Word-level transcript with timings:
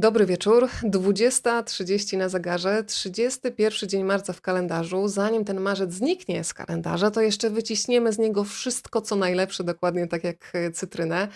Dobry 0.00 0.26
wieczór, 0.26 0.68
20.30 0.82 2.18
na 2.18 2.28
zegarze, 2.28 2.84
31 2.84 3.88
dzień 3.88 4.04
marca 4.04 4.32
w 4.32 4.40
kalendarzu. 4.40 5.08
Zanim 5.08 5.44
ten 5.44 5.60
marzec 5.60 5.92
zniknie 5.92 6.44
z 6.44 6.54
kalendarza, 6.54 7.10
to 7.10 7.20
jeszcze 7.20 7.50
wyciśniemy 7.50 8.12
z 8.12 8.18
niego 8.18 8.44
wszystko, 8.44 9.00
co 9.00 9.16
najlepsze, 9.16 9.64
dokładnie 9.64 10.06
tak 10.06 10.24
jak 10.24 10.50
e, 10.54 10.70
cytrynę. 10.70 11.28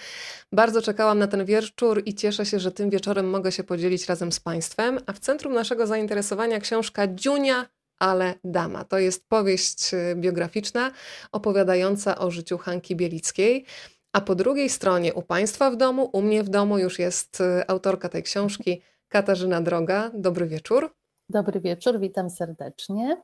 Bardzo 0.52 0.82
czekałam 0.82 1.18
na 1.18 1.26
ten 1.26 1.44
wieczór 1.44 2.02
i 2.06 2.14
cieszę 2.14 2.46
się, 2.46 2.58
że 2.60 2.72
tym 2.72 2.90
wieczorem 2.90 3.30
mogę 3.30 3.52
się 3.52 3.64
podzielić 3.64 4.06
razem 4.06 4.32
z 4.32 4.40
Państwem. 4.40 4.98
A 5.06 5.12
w 5.12 5.18
centrum 5.18 5.54
naszego 5.54 5.86
zainteresowania 5.86 6.60
książka 6.60 7.06
Dziunia 7.06 7.66
ale 7.98 8.34
dama. 8.44 8.84
To 8.84 8.98
jest 8.98 9.28
powieść 9.28 9.94
e, 9.94 10.14
biograficzna 10.16 10.90
opowiadająca 11.32 12.18
o 12.18 12.30
życiu 12.30 12.58
Hanki 12.58 12.96
Bielickiej. 12.96 13.64
A 14.12 14.20
po 14.20 14.34
drugiej 14.34 14.68
stronie, 14.68 15.14
u 15.14 15.22
Państwa 15.22 15.70
w 15.70 15.76
domu, 15.76 16.10
u 16.12 16.22
mnie 16.22 16.42
w 16.42 16.48
domu 16.48 16.78
już 16.78 16.98
jest 16.98 17.40
y, 17.40 17.66
autorka 17.68 18.08
tej 18.08 18.22
książki, 18.22 18.82
Katarzyna 19.08 19.60
Droga. 19.60 20.10
Dobry 20.14 20.46
wieczór. 20.46 20.94
Dobry 21.28 21.60
wieczór, 21.60 22.00
witam 22.00 22.30
serdecznie. 22.30 23.22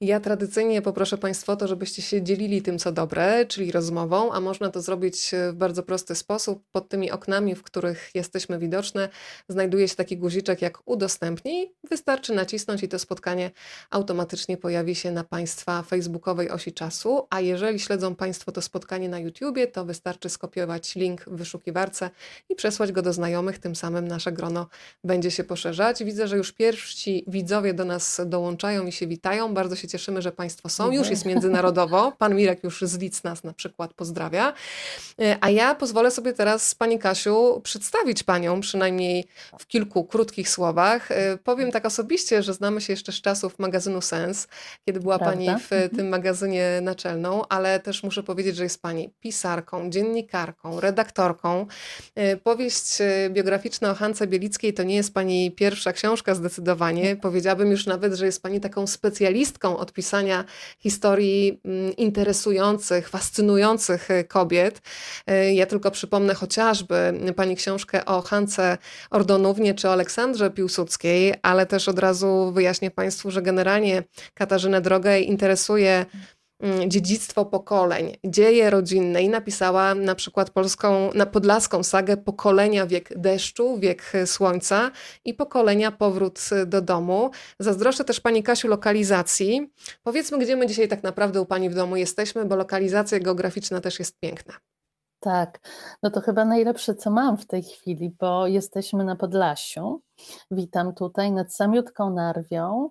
Ja 0.00 0.20
tradycyjnie 0.20 0.82
poproszę 0.82 1.18
Państwa 1.18 1.52
o 1.52 1.56
to, 1.56 1.68
żebyście 1.68 2.02
się 2.02 2.22
dzielili 2.22 2.62
tym, 2.62 2.78
co 2.78 2.92
dobre, 2.92 3.46
czyli 3.46 3.72
rozmową, 3.72 4.32
a 4.32 4.40
można 4.40 4.70
to 4.70 4.82
zrobić 4.82 5.30
w 5.52 5.54
bardzo 5.54 5.82
prosty 5.82 6.14
sposób. 6.14 6.64
Pod 6.72 6.88
tymi 6.88 7.10
oknami, 7.10 7.54
w 7.54 7.62
których 7.62 8.10
jesteśmy 8.14 8.58
widoczne, 8.58 9.08
znajduje 9.48 9.88
się 9.88 9.96
taki 9.96 10.16
guziczek 10.16 10.62
jak 10.62 10.78
udostępnij. 10.84 11.72
Wystarczy 11.90 12.34
nacisnąć 12.34 12.82
i 12.82 12.88
to 12.88 12.98
spotkanie 12.98 13.50
automatycznie 13.90 14.56
pojawi 14.56 14.94
się 14.94 15.12
na 15.12 15.24
Państwa 15.24 15.82
facebookowej 15.82 16.50
osi 16.50 16.72
czasu, 16.72 17.26
a 17.30 17.40
jeżeli 17.40 17.80
śledzą 17.80 18.14
Państwo 18.14 18.52
to 18.52 18.62
spotkanie 18.62 19.08
na 19.08 19.18
YouTubie, 19.18 19.66
to 19.66 19.84
wystarczy 19.84 20.28
skopiować 20.28 20.94
link 20.94 21.24
w 21.24 21.36
wyszukiwarce 21.36 22.10
i 22.48 22.54
przesłać 22.54 22.92
go 22.92 23.02
do 23.02 23.12
znajomych, 23.12 23.58
tym 23.58 23.76
samym 23.76 24.08
nasze 24.08 24.32
grono 24.32 24.66
będzie 25.04 25.30
się 25.30 25.44
poszerzać. 25.44 26.04
Widzę, 26.04 26.28
że 26.28 26.36
już 26.36 26.52
pierwsi 26.52 27.24
widzowie 27.28 27.74
do 27.74 27.84
nas 27.84 28.20
dołączają 28.26 28.86
i 28.86 28.92
się 28.92 29.06
witają. 29.06 29.54
Bardzo 29.54 29.76
się 29.76 29.81
cieszymy, 29.88 30.22
że 30.22 30.32
Państwo 30.32 30.68
są. 30.68 30.90
Już 30.90 31.10
jest 31.10 31.24
międzynarodowo. 31.24 32.12
Pan 32.18 32.34
Mirek 32.34 32.64
już 32.64 32.82
z 32.82 32.98
Lidz 32.98 33.24
nas 33.24 33.44
na 33.44 33.52
przykład 33.52 33.94
pozdrawia. 33.94 34.52
E, 35.20 35.36
a 35.40 35.50
ja 35.50 35.74
pozwolę 35.74 36.10
sobie 36.10 36.32
teraz 36.32 36.74
Pani 36.74 36.98
Kasiu 36.98 37.60
przedstawić 37.64 38.22
Panią 38.22 38.60
przynajmniej 38.60 39.24
w 39.58 39.66
kilku 39.66 40.04
krótkich 40.04 40.48
słowach. 40.48 41.10
E, 41.10 41.36
powiem 41.36 41.72
tak 41.72 41.86
osobiście, 41.86 42.42
że 42.42 42.54
znamy 42.54 42.80
się 42.80 42.92
jeszcze 42.92 43.12
z 43.12 43.20
czasów 43.20 43.58
magazynu 43.58 44.00
Sens, 44.00 44.48
kiedy 44.86 45.00
była 45.00 45.18
Prawda? 45.18 45.36
Pani 45.36 45.60
w 45.60 45.72
mhm. 45.72 45.90
tym 45.90 46.08
magazynie 46.08 46.78
naczelną, 46.82 47.42
ale 47.48 47.80
też 47.80 48.02
muszę 48.02 48.22
powiedzieć, 48.22 48.56
że 48.56 48.62
jest 48.62 48.82
Pani 48.82 49.10
pisarką, 49.20 49.90
dziennikarką, 49.90 50.80
redaktorką. 50.80 51.66
E, 52.14 52.36
powieść 52.36 52.98
biograficzna 53.30 53.90
o 53.90 53.94
Hance 53.94 54.26
Bielickiej 54.26 54.74
to 54.74 54.82
nie 54.82 54.94
jest 54.94 55.14
Pani 55.14 55.50
pierwsza 55.50 55.92
książka 55.92 56.34
zdecydowanie. 56.34 57.16
Powiedziałabym 57.16 57.70
już 57.70 57.86
nawet, 57.86 58.14
że 58.14 58.26
jest 58.26 58.42
Pani 58.42 58.60
taką 58.60 58.86
specjalistką 58.86 59.71
od 59.78 59.92
pisania 59.92 60.44
historii 60.78 61.60
mm, 61.64 61.96
interesujących, 61.96 63.08
fascynujących 63.08 64.10
e, 64.10 64.24
kobiet. 64.24 64.82
E, 65.26 65.54
ja 65.54 65.66
tylko 65.66 65.90
przypomnę 65.90 66.34
chociażby 66.34 67.12
pani 67.36 67.56
książkę 67.56 68.04
o 68.04 68.22
Hance 68.22 68.78
Ordonównie 69.10 69.74
czy 69.74 69.88
Aleksandrze 69.88 70.50
Piłsudskiej, 70.50 71.34
ale 71.42 71.66
też 71.66 71.88
od 71.88 71.98
razu 71.98 72.52
wyjaśnię 72.54 72.90
Państwu, 72.90 73.30
że 73.30 73.42
generalnie 73.42 74.02
Katarzynę 74.34 74.80
Drogę 74.80 75.20
interesuje 75.20 76.06
dziedzictwo 76.88 77.44
pokoleń, 77.44 78.16
dzieje 78.24 78.70
rodzinne 78.70 79.22
i 79.22 79.28
napisała 79.28 79.94
na 79.94 80.14
przykład 80.14 80.50
polską, 80.50 81.10
na 81.14 81.26
podlaską 81.26 81.82
sagę 81.82 82.16
Pokolenia 82.16 82.86
wiek 82.86 83.18
deszczu, 83.18 83.78
wiek 83.78 84.12
słońca 84.26 84.90
i 85.24 85.34
pokolenia 85.34 85.92
powrót 85.92 86.40
do 86.66 86.82
domu. 86.82 87.30
Zazdroszczę 87.58 88.04
też 88.04 88.20
Pani 88.20 88.42
Kasiu 88.42 88.68
lokalizacji. 88.68 89.72
Powiedzmy, 90.02 90.38
gdzie 90.38 90.56
my 90.56 90.66
dzisiaj 90.66 90.88
tak 90.88 91.02
naprawdę 91.02 91.40
u 91.40 91.46
Pani 91.46 91.70
w 91.70 91.74
domu 91.74 91.96
jesteśmy, 91.96 92.44
bo 92.44 92.56
lokalizacja 92.56 93.20
geograficzna 93.20 93.80
też 93.80 93.98
jest 93.98 94.20
piękna. 94.20 94.54
Tak, 95.20 95.60
no 96.02 96.10
to 96.10 96.20
chyba 96.20 96.44
najlepsze, 96.44 96.94
co 96.94 97.10
mam 97.10 97.36
w 97.36 97.46
tej 97.46 97.62
chwili, 97.62 98.16
bo 98.20 98.46
jesteśmy 98.46 99.04
na 99.04 99.16
Podlasiu. 99.16 100.02
Witam 100.50 100.94
tutaj 100.94 101.32
nad 101.32 101.54
samiutką 101.54 102.14
Narwią. 102.14 102.90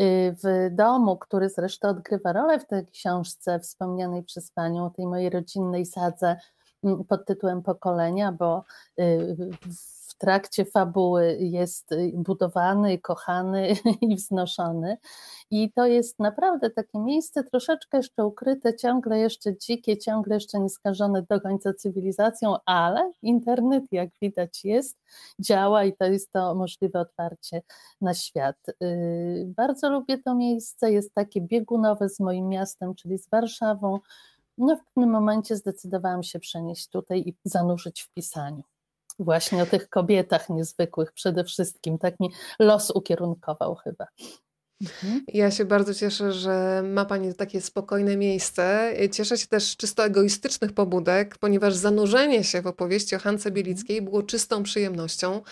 Y, 0.00 0.36
w 0.42 0.74
domu, 0.74 1.16
który 1.16 1.48
zresztą 1.48 1.88
odgrywa 1.88 2.32
rolę 2.32 2.60
w 2.60 2.66
tej 2.66 2.86
książce 2.86 3.60
wspomnianej 3.60 4.22
przez 4.22 4.50
Panią, 4.50 4.90
tej 4.90 5.06
mojej 5.06 5.30
rodzinnej 5.30 5.86
sadze 5.86 6.36
mm, 6.84 7.04
pod 7.04 7.26
tytułem 7.26 7.62
Pokolenia, 7.62 8.32
bo 8.32 8.64
y, 9.00 9.36
w 9.70 9.99
trakcie 10.20 10.64
fabuły 10.64 11.36
jest 11.40 11.92
y, 11.92 12.12
budowany, 12.14 12.98
kochany 12.98 13.74
i 14.10 14.16
wznoszony. 14.16 14.96
I 15.50 15.72
to 15.72 15.86
jest 15.86 16.18
naprawdę 16.18 16.70
takie 16.70 16.98
miejsce 16.98 17.44
troszeczkę 17.44 17.96
jeszcze 17.96 18.26
ukryte, 18.26 18.76
ciągle 18.76 19.18
jeszcze 19.18 19.56
dzikie, 19.56 19.98
ciągle 19.98 20.34
jeszcze 20.34 20.60
nieskażone 20.60 21.22
do 21.22 21.40
końca 21.40 21.74
cywilizacją, 21.74 22.56
ale 22.64 23.12
internet, 23.22 23.84
jak 23.92 24.10
widać, 24.22 24.64
jest, 24.64 24.98
działa 25.38 25.84
i 25.84 25.96
to 25.96 26.04
jest 26.04 26.32
to 26.32 26.54
możliwe 26.54 27.00
otwarcie 27.00 27.62
na 28.00 28.14
świat. 28.14 28.56
Y, 28.82 29.52
bardzo 29.56 29.90
lubię 29.90 30.18
to 30.18 30.34
miejsce, 30.34 30.92
jest 30.92 31.14
takie 31.14 31.40
biegunowe 31.40 32.08
z 32.08 32.20
moim 32.20 32.48
miastem, 32.48 32.94
czyli 32.94 33.18
z 33.18 33.28
Warszawą. 33.28 33.98
No 34.58 34.76
w 34.76 34.84
pewnym 34.84 35.10
momencie 35.10 35.56
zdecydowałam 35.56 36.22
się 36.22 36.38
przenieść 36.38 36.88
tutaj 36.88 37.20
i 37.20 37.34
zanurzyć 37.44 38.02
w 38.02 38.10
pisaniu. 38.10 38.62
Właśnie 39.20 39.62
o 39.62 39.66
tych 39.66 39.88
kobietach 39.88 40.48
niezwykłych 40.48 41.12
przede 41.12 41.44
wszystkim. 41.44 41.98
Tak 41.98 42.20
mi 42.20 42.30
los 42.58 42.90
ukierunkował 42.90 43.74
chyba. 43.74 44.06
Mhm. 44.82 45.24
Ja 45.28 45.50
się 45.50 45.64
bardzo 45.64 45.94
cieszę, 45.94 46.32
że 46.32 46.82
ma 46.84 47.04
Pani 47.04 47.34
takie 47.34 47.60
spokojne 47.60 48.16
miejsce. 48.16 48.94
Cieszę 49.12 49.38
się 49.38 49.46
też 49.46 49.76
czysto 49.76 50.04
egoistycznych 50.04 50.72
pobudek, 50.72 51.38
ponieważ 51.38 51.74
zanurzenie 51.74 52.44
się 52.44 52.62
w 52.62 52.66
opowieści 52.66 53.16
o 53.16 53.18
Hance 53.18 53.50
Bielickiej 53.50 54.02
było 54.02 54.22
czystą 54.22 54.62
przyjemnością. 54.62 55.42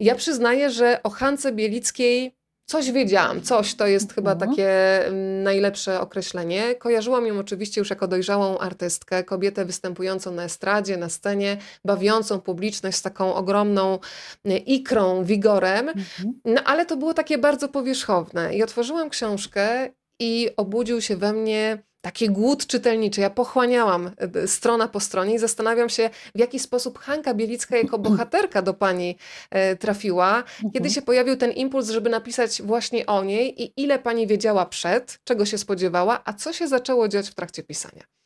Ja 0.00 0.14
przyznaję, 0.14 0.70
że 0.70 1.02
o 1.02 1.10
Hance 1.10 1.52
Bielickiej 1.52 2.39
Coś 2.70 2.92
wiedziałam, 2.92 3.42
coś 3.42 3.74
to 3.74 3.86
jest 3.86 4.14
chyba 4.14 4.32
mhm. 4.32 4.50
takie 4.50 4.70
mm, 5.06 5.42
najlepsze 5.42 6.00
określenie. 6.00 6.74
Kojarzyłam 6.74 7.26
ją 7.26 7.38
oczywiście 7.38 7.80
już 7.80 7.90
jako 7.90 8.08
dojrzałą 8.08 8.58
artystkę, 8.58 9.24
kobietę 9.24 9.64
występującą 9.64 10.32
na 10.32 10.44
estradzie, 10.44 10.96
na 10.96 11.08
scenie, 11.08 11.56
bawiącą 11.84 12.40
publiczność 12.40 12.96
z 12.96 13.02
taką 13.02 13.34
ogromną 13.34 13.98
y, 14.46 14.56
ikrą, 14.56 15.24
wigorem, 15.24 15.88
mhm. 15.88 16.40
no 16.44 16.62
ale 16.64 16.86
to 16.86 16.96
było 16.96 17.14
takie 17.14 17.38
bardzo 17.38 17.68
powierzchowne. 17.68 18.54
I 18.54 18.62
otworzyłam 18.62 19.10
książkę 19.10 19.90
i 20.20 20.50
obudził 20.56 21.00
się 21.00 21.16
we 21.16 21.32
mnie 21.32 21.82
taki 22.00 22.30
głód 22.30 22.66
czytelniczy. 22.66 23.20
Ja 23.20 23.30
pochłaniałam 23.30 24.10
e, 24.16 24.48
strona 24.48 24.88
po 24.88 25.00
stronie 25.00 25.34
i 25.34 25.38
zastanawiam 25.38 25.88
się, 25.88 26.10
w 26.34 26.38
jaki 26.38 26.58
sposób 26.58 26.98
Hanka 26.98 27.34
Bielicka 27.34 27.76
jako 27.76 27.98
bohaterka 28.08 28.62
do 28.62 28.74
pani 28.74 29.16
e, 29.50 29.76
trafiła. 29.76 30.42
Kiedy 30.56 30.78
mhm. 30.78 30.94
się 30.94 31.02
pojawił 31.02 31.36
ten 31.36 31.52
impuls, 31.52 31.90
żeby 31.90 32.10
napisać 32.10 32.62
właśnie 32.62 33.06
o 33.06 33.24
niej 33.24 33.62
i 33.62 33.72
ile 33.76 33.98
pani 33.98 34.26
wiedziała 34.26 34.66
przed, 34.66 35.18
czego 35.24 35.44
się 35.44 35.58
spodziewała, 35.58 36.20
a 36.24 36.32
co 36.32 36.52
się 36.52 36.68
zaczęło 36.68 37.08
dziać 37.08 37.30
w 37.30 37.34
trakcie 37.34 37.62
pisania? 37.62 38.19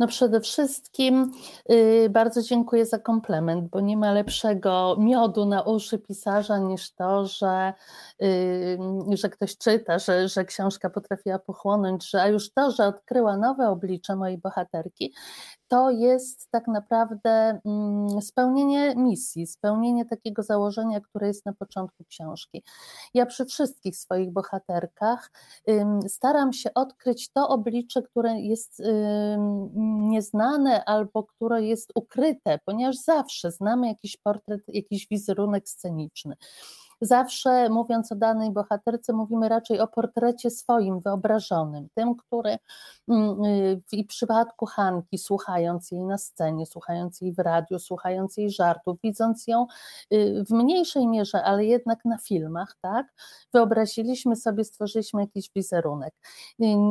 No 0.00 0.06
przede 0.06 0.40
wszystkim 0.40 1.32
yy, 1.68 2.10
bardzo 2.10 2.42
dziękuję 2.42 2.86
za 2.86 2.98
komplement, 2.98 3.70
bo 3.70 3.80
nie 3.80 3.96
ma 3.96 4.12
lepszego 4.12 4.96
miodu 4.98 5.46
na 5.46 5.62
uszy 5.62 5.98
pisarza 5.98 6.58
niż 6.58 6.94
to, 6.94 7.26
że, 7.26 7.72
yy, 8.20 8.78
że 9.16 9.28
ktoś 9.28 9.58
czyta, 9.58 9.98
że, 9.98 10.28
że 10.28 10.44
książka 10.44 10.90
potrafiła 10.90 11.38
pochłonąć, 11.38 12.10
że, 12.10 12.22
a 12.22 12.28
już 12.28 12.52
to, 12.52 12.70
że 12.70 12.86
odkryła 12.86 13.36
nowe 13.36 13.68
oblicze 13.68 14.16
mojej 14.16 14.38
bohaterki, 14.38 15.14
to 15.68 15.90
jest 15.90 16.50
tak 16.50 16.68
naprawdę 16.68 17.60
mm, 17.64 18.22
spełnienie 18.22 18.94
misji, 18.96 19.46
spełnienie 19.46 20.04
takiego 20.04 20.42
założenia, 20.42 21.00
które 21.00 21.26
jest 21.26 21.46
na 21.46 21.52
początku 21.52 22.04
książki. 22.04 22.62
Ja 23.14 23.26
przy 23.26 23.44
wszystkich 23.44 23.96
swoich 23.96 24.32
bohaterkach 24.32 25.30
staram 26.08 26.52
się 26.52 26.74
odkryć 26.74 27.32
to 27.32 27.48
oblicze, 27.48 28.02
które 28.02 28.40
jest 28.40 28.82
nieznane 29.90 30.84
albo 30.84 31.24
które 31.24 31.62
jest 31.62 31.92
ukryte, 31.94 32.58
ponieważ 32.64 32.96
zawsze 32.96 33.50
znamy 33.50 33.88
jakiś 33.88 34.16
portret, 34.16 34.60
jakiś 34.68 35.08
wizerunek 35.08 35.68
sceniczny. 35.68 36.36
Zawsze 37.00 37.68
mówiąc 37.68 38.12
o 38.12 38.14
danej 38.14 38.50
bohaterce, 38.50 39.12
mówimy 39.12 39.48
raczej 39.48 39.80
o 39.80 39.88
portrecie 39.88 40.50
swoim, 40.50 41.00
wyobrażonym, 41.00 41.88
tym, 41.94 42.14
który 42.14 42.56
mm, 43.08 43.44
y, 43.44 43.82
w 44.04 44.06
przypadku 44.06 44.66
Hanki, 44.66 45.18
słuchając 45.18 45.90
jej 45.90 46.04
na 46.04 46.18
scenie, 46.18 46.66
słuchając 46.66 47.20
jej 47.20 47.32
w 47.32 47.38
radiu, 47.38 47.78
słuchając 47.78 48.36
jej 48.36 48.50
żartów, 48.50 48.98
widząc 49.04 49.46
ją 49.46 49.66
y, 50.12 50.44
w 50.48 50.50
mniejszej 50.50 51.08
mierze, 51.08 51.44
ale 51.44 51.64
jednak 51.64 52.04
na 52.04 52.18
filmach, 52.18 52.76
tak, 52.80 53.06
wyobraziliśmy 53.54 54.36
sobie, 54.36 54.64
stworzyliśmy 54.64 55.20
jakiś 55.20 55.50
wizerunek. 55.56 56.14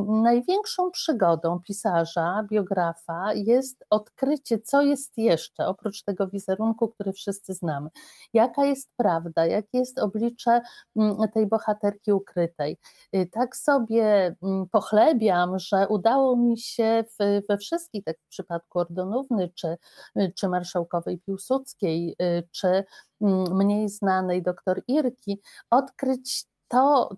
Największą 0.08 0.92
przygodą 0.92 1.60
pisarza, 1.60 2.46
biografa 2.52 3.34
jest 3.34 3.86
odkrycie, 3.90 4.60
co 4.60 4.82
jest 4.82 5.18
jeszcze 5.18 5.68
oprócz 5.68 6.04
tego 6.04 6.28
wizerunku, 6.28 6.88
który 6.88 7.14
wszyscy 7.14 7.54
znamy. 7.54 7.90
Jaka 8.34 8.66
jest 8.66 8.90
prawda, 8.98 9.46
jakie 9.46 9.78
jest 9.78 9.99
oblicze 10.00 10.62
mm, 10.96 11.18
tej 11.34 11.48
bohaterki 11.48 12.14
ukrytej. 12.14 12.78
Y, 13.16 13.30
tak 13.32 13.56
sobie 13.56 14.36
mm, 14.44 14.68
pochlebiam, 14.72 15.60
że 15.60 15.88
udało 15.88 16.38
mi 16.38 16.58
się 16.58 17.04
we 17.50 17.58
wszystkich, 17.58 18.04
tak 18.04 18.18
w 18.26 18.30
przypadku 18.30 18.80
Ordonówny, 18.80 19.50
czy, 19.56 19.78
y, 20.18 20.34
czy 20.36 20.50
marszałkowej 20.50 21.20
Piłsudskiej, 21.20 22.16
y, 22.22 22.44
czy 22.52 22.84
mm, 23.22 23.58
mniej 23.58 23.90
znanej 23.90 24.44
doktor 24.44 24.82
Irki, 24.88 25.42
odkryć 25.70 26.46
to, 26.68 27.10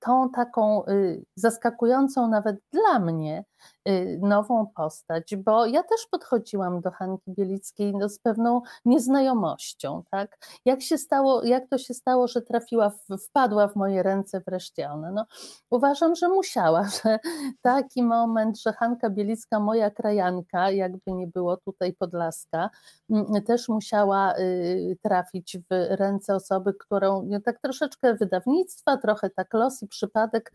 tą 0.00 0.30
taką 0.30 0.82
zaskakującą 1.36 2.28
nawet 2.28 2.56
dla 2.72 2.98
mnie 2.98 3.44
nową 4.20 4.66
postać, 4.66 5.36
bo 5.36 5.66
ja 5.66 5.82
też 5.82 6.06
podchodziłam 6.10 6.80
do 6.80 6.90
Hanki 6.90 7.32
Bielickiej 7.32 7.94
no, 7.94 8.08
z 8.08 8.18
pewną 8.18 8.62
nieznajomością, 8.84 10.02
tak? 10.10 10.38
Jak 10.64 10.82
się 10.82 10.98
stało, 10.98 11.44
jak 11.44 11.68
to 11.68 11.78
się 11.78 11.94
stało, 11.94 12.28
że 12.28 12.42
trafiła, 12.42 12.90
w, 12.90 13.18
wpadła 13.18 13.68
w 13.68 13.76
moje 13.76 14.02
ręce 14.02 14.40
wreszcie 14.40 14.90
ona? 14.90 15.10
No, 15.10 15.26
uważam, 15.70 16.14
że 16.14 16.28
musiała, 16.28 16.84
że 17.04 17.18
taki 17.62 18.02
moment, 18.02 18.60
że 18.60 18.72
Hanka 18.72 19.10
Bielicka, 19.10 19.60
moja 19.60 19.90
krajanka, 19.90 20.70
jakby 20.70 21.12
nie 21.12 21.26
było 21.26 21.56
tutaj 21.56 21.92
Podlaska, 21.92 22.70
też 23.46 23.68
musiała 23.68 24.38
y, 24.38 24.96
trafić 25.02 25.58
w 25.58 25.86
ręce 25.90 26.34
osoby, 26.34 26.74
którą 26.74 27.28
tak 27.44 27.60
troszeczkę 27.60 28.14
wydawnictwa, 28.14 28.96
trochę 28.96 29.30
tak 29.30 29.54
los 29.54 29.82
i 29.82 29.88
przypadek 29.88 30.52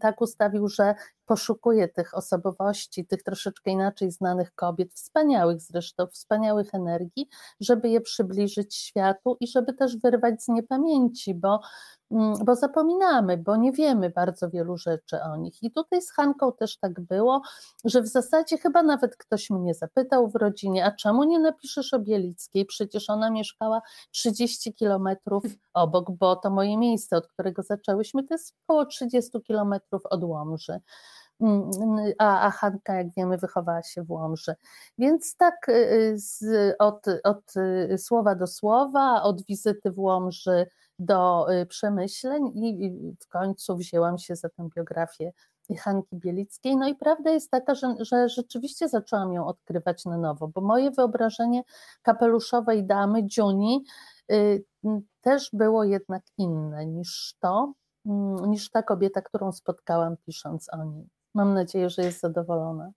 tak 0.00 0.20
ustawił, 0.20 0.68
że 0.68 0.94
poszukuje 1.26 1.88
tych 1.88 2.14
osobowości, 2.14 3.06
tych 3.06 3.22
troszeczkę 3.22 3.70
inaczej 3.70 4.10
znanych 4.10 4.54
kobiet, 4.54 4.94
wspaniałych 4.94 5.60
zresztą, 5.60 6.06
wspaniałych 6.06 6.74
energii, 6.74 7.28
żeby 7.60 7.88
je 7.88 8.00
przybliżyć 8.00 8.74
światu 8.74 9.36
i 9.40 9.46
żeby 9.48 9.74
też 9.74 9.96
wyrwać 9.96 10.42
z 10.42 10.48
niepamięci, 10.48 11.34
bo 11.34 11.60
bo 12.44 12.54
zapominamy, 12.54 13.36
bo 13.36 13.56
nie 13.56 13.72
wiemy 13.72 14.10
bardzo 14.10 14.50
wielu 14.50 14.76
rzeczy 14.76 15.22
o 15.22 15.36
nich. 15.36 15.62
I 15.62 15.70
tutaj 15.70 16.02
z 16.02 16.12
Hanką 16.12 16.52
też 16.52 16.78
tak 16.78 17.00
było, 17.00 17.42
że 17.84 18.02
w 18.02 18.06
zasadzie 18.06 18.58
chyba 18.58 18.82
nawet 18.82 19.16
ktoś 19.16 19.50
mnie 19.50 19.74
zapytał 19.74 20.28
w 20.28 20.34
rodzinie, 20.34 20.84
a 20.84 20.92
czemu 20.92 21.24
nie 21.24 21.38
napiszesz 21.38 21.94
o 21.94 21.98
Bielickiej? 21.98 22.66
Przecież 22.66 23.10
ona 23.10 23.30
mieszkała 23.30 23.80
30 24.10 24.74
kilometrów 24.74 25.44
obok, 25.74 26.10
bo 26.10 26.36
to 26.36 26.50
moje 26.50 26.78
miejsce, 26.78 27.16
od 27.16 27.26
którego 27.26 27.62
zaczęłyśmy, 27.62 28.24
to 28.24 28.34
jest 28.34 28.54
około 28.64 28.86
30 28.86 29.42
kilometrów 29.42 30.02
od 30.06 30.24
Łomży. 30.24 30.80
Mm, 31.40 31.70
a, 32.18 32.46
a 32.46 32.50
Hanka, 32.50 32.94
jak 32.94 33.06
wiemy, 33.16 33.38
wychowała 33.38 33.82
się 33.82 34.02
w 34.02 34.10
Łomży. 34.10 34.54
Więc 34.98 35.36
tak 35.36 35.68
y, 35.68 35.72
y, 35.72 36.18
z, 36.18 36.44
od, 36.78 37.06
od 37.24 37.56
y, 37.56 37.98
słowa 37.98 38.34
do 38.34 38.46
słowa, 38.46 39.22
od 39.22 39.46
wizyty 39.46 39.90
w 39.90 39.98
Łomży 39.98 40.66
do 40.98 41.46
przemyśleń 41.68 42.46
i 42.54 42.92
w 43.20 43.28
końcu 43.28 43.76
wzięłam 43.76 44.18
się 44.18 44.36
za 44.36 44.48
tę 44.48 44.68
biografię 44.76 45.32
Hanki 45.78 46.16
Bielickiej. 46.16 46.76
No 46.76 46.88
i 46.88 46.94
prawda 46.94 47.30
jest 47.30 47.50
taka, 47.50 47.74
że, 47.74 47.94
że 48.00 48.28
rzeczywiście 48.28 48.88
zaczęłam 48.88 49.32
ją 49.32 49.46
odkrywać 49.46 50.04
na 50.04 50.18
nowo, 50.18 50.48
bo 50.48 50.60
moje 50.60 50.90
wyobrażenie 50.90 51.62
kapeluszowej 52.02 52.86
damy, 52.86 53.26
Dziuni, 53.26 53.84
też 55.20 55.50
było 55.52 55.84
jednak 55.84 56.22
inne 56.38 56.86
niż 56.86 57.34
to, 57.40 57.72
mm, 58.06 58.50
niż 58.50 58.70
ta 58.70 58.82
kobieta, 58.82 59.22
którą 59.22 59.52
spotkałam 59.52 60.16
pisząc 60.26 60.68
o 60.72 60.84
niej. 60.84 61.15
Mam 61.36 61.54
nadzieję, 61.54 61.90
że 61.90 62.02
jest 62.02 62.20
zadowolona. 62.20 62.92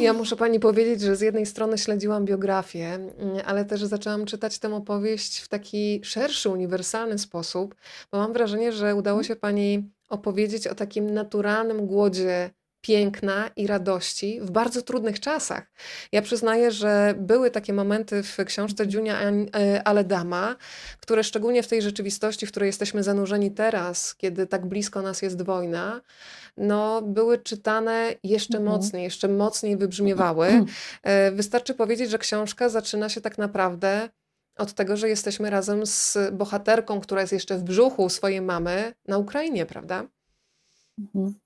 Ja 0.00 0.12
muszę 0.12 0.36
pani 0.36 0.60
powiedzieć, 0.60 1.00
że 1.00 1.16
z 1.16 1.20
jednej 1.20 1.46
strony 1.46 1.78
śledziłam 1.78 2.24
biografię, 2.24 2.94
mm, 2.94 3.12
ale 3.44 3.64
też 3.64 3.84
zaczęłam 3.84 4.24
czytać 4.24 4.58
tę 4.58 4.74
opowieść 4.74 5.40
w 5.40 5.48
taki 5.48 6.00
szerszy, 6.04 6.50
uniwersalny 6.50 7.18
sposób, 7.18 7.74
bo 8.12 8.18
mam 8.18 8.32
wrażenie, 8.32 8.72
że 8.72 8.94
udało 8.94 9.18
mhm. 9.18 9.24
się 9.24 9.36
pani 9.36 9.90
opowiedzieć 10.08 10.66
o 10.66 10.74
takim 10.74 11.10
naturalnym 11.10 11.86
głodzie 11.86 12.50
piękna 12.84 13.50
i 13.56 13.66
radości 13.66 14.40
w 14.40 14.50
bardzo 14.50 14.82
trudnych 14.82 15.20
czasach. 15.20 15.64
Ja 16.12 16.22
przyznaję, 16.22 16.70
że 16.70 17.14
były 17.18 17.50
takie 17.50 17.72
momenty 17.72 18.22
w 18.22 18.36
książce 18.46 18.88
Dziunia 18.88 19.20
e, 19.20 19.88
Aledama, 19.88 20.56
które 21.00 21.24
szczególnie 21.24 21.62
w 21.62 21.68
tej 21.68 21.82
rzeczywistości, 21.82 22.46
w 22.46 22.50
której 22.50 22.66
jesteśmy 22.66 23.02
zanurzeni 23.02 23.50
teraz, 23.50 24.14
kiedy 24.14 24.46
tak 24.46 24.66
blisko 24.66 25.02
nas 25.02 25.22
jest 25.22 25.42
wojna, 25.42 26.00
no, 26.56 27.02
były 27.02 27.38
czytane 27.38 28.14
jeszcze 28.22 28.58
mhm. 28.58 28.76
mocniej, 28.76 29.02
jeszcze 29.02 29.28
mocniej 29.28 29.76
wybrzmiewały. 29.76 30.64
E, 31.02 31.32
wystarczy 31.32 31.74
powiedzieć, 31.74 32.10
że 32.10 32.18
książka 32.18 32.68
zaczyna 32.68 33.08
się 33.08 33.20
tak 33.20 33.38
naprawdę 33.38 34.08
od 34.56 34.72
tego, 34.72 34.96
że 34.96 35.08
jesteśmy 35.08 35.50
razem 35.50 35.86
z 35.86 36.18
bohaterką, 36.32 37.00
która 37.00 37.20
jest 37.20 37.32
jeszcze 37.32 37.58
w 37.58 37.62
brzuchu 37.62 38.08
swojej 38.08 38.40
mamy 38.40 38.94
na 39.08 39.18
Ukrainie, 39.18 39.66
prawda? 39.66 40.04
Mhm. 40.98 41.43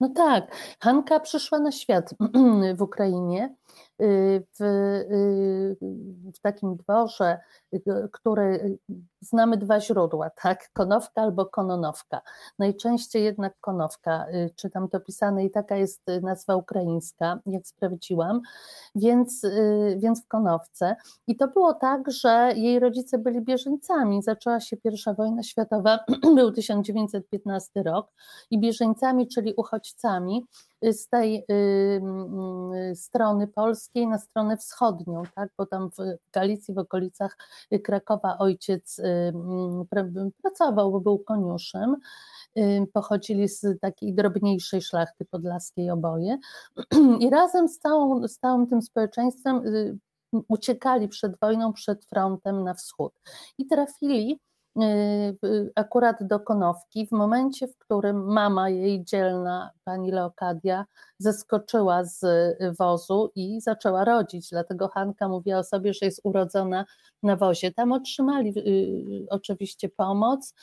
No 0.00 0.08
tak, 0.08 0.56
Hanka 0.80 1.20
przyszła 1.20 1.58
na 1.58 1.72
świat 1.72 2.14
w 2.78 2.82
Ukrainie 2.82 3.54
w, 3.98 4.62
y, 4.62 5.76
w 6.34 6.40
takim 6.40 6.76
dworze, 6.76 7.38
y, 7.74 7.82
który 8.12 8.78
znamy 9.20 9.56
dwa 9.56 9.80
źródła, 9.80 10.30
tak? 10.30 10.70
Konowka 10.72 11.22
albo 11.22 11.46
kononowka. 11.46 12.20
Najczęściej 12.58 13.24
jednak 13.24 13.54
konowka, 13.60 14.26
czytam 14.56 14.88
to 14.88 15.00
pisane 15.00 15.44
i 15.44 15.50
taka 15.50 15.76
jest 15.76 16.02
nazwa 16.22 16.56
ukraińska, 16.56 17.38
jak 17.46 17.66
sprawdziłam, 17.66 18.40
więc, 18.94 19.42
więc 19.96 20.24
w 20.24 20.28
konowce. 20.28 20.96
I 21.26 21.36
to 21.36 21.48
było 21.48 21.74
tak, 21.74 22.10
że 22.10 22.52
jej 22.56 22.78
rodzice 22.78 23.18
byli 23.18 23.40
bieżeńcami. 23.40 24.22
Zaczęła 24.22 24.60
się 24.60 24.76
pierwsza 24.76 25.14
wojna 25.14 25.42
światowa, 25.42 25.98
był 26.36 26.52
1915 26.52 27.82
rok 27.82 28.12
i 28.50 28.60
bieżeńcami, 28.60 29.28
czyli 29.28 29.54
uchodźcami, 29.56 30.46
z 30.82 31.08
tej 31.08 31.44
y, 31.50 32.94
strony 32.94 33.46
polskiej 33.66 34.06
na 34.06 34.18
stronę 34.18 34.56
wschodnią, 34.56 35.22
tak? 35.34 35.50
bo 35.58 35.66
tam 35.66 35.90
w 35.90 35.96
Galicji, 36.32 36.74
w 36.74 36.78
okolicach 36.78 37.36
Krakowa 37.84 38.38
ojciec 38.38 39.00
pracował, 40.42 41.00
był 41.00 41.18
koniuszym 41.18 41.96
pochodzili 42.92 43.48
z 43.48 43.80
takiej 43.80 44.14
drobniejszej 44.14 44.82
szlachty 44.82 45.24
podlaskiej 45.24 45.90
oboje. 45.90 46.38
I 47.20 47.30
razem 47.30 47.68
z, 47.68 47.78
całą, 47.78 48.28
z 48.28 48.38
całym 48.38 48.66
tym 48.66 48.82
społeczeństwem 48.82 49.66
y, 49.66 49.98
uciekali 50.48 51.08
przed 51.08 51.40
wojną, 51.40 51.72
przed 51.72 52.04
frontem 52.04 52.64
na 52.64 52.74
wschód. 52.74 53.12
I 53.58 53.66
trafili 53.66 54.40
y, 54.82 55.72
akurat 55.74 56.16
do 56.20 56.40
Konowki 56.40 57.06
w 57.06 57.12
momencie, 57.12 57.68
w 57.68 57.76
którym 57.86 58.24
mama 58.24 58.70
jej 58.70 59.04
dzielna 59.04 59.70
pani 59.84 60.10
Leokadia 60.12 60.84
zeskoczyła 61.18 62.04
z 62.04 62.20
wozu 62.78 63.30
i 63.34 63.60
zaczęła 63.60 64.04
rodzić. 64.04 64.50
Dlatego 64.50 64.88
Hanka 64.88 65.28
mówiła 65.28 65.58
o 65.58 65.64
sobie, 65.64 65.94
że 65.94 66.06
jest 66.06 66.20
urodzona 66.24 66.84
na 67.22 67.36
wozie. 67.36 67.72
Tam 67.72 67.92
otrzymali 67.92 68.58
y, 68.58 69.26
oczywiście 69.30 69.88
pomoc. 69.88 70.54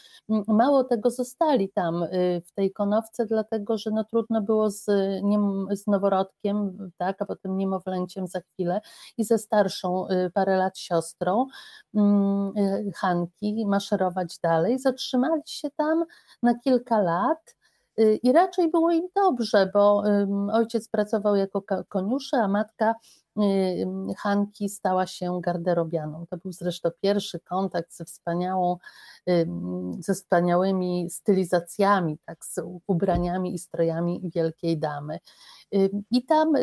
Mało 0.47 0.83
tego, 0.83 1.09
zostali 1.09 1.69
tam 1.69 2.03
y, 2.03 2.41
w 2.45 2.51
tej 2.51 2.71
konowce, 2.71 3.25
dlatego 3.25 3.77
że 3.77 3.91
no, 3.91 4.03
trudno 4.03 4.41
było 4.41 4.69
z, 4.69 4.85
nie, 5.23 5.39
z 5.75 5.87
noworodkiem, 5.87 6.77
tak, 6.97 7.21
a 7.21 7.25
potem 7.25 7.57
niemowlęciem 7.57 8.27
za 8.27 8.41
chwilę 8.41 8.81
i 9.17 9.23
ze 9.23 9.37
starszą 9.37 10.07
y, 10.09 10.31
parę 10.33 10.57
lat 10.57 10.77
siostrą 10.77 11.47
Hanki 12.95 13.65
maszerować 13.65 14.39
dalej. 14.39 14.79
Zatrzymali 14.79 15.41
się 15.45 15.69
tam 15.69 16.05
na 16.43 16.59
kilka 16.59 17.01
lat. 17.01 17.12
Y, 17.99 18.19
I 18.23 18.31
raczej 18.31 18.71
było 18.71 18.91
im 18.91 19.07
dobrze, 19.15 19.69
bo 19.73 20.03
ojciec 20.53 20.89
pracował 20.89 21.35
jako 21.35 21.63
koniuszy, 21.89 22.35
a 22.35 22.47
matka 22.47 22.95
Hanki 24.17 24.69
stała 24.69 25.07
się 25.07 25.41
garderobianą. 25.41 26.25
To 26.29 26.37
był 26.37 26.51
zresztą 26.51 26.89
pierwszy 27.01 27.39
kontakt 27.39 27.95
ze 27.95 28.05
wspaniałą, 28.05 28.77
ze 29.99 30.13
wspaniałymi 30.13 31.09
stylizacjami, 31.09 32.17
tak, 32.25 32.45
z 32.45 32.59
ubraniami 32.87 33.53
i 33.55 33.59
strojami 33.59 34.31
wielkiej 34.35 34.77
damy. 34.77 35.19
I 36.11 36.25
tam 36.25 36.53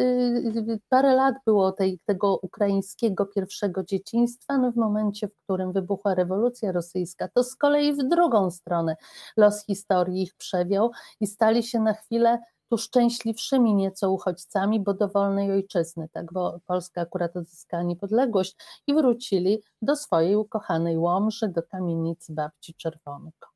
parę 0.88 1.14
lat 1.14 1.34
było 1.46 1.72
tej, 1.72 1.98
tego 2.04 2.36
ukraińskiego 2.36 3.26
pierwszego 3.26 3.84
dzieciństwa, 3.84 4.58
no 4.58 4.72
w 4.72 4.76
momencie, 4.76 5.28
w 5.28 5.36
którym 5.44 5.72
wybuchła 5.72 6.14
rewolucja 6.14 6.72
rosyjska, 6.72 7.28
to 7.28 7.44
z 7.44 7.56
kolei 7.56 7.92
w 7.92 8.08
drugą 8.08 8.50
stronę 8.50 8.96
los 9.36 9.64
historii 9.64 10.22
ich 10.22 10.34
przewiał 10.34 10.90
i 11.20 11.26
stali 11.26 11.62
się 11.62 11.80
na 11.80 11.94
chwilę 11.94 12.38
tu 12.70 12.78
szczęśliwszymi 12.78 13.74
nieco 13.74 14.10
uchodźcami, 14.10 14.80
bo 14.80 14.94
do 14.94 15.08
wolnej 15.08 15.52
ojczyzny, 15.52 16.08
tak, 16.12 16.32
bo 16.32 16.60
Polska 16.66 17.00
akurat 17.00 17.36
odzyskała 17.36 17.82
niepodległość 17.82 18.56
i 18.86 18.94
wrócili 18.94 19.62
do 19.82 19.96
swojej 19.96 20.36
ukochanej 20.36 20.98
Łomży, 20.98 21.48
do 21.48 21.62
kamienicy 21.62 22.34
babci 22.34 22.74
Czerwonko. 22.74 23.49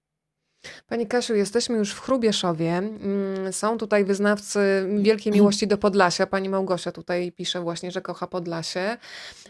Pani 0.88 1.06
Kasiu, 1.06 1.34
jesteśmy 1.34 1.78
już 1.78 1.92
w 1.92 2.00
Chrubieszowie. 2.00 2.72
Mm, 2.72 3.52
są 3.52 3.78
tutaj 3.78 4.04
wyznawcy 4.04 4.88
wielkiej 4.98 5.32
miłości 5.32 5.66
do 5.66 5.78
Podlasia. 5.78 6.26
Pani 6.26 6.48
Małgosia 6.48 6.92
tutaj 6.92 7.32
pisze 7.32 7.60
właśnie, 7.60 7.90
że 7.90 8.00
kocha 8.00 8.26
Podlasie. 8.26 8.80
E, 8.80 8.96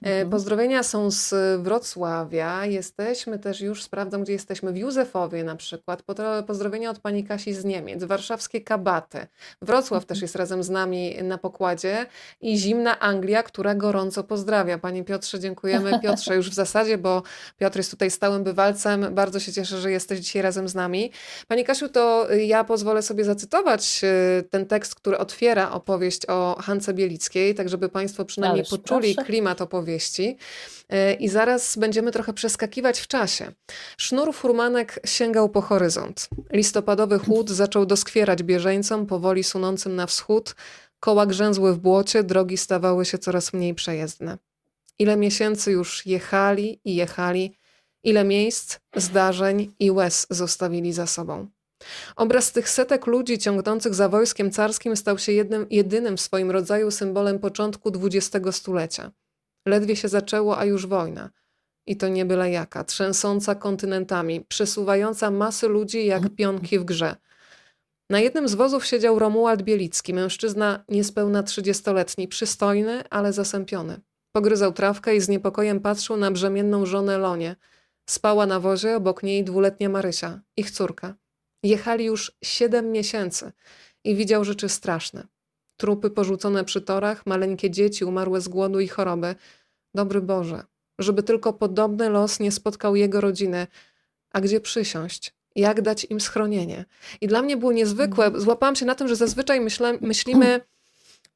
mhm. 0.03 0.31
Pozdrowienia 0.31 0.83
są 0.83 1.11
z 1.11 1.35
Wrocławia. 1.63 2.67
Jesteśmy 2.67 3.39
też 3.39 3.61
już, 3.61 3.83
sprawdzam 3.83 4.23
gdzie 4.23 4.33
jesteśmy, 4.33 4.73
w 4.73 4.77
Józefowie 4.77 5.45
na 5.45 5.57
przykład. 5.57 6.03
Pozdrowienia 6.47 6.91
od 6.91 6.99
pani 6.99 7.25
Kasi 7.25 7.55
z 7.55 7.65
Niemiec. 7.65 8.05
Warszawskie 8.05 8.61
Kabaty. 8.61 9.27
Wrocław 9.63 10.05
też 10.05 10.17
mhm. 10.17 10.25
jest 10.25 10.37
razem 10.37 10.63
z 10.63 10.71
nami 10.71 11.17
na 11.23 11.39
pokładzie. 11.39 12.07
I 12.41 12.59
zimna 12.59 12.99
Anglia, 13.01 13.43
która 13.43 13.75
gorąco 13.75 14.25
pozdrawia. 14.25 14.79
Panie 14.79 15.05
Piotrze, 15.05 15.41
dziękujemy. 15.41 15.99
Piotrze 16.03 16.37
już 16.37 16.51
w 16.51 16.55
zasadzie, 16.55 16.99
bo 16.99 17.23
Piotr 17.59 17.77
jest 17.77 17.91
tutaj 17.91 18.11
stałym 18.11 18.45
bywalcem. 18.45 19.15
Bardzo 19.15 19.41
się 19.41 19.53
cieszę, 19.53 19.81
że 19.81 19.91
jesteś 19.91 20.21
dzisiaj 20.21 20.43
razem 20.43 20.69
z 20.69 20.75
nami. 20.75 21.04
Pani 21.49 21.65
Kasiu, 21.65 21.89
to 21.89 22.29
ja 22.35 22.65
pozwolę 22.65 23.03
sobie 23.03 23.25
zacytować 23.25 24.01
y, 24.05 24.43
ten 24.43 24.67
tekst, 24.67 24.95
który 24.95 25.19
otwiera 25.19 25.71
opowieść 25.71 26.27
o 26.27 26.57
Hance 26.63 26.95
Bielickiej, 26.95 27.55
tak 27.55 27.69
żeby 27.69 27.89
Państwo 27.89 28.25
przynajmniej 28.25 28.61
Ależ 28.61 28.71
poczuli 28.71 29.15
proszę. 29.15 29.27
klimat 29.27 29.61
opowieści. 29.61 30.37
Y, 30.93 31.15
I 31.15 31.29
zaraz 31.29 31.77
będziemy 31.77 32.13
trochę 32.13 32.33
przeskakiwać 32.33 33.01
w 33.01 33.07
czasie. 33.07 33.53
Sznur 33.99 34.35
furmanek 34.35 35.01
sięgał 35.07 35.49
po 35.49 35.61
horyzont. 35.61 36.29
Listopadowy 36.53 37.19
chłód 37.19 37.51
zaczął 37.51 37.87
doskwierać 37.87 38.43
bieżeńcom 38.43 39.07
powoli 39.07 39.45
sunącym 39.45 39.97
na 39.97 40.07
wschód. 40.07 40.55
Koła 41.01 41.27
grzęzły 41.27 41.75
w 41.75 41.79
błocie, 41.79 42.23
drogi 42.25 42.57
stawały 42.57 43.05
się 43.05 43.19
coraz 43.19 43.53
mniej 43.53 43.75
przejezdne. 43.75 44.39
Ile 44.99 45.17
miesięcy 45.17 45.73
już 45.73 46.07
jechali 46.07 46.81
i 46.85 46.95
jechali, 46.95 47.59
ile 48.05 48.25
miejsc, 48.25 48.79
zdarzeń 48.97 49.75
i 49.79 49.91
łez 49.91 50.27
zostawili 50.31 50.93
za 50.93 51.07
sobą. 51.07 51.47
Obraz 52.17 52.53
tych 52.53 52.69
setek 52.69 53.07
ludzi 53.07 53.39
ciągnących 53.39 53.95
za 53.95 54.09
wojskiem 54.09 54.51
carskim 54.51 54.97
stał 54.97 55.19
się 55.19 55.33
jednym, 55.33 55.67
jedynym 55.71 56.17
w 56.17 56.21
swoim 56.21 56.51
rodzaju 56.51 56.91
symbolem 56.91 57.39
początku 57.39 57.93
XX 58.05 58.57
stulecia. 58.57 59.13
Ledwie 59.67 59.97
się 59.97 60.09
zaczęło, 60.09 60.59
a 60.59 60.65
już 60.65 60.87
wojna. 60.87 61.31
I 61.87 61.97
to 61.97 62.09
nie 62.09 62.25
byle 62.25 62.51
jaka, 62.51 62.85
trzęsąca 62.85 63.55
kontynentami, 63.55 64.41
przesuwająca 64.49 65.31
masy 65.31 65.69
ludzi 65.69 66.07
jak 66.07 66.35
pionki 66.35 66.79
w 66.79 66.85
grze. 66.85 67.17
Na 68.11 68.21
jednym 68.21 68.49
z 68.49 68.55
wozów 68.55 68.87
siedział 68.87 69.19
Romuald 69.19 69.63
Bielicki, 69.63 70.15
mężczyzna 70.15 70.85
niespełna 70.89 71.43
trzydziestoletni, 71.43 72.29
przystojny, 72.29 73.05
ale 73.11 73.33
zasępiony. 73.33 74.01
Pogryzał 74.33 74.73
trawkę 74.73 75.17
i 75.17 75.21
z 75.21 75.29
niepokojem 75.29 75.81
patrzył 75.81 76.17
na 76.17 76.31
brzemienną 76.31 76.87
żonę 76.87 77.19
Lonię– 77.19 77.57
Spała 78.11 78.47
na 78.47 78.61
wozie, 78.61 78.97
obok 78.97 79.23
niej 79.23 79.45
dwuletnia 79.45 79.89
Marysia, 79.89 80.41
ich 80.57 80.71
córka. 80.71 81.15
Jechali 81.63 82.05
już 82.05 82.33
siedem 82.45 82.93
miesięcy 82.93 83.53
i 84.05 84.17
widział 84.17 84.45
rzeczy 84.45 84.69
straszne. 84.69 85.27
Trupy 85.77 86.11
porzucone 86.11 86.65
przy 86.65 86.81
torach, 86.81 87.27
maleńkie 87.27 87.71
dzieci 87.71 88.05
umarłe 88.05 88.41
z 88.41 88.49
głodu 88.49 88.81
i 88.81 88.89
choroby. 88.89 89.35
Dobry 89.95 90.21
Boże, 90.21 90.65
żeby 90.99 91.23
tylko 91.23 91.53
podobny 91.53 92.09
los 92.09 92.41
nie 92.41 92.53
spotkał 92.53 92.97
jego 92.97 93.21
rodziny. 93.21 93.67
A 94.33 94.41
gdzie 94.41 94.61
przysiąść? 94.61 95.35
Jak 95.57 95.83
dać 95.83 96.07
im 96.11 96.21
schronienie? 96.21 96.85
I 97.21 97.27
dla 97.27 97.43
mnie 97.43 97.57
było 97.57 97.73
niezwykłe. 97.73 98.25
Mhm. 98.25 98.43
Złapałam 98.45 98.77
się 98.77 98.87
na 98.87 98.95
tym, 98.95 99.09
że 99.09 99.17
zazwyczaj 99.17 99.61
myślę, 99.61 99.99
myślimy 100.01 100.61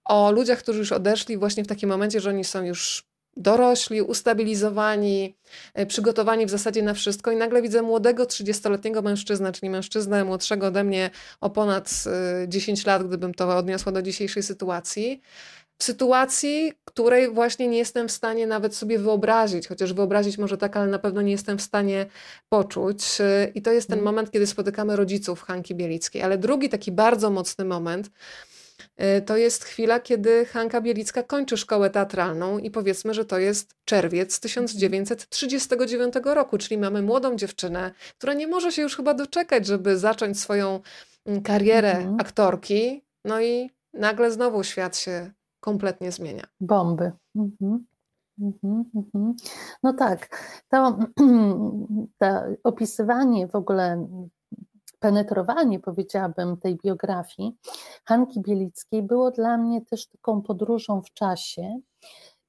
o 0.04 0.32
ludziach, 0.32 0.58
którzy 0.58 0.78
już 0.78 0.92
odeszli 0.92 1.36
właśnie 1.36 1.64
w 1.64 1.66
takim 1.66 1.88
momencie, 1.88 2.20
że 2.20 2.30
oni 2.30 2.44
są 2.44 2.62
już 2.62 3.07
dorośli, 3.38 4.02
ustabilizowani, 4.02 5.36
e, 5.74 5.86
przygotowani 5.86 6.46
w 6.46 6.50
zasadzie 6.50 6.82
na 6.82 6.94
wszystko 6.94 7.32
i 7.32 7.36
nagle 7.36 7.62
widzę 7.62 7.82
młodego 7.82 8.24
30-letniego 8.24 9.02
mężczyznę, 9.02 9.52
czyli 9.52 9.70
mężczyznę 9.70 10.24
młodszego 10.24 10.66
ode 10.66 10.84
mnie 10.84 11.10
o 11.40 11.50
ponad 11.50 12.04
10 12.48 12.80
e, 12.80 12.90
lat, 12.90 13.06
gdybym 13.06 13.34
to 13.34 13.56
odniosła 13.56 13.92
do 13.92 14.02
dzisiejszej 14.02 14.42
sytuacji. 14.42 15.22
W 15.80 15.84
sytuacji, 15.84 16.72
której 16.84 17.30
właśnie 17.30 17.68
nie 17.68 17.78
jestem 17.78 18.08
w 18.08 18.12
stanie 18.12 18.46
nawet 18.46 18.74
sobie 18.74 18.98
wyobrazić, 18.98 19.68
chociaż 19.68 19.92
wyobrazić 19.92 20.38
może 20.38 20.58
tak, 20.58 20.76
ale 20.76 20.86
na 20.86 20.98
pewno 20.98 21.22
nie 21.22 21.32
jestem 21.32 21.58
w 21.58 21.62
stanie 21.62 22.06
poczuć. 22.48 23.20
E, 23.20 23.50
I 23.54 23.62
to 23.62 23.72
jest 23.72 23.88
ten 23.88 23.98
mhm. 23.98 24.14
moment, 24.14 24.30
kiedy 24.30 24.46
spotykamy 24.46 24.96
rodziców 24.96 25.42
Hanki 25.42 25.74
Bielickiej. 25.74 26.22
Ale 26.22 26.38
drugi 26.38 26.68
taki 26.68 26.92
bardzo 26.92 27.30
mocny 27.30 27.64
moment, 27.64 28.10
to 29.26 29.36
jest 29.36 29.64
chwila, 29.64 30.00
kiedy 30.00 30.44
Hanka 30.44 30.80
Bielicka 30.80 31.22
kończy 31.22 31.56
szkołę 31.56 31.90
teatralną 31.90 32.58
i 32.58 32.70
powiedzmy, 32.70 33.14
że 33.14 33.24
to 33.24 33.38
jest 33.38 33.74
czerwiec 33.84 34.40
1939 34.40 36.14
roku, 36.24 36.58
czyli 36.58 36.78
mamy 36.78 37.02
młodą 37.02 37.36
dziewczynę, 37.36 37.92
która 38.18 38.34
nie 38.34 38.46
może 38.46 38.72
się 38.72 38.82
już 38.82 38.96
chyba 38.96 39.14
doczekać, 39.14 39.66
żeby 39.66 39.98
zacząć 39.98 40.40
swoją 40.40 40.80
mm, 41.26 41.42
karierę 41.42 41.92
mhm. 41.92 42.16
aktorki. 42.20 43.04
No 43.24 43.40
i 43.40 43.70
nagle 43.92 44.30
znowu 44.30 44.64
świat 44.64 44.96
się 44.96 45.30
kompletnie 45.60 46.12
zmienia. 46.12 46.44
Bomby. 46.60 47.12
Mhm. 47.36 47.86
Mhm, 48.40 48.84
mhm. 48.96 49.34
No 49.82 49.92
tak, 49.92 50.28
to, 50.68 50.98
to 52.18 52.26
opisywanie 52.64 53.48
w 53.48 53.54
ogóle 53.54 54.08
penetrowanie, 54.98 55.80
powiedziałabym, 55.80 56.56
tej 56.56 56.76
biografii 56.76 57.56
Hanki 58.04 58.40
Bielickiej 58.40 59.02
było 59.02 59.30
dla 59.30 59.58
mnie 59.58 59.80
też 59.84 60.06
taką 60.06 60.42
podróżą 60.42 61.02
w 61.02 61.12
czasie, 61.12 61.80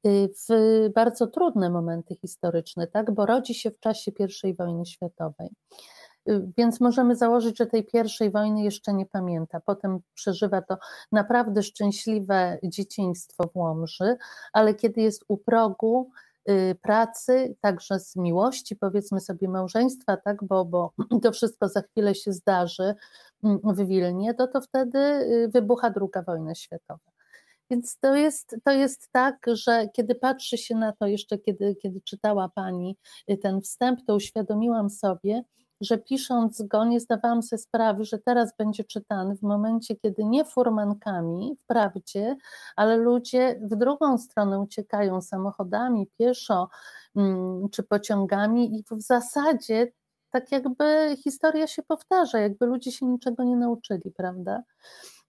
y, 0.08 0.30
w 0.50 0.90
bardzo 0.96 1.28
trudne 1.28 1.70
momenty 1.70 2.16
historyczne, 2.16 2.88
tak? 2.88 3.12
bo 3.12 3.26
rodzi 3.26 3.54
się 3.54 3.72
w 3.72 3.80
czasie 3.80 4.12
I 4.44 4.54
wojny 4.54 4.86
światowej. 4.86 5.50
Y, 6.30 6.52
więc 6.58 6.82
możemy 6.82 7.16
założyć, 7.16 7.58
że 7.58 7.66
tej 7.66 7.86
pierwszej 7.86 8.32
wojny 8.32 8.64
jeszcze 8.64 8.94
nie 8.94 9.06
pamięta. 9.06 9.60
Potem 9.60 10.00
przeżywa 10.14 10.62
to 10.62 10.78
naprawdę 11.12 11.64
szczęśliwe 11.64 12.60
dzieciństwo 12.64 13.44
w 13.48 13.58
Łomży, 13.58 14.18
ale 14.54 14.76
kiedy 14.76 15.02
jest 15.02 15.26
u 15.28 15.38
progu, 15.38 16.12
pracy, 16.82 17.56
także 17.62 18.00
z 18.00 18.16
miłości, 18.16 18.76
powiedzmy 18.76 19.20
sobie 19.20 19.48
małżeństwa, 19.48 20.18
tak, 20.18 20.44
bo, 20.44 20.66
bo 20.66 20.94
to 21.24 21.32
wszystko 21.32 21.70
za 21.70 21.82
chwilę 21.82 22.16
się 22.16 22.34
zdarzy 22.34 22.96
mm, 23.44 23.60
w 23.64 23.88
Wilnie, 23.88 24.34
to, 24.34 24.48
to 24.48 24.62
wtedy 24.62 25.00
y, 25.00 25.50
wybucha 25.54 25.90
druga 25.90 26.22
wojna 26.22 26.56
światowa. 26.56 27.12
Więc 27.70 27.98
to 28.00 28.16
jest, 28.16 28.56
to 28.64 28.72
jest 28.72 29.10
tak, 29.12 29.46
że 29.54 29.88
kiedy 29.94 30.16
patrzy 30.16 30.58
się 30.58 30.76
na 30.76 30.92
to, 30.92 31.08
jeszcze 31.08 31.38
kiedy, 31.38 31.76
kiedy 31.76 32.02
czytała 32.02 32.50
Pani 32.50 32.98
y, 33.32 33.38
ten 33.38 33.62
wstęp, 33.62 34.00
to 34.08 34.16
uświadomiłam 34.16 34.90
sobie, 34.90 35.44
że 35.82 35.98
pisząc 35.98 36.62
go 36.62 36.86
nie 36.86 37.00
zdawałam 37.00 37.44
sobie 37.44 37.60
sprawy, 37.60 38.06
że 38.06 38.20
teraz 38.20 38.56
będzie 38.58 38.84
czytany 38.84 39.36
w 39.36 39.42
momencie, 39.42 39.96
kiedy 39.96 40.24
nie 40.26 40.46
furmankami, 40.46 41.56
wprawdzie, 41.64 42.36
ale 42.76 42.98
ludzie 42.98 43.60
w 43.72 43.76
drugą 43.76 44.18
stronę 44.18 44.60
uciekają 44.60 45.22
samochodami, 45.22 46.08
pieszo 46.20 46.70
mm, 47.16 47.70
czy 47.70 47.84
pociągami 47.84 48.80
i 48.80 48.84
w 48.84 49.02
zasadzie 49.02 49.92
tak 50.32 50.52
jakby 50.52 51.18
historia 51.24 51.68
się 51.68 51.84
powtarza, 51.84 52.40
jakby 52.40 52.66
ludzie 52.66 52.92
się 52.92 53.06
niczego 53.06 53.44
nie 53.44 53.56
nauczyli, 53.56 54.12
prawda? 54.18 54.64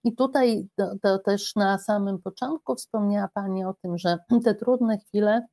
I 0.03 0.15
tutaj 0.15 0.67
to, 0.75 0.95
to 1.01 1.19
też 1.19 1.55
na 1.55 1.77
samym 1.77 2.19
początku 2.19 2.75
wspomniała 2.75 3.29
Pani 3.33 3.65
o 3.65 3.73
tym, 3.73 3.97
że 3.97 4.17
te 4.43 4.55
trudne 4.55 4.97
chwile 4.97 5.47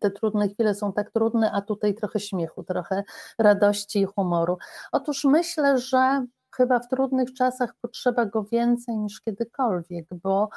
te 0.00 0.10
trudne 0.10 0.48
chwile 0.48 0.74
są 0.74 0.92
tak 0.92 1.10
trudne, 1.10 1.52
a 1.52 1.60
tutaj 1.60 1.94
trochę 1.94 2.20
śmiechu, 2.20 2.62
trochę 2.62 3.04
radości 3.38 4.00
i 4.00 4.04
humoru. 4.04 4.58
Otóż 4.92 5.24
myślę, 5.24 5.78
że 5.78 6.26
chyba 6.56 6.78
w 6.78 6.88
trudnych 6.88 7.34
czasach 7.34 7.74
potrzeba 7.80 8.26
go 8.26 8.44
więcej 8.44 8.96
niż 8.98 9.20
kiedykolwiek, 9.20 10.06
bo 10.22 10.48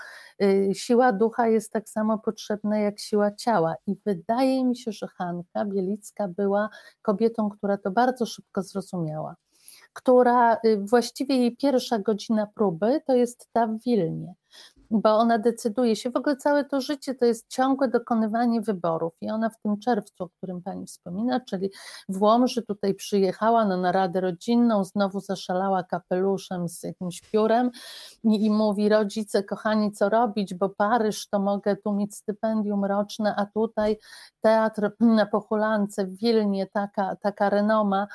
y, 0.42 0.72
siła 0.74 1.12
ducha 1.12 1.48
jest 1.48 1.72
tak 1.72 1.90
samo 1.90 2.18
potrzebna 2.18 2.80
jak 2.80 3.00
siła 3.00 3.32
ciała. 3.32 3.76
I 3.88 3.96
wydaje 4.06 4.66
mi 4.66 4.78
się, 4.78 4.92
że 4.92 5.08
Hanka 5.08 5.66
Bielicka 5.66 6.28
była 6.28 6.70
kobietą, 7.02 7.50
która 7.50 7.78
to 7.78 7.92
bardzo 7.92 8.26
szybko 8.26 8.62
zrozumiała. 8.62 9.36
Która 9.94 10.56
y, 10.56 10.78
właściwie 10.78 11.38
jej 11.38 11.58
pierwsza 11.58 12.00
godzina 12.00 12.48
próby 12.56 13.02
to 13.08 13.16
jest 13.16 13.50
ta 13.52 13.68
w 13.68 13.80
Wilnie 13.86 14.34
bo 14.94 15.18
ona 15.18 15.38
decyduje 15.38 15.96
się, 15.96 16.10
w 16.10 16.16
ogóle 16.16 16.38
całe 16.38 16.66
to 16.66 16.82
życie 16.82 17.16
to 17.16 17.26
jest 17.26 17.50
ciągłe 17.50 17.88
dokonywanie 17.88 18.62
wyborów 18.62 19.14
i 19.22 19.30
ona 19.30 19.50
w 19.50 19.60
tym 19.62 19.80
czerwcu, 19.80 20.24
o 20.24 20.30
którym 20.30 20.62
Pani 20.62 20.86
wspomina, 20.86 21.40
czyli 21.40 21.72
w 22.10 22.22
Łomży 22.22 22.62
tutaj 22.62 22.94
przyjechała 22.94 23.66
na 23.66 23.78
naradę 23.78 24.22
rodzinną, 24.22 24.84
znowu 24.84 25.20
zaszalała 25.20 25.84
kapeluszem 25.84 26.70
z 26.70 26.84
jakimś 26.84 27.22
piórem 27.22 27.72
i, 28.24 28.46
i 28.46 28.50
mówi 28.50 28.90
rodzice 28.90 29.44
kochani 29.44 29.92
co 29.92 30.10
robić, 30.10 30.54
bo 30.54 30.70
Paryż 30.70 31.28
to 31.28 31.40
mogę 31.40 31.76
tu 31.76 31.94
mieć 31.94 32.16
stypendium 32.16 32.86
roczne, 32.86 33.36
a 33.36 33.46
tutaj 33.46 33.98
teatr 34.42 34.92
na 35.00 35.26
Pochulance 35.26 36.06
w 36.06 36.18
Wilnie, 36.18 36.68
taka, 36.68 37.16
taka 37.16 37.50
renoma, 37.50 38.08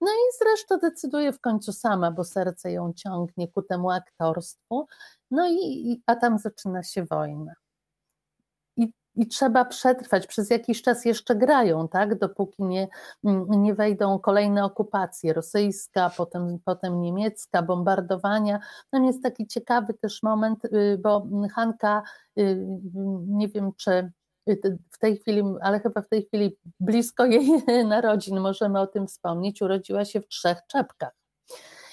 no 0.00 0.08
i 0.08 0.38
zresztą 0.38 0.78
decyduje 0.78 1.32
w 1.32 1.40
końcu 1.40 1.72
sama, 1.72 2.10
bo 2.10 2.24
serce 2.24 2.72
ją 2.72 2.92
ciągnie 2.92 3.48
ku 3.48 3.62
temu 3.62 3.90
aktorstwu. 3.90 4.86
No 5.30 5.48
i, 5.48 6.02
a 6.06 6.16
tam 6.16 6.38
zaczyna 6.38 6.82
się 6.82 7.04
wojna. 7.04 7.52
I, 8.76 8.92
I 9.14 9.28
trzeba 9.28 9.64
przetrwać, 9.64 10.26
przez 10.26 10.50
jakiś 10.50 10.82
czas 10.82 11.04
jeszcze 11.04 11.36
grają, 11.36 11.88
tak, 11.88 12.18
dopóki 12.18 12.64
nie, 12.64 12.88
nie 13.48 13.74
wejdą 13.74 14.18
kolejne 14.18 14.64
okupacje, 14.64 15.32
rosyjska, 15.32 16.10
potem, 16.16 16.58
potem 16.64 17.00
niemiecka, 17.00 17.62
bombardowania. 17.62 18.60
Tam 18.90 19.04
jest 19.04 19.22
taki 19.22 19.46
ciekawy 19.46 19.94
też 19.94 20.22
moment, 20.22 20.64
y, 20.64 20.98
bo 21.02 21.26
Hanka, 21.54 22.02
y, 22.38 22.66
nie 23.26 23.48
wiem 23.48 23.72
czy 23.76 24.12
w 24.92 24.98
tej 24.98 25.18
chwili, 25.18 25.42
ale 25.60 25.80
chyba 25.80 26.02
w 26.02 26.08
tej 26.08 26.26
chwili 26.26 26.56
blisko 26.80 27.24
jej 27.24 27.48
narodzin, 27.84 28.40
możemy 28.40 28.80
o 28.80 28.86
tym 28.86 29.06
wspomnieć, 29.06 29.62
urodziła 29.62 30.04
się 30.04 30.20
w 30.20 30.28
trzech 30.28 30.58
czepkach. 30.68 31.12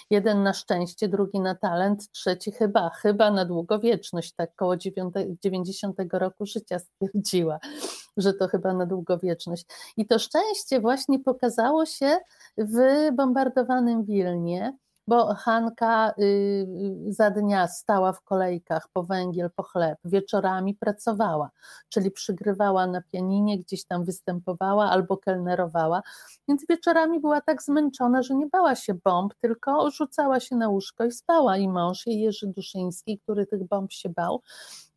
Jeden 0.10 0.44
na 0.44 0.54
szczęście, 0.54 1.08
drugi 1.08 1.40
na 1.40 1.56
talent, 1.56 2.12
trzeci 2.12 2.52
chyba, 2.52 2.90
chyba 2.90 3.32
na 3.32 3.46
długowieczność, 3.46 4.34
tak 4.34 4.56
koło 4.56 4.76
90 4.78 5.98
roku 6.14 6.46
życia 6.46 6.80
stwierdziła, 6.80 7.60
że 8.18 8.34
to 8.34 8.48
chyba 8.48 8.74
na 8.74 8.86
długowieczność. 8.86 9.66
I 9.98 10.06
to 10.08 10.20
szczęście 10.20 10.80
właśnie 10.80 11.20
pokazało 11.20 11.86
się 11.86 12.18
w 12.58 12.78
bombardowanym 13.16 14.04
Wilnie, 14.04 14.78
bo 15.08 15.36
Hanka 15.36 16.10
y, 16.10 16.24
y, 17.10 17.14
za 17.14 17.32
dnia 17.32 17.68
stała 17.68 18.14
w 18.14 18.22
kolejkach 18.22 18.88
po 18.94 19.04
węgiel, 19.04 19.50
po 19.56 19.64
chleb, 19.64 20.00
wieczorami 20.06 20.76
pracowała, 20.76 21.50
czyli 21.90 22.12
przygrywała 22.12 22.88
na 22.88 23.02
pianinie, 23.02 23.60
gdzieś 23.60 23.86
tam 23.86 24.06
występowała 24.06 24.90
albo 24.90 25.18
kelnerowała, 25.18 26.02
więc 26.48 26.66
wieczorami 26.70 27.20
była 27.20 27.42
tak 27.42 27.64
zmęczona, 27.64 28.24
że 28.24 28.36
nie 28.36 28.48
bała 28.48 28.76
się 28.76 28.94
bomb, 28.94 29.34
tylko 29.36 29.92
rzucała 29.92 30.40
się 30.40 30.56
na 30.56 30.70
łóżko 30.70 31.06
i 31.06 31.12
spała. 31.12 31.58
I 31.58 31.68
mąż 31.68 32.08
jej 32.08 32.20
Jerzy 32.20 32.48
Duszyński, 32.48 33.20
który 33.20 33.46
tych 33.46 33.68
bomb 33.68 33.92
się 33.92 34.10
bał, 34.10 34.42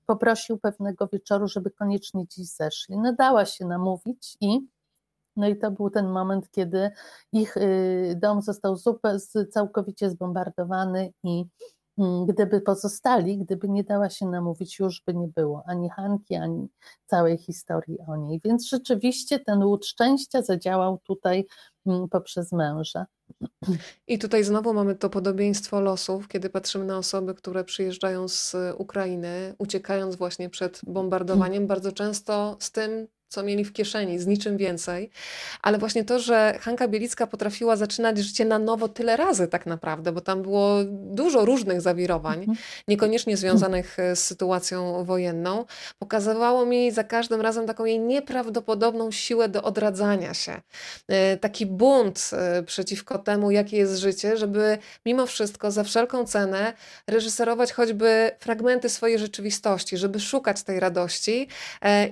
poprosił 0.06 0.58
pewnego 0.58 1.08
wieczoru, 1.08 1.48
żeby 1.48 1.70
koniecznie 1.70 2.26
dziś 2.26 2.48
zeszli. 2.48 2.98
Nadała 2.98 3.44
się 3.44 3.64
namówić 3.64 4.36
i 4.40 4.60
no 5.36 5.48
i 5.48 5.56
to 5.56 5.70
był 5.70 5.90
ten 5.90 6.08
moment, 6.08 6.50
kiedy 6.50 6.90
ich 7.32 7.56
y, 7.56 8.18
dom 8.22 8.42
został 8.42 8.76
całkowicie 9.50 10.10
zbombardowany 10.10 11.12
i 11.22 11.44
mm, 11.98 12.26
gdyby 12.26 12.60
pozostali, 12.60 13.38
gdyby 13.38 13.68
nie 13.68 13.84
dała 13.84 14.10
się 14.10 14.26
namówić, 14.26 14.78
już 14.78 15.02
by 15.06 15.14
nie 15.14 15.28
było 15.28 15.62
ani 15.66 15.90
Hanki, 15.90 16.34
ani 16.34 16.68
całej 17.06 17.38
historii 17.38 17.98
o 18.06 18.16
niej. 18.16 18.40
Więc 18.44 18.68
rzeczywiście 18.68 19.38
ten 19.38 19.62
łód 19.62 19.86
szczęścia 19.86 20.42
zadziałał 20.42 20.98
tutaj 20.98 21.46
mm, 21.86 22.08
poprzez 22.08 22.52
męża. 22.52 23.06
I 24.06 24.18
tutaj 24.18 24.44
znowu 24.44 24.74
mamy 24.74 24.94
to 24.94 25.10
podobieństwo 25.10 25.80
losów, 25.80 26.28
kiedy 26.28 26.50
patrzymy 26.50 26.84
na 26.84 26.98
osoby, 26.98 27.34
które 27.34 27.64
przyjeżdżają 27.64 28.28
z 28.28 28.56
Ukrainy, 28.78 29.54
uciekając 29.58 30.16
właśnie 30.16 30.50
przed 30.50 30.80
bombardowaniem, 30.86 31.66
bardzo 31.66 31.92
często 31.92 32.56
z 32.60 32.72
tym 32.72 33.08
co 33.28 33.42
mieli 33.42 33.64
w 33.64 33.72
kieszeni, 33.72 34.18
z 34.18 34.26
niczym 34.26 34.56
więcej. 34.56 35.10
Ale 35.62 35.78
właśnie 35.78 36.04
to, 36.04 36.18
że 36.18 36.58
Hanka 36.60 36.88
Bielicka 36.88 37.26
potrafiła 37.26 37.76
zaczynać 37.76 38.18
życie 38.18 38.44
na 38.44 38.58
nowo 38.58 38.88
tyle 38.88 39.16
razy 39.16 39.48
tak 39.48 39.66
naprawdę, 39.66 40.12
bo 40.12 40.20
tam 40.20 40.42
było 40.42 40.76
dużo 40.90 41.44
różnych 41.44 41.80
zawirowań, 41.80 42.38
mhm. 42.38 42.58
niekoniecznie 42.88 43.36
związanych 43.36 43.98
e, 43.98 44.16
z 44.16 44.24
sytuacją 44.24 45.04
wojenną, 45.04 45.64
pokazywało 45.98 46.66
mi 46.66 46.92
za 46.92 47.04
każdym 47.04 47.40
razem 47.40 47.66
taką 47.66 47.84
jej 47.84 48.00
nieprawdopodobną 48.00 49.10
siłę 49.10 49.48
do 49.48 49.62
odradzania 49.62 50.34
się. 50.34 50.60
E, 51.08 51.36
taki 51.36 51.66
bunt 51.66 52.30
e, 52.32 52.62
przeciwko 52.62 53.18
temu, 53.18 53.50
jakie 53.50 53.76
jest 53.76 53.98
życie, 53.98 54.36
żeby 54.36 54.78
mimo 55.06 55.26
wszystko, 55.26 55.70
za 55.70 55.84
wszelką 55.84 56.24
cenę 56.24 56.72
reżyserować 57.06 57.72
choćby 57.72 58.30
fragmenty 58.40 58.88
swojej 58.88 59.18
rzeczywistości, 59.18 59.96
żeby 59.96 60.20
szukać 60.20 60.62
tej 60.62 60.80
radości 60.80 61.48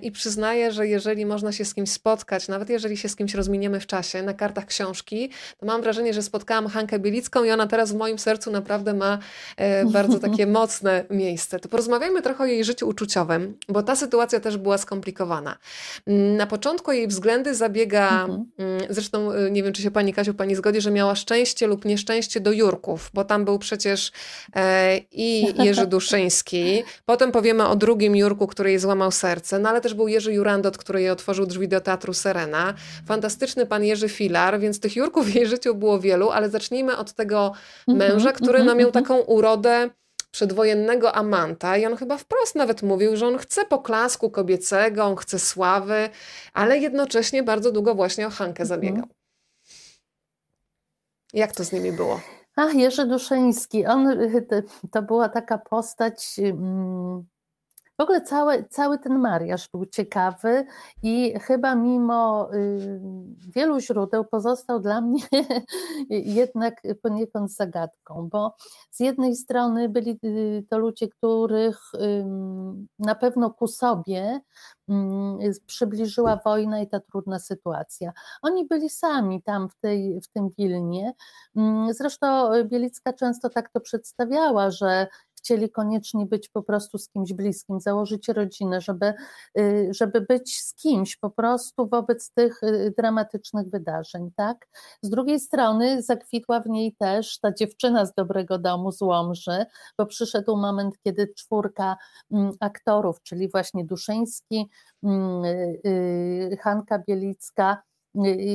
i 0.02 0.12
przyznaję, 0.12 0.72
że 0.72 0.86
jeżeli 0.86 1.03
jeżeli 1.04 1.26
można 1.26 1.52
się 1.52 1.64
z 1.64 1.74
kimś 1.74 1.90
spotkać, 1.90 2.48
nawet 2.48 2.70
jeżeli 2.70 2.96
się 2.96 3.08
z 3.08 3.16
kimś 3.16 3.34
rozminiemy 3.34 3.80
w 3.80 3.86
czasie, 3.86 4.22
na 4.22 4.34
kartach 4.34 4.66
książki, 4.66 5.30
to 5.58 5.66
mam 5.66 5.82
wrażenie, 5.82 6.14
że 6.14 6.22
spotkałam 6.22 6.66
Hankę 6.66 6.98
Bielicką 6.98 7.44
i 7.44 7.50
ona 7.50 7.66
teraz 7.66 7.92
w 7.92 7.96
moim 7.96 8.18
sercu 8.18 8.50
naprawdę 8.50 8.94
ma 8.94 9.18
e, 9.56 9.84
bardzo 9.84 10.18
takie 10.28 10.46
mocne 10.46 11.04
miejsce. 11.10 11.60
To 11.60 11.68
porozmawiajmy 11.68 12.22
trochę 12.22 12.44
o 12.44 12.46
jej 12.46 12.64
życiu 12.64 12.88
uczuciowym, 12.88 13.56
bo 13.68 13.82
ta 13.82 13.96
sytuacja 13.96 14.40
też 14.40 14.56
była 14.56 14.78
skomplikowana. 14.78 15.58
Mm, 16.06 16.36
na 16.36 16.46
początku 16.46 16.92
jej 16.92 17.08
względy 17.08 17.54
zabiega, 17.54 18.24
mhm. 18.24 18.44
mm, 18.58 18.80
zresztą 18.90 19.32
e, 19.32 19.50
nie 19.50 19.62
wiem, 19.62 19.72
czy 19.72 19.82
się 19.82 19.90
pani 19.90 20.14
Kasiu, 20.14 20.34
pani 20.34 20.54
zgodzi, 20.54 20.80
że 20.80 20.90
miała 20.90 21.14
szczęście 21.14 21.66
lub 21.66 21.84
nieszczęście 21.84 22.40
do 22.40 22.52
Jurków, 22.52 23.10
bo 23.14 23.24
tam 23.24 23.44
był 23.44 23.58
przecież 23.58 24.12
e, 24.56 24.98
i 25.12 25.46
Jerzy 25.64 25.86
Duszyński, 25.86 26.82
potem 27.04 27.32
powiemy 27.32 27.66
o 27.66 27.76
drugim 27.76 28.16
Jurku, 28.16 28.46
który 28.46 28.70
jej 28.70 28.78
złamał 28.78 29.10
serce, 29.10 29.58
no 29.58 29.68
ale 29.68 29.80
też 29.80 29.94
był 29.94 30.08
Jerzy 30.08 30.32
Jurandot, 30.32 30.78
który 30.78 30.93
jej 30.98 31.10
otworzył 31.10 31.46
drzwi 31.46 31.68
do 31.68 31.80
Teatru 31.80 32.12
Serena. 32.14 32.74
Fantastyczny 33.06 33.66
pan 33.66 33.84
Jerzy 33.84 34.08
Filar, 34.08 34.60
więc 34.60 34.80
tych 34.80 34.96
Jurków 34.96 35.26
w 35.26 35.34
jej 35.34 35.46
życiu 35.46 35.74
było 35.74 36.00
wielu, 36.00 36.30
ale 36.30 36.50
zacznijmy 36.50 36.96
od 36.96 37.12
tego 37.12 37.52
mhm, 37.88 38.12
męża, 38.12 38.32
który 38.32 38.58
no, 38.58 38.74
miał 38.74 38.88
mhm. 38.88 39.04
taką 39.04 39.18
urodę 39.20 39.90
przedwojennego 40.30 41.12
amanta 41.12 41.76
i 41.76 41.86
on 41.86 41.96
chyba 41.96 42.18
wprost 42.18 42.54
nawet 42.54 42.82
mówił, 42.82 43.16
że 43.16 43.26
on 43.26 43.38
chce 43.38 43.64
poklasku 43.64 44.30
kobiecego, 44.30 45.04
on 45.04 45.16
chce 45.16 45.38
sławy, 45.38 46.08
ale 46.52 46.78
jednocześnie 46.78 47.42
bardzo 47.42 47.72
długo 47.72 47.94
właśnie 47.94 48.26
o 48.26 48.30
Hankę 48.30 48.66
zabiegał. 48.66 49.04
Jak 51.32 51.52
to 51.52 51.64
z 51.64 51.72
nimi 51.72 51.92
było? 51.92 52.20
Ach, 52.56 52.74
Jerzy 52.74 53.06
Duszyński, 53.06 53.86
on, 53.86 54.18
to 54.90 55.02
była 55.02 55.28
taka 55.28 55.58
postać... 55.58 56.40
W 57.98 58.02
ogóle 58.02 58.20
cały, 58.20 58.64
cały 58.64 58.98
ten 58.98 59.18
mariaż 59.18 59.68
był 59.68 59.86
ciekawy 59.86 60.66
i 61.02 61.34
chyba 61.40 61.74
mimo 61.74 62.54
y, 62.54 63.00
wielu 63.54 63.80
źródeł 63.80 64.24
pozostał 64.24 64.80
dla 64.80 65.00
mnie 65.00 65.22
jednak 66.10 66.82
poniekąd 67.02 67.52
zagadką, 67.52 68.28
bo 68.28 68.54
z 68.90 69.00
jednej 69.00 69.36
strony 69.36 69.88
byli 69.88 70.18
y, 70.24 70.64
to 70.70 70.78
ludzie, 70.78 71.08
których 71.08 71.92
na 72.98 73.14
pewno 73.14 73.50
ku 73.50 73.68
sobie 73.68 74.40
przybliżyła 75.66 76.40
wojna 76.44 76.80
i 76.80 76.88
ta 76.88 77.00
trudna 77.00 77.38
sytuacja. 77.38 78.12
Oni 78.42 78.66
byli 78.66 78.90
sami 78.90 79.42
tam 79.42 79.68
w, 79.68 79.74
tej, 79.74 80.20
w 80.20 80.28
tym 80.28 80.48
Wilnie. 80.58 81.12
Zresztą 81.90 82.50
Bielicka 82.64 83.12
często 83.12 83.50
tak 83.50 83.70
to 83.70 83.80
przedstawiała, 83.80 84.70
że 84.70 85.06
chcieli 85.44 85.70
koniecznie 85.70 86.26
być 86.26 86.48
po 86.48 86.62
prostu 86.62 86.98
z 86.98 87.08
kimś 87.08 87.32
bliskim, 87.32 87.80
założyć 87.80 88.28
rodzinę, 88.28 88.80
żeby, 88.80 89.14
y, 89.58 89.88
żeby 89.90 90.20
być 90.20 90.60
z 90.62 90.74
kimś 90.74 91.16
po 91.16 91.30
prostu 91.30 91.88
wobec 91.88 92.30
tych 92.30 92.62
y, 92.62 92.94
dramatycznych 92.98 93.70
wydarzeń, 93.70 94.30
tak? 94.36 94.68
Z 95.02 95.10
drugiej 95.10 95.40
strony 95.40 96.02
zakwitła 96.02 96.60
w 96.60 96.66
niej 96.66 96.96
też 96.98 97.38
ta 97.40 97.52
dziewczyna 97.52 98.06
z 98.06 98.14
dobrego 98.14 98.58
domu 98.58 98.92
z 98.92 99.02
Łomży, 99.02 99.66
bo 99.98 100.06
przyszedł 100.06 100.56
moment, 100.56 100.94
kiedy 101.04 101.28
czwórka 101.36 101.96
mm, 102.32 102.52
aktorów, 102.60 103.22
czyli 103.22 103.50
właśnie 103.50 103.84
Duszyński, 103.84 104.70
mm, 105.02 105.44
y, 105.44 106.58
Hanka 106.62 106.98
Bielicka, 106.98 107.82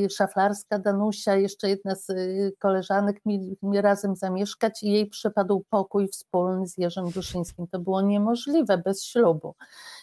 szaflarska 0.10 0.80
Danusia, 0.80 1.36
jeszcze 1.36 1.70
jedna 1.70 1.96
z 1.96 2.10
y, 2.10 2.54
koleżanek 2.60 3.22
mieli 3.26 3.58
razem 3.64 4.16
zamieszkać 4.16 4.84
i 4.84 4.92
jej 4.92 5.10
przypadł 5.10 5.66
pokój 5.70 6.08
wspólny 6.08 6.68
z 6.68 6.78
Jerzym 6.78 7.12
Duszyńskim. 7.12 7.68
To 7.68 7.80
było 7.80 8.02
niemożliwe 8.02 8.78
bez 8.78 9.06
ślubu. 9.06 9.56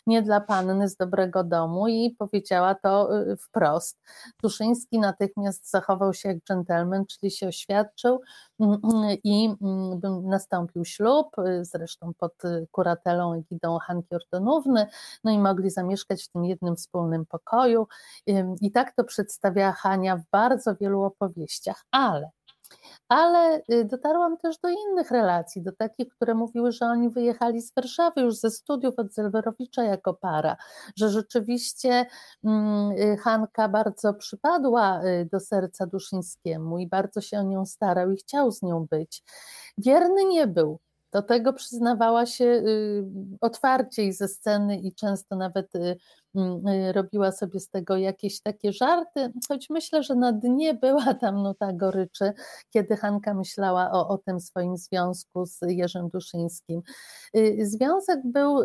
Nie 0.06 0.22
dla 0.22 0.40
panny 0.40 0.88
z 0.88 0.96
dobrego 0.96 1.44
domu 1.44 1.88
i 1.88 2.10
powiedziała 2.18 2.74
to 2.74 3.20
y, 3.20 3.36
wprost. 3.36 3.98
Duszyński 4.42 4.98
natychmiast 4.98 5.70
zachował 5.70 6.14
się 6.14 6.28
jak 6.28 6.38
dżentelmen, 6.44 7.06
czyli 7.06 7.30
się 7.30 7.48
oświadczył 7.48 8.20
i 9.24 9.54
mm, 9.62 10.00
nastąpił 10.28 10.84
ślub, 10.84 11.38
y, 11.38 11.64
zresztą 11.64 12.12
pod 12.18 12.34
kuratelą 12.70 13.34
egidą 13.34 13.78
Hanki 13.78 14.14
Ordonówny, 14.14 14.86
no 15.24 15.30
i 15.30 15.38
mogli 15.38 15.70
zamieszkać 15.70 16.24
w 16.24 16.28
tym 16.28 16.44
jednym 16.44 16.76
wspólnym 16.76 17.26
pokoju. 17.26 17.86
I 18.60 18.72
tak 18.72 18.94
to 18.94 19.04
przedstawia 19.04 19.72
Hania 19.72 20.16
w 20.16 20.22
bardzo 20.30 20.76
wielu 20.76 21.02
opowieściach, 21.02 21.84
ale 21.90 22.30
ale 23.08 23.62
y, 23.72 23.84
dotarłam 23.84 24.36
też 24.36 24.58
do 24.58 24.68
innych 24.68 25.10
relacji, 25.10 25.62
do 25.62 25.72
takich, 25.72 26.08
które 26.08 26.34
mówiły, 26.34 26.72
że 26.72 26.86
oni 26.86 27.10
wyjechali 27.10 27.62
z 27.62 27.74
Warszawy 27.74 28.20
już 28.20 28.36
ze 28.36 28.50
studiów 28.50 28.94
od 28.98 29.12
Zelwerowicza 29.12 29.84
jako 29.84 30.14
para, 30.14 30.56
że 30.96 31.08
rzeczywiście 31.08 32.06
mm, 32.44 32.92
y, 32.92 33.16
Hanka 33.16 33.68
bardzo 33.68 34.14
przypadła 34.14 35.04
y, 35.04 35.28
do 35.32 35.40
serca 35.40 35.86
Duszyńskiemu 35.86 36.78
i 36.78 36.86
bardzo 36.86 37.20
się 37.20 37.38
o 37.38 37.42
nią 37.42 37.66
starał 37.66 38.10
i 38.10 38.16
chciał 38.16 38.52
z 38.52 38.62
nią 38.62 38.86
być. 38.90 39.22
Wierny 39.78 40.24
nie 40.24 40.46
był, 40.46 40.78
do 41.12 41.22
tego 41.22 41.52
przyznawała 41.52 42.26
się 42.26 42.62
otwarcie 43.40 44.04
i 44.04 44.12
ze 44.12 44.28
sceny 44.28 44.76
i 44.76 44.94
często 44.94 45.36
nawet 45.36 45.72
robiła 46.92 47.32
sobie 47.32 47.60
z 47.60 47.68
tego 47.68 47.96
jakieś 47.96 48.40
takie 48.40 48.72
żarty, 48.72 49.32
choć 49.48 49.70
myślę, 49.70 50.02
że 50.02 50.14
na 50.14 50.32
dnie 50.32 50.74
była 50.74 51.14
tam 51.24 51.42
nuta 51.42 51.72
goryczy, 51.72 52.32
kiedy 52.70 52.96
Hanka 52.96 53.34
myślała 53.34 53.90
o, 53.90 54.08
o 54.08 54.18
tym 54.18 54.40
swoim 54.40 54.76
związku 54.76 55.46
z 55.46 55.58
Jerzym 55.68 56.08
Duszyńskim. 56.08 56.82
Związek 57.62 58.20
był 58.24 58.58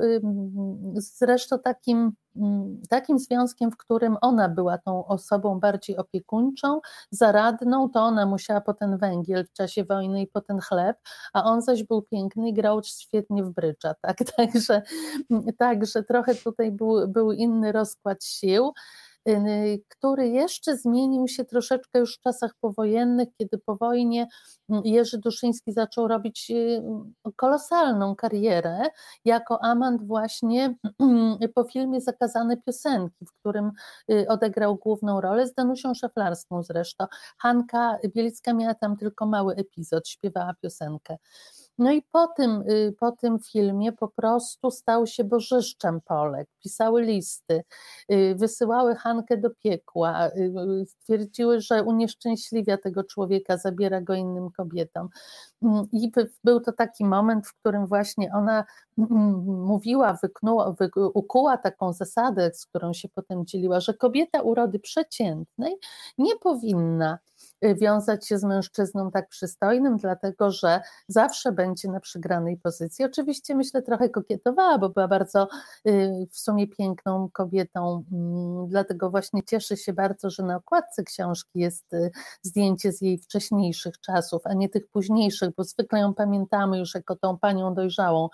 zresztą 0.96 1.60
takim 1.60 2.14
Mm, 2.36 2.82
takim 2.90 3.20
związkiem, 3.20 3.72
w 3.72 3.78
którym 3.78 4.18
ona 4.22 4.50
była 4.50 4.78
tą 4.78 5.06
osobą 5.06 5.60
bardziej 5.60 5.98
opiekuńczą, 5.98 6.82
zaradną, 7.12 7.90
to 7.90 8.00
ona 8.00 8.26
musiała 8.26 8.62
po 8.62 8.74
ten 8.74 8.98
węgiel 8.98 9.46
w 9.46 9.54
czasie 9.54 9.84
wojny 9.84 10.22
i 10.22 10.28
po 10.28 10.42
ten 10.42 10.60
chleb, 10.60 10.98
a 11.34 11.44
on 11.44 11.62
zaś 11.62 11.84
był 11.84 12.02
piękny 12.02 12.50
i 12.50 12.54
grał 12.54 12.84
świetnie 12.84 13.44
w 13.44 13.52
brydża, 13.52 13.94
tak? 14.02 14.18
Także, 14.38 14.82
także 15.58 16.04
trochę 16.04 16.36
tutaj 16.36 16.72
był, 16.72 17.08
był 17.08 17.32
inny 17.32 17.61
rozkład 17.64 18.24
sił. 18.24 18.72
Y, 19.30 19.84
który 19.88 20.30
jeszcze 20.30 20.78
zmienił 20.78 21.28
się 21.28 21.46
troszeczkę 21.46 22.00
już 22.00 22.18
w 22.18 22.22
czasach 22.22 22.52
powojennych, 22.62 23.28
kiedy 23.38 23.58
po 23.58 23.76
wojnie 23.76 24.28
mm, 24.70 24.82
Jerzy 24.86 25.18
Duszyński 25.18 25.72
zaczął 25.72 26.08
robić 26.08 26.52
y, 26.52 26.82
kolosalną 27.36 28.16
karierę 28.16 28.80
jako 29.26 29.64
amant 29.64 30.08
właśnie 30.08 30.76
po 31.56 31.64
filmie 31.64 32.02
Zakazane 32.02 32.58
piosenki, 32.58 33.26
w 33.26 33.34
którym 33.40 33.72
y, 34.12 34.26
odegrał 34.28 34.76
główną 34.76 35.22
rolę 35.22 35.48
z 35.48 35.54
Danusią 35.54 35.94
Szaflarską 35.94 36.64
zresztą. 36.64 37.06
Hanka 37.38 37.98
Bielicka 38.16 38.54
miała 38.54 38.74
tam 38.74 38.98
tylko 38.98 39.26
mały 39.26 39.56
epizod, 39.56 40.08
śpiewała 40.08 40.54
piosenkę. 40.62 41.18
No 41.78 41.92
i 41.92 42.02
po 42.12 42.28
tym, 42.28 42.64
y, 42.70 42.96
po 43.00 43.12
tym 43.12 43.40
filmie 43.40 43.92
po 43.92 44.08
prostu 44.08 44.72
stał 44.72 45.08
się 45.08 45.24
bożyszczem 45.24 46.02
Polek. 46.02 46.48
Pisały 46.64 47.02
listy, 47.02 47.64
y, 48.12 48.36
wysyłały 48.36 48.96
Hankę 48.96 49.38
do 49.38 49.50
piekła, 49.50 50.28
y, 50.28 50.86
stwierdziły, 50.88 51.62
że 51.62 51.84
unieszczęśliwia 51.84 52.78
tego 52.78 53.04
człowieka, 53.04 53.58
zabiera 53.58 54.02
go 54.02 54.14
innym 54.14 54.50
kobietom. 54.52 55.10
Mm, 55.64 55.86
I 55.92 56.12
był 56.44 56.60
to 56.60 56.72
taki 56.72 57.06
moment, 57.06 57.48
w 57.48 57.54
którym 57.54 57.88
właśnie 57.88 58.32
ona 58.34 58.66
mm, 58.98 59.10
mówiła, 59.46 60.18
wyknuła, 60.24 60.76
ukuła 61.14 61.58
taką 61.58 61.94
zasadę, 61.94 62.52
z 62.54 62.66
którą 62.66 62.94
się 62.94 63.10
potem 63.10 63.46
dzieliła, 63.46 63.80
że 63.80 63.94
kobieta 63.94 64.42
urody 64.42 64.80
przeciętnej 64.80 65.76
nie 66.18 66.36
powinna 66.36 67.20
wiązać 67.62 68.28
się 68.28 68.38
z 68.38 68.44
mężczyzną 68.44 69.12
tak 69.12 69.30
przystojnym, 69.30 69.98
dlatego 69.98 70.52
że 70.52 70.82
zawsze 71.08 71.52
będzie 71.52 71.92
na 71.92 72.00
przygranej 72.00 72.58
pozycji. 72.58 73.06
Oczywiście 73.06 73.56
myślę 73.56 73.82
trochę 73.82 74.10
kokietowała, 74.10 74.78
bo 74.78 74.90
była 74.90 75.08
bardzo 75.08 75.48
y, 75.88 76.28
w 76.32 76.40
sumie 76.40 76.68
piękną 76.68 77.30
kobietą, 77.34 78.04
mm, 78.12 78.68
dlatego 78.68 79.10
właśnie 79.10 79.44
cieszę 79.44 79.78
się 79.78 79.94
bardzo, 79.94 80.30
że 80.30 80.44
na 80.44 80.56
okładce 80.56 81.04
książki 81.04 81.60
jest 81.60 81.94
y, 81.94 82.12
zdjęcie 82.42 82.92
z 82.92 83.02
jej 83.02 83.18
wcześniejszych 83.18 84.00
czasów, 84.00 84.42
a 84.46 84.54
nie 84.54 84.70
tych 84.70 84.88
późniejszych, 84.88 85.50
bo 85.58 85.64
zwykle 85.64 86.00
ją 86.00 86.14
pamiętamy 86.14 86.80
już 86.80 86.96
jako 86.96 87.16
tą 87.16 87.38
panią 87.38 87.74
dojrzałą 87.74 88.30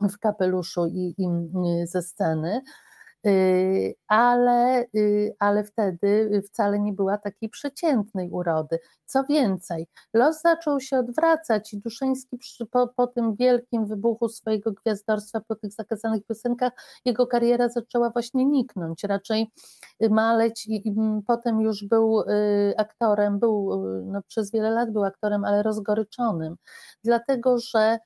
w 0.00 0.18
kapeluszu 0.18 0.86
i, 0.86 1.14
i 1.18 1.26
y, 1.82 1.86
ze 1.86 2.02
sceny. 2.02 2.62
Y, 3.26 3.94
ale, 4.08 4.84
y, 4.96 5.36
ale 5.38 5.64
wtedy 5.64 6.42
wcale 6.48 6.78
nie 6.80 6.92
była 6.92 7.18
takiej 7.18 7.48
przeciętnej 7.48 8.30
urody. 8.30 8.78
Co 9.06 9.24
więcej, 9.24 9.86
los 10.14 10.40
zaczął 10.42 10.80
się 10.80 10.98
odwracać 10.98 11.74
i 11.74 11.80
Duszyński 11.80 12.38
po, 12.70 12.88
po 12.88 13.06
tym 13.06 13.34
wielkim 13.34 13.86
wybuchu 13.86 14.28
swojego 14.28 14.72
gwiazdorstwa, 14.72 15.40
po 15.40 15.54
tych 15.54 15.72
zakazanych 15.72 16.26
piosenkach, 16.26 16.72
jego 17.04 17.26
kariera 17.26 17.68
zaczęła 17.68 18.10
właśnie 18.10 18.44
niknąć, 18.44 19.04
raczej 19.04 19.50
maleć 20.10 20.66
i, 20.66 20.88
i 20.88 20.94
potem 21.26 21.60
już 21.60 21.84
był 21.84 22.20
y, 22.20 22.74
aktorem, 22.76 23.38
był 23.38 23.84
no, 24.06 24.22
przez 24.28 24.52
wiele 24.52 24.70
lat 24.70 24.92
był 24.92 25.04
aktorem, 25.04 25.44
ale 25.44 25.62
rozgoryczonym, 25.62 26.56
dlatego 27.04 27.58
że 27.58 27.98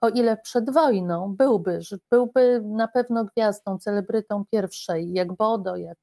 o 0.00 0.08
ile 0.08 0.36
przed 0.36 0.70
wojną 0.70 1.34
byłby, 1.36 1.80
byłby 2.10 2.62
na 2.64 2.88
pewno 2.88 3.24
gwiazdą, 3.24 3.78
celebrytą 3.78 4.44
pierwszej, 4.50 5.12
jak 5.12 5.32
Bodo, 5.32 5.76
jak 5.76 5.98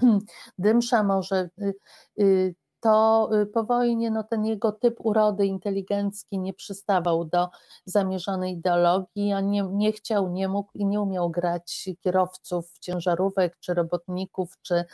Dymsza 0.58 1.02
może, 1.02 1.50
y, 1.62 1.74
y, 2.20 2.54
to 2.80 3.30
y, 3.42 3.46
po 3.46 3.64
wojnie 3.64 4.10
no, 4.10 4.24
ten 4.24 4.44
jego 4.44 4.72
typ 4.72 4.96
urody 4.98 5.46
inteligencki 5.46 6.38
nie 6.38 6.54
przystawał 6.54 7.24
do 7.24 7.48
zamierzonej 7.84 8.52
ideologii, 8.52 9.32
a 9.32 9.40
nie, 9.40 9.62
nie 9.62 9.92
chciał, 9.92 10.28
nie 10.30 10.48
mógł 10.48 10.70
i 10.74 10.86
nie 10.86 11.00
umiał 11.00 11.30
grać 11.30 11.88
kierowców 12.00 12.78
ciężarówek, 12.80 13.56
czy 13.60 13.74
robotników, 13.74 14.52
czy, 14.62 14.84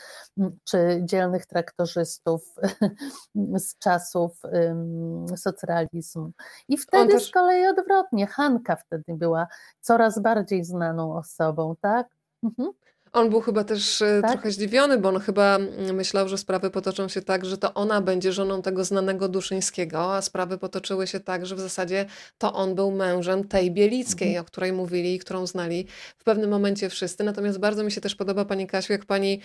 czy 0.64 1.00
dzielnych 1.04 1.46
traktorzystów 1.46 2.54
z 3.34 3.78
czasów 3.78 4.42
um, 4.44 5.26
socrealizmu. 5.36 6.30
I 6.68 6.76
wtedy 6.76 7.12
też... 7.12 7.28
z 7.28 7.30
kolei 7.30 7.66
odwrotnie, 7.66 8.26
Hanka 8.26 8.76
wtedy 8.76 9.14
była 9.14 9.46
coraz 9.80 10.18
bardziej 10.18 10.64
znaną 10.64 11.16
osobą, 11.16 11.74
tak? 11.80 12.08
Mhm. 12.42 12.72
On 13.14 13.30
był 13.30 13.40
chyba 13.40 13.64
też 13.64 14.02
e, 14.02 14.20
tak? 14.22 14.32
trochę 14.32 14.50
zdziwiony, 14.50 14.98
bo 14.98 15.08
on 15.08 15.20
chyba 15.20 15.56
mm, 15.56 15.94
myślał, 15.94 16.28
że 16.28 16.38
sprawy 16.38 16.70
potoczą 16.70 17.08
się 17.08 17.22
tak, 17.22 17.44
że 17.44 17.58
to 17.58 17.74
ona 17.74 18.00
będzie 18.00 18.32
żoną 18.32 18.62
tego 18.62 18.84
znanego 18.84 19.28
Duszyńskiego, 19.28 20.14
a 20.14 20.22
sprawy 20.22 20.58
potoczyły 20.58 21.06
się 21.06 21.20
tak, 21.20 21.46
że 21.46 21.56
w 21.56 21.60
zasadzie 21.60 22.06
to 22.38 22.52
on 22.52 22.74
był 22.74 22.90
mężem 22.90 23.48
tej 23.48 23.70
Bielickiej, 23.70 24.28
mhm. 24.28 24.44
o 24.44 24.46
której 24.46 24.72
mówili 24.72 25.14
i 25.14 25.18
którą 25.18 25.46
znali 25.46 25.86
w 26.16 26.24
pewnym 26.24 26.50
momencie 26.50 26.88
wszyscy. 26.88 27.24
Natomiast 27.24 27.58
bardzo 27.58 27.84
mi 27.84 27.92
się 27.92 28.00
też 28.00 28.14
podoba 28.14 28.44
Pani 28.44 28.66
Kasiu, 28.66 28.92
jak 28.92 29.04
Pani 29.04 29.40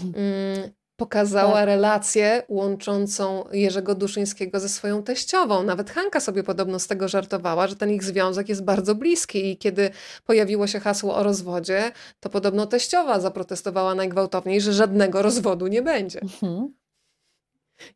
mm, 0.00 0.70
pokazała 1.00 1.52
tak. 1.54 1.66
relację 1.66 2.42
łączącą 2.48 3.44
Jerzego 3.52 3.94
Duszyńskiego 3.94 4.60
ze 4.60 4.68
swoją 4.68 5.02
teściową. 5.02 5.62
Nawet 5.62 5.90
Hanka 5.90 6.20
sobie 6.20 6.42
podobno 6.42 6.78
z 6.78 6.86
tego 6.86 7.08
żartowała, 7.08 7.66
że 7.66 7.76
ten 7.76 7.90
ich 7.90 8.04
związek 8.04 8.48
jest 8.48 8.64
bardzo 8.64 8.94
bliski 8.94 9.50
i 9.50 9.56
kiedy 9.56 9.90
pojawiło 10.26 10.66
się 10.66 10.80
hasło 10.80 11.14
o 11.16 11.22
rozwodzie, 11.22 11.92
to 12.20 12.28
podobno 12.30 12.66
teściowa 12.66 13.20
zaprotestowała 13.20 13.94
najgwałtowniej, 13.94 14.60
że 14.60 14.72
żadnego 14.72 15.22
rozwodu 15.22 15.66
nie 15.66 15.82
będzie. 15.82 16.20
Mhm. 16.20 16.79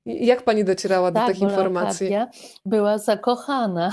Jak 0.07 0.43
pani 0.43 0.65
docierała 0.65 1.13
tak, 1.13 1.23
do 1.23 1.33
tych 1.33 1.43
informacji? 1.43 2.09
była 2.67 2.99
zakochana. 2.99 3.93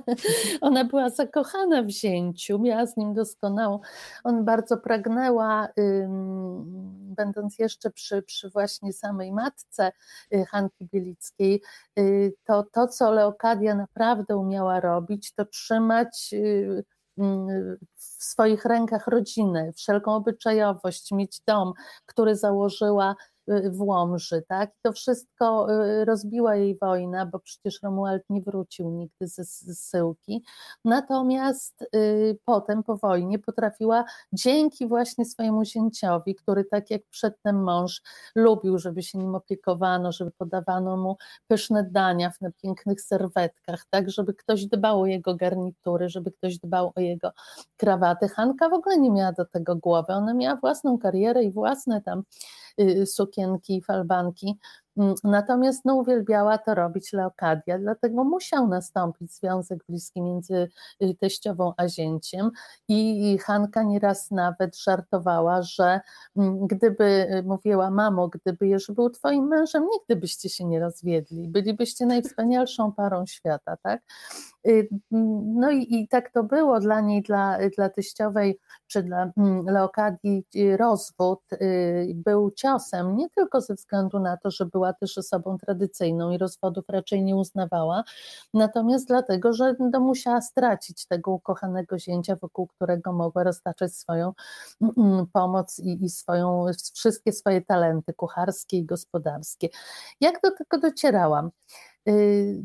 Ona 0.60 0.84
była 0.84 1.10
zakochana 1.10 1.82
w 1.82 1.88
zięciu, 1.88 2.58
miała 2.58 2.86
z 2.86 2.96
nim 2.96 3.14
doskonałą. 3.14 3.80
On 4.24 4.44
bardzo 4.44 4.76
pragnęła, 4.76 5.68
ym, 5.78 6.64
będąc 7.16 7.58
jeszcze 7.58 7.90
przy, 7.90 8.22
przy 8.22 8.50
właśnie 8.50 8.92
samej 8.92 9.32
matce 9.32 9.92
y, 10.34 10.44
Hanki 10.44 10.88
Bielickiej, 10.92 11.62
y, 11.98 12.34
to 12.44 12.64
to, 12.72 12.88
co 12.88 13.12
Leokadia 13.12 13.74
naprawdę 13.74 14.36
umiała 14.36 14.80
robić, 14.80 15.34
to 15.34 15.44
trzymać 15.44 16.30
y, 16.32 16.84
w 17.96 18.24
swoich 18.24 18.64
rękach 18.64 19.06
rodzinę, 19.06 19.72
wszelką 19.72 20.14
obyczajowość, 20.14 21.12
mieć 21.12 21.40
dom, 21.46 21.72
który 22.06 22.36
założyła 22.36 23.14
Y, 23.14 23.31
w 23.48 23.80
Łomży, 23.80 24.42
tak? 24.48 24.70
I 24.70 24.78
to 24.82 24.92
wszystko 24.92 25.66
y, 25.84 26.04
rozbiła 26.04 26.56
jej 26.56 26.78
wojna, 26.78 27.26
bo 27.26 27.38
przecież 27.38 27.82
Romuald 27.82 28.22
nie 28.30 28.42
wrócił 28.42 28.90
nigdy 28.90 29.28
ze 29.28 29.44
zsyłki. 29.44 30.44
Natomiast 30.84 31.82
y, 31.94 32.38
potem 32.44 32.82
po 32.82 32.96
wojnie 32.96 33.38
potrafiła 33.38 34.04
dzięki 34.32 34.88
właśnie 34.88 35.24
swojemu 35.24 35.64
zięciowi, 35.64 36.34
który 36.34 36.64
tak 36.64 36.90
jak 36.90 37.02
przedtem 37.10 37.62
mąż 37.62 38.02
lubił, 38.34 38.78
żeby 38.78 39.02
się 39.02 39.18
nim 39.18 39.34
opiekowano, 39.34 40.12
żeby 40.12 40.30
podawano 40.30 40.96
mu 40.96 41.16
pyszne 41.48 41.84
dania 41.90 42.32
na 42.40 42.50
pięknych 42.62 43.00
serwetkach, 43.00 43.84
tak, 43.90 44.10
żeby 44.10 44.34
ktoś 44.34 44.66
dbał 44.66 45.00
o 45.00 45.06
jego 45.06 45.34
garnitury, 45.34 46.08
żeby 46.08 46.32
ktoś 46.32 46.58
dbał 46.58 46.92
o 46.94 47.00
jego 47.00 47.30
krawaty. 47.76 48.28
Hanka 48.28 48.68
w 48.68 48.72
ogóle 48.72 48.98
nie 48.98 49.10
miała 49.10 49.32
do 49.32 49.44
tego 49.44 49.76
głowy, 49.76 50.12
ona 50.12 50.34
miała 50.34 50.56
własną 50.56 50.98
karierę 50.98 51.44
i 51.44 51.52
własne 51.52 52.02
tam 52.02 52.22
sukienki 53.06 53.76
i 53.76 53.82
falbanki, 53.82 54.56
natomiast 55.24 55.84
no, 55.84 55.94
uwielbiała 55.94 56.58
to 56.58 56.74
robić 56.74 57.12
Leokadia, 57.12 57.78
dlatego 57.78 58.24
musiał 58.24 58.68
nastąpić 58.68 59.32
związek 59.32 59.84
bliski 59.88 60.22
między 60.22 60.68
y, 61.02 61.14
teściową 61.20 61.72
a 61.76 61.88
zięciem 61.88 62.50
i 62.88 63.38
Hanka 63.38 63.82
nieraz 63.82 64.30
nawet 64.30 64.78
żartowała, 64.78 65.62
że 65.62 66.00
mm, 66.36 66.66
gdyby 66.66 67.04
y, 67.04 67.42
mówiła 67.42 67.90
mamo, 67.90 68.28
gdyby 68.28 68.68
Jerzy 68.68 68.92
był 68.92 69.10
twoim 69.10 69.46
mężem, 69.46 69.88
nigdy 69.92 70.16
byście 70.16 70.48
się 70.48 70.64
nie 70.64 70.80
rozwiedli, 70.80 71.48
bylibyście 71.48 72.06
najwspanialszą 72.06 72.92
parą 72.92 73.26
świata, 73.26 73.76
tak? 73.82 74.02
Y, 74.66 74.88
mm, 75.12 75.54
no 75.54 75.70
i, 75.70 75.86
i 75.90 76.08
tak 76.08 76.30
to 76.32 76.44
było 76.44 76.80
dla 76.80 77.00
niej, 77.00 77.22
dla, 77.22 77.58
dla 77.76 77.88
teściowej 77.88 78.58
czy 78.86 79.02
dla 79.02 79.32
Leokadii 79.66 80.46
rozwód 80.76 81.40
był 82.14 82.50
ciosem, 82.50 83.16
nie 83.16 83.30
tylko 83.30 83.60
ze 83.60 83.74
względu 83.74 84.18
na 84.18 84.36
to, 84.36 84.50
że 84.50 84.66
była 84.66 84.81
też 84.92 85.18
osobą 85.18 85.58
tradycyjną 85.58 86.30
i 86.30 86.38
rozwodów 86.38 86.84
raczej 86.88 87.22
nie 87.22 87.36
uznawała, 87.36 88.04
natomiast 88.54 89.08
dlatego, 89.08 89.52
że 89.52 89.74
no, 89.78 90.00
musiała 90.00 90.40
stracić 90.40 91.06
tego 91.06 91.30
ukochanego 91.30 91.98
zięcia, 91.98 92.36
wokół 92.36 92.66
którego 92.66 93.12
mogła 93.12 93.44
roztaczać 93.44 93.94
swoją 93.94 94.32
mm, 94.80 94.94
mm, 94.98 95.26
pomoc 95.26 95.78
i, 95.78 96.04
i 96.04 96.08
swoją, 96.10 96.66
wszystkie 96.94 97.32
swoje 97.32 97.62
talenty 97.62 98.14
kucharskie 98.14 98.76
i 98.78 98.84
gospodarskie. 98.84 99.68
Jak 100.20 100.40
do 100.42 100.50
tego 100.50 100.78
docierałam? 100.78 101.50
Y, 102.08 102.64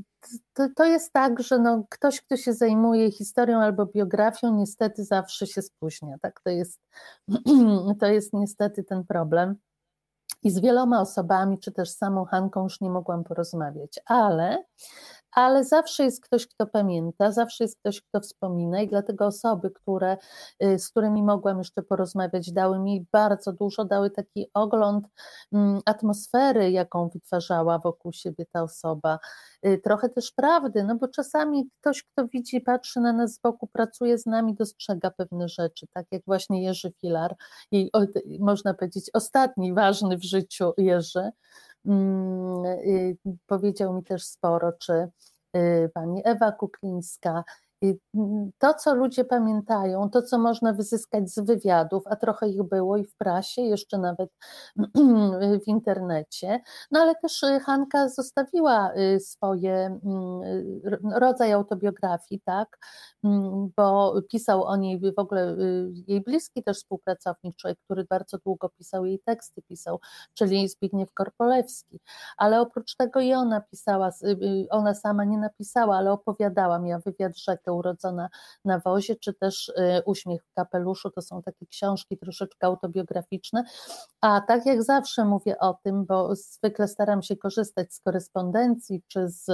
to, 0.53 0.67
to, 0.75 0.85
jest 0.85 1.13
tak, 1.13 1.43
że 1.43 1.59
no, 1.59 1.83
ktoś, 1.89 2.21
kto 2.21 2.37
się 2.37 2.53
zajmuje 2.53 3.11
historią 3.11 3.61
albo 3.61 3.85
biografią, 3.85 4.55
niestety 4.55 5.03
zawsze 5.03 5.47
się 5.47 5.61
spóźnia. 5.61 6.17
Tak? 6.21 6.41
To, 6.41 6.49
jest, 6.49 6.81
to 7.99 8.05
jest 8.05 8.33
niestety 8.33 8.83
ten 8.83 9.03
problem 9.05 9.55
i 10.43 10.51
z 10.51 10.59
wieloma 10.59 11.01
osobami, 11.01 11.59
czy 11.59 11.71
też 11.71 11.89
z 11.89 11.97
samą 11.97 12.25
Hanką 12.25 12.63
już 12.63 12.81
nie 12.81 12.89
mogłam 12.89 13.23
porozmawiać, 13.23 13.99
ale 14.05 14.63
ale 15.37 15.63
zawsze 15.63 16.03
jest 16.03 16.21
ktoś, 16.21 16.47
kto 16.47 16.67
pamięta, 16.67 17.31
zawsze 17.31 17.63
jest 17.63 17.79
ktoś, 17.79 18.01
kto 18.01 18.19
wspomina 18.21 18.81
i 18.81 18.87
dlatego 18.87 19.25
osoby, 19.25 19.71
które, 19.71 20.17
y, 20.63 20.79
z 20.79 20.89
którymi 20.89 21.23
mogłam 21.23 21.57
jeszcze 21.57 21.83
porozmawiać, 21.83 22.51
dały 22.51 22.79
mi 22.79 23.05
bardzo 23.11 23.53
dużo, 23.53 23.85
dały 23.85 24.09
taki 24.09 24.49
ogląd 24.53 25.07
mm, 25.53 25.79
atmosfery, 25.85 26.71
jaką 26.71 27.09
wytwarzała 27.09 27.79
wokół 27.79 28.13
siebie 28.13 28.45
ta 28.51 28.63
osoba, 28.63 29.19
y, 29.65 29.81
trochę 29.83 30.09
też 30.09 30.31
prawdy, 30.31 30.83
no 30.83 30.95
bo 30.95 31.07
czasami 31.07 31.69
ktoś, 31.81 32.03
kto 32.03 32.27
widzi, 32.27 32.61
patrzy 32.61 32.99
na 32.99 33.13
nas 33.13 33.33
z 33.33 33.39
boku, 33.39 33.67
pracuje 33.67 34.17
z 34.17 34.25
nami, 34.25 34.55
dostrzega 34.55 35.11
pewne 35.11 35.49
rzeczy, 35.49 35.87
tak 35.93 36.05
jak 36.11 36.21
właśnie 36.25 36.63
Jerzy 36.63 36.91
Filar, 37.01 37.35
i 37.71 37.91
można 38.39 38.73
powiedzieć 38.73 39.09
ostatni 39.13 39.73
ważny 39.73 40.17
w 40.17 40.23
życiu 40.23 40.73
Jerzy, 40.77 41.31
powiedział 43.47 43.93
mi 43.93 44.03
też 44.03 44.23
sporo, 44.25 44.71
czy 44.71 45.07
y, 45.57 45.89
pani 45.93 46.21
Ewa 46.25 46.51
Kuklińska, 46.51 47.43
To, 48.57 48.73
co 48.73 48.95
ludzie 48.95 49.25
pamiętają, 49.25 50.09
to, 50.09 50.21
co 50.21 50.37
można 50.37 50.73
wyzyskać 50.73 51.29
z 51.29 51.39
wywiadów, 51.39 52.03
a 52.05 52.15
trochę 52.15 52.49
ich 52.49 52.63
było 52.63 52.97
i 52.97 53.03
w 53.03 53.15
prasie, 53.15 53.61
jeszcze 53.61 53.97
nawet 53.97 54.29
w 55.65 55.67
internecie, 55.67 56.61
no 56.91 56.99
ale 56.99 57.15
też 57.15 57.43
y, 57.43 57.59
Hanka 57.59 58.09
zostawiła 58.09 58.93
y, 58.95 59.19
swoje 59.19 59.99
mm, 60.05 60.41
rodzaj 61.15 61.53
autobiografii, 61.53 62.41
tak, 62.45 62.77
mm, 63.23 63.69
bo 63.77 64.13
pisał 64.31 64.63
o 64.63 64.75
niej 64.75 64.99
w 64.99 65.19
ogóle 65.19 65.51
y, 65.51 65.91
jej 66.07 66.21
bliski 66.21 66.63
też 66.63 66.77
współpracownik, 66.77 67.55
człowiek, 67.55 67.79
który 67.85 68.03
bardzo 68.03 68.37
długo 68.37 68.69
pisał 68.69 69.05
jej 69.05 69.19
teksty, 69.19 69.61
pisał, 69.61 69.99
czyli 70.33 70.69
Zbigniew 70.69 71.13
Korpolewski, 71.13 71.99
ale 72.37 72.61
oprócz 72.61 72.95
tego 72.95 73.19
i 73.19 73.33
ona 73.33 73.61
pisała, 73.61 74.09
ona 74.69 74.95
sama 74.95 75.23
nie 75.25 75.37
napisała, 75.37 75.97
ale 75.97 76.11
opowiadała, 76.11 76.79
miała 76.79 77.01
wywiad 77.05 77.37
urodzona 77.73 78.29
na 78.65 78.79
wozie, 78.79 79.15
czy 79.15 79.33
też 79.33 79.69
y, 79.69 80.01
Uśmiech 80.05 80.43
w 80.43 80.53
kapeluszu, 80.53 81.09
to 81.09 81.21
są 81.21 81.41
takie 81.41 81.65
książki 81.65 82.17
troszeczkę 82.17 82.67
autobiograficzne, 82.67 83.63
a 84.21 84.41
tak 84.41 84.65
jak 84.65 84.83
zawsze 84.83 85.25
mówię 85.25 85.59
o 85.59 85.73
tym, 85.83 86.05
bo 86.05 86.35
zwykle 86.35 86.87
staram 86.87 87.21
się 87.21 87.35
korzystać 87.35 87.93
z 87.93 87.99
korespondencji 87.99 89.03
czy 89.07 89.29
z 89.29 89.49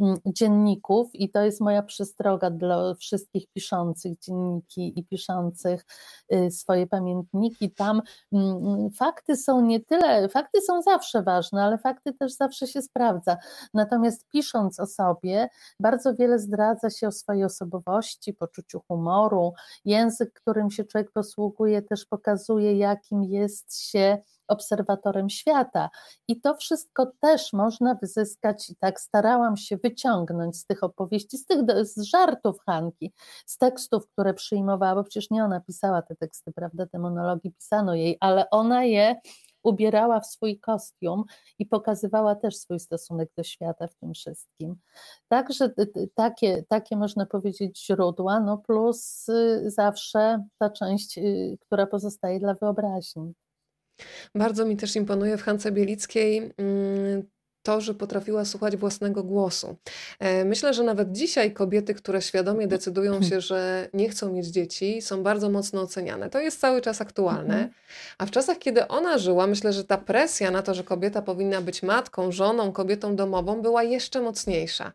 mm, 0.00 0.16
dzienników 0.26 1.10
i 1.14 1.30
to 1.30 1.42
jest 1.42 1.60
moja 1.60 1.82
przestroga 1.82 2.50
dla 2.50 2.94
wszystkich 2.94 3.46
piszących 3.54 4.18
dzienniki 4.18 5.00
i 5.00 5.04
piszących 5.04 5.84
y, 6.32 6.50
swoje 6.50 6.86
pamiętniki, 6.86 7.70
tam 7.70 8.02
mm, 8.32 8.90
fakty 8.90 9.36
są 9.36 9.60
nie 9.60 9.80
tyle, 9.80 10.28
fakty 10.28 10.60
są 10.60 10.82
zawsze 10.82 11.22
ważne, 11.22 11.62
ale 11.62 11.78
fakty 11.78 12.12
też 12.12 12.32
zawsze 12.32 12.66
się 12.66 12.82
sprawdza, 12.82 13.36
natomiast 13.74 14.28
pisząc 14.28 14.80
o 14.80 14.86
sobie, 14.86 15.48
bardzo 15.80 16.14
wiele 16.14 16.38
zdradza 16.38 16.90
się 16.90 17.08
o 17.08 17.12
swojej 17.12 17.41
osobowości, 17.44 18.34
poczuciu 18.34 18.80
humoru. 18.88 19.52
Język, 19.84 20.32
którym 20.32 20.70
się 20.70 20.84
człowiek 20.84 21.12
posługuje, 21.12 21.82
też 21.82 22.06
pokazuje, 22.06 22.76
jakim 22.76 23.24
jest 23.24 23.80
się 23.80 24.18
obserwatorem 24.48 25.30
świata. 25.30 25.90
I 26.28 26.40
to 26.40 26.54
wszystko 26.54 27.12
też 27.20 27.52
można 27.52 27.94
wyzyskać, 27.94 28.70
i 28.70 28.76
tak 28.76 29.00
starałam 29.00 29.56
się 29.56 29.76
wyciągnąć 29.76 30.56
z 30.56 30.66
tych 30.66 30.82
opowieści, 30.82 31.38
z 31.38 31.46
tych 31.46 31.58
z 31.82 32.02
żartów 32.02 32.56
Hanki, 32.66 33.12
z 33.46 33.58
tekstów, 33.58 34.08
które 34.08 34.34
przyjmowała, 34.34 34.94
bo 34.94 35.04
przecież 35.04 35.30
nie 35.30 35.44
ona 35.44 35.60
pisała 35.60 36.02
te 36.02 36.16
teksty, 36.16 36.52
prawda? 36.52 36.86
Te 36.86 36.98
monologi 36.98 37.52
pisano 37.52 37.94
jej, 37.94 38.16
ale 38.20 38.50
ona 38.50 38.84
je 38.84 39.20
ubierała 39.62 40.20
w 40.20 40.26
swój 40.26 40.60
kostium 40.60 41.24
i 41.58 41.66
pokazywała 41.66 42.34
też 42.34 42.56
swój 42.56 42.80
stosunek 42.80 43.30
do 43.36 43.42
świata 43.42 43.86
w 43.86 43.94
tym 43.94 44.14
wszystkim. 44.14 44.76
Także 45.28 45.70
takie, 46.14 46.64
takie 46.68 46.96
można 46.96 47.26
powiedzieć 47.26 47.86
źródła, 47.86 48.40
no 48.40 48.58
plus 48.58 49.28
y, 49.28 49.70
zawsze 49.70 50.44
ta 50.58 50.70
część, 50.70 51.18
y, 51.18 51.58
która 51.60 51.86
pozostaje 51.86 52.40
dla 52.40 52.54
wyobraźni. 52.54 53.32
Bardzo 54.34 54.64
mi 54.64 54.76
też 54.76 54.96
imponuje 54.96 55.36
w 55.36 55.42
Hance 55.42 55.72
Bielickiej 55.72 56.52
mm, 56.56 57.22
to, 57.62 57.80
że 57.80 57.94
potrafiła 57.94 58.44
słuchać 58.44 58.76
własnego 58.76 59.24
głosu. 59.24 59.76
E, 60.18 60.44
myślę, 60.44 60.74
że 60.74 60.82
nawet 60.82 61.12
dzisiaj 61.12 61.52
kobiety, 61.52 61.94
które 61.94 62.22
świadomie 62.22 62.66
decydują 62.66 63.12
mhm. 63.12 63.30
się, 63.30 63.40
że 63.40 63.88
nie 63.94 64.08
chcą 64.08 64.32
mieć 64.32 64.46
dzieci, 64.46 65.02
są 65.02 65.22
bardzo 65.22 65.50
mocno 65.50 65.80
oceniane. 65.80 66.30
To 66.30 66.40
jest 66.40 66.60
cały 66.60 66.80
czas 66.80 67.00
aktualne. 67.00 67.54
Mhm. 67.54 67.70
A 68.18 68.26
w 68.26 68.30
czasach, 68.30 68.58
kiedy 68.58 68.88
ona 68.88 69.18
żyła, 69.18 69.46
myślę, 69.46 69.72
że 69.72 69.84
ta 69.84 69.98
presja 69.98 70.50
na 70.50 70.62
to, 70.62 70.74
że 70.74 70.84
kobieta 70.84 71.22
powinna 71.22 71.60
być 71.60 71.82
matką, 71.82 72.32
żoną, 72.32 72.72
kobietą 72.72 73.16
domową, 73.16 73.62
była 73.62 73.82
jeszcze 73.82 74.20
mocniejsza. 74.20 74.92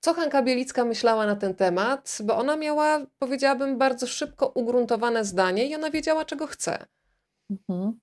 Co 0.00 0.14
Hanka 0.14 0.42
Bielicka 0.42 0.84
myślała 0.84 1.26
na 1.26 1.36
ten 1.36 1.54
temat? 1.54 2.18
Bo 2.24 2.36
ona 2.36 2.56
miała, 2.56 3.06
powiedziałabym, 3.18 3.78
bardzo 3.78 4.06
szybko 4.06 4.48
ugruntowane 4.54 5.24
zdanie 5.24 5.66
i 5.66 5.74
ona 5.74 5.90
wiedziała, 5.90 6.24
czego 6.24 6.46
chce. 6.46 6.86
Mhm. 7.50 8.00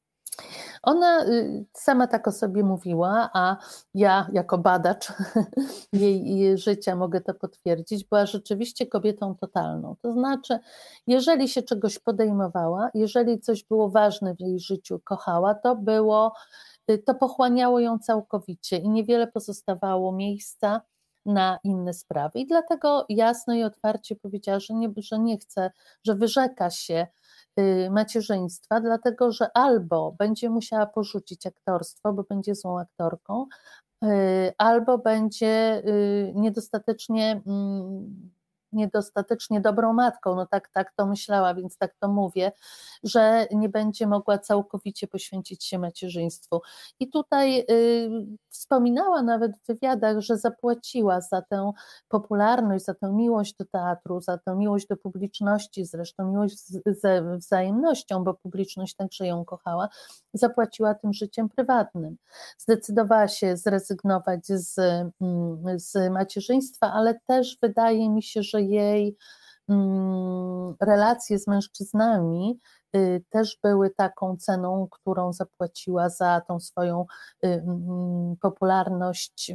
Ona 0.83 1.25
y, 1.25 1.65
sama 1.73 2.07
tak 2.07 2.27
o 2.27 2.31
sobie 2.31 2.63
mówiła, 2.63 3.29
a 3.33 3.57
ja 3.93 4.29
jako 4.33 4.57
badacz 4.57 5.13
jej 5.93 6.57
życia 6.57 6.95
mogę 6.95 7.21
to 7.21 7.33
potwierdzić, 7.33 8.03
była 8.03 8.25
rzeczywiście 8.25 8.87
kobietą 8.87 9.35
totalną. 9.35 9.95
To 10.01 10.13
znaczy, 10.13 10.59
jeżeli 11.07 11.49
się 11.49 11.63
czegoś 11.63 11.99
podejmowała, 11.99 12.89
jeżeli 12.93 13.39
coś 13.39 13.63
było 13.63 13.89
ważne 13.89 14.35
w 14.35 14.39
jej 14.39 14.59
życiu, 14.59 14.99
kochała, 15.03 15.55
to 15.55 15.75
było, 15.75 16.33
y, 16.91 16.97
to 16.97 17.15
pochłaniało 17.15 17.79
ją 17.79 17.99
całkowicie 17.99 18.77
i 18.77 18.89
niewiele 18.89 19.27
pozostawało 19.27 20.11
miejsca 20.11 20.81
na 21.25 21.59
inne 21.63 21.93
sprawy. 21.93 22.39
I 22.39 22.47
dlatego 22.47 23.05
jasno 23.09 23.53
i 23.53 23.63
otwarcie 23.63 24.15
powiedziała, 24.15 24.59
że 24.59 24.73
nie, 24.73 24.89
że 24.97 25.19
nie 25.19 25.37
chce, 25.37 25.71
że 26.03 26.15
wyrzeka 26.15 26.69
się 26.69 27.07
Y, 27.07 27.07
macierzyństwa, 27.91 28.81
dlatego 28.81 29.31
że 29.31 29.57
albo 29.57 30.15
będzie 30.19 30.49
musiała 30.49 30.85
porzucić 30.85 31.45
aktorstwo, 31.45 32.13
bo 32.13 32.23
będzie 32.23 32.55
złą 32.55 32.79
aktorką, 32.79 33.45
y, 34.03 34.07
albo 34.57 34.97
będzie 34.97 35.83
y, 35.87 36.33
niedostatecznie 36.35 37.41
mm, 37.47 38.31
niedostatecznie 38.71 39.61
dobrą 39.61 39.93
matką, 39.93 40.35
no 40.35 40.45
tak, 40.45 40.69
tak 40.69 40.93
to 40.95 41.05
myślała, 41.05 41.53
więc 41.53 41.77
tak 41.77 41.95
to 41.99 42.07
mówię, 42.07 42.51
że 43.03 43.47
nie 43.51 43.69
będzie 43.69 44.07
mogła 44.07 44.37
całkowicie 44.37 45.07
poświęcić 45.07 45.63
się 45.63 45.79
macierzyństwu. 45.79 46.61
I 46.99 47.09
tutaj 47.09 47.59
y, 47.71 48.09
wspominała 48.57 49.21
nawet 49.21 49.57
w 49.57 49.67
wywiadach, 49.67 50.19
że 50.19 50.37
zapłaciła 50.37 51.21
za 51.21 51.41
tę 51.41 51.71
popularność, 52.07 52.85
za 52.85 52.93
tę 52.93 53.13
miłość 53.13 53.55
do 53.55 53.65
teatru, 53.65 54.21
za 54.21 54.37
tę 54.37 54.55
miłość 54.55 54.87
do 54.87 54.97
publiczności, 54.97 55.85
zresztą 55.85 56.31
miłość 56.31 56.57
ze 56.85 57.37
wzajemnością, 57.37 58.23
bo 58.23 58.33
publiczność 58.33 58.95
także 58.95 59.27
ją 59.27 59.45
kochała, 59.45 59.89
zapłaciła 60.33 60.95
tym 60.95 61.13
życiem 61.13 61.49
prywatnym. 61.49 62.17
Zdecydowała 62.57 63.27
się 63.27 63.57
zrezygnować 63.57 64.47
z, 64.47 64.79
mm, 65.21 65.79
z 65.79 66.11
macierzyństwa, 66.11 66.93
ale 66.93 67.19
też 67.27 67.57
wydaje 67.61 68.09
mi 68.09 68.23
się, 68.23 68.43
że 68.43 68.61
jej 68.61 69.17
mm, 69.69 70.75
relacje 70.81 71.39
z 71.39 71.47
mężczyznami 71.47 72.59
też 73.29 73.57
były 73.63 73.89
taką 73.89 74.37
ceną, 74.37 74.87
którą 74.91 75.33
zapłaciła 75.33 76.09
za 76.09 76.41
tą 76.47 76.59
swoją 76.59 77.05
popularność. 78.41 79.51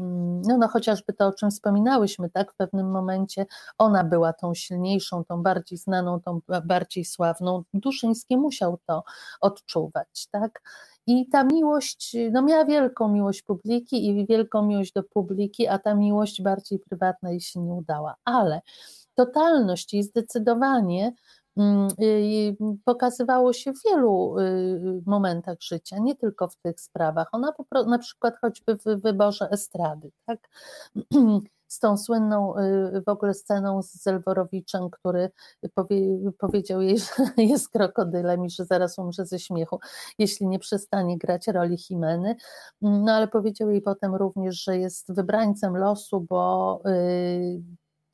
No, 0.48 0.58
no 0.58 0.68
chociażby 0.68 1.12
to, 1.12 1.26
o 1.26 1.32
czym 1.32 1.50
wspominałyśmy, 1.50 2.30
tak? 2.30 2.52
W 2.52 2.56
pewnym 2.56 2.90
momencie 2.90 3.46
ona 3.78 4.04
była 4.04 4.32
tą 4.32 4.54
silniejszą, 4.54 5.24
tą 5.24 5.42
bardziej 5.42 5.78
znaną, 5.78 6.20
tą 6.20 6.40
bardziej 6.64 7.04
sławną. 7.04 7.62
Duszyński 7.74 8.36
musiał 8.36 8.78
to 8.86 9.04
odczuwać, 9.40 10.28
tak? 10.30 10.62
I 11.06 11.28
ta 11.28 11.44
miłość, 11.44 12.16
no 12.32 12.42
miała 12.42 12.64
wielką 12.64 13.08
miłość 13.08 13.42
publiki 13.42 14.08
i 14.08 14.26
wielką 14.26 14.66
miłość 14.66 14.92
do 14.92 15.02
publiki, 15.02 15.68
a 15.68 15.78
ta 15.78 15.94
miłość 15.94 16.42
bardziej 16.42 16.78
prywatna 16.78 17.30
jej 17.30 17.40
się 17.40 17.60
nie 17.60 17.72
udała. 17.72 18.14
Ale 18.24 18.60
totalność 19.14 19.94
i 19.94 20.02
zdecydowanie 20.02 21.08
y, 21.08 21.14
pokazywało 22.84 23.52
się 23.52 23.72
w 23.72 23.82
wielu 23.84 24.38
y, 24.38 25.02
momentach 25.06 25.60
życia, 25.60 25.96
nie 25.98 26.16
tylko 26.16 26.48
w 26.48 26.56
tych 26.56 26.80
sprawach. 26.80 27.28
Ona 27.32 27.52
na 27.86 27.98
przykład 27.98 28.34
choćby 28.40 28.76
w 28.76 28.84
wyborze 29.02 29.48
estrady, 29.50 30.10
tak? 30.26 30.48
z 31.72 31.78
tą 31.78 31.96
słynną 31.96 32.58
y, 32.58 33.02
w 33.06 33.08
ogóle 33.08 33.34
sceną 33.34 33.82
z 33.82 34.02
Zelworowiczem, 34.02 34.90
który 34.90 35.30
powie, 35.74 36.00
powiedział 36.38 36.82
jej, 36.82 36.98
że 37.36 37.42
jest 37.42 37.68
krokodylem 37.68 38.44
i 38.44 38.50
że 38.50 38.64
zaraz 38.64 38.98
umrze 38.98 39.26
ze 39.26 39.38
śmiechu, 39.38 39.80
jeśli 40.18 40.46
nie 40.46 40.58
przestanie 40.58 41.18
grać 41.18 41.48
roli 41.48 41.78
Himeny. 41.78 42.36
No 42.82 43.12
ale 43.12 43.28
powiedział 43.28 43.70
jej 43.70 43.82
potem 43.82 44.14
również, 44.14 44.64
że 44.64 44.78
jest 44.78 45.14
wybrańcem 45.14 45.76
losu, 45.76 46.20
bo 46.20 46.80
y, 46.86 47.62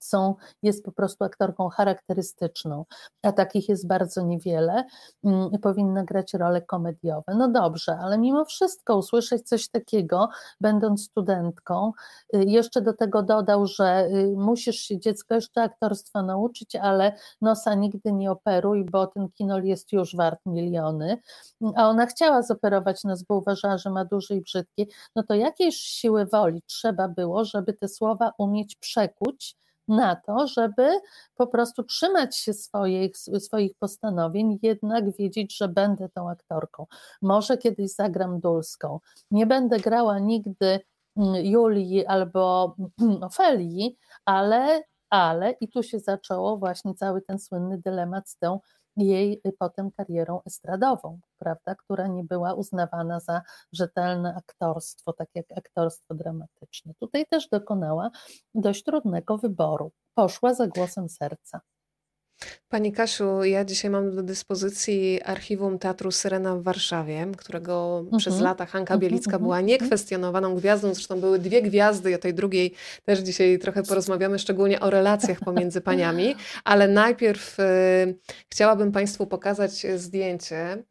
są, 0.05 0.35
jest 0.63 0.85
po 0.85 0.93
prostu 0.93 1.25
aktorką 1.25 1.69
charakterystyczną, 1.69 2.85
a 3.23 3.33
takich 3.33 3.69
jest 3.69 3.87
bardzo 3.87 4.23
niewiele, 4.23 4.85
mm, 5.25 5.51
powinna 5.63 6.05
grać 6.05 6.35
role 6.35 6.63
komediowe. 6.63 7.35
No 7.35 7.49
dobrze, 7.49 7.99
ale 8.03 8.19
mimo 8.19 8.45
wszystko 8.45 8.97
usłyszeć 8.97 9.49
coś 9.49 9.69
takiego, 9.69 10.29
będąc 10.61 11.05
studentką, 11.05 11.93
y, 12.35 12.45
jeszcze 12.45 12.83
do 12.83 12.93
tego 12.93 13.23
dodał, 13.23 13.67
że 13.67 14.09
y, 14.13 14.35
musisz 14.37 14.77
się 14.77 14.99
dziecko 14.99 15.35
jeszcze 15.35 15.63
aktorstwa 15.63 16.23
nauczyć, 16.23 16.77
ale 16.77 17.13
nosa 17.41 17.75
nigdy 17.75 18.13
nie 18.13 18.31
operuj, 18.31 18.85
bo 18.85 19.07
ten 19.07 19.29
kinol 19.29 19.65
jest 19.65 19.93
już 19.93 20.17
wart 20.17 20.41
miliony, 20.47 21.19
a 21.77 21.89
ona 21.89 22.07
chciała 22.07 22.43
zoperować 22.43 23.05
nos, 23.05 23.23
bo 23.23 23.37
uważała, 23.37 23.79
że 23.79 23.91
ma 23.91 24.05
duży 24.05 24.35
i 24.35 24.41
brzydki, 24.41 24.89
no 25.17 25.23
to 25.23 25.35
jakiejś 25.35 25.77
siły 25.77 26.27
woli 26.27 26.63
trzeba 26.67 27.09
było, 27.09 27.45
żeby 27.45 27.73
te 27.73 27.89
słowa 27.89 28.33
umieć 28.39 28.77
przekuć 28.77 29.57
na 29.89 30.17
to, 30.17 30.47
żeby 30.47 31.01
po 31.35 31.47
prostu 31.47 31.83
trzymać 31.83 32.37
się 32.37 32.53
swoich, 32.53 33.19
swoich 33.39 33.75
postanowień, 33.79 34.59
jednak 34.63 35.17
wiedzieć, 35.17 35.57
że 35.57 35.69
będę 35.69 36.09
tą 36.09 36.31
aktorką. 36.31 36.87
Może 37.23 37.59
kiedyś 37.59 37.95
zagram 37.95 38.41
Dulską. 38.41 39.01
Nie 39.31 39.47
będę 39.47 39.81
grała 39.81 40.19
nigdy 40.19 40.81
mm, 41.17 41.35
Julii 41.47 42.07
albo 42.07 42.77
Ofelii, 43.21 43.99
ale, 44.25 44.83
ale 45.11 45.51
i 45.51 45.69
tu 45.69 45.83
się 45.83 45.99
zaczęło 45.99 46.57
właśnie 46.57 46.95
cały 46.95 47.23
ten 47.23 47.39
słynny 47.39 47.79
dylemat 47.79 48.29
z 48.31 48.39
tą 48.39 48.61
jej 48.99 49.41
y, 49.47 49.53
potem 49.59 49.91
karierą 49.91 50.41
estradową, 50.47 51.21
prawda, 51.39 51.75
która 51.75 52.07
nie 52.07 52.25
była 52.25 52.55
uznawana 52.55 53.21
za 53.21 53.43
rzetelne 53.73 54.35
aktorstwo, 54.35 55.13
tak 55.13 55.29
jak 55.35 55.47
aktorstwo 55.57 56.15
dramatyczne. 56.15 56.93
Tutaj 57.01 57.27
też 57.27 57.49
dokonała 57.49 58.11
dość 58.55 58.85
trudnego 58.85 59.39
wyboru. 59.39 59.93
Poszła 60.15 60.55
za 60.55 60.67
głosem 60.67 61.09
serca. 61.09 61.61
Pani 62.69 62.93
Kasiu, 62.93 63.45
ja 63.45 63.65
dzisiaj 63.65 63.91
mam 63.91 64.17
do 64.17 64.23
dyspozycji 64.23 65.23
archiwum 65.23 65.79
Teatru 65.79 66.11
Syrena 66.11 66.57
w 66.57 66.63
Warszawie, 66.63 67.27
którego 67.37 67.99
mhm. 68.03 68.19
przez 68.19 68.41
lata 68.41 68.67
Hanka 68.67 68.95
mhm, 68.95 69.01
Bielicka 69.01 69.31
mhm, 69.31 69.43
była 69.43 69.61
niekwestionowaną 69.61 70.55
gwiazdą. 70.55 70.95
Zresztą 70.95 71.21
były 71.21 71.39
dwie 71.39 71.63
gwiazdy 71.63 72.11
i 72.11 72.15
o 72.15 72.19
tej 72.19 72.35
drugiej 72.35 72.75
też 73.05 73.19
dzisiaj 73.19 73.59
trochę 73.59 73.83
porozmawiamy, 73.83 74.39
szczególnie 74.39 74.81
o 74.81 74.91
relacjach 74.91 75.41
pomiędzy 75.41 75.81
paniami. 75.81 76.35
Ale 76.65 76.89
najpierw 76.89 77.61
y, 77.61 77.65
chciałabym 78.49 78.93
Państwu 78.93 79.27
pokazać 79.27 79.87
zdjęcie. 79.97 80.83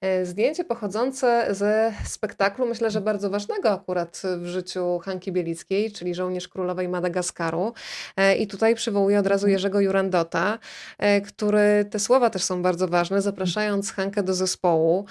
E, 0.00 0.26
zdjęcie 0.26 0.64
pochodzące 0.64 1.46
ze 1.50 1.92
spektaklu, 2.04 2.66
myślę, 2.66 2.90
że 2.90 3.00
bardzo 3.00 3.30
ważnego 3.30 3.70
akurat 3.70 4.22
w 4.38 4.46
życiu 4.46 4.98
Hanki 4.98 5.32
Bielickiej, 5.32 5.92
czyli 5.92 6.14
Żołnierz 6.14 6.48
Królowej 6.48 6.88
Madagaskaru. 6.88 7.72
E, 8.16 8.36
I 8.36 8.46
tutaj 8.46 8.74
przywołuję 8.74 9.18
od 9.18 9.26
razu 9.26 9.48
Jerzego 9.48 9.80
Jurandota, 9.80 10.58
e, 10.98 11.20
który, 11.20 11.84
te 11.90 11.98
słowa 11.98 12.30
też 12.30 12.42
są 12.42 12.62
bardzo 12.62 12.88
ważne, 12.88 13.22
zapraszając 13.22 13.92
Hankę 13.92 14.22
do 14.22 14.34
zespołu, 14.34 15.06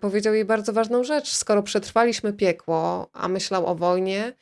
powiedział 0.00 0.34
jej 0.34 0.44
bardzo 0.44 0.72
ważną 0.72 1.04
rzecz. 1.04 1.32
Skoro 1.32 1.62
przetrwaliśmy 1.62 2.32
piekło, 2.32 3.08
a 3.12 3.28
myślał 3.28 3.66
o 3.66 3.74
wojnie, 3.74 4.32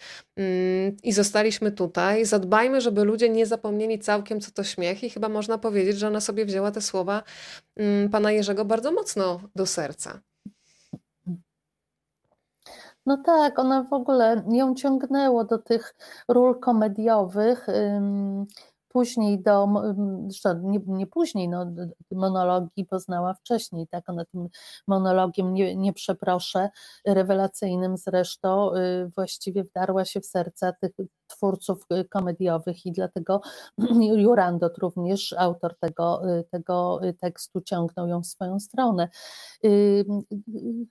i 1.03 1.12
zostaliśmy 1.12 1.73
tutaj. 1.73 2.25
Zadbajmy, 2.25 2.81
żeby 2.81 3.05
ludzie 3.05 3.29
nie 3.29 3.47
zapomnieli 3.47 3.99
całkiem, 3.99 4.40
co 4.40 4.51
to 4.51 4.64
śmiech, 4.64 5.05
i 5.05 5.11
chyba 5.11 5.29
można 5.29 5.59
powiedzieć, 5.59 5.99
że 5.99 6.07
ona 6.07 6.20
sobie 6.20 6.44
wzięła 6.44 6.70
te 6.70 6.81
słowa 6.81 7.23
mm, 7.77 8.11
pana 8.11 8.33
Jerzego 8.33 8.64
bardzo 8.64 8.92
mocno 8.92 9.40
do 9.55 9.66
serca. 9.66 10.20
No 13.07 13.16
tak, 13.16 13.59
ona 13.59 13.83
w 13.83 13.92
ogóle 13.92 14.44
ją 14.53 14.75
ciągnęło 14.75 15.44
do 15.44 15.59
tych 15.59 15.94
ról 16.29 16.61
komediowych 16.61 17.66
później 18.94 19.42
do, 19.42 19.68
nie, 20.62 20.80
nie 20.87 21.07
później, 21.07 21.48
no, 21.48 21.66
monologii 22.12 22.85
poznała 22.87 23.35
wcześniej, 23.35 23.88
tak, 23.88 24.09
ona 24.11 24.24
tym 24.24 24.48
monologiem 24.88 25.54
nie, 25.54 25.76
nie 25.76 25.92
przeproszę, 25.92 26.68
rewelacyjnym 27.07 27.96
zresztą, 27.96 28.74
y, 28.74 29.11
właściwie 29.16 29.64
wdarła 29.64 30.04
się 30.04 30.20
w 30.20 30.26
serca 30.26 30.72
tych 30.72 30.92
twórców 31.27 31.87
y, 31.93 32.05
komediowych 32.05 32.87
i 32.87 32.93
dlatego 32.93 33.41
Jurandot 34.17 34.79
również, 34.79 35.33
autor 35.39 35.79
tego, 35.79 36.31
y, 36.39 36.45
tego 36.51 37.01
tekstu, 37.21 37.61
ciągnął 37.61 38.09
ją 38.09 38.23
w 38.23 38.27
swoją 38.27 38.61
stronę. 38.61 39.09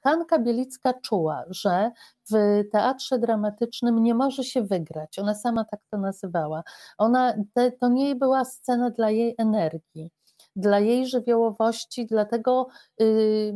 Hanka 0.04 0.39
Bielicka 0.39 0.93
czuła, 0.93 1.43
że 1.50 1.91
w 2.32 2.63
teatrze 2.72 3.19
dramatycznym 3.19 4.04
nie 4.04 4.15
może 4.15 4.43
się 4.43 4.62
wygrać. 4.62 5.19
Ona 5.19 5.36
sama 5.36 5.65
tak 5.65 5.80
to 5.91 5.98
nazywała. 5.98 6.63
Ona, 6.98 7.34
to 7.80 7.89
nie 7.89 8.15
była 8.15 8.46
scena 8.46 8.89
dla 8.89 9.10
jej 9.10 9.36
energii 9.38 10.12
dla 10.55 10.79
jej 10.79 11.07
żywiołowości, 11.07 12.05
dla 12.05 12.25
tego 12.25 12.67
y, 13.01 13.53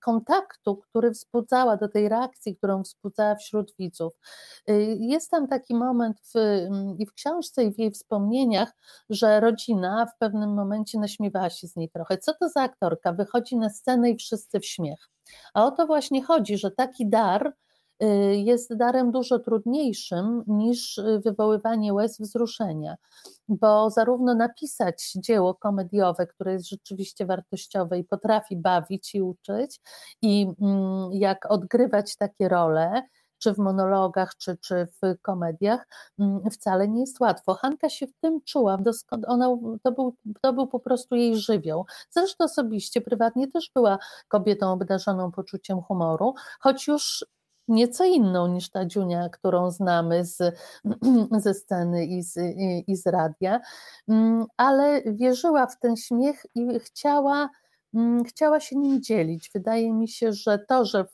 kontaktu, 0.00 0.76
który 0.76 1.10
wzbudzała, 1.10 1.76
do 1.76 1.88
tej 1.88 2.08
reakcji, 2.08 2.56
którą 2.56 2.82
wzbudzała 2.82 3.34
wśród 3.34 3.74
widzów. 3.78 4.12
Y, 4.70 4.96
jest 5.00 5.30
tam 5.30 5.48
taki 5.48 5.74
moment 5.74 6.16
w, 6.34 6.38
i 6.98 7.06
w 7.06 7.12
książce, 7.12 7.64
i 7.64 7.74
w 7.74 7.78
jej 7.78 7.90
wspomnieniach, 7.90 8.72
że 9.10 9.40
rodzina 9.40 10.06
w 10.06 10.18
pewnym 10.18 10.54
momencie 10.54 10.98
naśmiewała 10.98 11.50
się 11.50 11.68
z 11.68 11.76
niej 11.76 11.90
trochę. 11.90 12.18
Co 12.18 12.32
to 12.34 12.48
za 12.48 12.62
aktorka? 12.62 13.12
Wychodzi 13.12 13.56
na 13.56 13.70
scenę 13.70 14.10
i 14.10 14.16
wszyscy 14.16 14.60
w 14.60 14.66
śmiech. 14.66 15.08
A 15.54 15.64
o 15.64 15.70
to 15.70 15.86
właśnie 15.86 16.24
chodzi, 16.24 16.58
że 16.58 16.70
taki 16.70 17.08
dar 17.08 17.54
jest 18.32 18.76
darem 18.76 19.10
dużo 19.10 19.38
trudniejszym 19.38 20.44
niż 20.46 20.98
y, 20.98 21.20
wywoływanie 21.24 21.94
łez 21.94 22.20
wzruszenia, 22.20 22.96
bo 23.48 23.90
zarówno 23.90 24.34
napisać 24.34 25.12
dzieło 25.16 25.54
komediowe, 25.54 26.26
które 26.26 26.52
jest 26.52 26.68
rzeczywiście 26.68 27.26
wartościowe 27.26 27.98
i 27.98 28.04
potrafi 28.04 28.56
bawić 28.56 29.14
i 29.14 29.22
uczyć, 29.22 29.80
i 30.22 30.46
mm, 30.60 31.12
jak 31.12 31.50
odgrywać 31.50 32.16
takie 32.16 32.48
role, 32.48 33.02
czy 33.40 33.54
w 33.54 33.58
monologach, 33.58 34.36
czy, 34.36 34.56
czy 34.56 34.86
w 35.02 35.20
komediach, 35.22 35.86
mm, 36.18 36.50
wcale 36.50 36.88
nie 36.88 37.00
jest 37.00 37.20
łatwo. 37.20 37.54
Hanka 37.54 37.88
się 37.88 38.06
w 38.06 38.12
tym 38.20 38.40
czuła, 38.44 38.78
ona, 39.26 39.48
to, 39.82 39.92
był, 39.92 40.14
to 40.42 40.52
był 40.52 40.66
po 40.66 40.80
prostu 40.80 41.16
jej 41.16 41.36
żywioł. 41.36 41.86
Zresztą 42.10 42.44
osobiście, 42.44 43.00
prywatnie 43.00 43.48
też 43.48 43.70
była 43.74 43.98
kobietą 44.28 44.72
obdarzoną 44.72 45.32
poczuciem 45.32 45.80
humoru, 45.80 46.34
choć 46.60 46.86
już 46.86 47.24
nieco 47.70 48.04
inną 48.04 48.46
niż 48.46 48.70
ta 48.70 48.86
Dziunia, 48.86 49.28
którą 49.28 49.70
znamy 49.70 50.24
z, 50.24 50.56
ze 51.44 51.54
sceny 51.54 52.04
i 52.06 52.22
z, 52.22 52.36
i, 52.86 52.96
z 52.96 53.06
radia, 53.06 53.60
mm, 54.08 54.46
ale 54.56 55.02
wierzyła 55.06 55.66
w 55.66 55.78
ten 55.78 55.96
śmiech 55.96 56.46
i 56.54 56.80
chciała, 56.80 57.48
mm, 57.94 58.24
chciała 58.24 58.60
się 58.60 58.76
nim 58.76 59.02
dzielić. 59.02 59.50
Wydaje 59.54 59.92
mi 59.92 60.08
się, 60.08 60.32
że 60.32 60.58
to, 60.58 60.84
że 60.84 61.04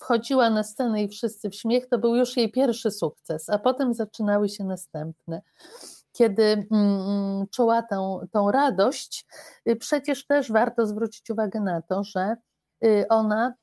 wchodziła 0.00 0.50
na 0.50 0.62
scenę 0.62 1.02
i 1.02 1.08
wszyscy 1.08 1.50
w 1.50 1.54
śmiech, 1.54 1.88
to 1.88 1.98
był 1.98 2.16
już 2.16 2.36
jej 2.36 2.52
pierwszy 2.52 2.90
sukces, 2.90 3.50
a 3.50 3.58
potem 3.58 3.94
zaczynały 3.94 4.48
się 4.48 4.64
następne. 4.64 5.42
Kiedy 6.12 6.66
mm, 6.70 7.46
czuła 7.50 7.82
tą, 7.82 8.20
tą 8.32 8.50
radość, 8.50 9.26
y, 9.68 9.76
przecież 9.76 10.26
też 10.26 10.52
warto 10.52 10.86
zwrócić 10.86 11.30
uwagę 11.30 11.60
na 11.60 11.82
to, 11.82 12.04
że 12.04 12.36
y, 12.84 13.04
ona 13.08 13.54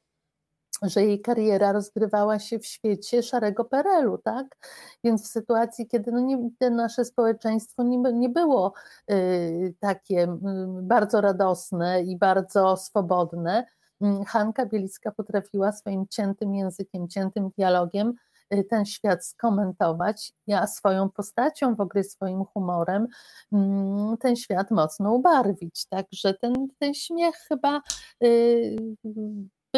że 0.82 1.04
jej 1.04 1.22
kariera 1.22 1.72
rozgrywała 1.72 2.40
się 2.40 2.60
w 2.60 2.66
świecie 2.66 3.24
szarego 3.24 3.66
Perelu, 3.66 4.18
tak? 4.18 4.58
Więc 5.04 5.24
w 5.24 5.28
sytuacji, 5.28 5.88
kiedy 5.88 6.12
no 6.12 6.20
nie, 6.20 6.70
nasze 6.72 7.06
społeczeństwo 7.06 7.84
nie, 7.84 7.98
nie 7.98 8.30
było 8.30 8.74
y, 9.12 9.74
takie 9.80 10.24
y, 10.24 10.38
bardzo 10.82 11.22
radosne 11.22 12.04
i 12.04 12.18
bardzo 12.18 12.78
swobodne, 12.78 13.66
y, 14.04 14.26
Hanka 14.28 14.66
Bielicka 14.66 15.12
potrafiła 15.12 15.72
swoim 15.72 16.08
ciętym 16.10 16.56
językiem, 16.56 17.08
ciętym 17.08 17.50
dialogiem 17.58 18.14
y, 18.54 18.64
ten 18.64 18.86
świat 18.86 19.26
skomentować, 19.26 20.34
a 20.54 20.68
swoją 20.68 21.10
postacią, 21.10 21.76
w 21.76 21.82
ogóle 21.82 22.04
swoim 22.04 22.46
humorem 22.46 23.08
mm, 23.52 24.18
ten 24.18 24.36
świat 24.36 24.72
mocno 24.72 25.14
ubarwić. 25.14 25.86
Także 25.86 26.34
ten, 26.34 26.54
ten 26.80 26.94
śmiech 26.94 27.36
chyba 27.36 27.82
y, 28.24 28.76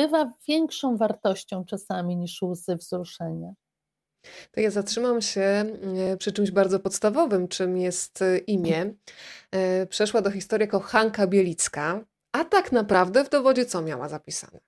bywa 0.01 0.33
większą 0.47 0.97
wartością 0.97 1.65
czasami 1.65 2.17
niż 2.17 2.41
łzy 2.41 2.75
wzruszenia. 2.75 3.53
To 4.51 4.61
ja 4.61 4.71
zatrzymam 4.71 5.21
się 5.21 5.41
e, 5.41 6.17
przy 6.17 6.31
czymś 6.31 6.51
bardzo 6.51 6.79
podstawowym, 6.79 7.47
czym 7.47 7.77
jest 7.77 8.21
e, 8.21 8.37
imię. 8.37 8.93
E, 9.51 9.85
przeszła 9.85 10.21
do 10.21 10.31
historii 10.31 10.63
jako 10.63 10.79
Hanka 10.79 11.27
Bielicka, 11.27 12.05
a 12.31 12.45
tak 12.45 12.71
naprawdę 12.71 13.23
w 13.23 13.29
dowodzie 13.29 13.65
co 13.65 13.81
miała 13.81 14.09
zapisane? 14.09 14.59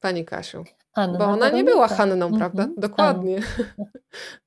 Pani 0.00 0.24
Kasiu. 0.24 0.64
Anna 0.92 1.18
Bo 1.18 1.24
ona 1.24 1.50
nie 1.50 1.64
była 1.64 1.88
Hanną, 1.88 2.38
prawda? 2.38 2.64
-hmm. 2.64 2.78
Dokładnie. 2.78 3.36
Anna 3.58 3.84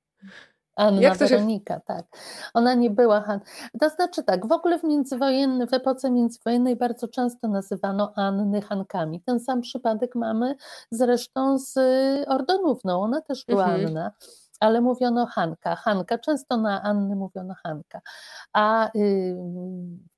Jak 1.01 1.17
to 1.17 1.27
Weronika, 1.27 1.73
się... 1.73 1.81
tak. 1.85 2.05
Ona 2.53 2.73
nie 2.73 2.89
była 2.89 3.21
Han. 3.21 3.39
To 3.81 3.89
znaczy 3.89 4.23
tak, 4.23 4.47
w 4.47 4.51
ogóle 4.51 4.79
w 4.79 4.83
międzywojennej, 4.83 5.67
w 5.67 5.73
epoce 5.73 6.11
międzywojennej 6.11 6.75
bardzo 6.75 7.07
często 7.07 7.47
nazywano 7.47 8.13
Anny 8.15 8.61
Hankami. 8.61 9.21
Ten 9.21 9.39
sam 9.39 9.61
przypadek 9.61 10.15
mamy 10.15 10.55
zresztą 10.91 11.57
z 11.57 11.75
Ordonówną, 12.27 13.01
ona 13.01 13.21
też 13.21 13.45
była 13.45 13.65
mhm. 13.65 13.87
Anna 13.87 14.11
ale 14.59 14.81
mówiono 14.81 15.25
Hanka, 15.25 15.75
Hanka, 15.75 16.17
często 16.17 16.57
na 16.57 16.81
Anny 16.83 17.15
mówiono 17.15 17.53
Hanka, 17.63 18.01
a 18.53 18.89
y, 18.95 19.35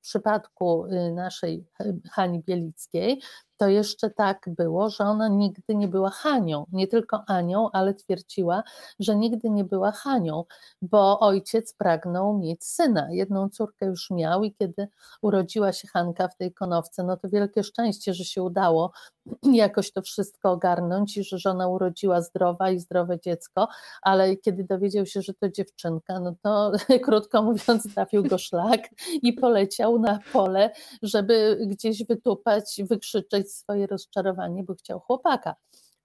przypadku 0.02 0.86
y, 0.86 1.12
naszej 1.12 1.66
Hani 2.10 2.40
Bielickiej 2.40 3.20
to 3.62 3.68
jeszcze 3.68 4.10
tak 4.10 4.50
było, 4.56 4.90
że 4.90 5.04
ona 5.04 5.28
nigdy 5.28 5.74
nie 5.74 5.88
była 5.88 6.10
Hanią, 6.10 6.66
nie 6.72 6.86
tylko 6.86 7.24
Anią, 7.26 7.70
ale 7.72 7.94
twierdziła, 7.94 8.62
że 9.00 9.16
nigdy 9.16 9.50
nie 9.50 9.64
była 9.64 9.92
Hanią, 9.92 10.44
bo 10.82 11.20
ojciec 11.20 11.74
pragnął 11.74 12.38
mieć 12.38 12.64
syna. 12.64 13.08
Jedną 13.10 13.48
córkę 13.48 13.86
już 13.86 14.10
miał 14.10 14.44
i 14.44 14.54
kiedy 14.54 14.88
urodziła 15.22 15.72
się 15.72 15.88
Hanka 15.88 16.28
w 16.28 16.36
tej 16.36 16.54
konowce, 16.54 17.04
no 17.04 17.16
to 17.16 17.28
wielkie 17.28 17.64
szczęście, 17.64 18.14
że 18.14 18.24
się 18.24 18.42
udało 18.42 18.92
jakoś 19.52 19.92
to 19.92 20.02
wszystko 20.02 20.50
ogarnąć 20.50 21.16
i 21.16 21.24
że 21.24 21.38
żona 21.38 21.68
urodziła 21.68 22.20
zdrowa 22.22 22.70
i 22.70 22.78
zdrowe 22.78 23.20
dziecko, 23.20 23.68
ale 24.02 24.36
kiedy 24.36 24.64
dowiedział 24.64 25.06
się, 25.06 25.22
że 25.22 25.34
to 25.34 25.48
dziewczynka, 25.48 26.20
no 26.20 26.34
to 26.42 26.72
krótko 27.04 27.42
mówiąc 27.42 27.94
trafił 27.94 28.22
go 28.22 28.38
szlak 28.38 28.80
i 29.22 29.32
poleciał 29.32 29.91
na 29.98 30.18
pole, 30.32 30.70
żeby 31.02 31.58
gdzieś 31.66 32.04
wytupać, 32.04 32.80
wykrzyczeć 32.84 33.52
swoje 33.52 33.86
rozczarowanie, 33.86 34.62
bo 34.64 34.74
chciał 34.74 35.00
chłopaka. 35.00 35.54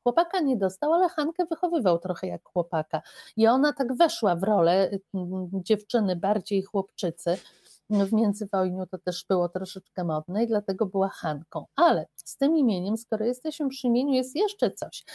Chłopaka 0.03 0.39
nie 0.39 0.57
dostał, 0.57 0.93
ale 0.93 1.09
Hankę 1.09 1.45
wychowywał 1.45 1.99
trochę 1.99 2.27
jak 2.27 2.41
chłopaka. 2.43 3.01
I 3.37 3.47
ona 3.47 3.73
tak 3.73 3.95
weszła 3.95 4.35
w 4.35 4.43
rolę 4.43 4.89
mm, 5.13 5.49
dziewczyny 5.53 6.15
bardziej 6.15 6.63
chłopczycy, 6.63 7.37
w 7.89 8.13
międzywojniu 8.13 8.85
to 8.87 8.97
też 8.97 9.25
było 9.29 9.49
troszeczkę 9.49 10.03
modne 10.03 10.43
i 10.43 10.47
dlatego 10.47 10.85
była 10.85 11.09
Hanką. 11.09 11.65
Ale 11.75 12.05
z 12.15 12.37
tym 12.37 12.57
imieniem, 12.57 12.97
skoro 12.97 13.25
jesteśmy 13.25 13.69
przy 13.69 13.87
imieniu, 13.87 14.13
jest 14.13 14.35
jeszcze 14.35 14.71
coś. 14.71 15.05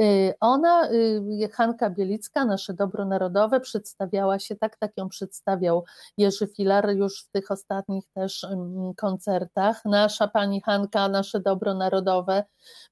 Y, 0.00 0.34
ona, 0.40 0.90
y, 0.90 1.48
Hanka 1.52 1.90
Bielicka, 1.90 2.44
nasze 2.44 2.74
dobro 2.74 3.04
narodowe, 3.04 3.60
przedstawiała 3.60 4.38
się 4.38 4.56
tak, 4.56 4.76
tak 4.76 4.92
ją 4.96 5.08
przedstawiał 5.08 5.84
Jerzy 6.16 6.46
Filar 6.46 6.96
już 6.96 7.24
w 7.24 7.30
tych 7.30 7.50
ostatnich 7.50 8.04
też 8.14 8.44
mm, 8.44 8.94
koncertach. 8.94 9.84
Nasza 9.84 10.28
pani 10.28 10.60
Hanka, 10.60 11.08
nasze 11.08 11.40
dobro 11.40 11.74
narodowe, 11.74 12.44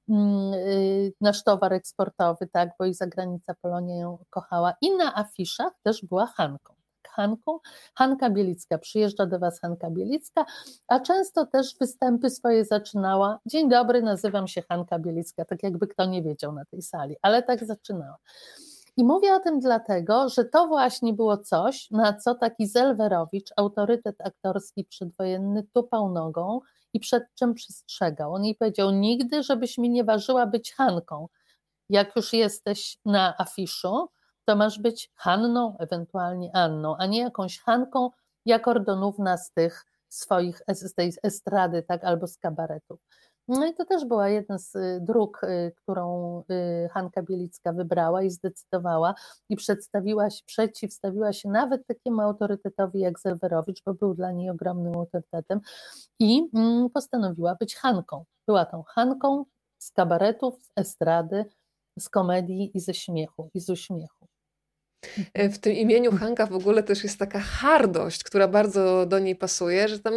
mm, 0.09 0.53
y, 0.53 1.13
nasz 1.21 1.43
towar 1.43 1.73
eksportowy, 1.73 2.47
tak, 2.47 2.69
bo 2.79 2.85
i 2.85 2.93
zagranica 2.93 3.53
Polonia 3.61 3.95
ją 3.95 4.17
kochała. 4.29 4.73
I 4.81 4.95
na 4.97 5.15
afiszach 5.15 5.73
też 5.83 6.05
była 6.05 6.25
Hanką. 6.25 6.76
Hanką. 7.17 7.59
Hanka 7.93 8.29
Bielicka, 8.29 8.77
przyjeżdża 8.77 9.25
do 9.25 9.39
Was 9.39 9.59
Hanka 9.59 9.89
Bielicka, 9.89 10.45
a 10.87 10.99
często 10.99 11.45
też 11.45 11.75
występy 11.79 12.29
swoje 12.29 12.65
zaczynała. 12.65 13.39
Dzień 13.45 13.69
dobry, 13.69 14.01
nazywam 14.01 14.47
się 14.47 14.61
Hanka 14.61 14.99
Bielicka, 14.99 15.45
tak 15.45 15.63
jakby 15.63 15.87
kto 15.87 16.05
nie 16.05 16.23
wiedział 16.23 16.51
na 16.51 16.65
tej 16.65 16.81
sali, 16.81 17.15
ale 17.21 17.43
tak 17.43 17.65
zaczynała. 17.65 18.17
I 18.97 19.03
mówię 19.03 19.33
o 19.33 19.39
tym 19.39 19.59
dlatego, 19.59 20.29
że 20.29 20.45
to 20.45 20.67
właśnie 20.67 21.13
było 21.13 21.37
coś, 21.37 21.91
na 21.91 22.13
co 22.13 22.35
taki 22.35 22.67
Zelwerowicz, 22.67 23.49
autorytet 23.57 24.21
aktorski 24.21 24.83
przedwojenny, 24.83 25.63
tupał 25.73 26.09
nogą 26.09 26.59
i 26.93 26.99
przed 26.99 27.23
czym 27.35 27.53
przestrzegał. 27.53 28.33
On 28.33 28.45
jej 28.45 28.55
powiedział: 28.55 28.91
Nigdy, 28.91 29.43
żebyś 29.43 29.77
mi 29.77 29.89
nie 29.89 30.03
ważyła 30.03 30.45
być 30.45 30.73
Hanką. 30.73 31.27
Jak 31.89 32.15
już 32.15 32.33
jesteś 32.33 32.97
na 33.05 33.37
afiszu, 33.37 34.07
to 34.47 34.55
masz 34.55 34.79
być 34.79 35.11
Hanną, 35.15 35.77
ewentualnie 35.77 36.55
Anną, 36.55 36.97
a 36.97 37.05
nie 37.05 37.19
jakąś 37.19 37.59
Hanką, 37.59 38.09
jak 38.45 38.67
Ordonówna 38.67 39.37
z 39.37 39.51
tych 39.51 39.85
swoich, 40.09 40.61
z 40.67 40.93
tej 40.93 41.13
estrady, 41.23 41.83
tak, 41.83 42.03
albo 42.03 42.27
z 42.27 42.37
kabaretów. 42.37 42.99
No 43.47 43.65
i 43.65 43.73
to 43.73 43.85
też 43.85 44.05
była 44.05 44.29
jedna 44.29 44.57
z 44.59 44.75
y, 44.75 44.99
dróg, 45.01 45.43
y, 45.43 45.71
którą 45.75 46.39
y, 46.51 46.89
Hanka 46.89 47.23
Bielicka 47.23 47.73
wybrała 47.73 48.23
i 48.23 48.29
zdecydowała 48.29 49.13
i 49.49 49.55
przedstawiła 49.55 50.29
się, 50.29 50.43
przeciwstawiła 50.45 51.33
się 51.33 51.49
nawet 51.49 51.87
takiemu 51.87 52.21
autorytetowi 52.21 52.99
jak 52.99 53.19
Zelwerowicz, 53.19 53.83
bo 53.85 53.93
był 53.93 54.13
dla 54.13 54.31
niej 54.31 54.49
ogromnym 54.49 54.95
autorytetem 54.95 55.59
i 56.19 56.49
mm, 56.53 56.89
postanowiła 56.89 57.55
być 57.55 57.75
Hanką. 57.75 58.23
Była 58.47 58.65
tą 58.65 58.83
Hanką 58.83 59.45
z 59.77 59.91
kabaretów, 59.91 60.55
z 60.63 60.69
estrady, 60.75 61.45
z 61.99 62.09
komedii 62.09 62.71
i 62.73 62.79
ze 62.79 62.93
śmiechu, 62.93 63.49
i 63.53 63.59
z 63.59 63.69
uśmiechu. 63.69 64.16
E, 65.33 65.49
w 65.49 65.59
tym 65.59 65.73
imieniu 65.73 66.17
Hanka 66.17 66.45
w 66.45 66.53
ogóle 66.53 66.83
też 66.83 67.03
jest 67.03 67.19
taka 67.19 67.39
hardość, 67.39 68.23
która 68.23 68.47
bardzo 68.47 69.05
do 69.05 69.19
niej 69.19 69.35
pasuje, 69.35 69.87
że 69.87 69.99
tam 69.99 70.13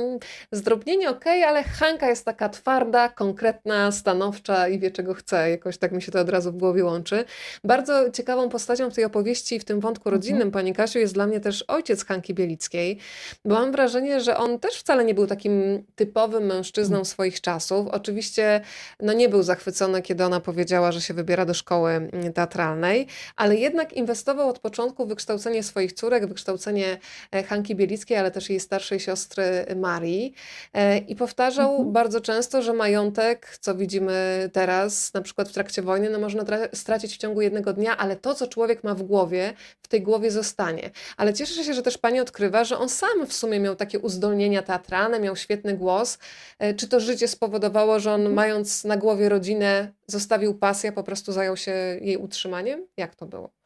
zdrobnienie 0.53 1.11
ok, 1.11 1.25
ale 1.27 1.63
Hanka 1.63 2.09
jest 2.09 2.25
taka 2.25 2.49
twarda, 2.49 3.09
konkretna, 3.09 3.93
stanowcza 3.93 4.69
i 4.69 4.79
wie 4.79 4.91
czego 4.91 5.15
chce. 5.15 5.51
Jakoś 5.51 5.79
tak 5.79 5.93
mi 5.93 6.03
się 6.03 6.13
to 6.13 6.21
od 6.21 6.29
razu 6.29 6.53
w 6.53 6.57
głowie 6.57 6.85
łączy. 6.85 7.25
Bardzo 7.65 8.11
ciekawą 8.11 8.49
postacią 8.49 8.91
w 8.91 8.95
tej 8.95 9.05
opowieści 9.05 9.55
i 9.55 9.61
w 9.61 9.65
tym 9.65 9.81
wątku 9.81 10.09
mhm. 10.09 10.17
rodzinnym, 10.17 10.51
Pani 10.51 10.73
Kasiu, 10.73 10.99
jest 10.99 11.15
dla 11.15 11.27
mnie 11.27 11.41
też 11.41 11.65
ojciec 11.69 12.05
Hanki 12.05 12.35
Bielickiej, 12.35 12.99
bo 13.45 13.55
mam 13.55 13.73
wrażenie, 13.73 14.21
że 14.21 14.37
on 14.37 14.59
też 14.59 14.77
wcale 14.77 15.05
nie 15.05 15.15
był 15.15 15.27
takim 15.27 15.85
typowym 15.95 16.47
mężczyzną 16.47 16.97
mhm. 16.97 17.05
swoich 17.05 17.41
czasów. 17.41 17.89
Oczywiście 17.89 18.61
no 19.01 19.13
nie 19.13 19.29
był 19.29 19.43
zachwycony, 19.43 20.03
kiedy 20.03 20.25
ona 20.25 20.41
powiedziała, 20.41 20.93
że 20.93 21.01
się 21.01 21.15
wybiera 21.15 21.45
do 21.45 21.55
szkoły 21.55 21.91
mm, 21.91 22.33
teatralnej, 22.33 23.07
ale 23.37 23.57
jednak 23.57 23.93
inwestował 23.93 24.49
od 24.49 24.59
początku 24.71 25.07
wykształcenie 25.07 25.63
swoich 25.63 25.93
córek, 25.93 26.27
wykształcenie 26.27 26.99
e, 27.33 27.43
Hanki 27.43 27.75
Bielickiej, 27.75 28.17
ale 28.17 28.31
też 28.31 28.51
jej 28.51 28.61
starszej 28.61 29.01
siostry 29.01 29.67
Marii. 29.77 30.35
E, 30.75 30.99
I 30.99 31.17
powtarzał 31.17 31.71
mhm. 31.71 31.93
bardzo 31.93 32.21
często, 32.21 32.63
że 32.63 32.73
majątek, 32.73 33.59
co 33.61 33.75
widzimy 33.75 34.51
teraz, 34.53 35.15
na 35.15 35.23
przykład 35.23 35.49
w 35.49 35.53
trakcie 35.53 35.83
wojny, 35.83 36.11
no 36.11 36.19
można 36.19 36.45
stracić 36.75 37.15
w 37.15 37.19
ciągu 37.19 37.41
jednego 37.41 37.73
dnia, 37.73 37.97
ale 37.97 38.17
to, 38.17 38.35
co 38.35 38.47
człowiek 38.47 38.85
ma 38.85 38.95
w 38.95 39.03
głowie, 39.03 39.53
w 39.83 39.89
tej 39.89 40.03
głowie 40.03 40.31
zostanie. 40.31 40.91
Ale 41.17 41.35
cieszę 41.35 41.65
się, 41.65 41.75
że 41.75 41.83
też 41.83 41.99
pani 41.99 42.21
odkrywa, 42.21 42.65
że 42.65 42.79
on 42.79 42.89
sam 42.89 43.27
w 43.27 43.33
sumie 43.33 43.61
miał 43.61 43.77
takie 43.77 43.99
uzdolnienia 43.99 44.63
teatralne, 44.63 45.21
miał 45.21 45.37
świetny 45.37 45.77
głos. 45.77 46.19
E, 46.59 46.75
czy 46.75 46.89
to 46.89 47.01
życie 47.01 47.29
spowodowało, 47.29 48.01
że 48.01 48.13
on 48.13 48.33
mając 48.35 48.85
na 48.85 48.97
głowie 48.97 49.29
rodzinę, 49.29 49.93
zostawił 50.07 50.55
pasję, 50.55 50.93
po 50.93 51.03
prostu 51.03 51.33
zajął 51.33 51.57
się 51.57 51.73
jej 52.01 52.17
utrzymaniem? 52.17 52.87
Jak 52.97 53.15
to 53.15 53.27
było? 53.27 53.60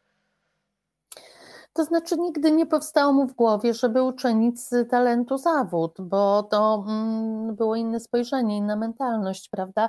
To 1.75 1.85
znaczy, 1.85 2.17
nigdy 2.19 2.53
nie 2.53 2.67
powstało 2.67 3.13
mu 3.13 3.27
w 3.27 3.35
głowie, 3.35 3.75
żeby 3.75 4.03
uczynić 4.03 4.61
z 4.61 4.91
talentu 4.91 5.39
zawód, 5.39 5.97
bo 6.01 6.43
to 6.43 6.85
mm, 6.89 7.57
było 7.57 7.77
inne 7.77 8.01
spojrzenie, 8.01 8.57
inna 8.57 8.77
mentalność, 8.77 9.49
prawda? 9.49 9.89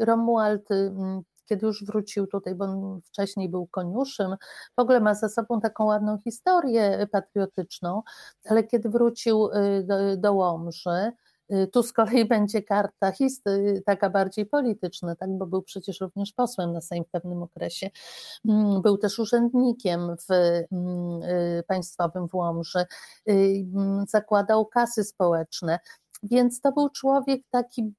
Romuald 0.00 0.70
mm, 0.70 1.22
kiedy 1.50 1.66
już 1.66 1.84
wrócił 1.84 2.26
tutaj, 2.26 2.54
bo 2.54 2.64
on 2.64 3.00
wcześniej 3.04 3.48
był 3.48 3.66
koniuszym, 3.66 4.36
w 4.76 4.80
ogóle 4.80 5.00
ma 5.00 5.14
za 5.14 5.28
sobą 5.28 5.60
taką 5.60 5.84
ładną 5.84 6.18
historię 6.18 7.06
patriotyczną, 7.12 8.02
ale 8.44 8.64
kiedy 8.64 8.88
wrócił 8.88 9.46
y, 9.46 9.84
do, 9.84 10.16
do 10.16 10.34
Łomży, 10.34 11.12
tu 11.72 11.82
z 11.82 11.92
kolei 11.92 12.24
będzie 12.28 12.62
karta 12.62 13.12
histy, 13.12 13.82
taka 13.86 14.10
bardziej 14.10 14.46
polityczna, 14.46 15.16
tak, 15.16 15.38
bo 15.38 15.46
był 15.46 15.62
przecież 15.62 16.00
również 16.00 16.32
posłem 16.32 16.72
na 16.72 16.80
Sejm 16.80 17.04
w 17.04 17.10
pewnym 17.10 17.42
okresie. 17.42 17.90
Mm, 18.48 18.82
był 18.82 18.98
też 18.98 19.18
urzędnikiem 19.18 20.16
w 20.16 20.32
mm, 20.72 21.22
y, 21.22 21.62
państwowym 21.68 22.28
w 22.28 22.34
Łomży, 22.34 22.78
y, 22.78 23.32
mm, 23.74 24.04
zakładał 24.08 24.66
kasy 24.66 25.04
społeczne. 25.04 25.78
Więc 26.22 26.60
to 26.60 26.72
był 26.72 26.88
człowiek 26.88 27.42
taki, 27.50 27.92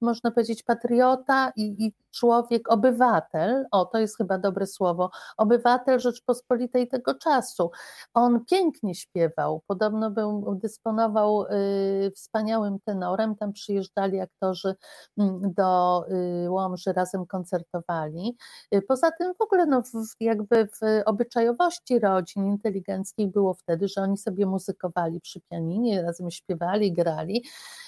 można 0.00 0.30
powiedzieć, 0.30 0.62
patriota 0.62 1.52
i, 1.56 1.86
i 1.86 1.92
człowiek, 2.14 2.72
obywatel, 2.72 3.66
o 3.70 3.84
to 3.84 3.98
jest 3.98 4.16
chyba 4.16 4.38
dobre 4.38 4.66
słowo, 4.66 5.10
obywatel 5.36 6.00
Rzeczpospolitej 6.00 6.88
tego 6.88 7.14
czasu. 7.14 7.70
On 8.14 8.44
pięknie 8.44 8.94
śpiewał, 8.94 9.62
podobno 9.66 10.10
był, 10.10 10.54
dysponował 10.62 11.44
y, 11.46 12.10
wspaniałym 12.14 12.78
tenorem, 12.84 13.36
tam 13.36 13.52
przyjeżdżali 13.52 14.20
aktorzy 14.20 14.74
mm, 15.18 15.52
do 15.52 16.04
y, 16.44 16.50
Łomży, 16.50 16.92
razem 16.92 17.26
koncertowali. 17.26 18.36
Y, 18.74 18.82
poza 18.82 19.10
tym 19.10 19.34
w 19.38 19.40
ogóle 19.40 19.66
no, 19.66 19.82
w, 19.82 19.92
jakby 20.20 20.66
w 20.66 21.02
obyczajowości 21.06 21.98
rodzin 21.98 22.46
inteligenckich 22.46 23.30
było 23.30 23.54
wtedy, 23.54 23.88
że 23.88 24.00
oni 24.00 24.18
sobie 24.18 24.46
muzykowali 24.46 25.20
przy 25.20 25.40
pianinie, 25.40 26.02
razem 26.02 26.30
śpiewali, 26.30 26.92
grali. 26.92 27.44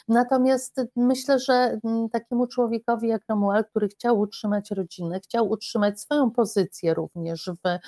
Natomiast 0.08 0.80
myślę, 0.96 1.38
że 1.38 1.78
mm, 1.84 2.08
takiemu 2.08 2.46
człowiekowi 2.46 3.08
jak 3.08 3.22
Romuald, 3.28 3.66
który 3.70 3.88
chciał 3.88 4.15
utrzymać 4.20 4.70
rodzinę, 4.70 5.20
chciał 5.20 5.50
utrzymać 5.50 6.00
swoją 6.00 6.30
pozycję 6.30 6.94
również 6.94 7.50
w, 7.64 7.78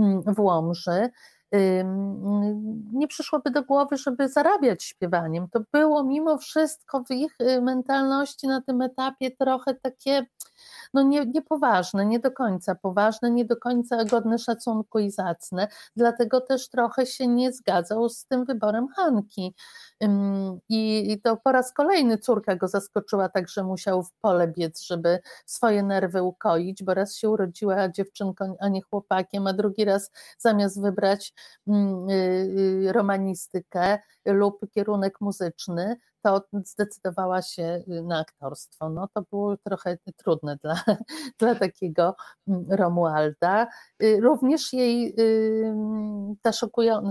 mm, 0.00 0.22
w 0.34 0.40
Łomży, 0.40 1.10
nie 2.92 3.08
przyszłoby 3.08 3.50
do 3.50 3.62
głowy, 3.62 3.96
żeby 3.96 4.28
zarabiać 4.28 4.84
śpiewaniem. 4.84 5.48
To 5.48 5.60
było 5.72 6.04
mimo 6.04 6.38
wszystko 6.38 7.04
w 7.04 7.10
ich 7.10 7.40
y, 7.40 7.62
mentalności 7.62 8.46
na 8.46 8.60
tym 8.60 8.82
etapie 8.82 9.30
trochę 9.30 9.74
takie 9.74 10.26
no 10.94 11.02
nie, 11.02 11.26
niepoważne, 11.26 12.06
nie 12.06 12.20
do 12.20 12.30
końca 12.30 12.74
poważne, 12.74 13.30
nie 13.30 13.44
do 13.44 13.56
końca 13.56 14.04
godne 14.04 14.38
szacunku 14.38 14.98
i 14.98 15.10
zacne, 15.10 15.68
dlatego 15.96 16.40
też 16.40 16.68
trochę 16.68 17.06
się 17.06 17.26
nie 17.26 17.52
zgadzał 17.52 18.08
z 18.08 18.24
tym 18.24 18.44
wyborem 18.44 18.88
Hanki. 18.88 19.54
I 20.68 21.20
to 21.24 21.36
po 21.36 21.52
raz 21.52 21.72
kolejny 21.72 22.18
córka 22.18 22.56
go 22.56 22.68
zaskoczyła 22.68 23.28
tak, 23.28 23.48
że 23.48 23.64
musiał 23.64 24.02
w 24.02 24.12
pole 24.12 24.48
biec, 24.48 24.82
żeby 24.82 25.20
swoje 25.46 25.82
nerwy 25.82 26.22
ukoić, 26.22 26.82
bo 26.82 26.94
raz 26.94 27.16
się 27.16 27.30
urodziła 27.30 27.88
dziewczynką, 27.88 28.56
a 28.60 28.68
nie 28.68 28.82
chłopakiem, 28.82 29.46
a 29.46 29.52
drugi 29.52 29.84
raz 29.84 30.10
zamiast 30.38 30.82
wybrać 30.82 31.34
mm, 31.66 32.10
y, 32.10 32.12
y, 32.88 32.92
romanistykę 32.92 33.98
lub 34.26 34.70
kierunek 34.70 35.20
muzyczny, 35.20 35.96
to 36.22 36.42
zdecydowała 36.64 37.42
się 37.42 37.84
y, 37.88 38.02
na 38.02 38.18
aktorstwo. 38.18 38.90
No 38.90 39.08
to 39.14 39.22
było 39.30 39.56
trochę 39.56 39.98
trudne 40.16 40.56
dla, 40.56 40.82
dla 41.40 41.54
takiego 41.54 42.16
mm, 42.48 42.66
Romualda. 42.70 43.66
Y, 44.02 44.20
również 44.22 44.72
jej 44.72 45.14
ta 46.42 46.52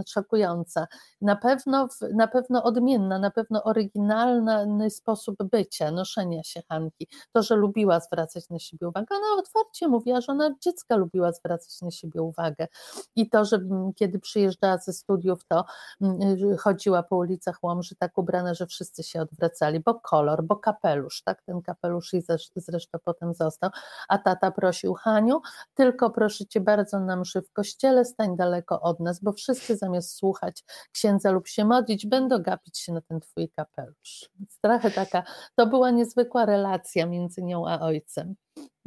szokująca, 0.08 0.88
na 1.22 1.36
pewno, 1.36 1.88
na 2.14 2.28
pewno 2.28 2.64
odmienna, 2.64 3.20
na 3.20 3.32
pewno 3.32 3.64
oryginalny 3.64 4.90
sposób 4.90 5.36
bycia, 5.52 5.92
noszenia 5.92 6.44
się 6.44 6.62
Hanki. 6.70 7.08
To, 7.34 7.44
że 7.44 7.56
lubiła 7.56 8.00
zwracać 8.00 8.50
na 8.50 8.60
siebie 8.60 8.88
uwagę, 8.88 9.08
ona 9.12 9.42
otwarcie 9.42 9.88
mówiła, 9.88 10.22
że 10.22 10.32
ona 10.32 10.56
dziecka 10.62 10.96
lubiła 10.96 11.32
zwracać 11.32 11.82
na 11.82 11.92
siebie 11.92 12.22
uwagę. 12.22 12.68
I 13.16 13.30
to, 13.30 13.46
że 13.46 13.56
mm, 13.56 13.94
kiedy 13.94 14.20
przyjeżdżała 14.20 14.78
ze 14.78 14.94
studiów, 14.94 15.46
to 15.48 15.66
mm, 16.02 16.22
y, 16.22 16.58
chodziła 16.58 17.04
po 17.04 17.16
ulicach 17.18 17.60
Łomży 17.64 17.96
tak 17.96 18.18
ubrana, 18.18 18.54
że 18.54 18.68
wszyscy 18.68 18.97
się 19.04 19.22
odwracali, 19.22 19.80
bo 19.80 20.00
kolor, 20.00 20.44
bo 20.44 20.56
kapelusz, 20.56 21.22
tak, 21.24 21.42
ten 21.42 21.62
kapelusz 21.62 22.14
i 22.14 22.22
zresztą 22.56 23.00
potem 23.04 23.34
został, 23.34 23.70
a 24.10 24.18
tata 24.18 24.52
prosił 24.52 24.94
Haniu, 24.94 25.42
tylko 25.74 26.10
proszę 26.10 26.46
Cię 26.46 26.60
bardzo 26.60 27.00
na 27.00 27.16
mszy 27.16 27.42
w 27.42 27.52
kościele, 27.52 28.06
stań 28.06 28.36
daleko 28.36 28.82
od 28.82 29.00
nas, 29.00 29.20
bo 29.24 29.34
wszyscy 29.34 29.78
zamiast 29.78 30.16
słuchać 30.16 30.64
księdza 30.92 31.32
lub 31.32 31.48
się 31.48 31.66
modlić, 31.66 32.08
będą 32.08 32.40
gapić 32.40 32.80
się 32.80 32.94
na 32.94 33.02
ten 33.02 33.20
Twój 33.20 33.50
kapelusz. 33.50 34.30
Trochę 34.62 34.92
taka, 34.92 35.24
to 35.56 35.68
była 35.68 35.92
niezwykła 35.92 36.46
relacja 36.46 37.06
między 37.06 37.44
nią 37.44 37.68
a 37.68 37.80
ojcem. 37.80 38.36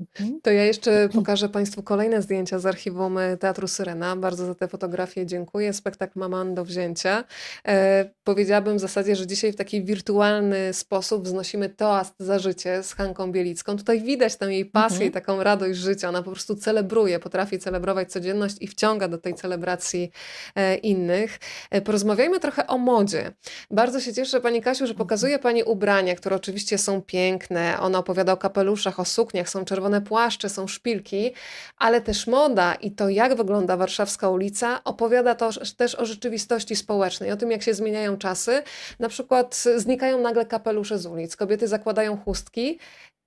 Mhm. 0.00 0.40
To 0.42 0.50
ja 0.50 0.64
jeszcze 0.64 1.08
pokażę 1.08 1.48
Państwu 1.48 1.82
kolejne 1.82 2.22
zdjęcia 2.22 2.58
z 2.58 2.66
archiwum 2.66 3.18
Teatru 3.40 3.68
Syrena. 3.68 4.16
Bardzo 4.16 4.46
za 4.46 4.54
te 4.54 4.68
fotografie 4.68 5.26
dziękuję. 5.26 5.72
Spektakl 5.72 6.18
Maman 6.18 6.54
do 6.54 6.64
wzięcia. 6.64 7.24
E, 7.68 8.10
powiedziałabym 8.24 8.76
w 8.76 8.80
zasadzie, 8.80 9.16
że 9.16 9.26
dzisiaj 9.26 9.52
w 9.52 9.56
taki 9.56 9.84
wirtualny 9.84 10.72
sposób 10.72 11.24
wznosimy 11.24 11.68
toast 11.68 12.14
za 12.18 12.38
życie 12.38 12.82
z 12.82 12.92
Hanką 12.92 13.32
Bielicką. 13.32 13.76
Tutaj 13.76 14.00
widać 14.02 14.36
tam 14.36 14.52
jej 14.52 14.64
pasję 14.64 14.94
mhm. 14.94 15.10
i 15.10 15.12
taką 15.12 15.42
radość 15.42 15.78
życia. 15.78 16.08
Ona 16.08 16.22
po 16.22 16.30
prostu 16.30 16.56
celebruje, 16.56 17.18
potrafi 17.18 17.58
celebrować 17.58 18.12
codzienność 18.12 18.56
i 18.60 18.66
wciąga 18.66 19.08
do 19.08 19.18
tej 19.18 19.34
celebracji 19.34 20.10
e, 20.54 20.76
innych. 20.76 21.38
E, 21.70 21.80
porozmawiajmy 21.80 22.40
trochę 22.40 22.66
o 22.66 22.78
modzie. 22.78 23.32
Bardzo 23.70 24.00
się 24.00 24.14
cieszę, 24.14 24.40
Pani 24.40 24.62
Kasiu, 24.62 24.86
że 24.86 24.94
pokazuje 24.94 25.38
Pani 25.38 25.62
ubrania, 25.62 26.14
które 26.14 26.36
oczywiście 26.36 26.78
są 26.78 27.02
piękne. 27.02 27.80
Ona 27.80 27.98
opowiada 27.98 28.32
o 28.32 28.36
kapeluszach, 28.36 29.00
o 29.00 29.04
sukniach, 29.04 29.48
są 29.48 29.64
czerwone 29.64 29.89
czerwone 29.90 30.00
płaszcze, 30.00 30.48
są 30.48 30.66
szpilki, 30.66 31.32
ale 31.78 32.00
też 32.00 32.26
moda 32.26 32.74
i 32.74 32.90
to, 32.90 33.08
jak 33.08 33.34
wygląda 33.34 33.76
warszawska 33.76 34.28
ulica, 34.28 34.84
opowiada 34.84 35.34
to 35.34 35.50
też 35.76 35.94
o 35.94 36.06
rzeczywistości 36.06 36.76
społecznej, 36.76 37.32
o 37.32 37.36
tym, 37.36 37.50
jak 37.50 37.62
się 37.62 37.74
zmieniają 37.74 38.16
czasy. 38.16 38.62
Na 38.98 39.08
przykład 39.08 39.64
znikają 39.76 40.20
nagle 40.20 40.46
kapelusze 40.46 40.98
z 40.98 41.06
ulic, 41.06 41.36
kobiety 41.36 41.68
zakładają 41.68 42.16
chustki 42.16 42.78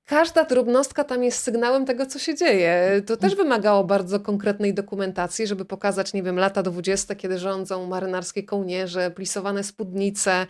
każda 0.06 0.46
drobnostka 0.46 1.04
tam 1.04 1.24
jest 1.24 1.44
sygnałem 1.44 1.86
tego, 1.86 2.06
co 2.06 2.20
się 2.20 2.36
dzieje. 2.36 3.02
To 3.06 3.18
też 3.18 3.36
wymagało 3.36 3.84
bardzo 3.84 4.20
konkretnej 4.20 4.74
dokumentacji, 4.74 5.48
żeby 5.48 5.66
pokazać, 5.66 6.14
nie 6.14 6.24
wiem, 6.24 6.40
lata 6.40 6.64
dwudzieste, 6.64 7.16
kiedy 7.16 7.38
rządzą 7.38 7.88
marynarskie 7.88 8.44
kołnierze, 8.44 9.12
plisowane 9.12 9.64
spódnice, 9.64 10.48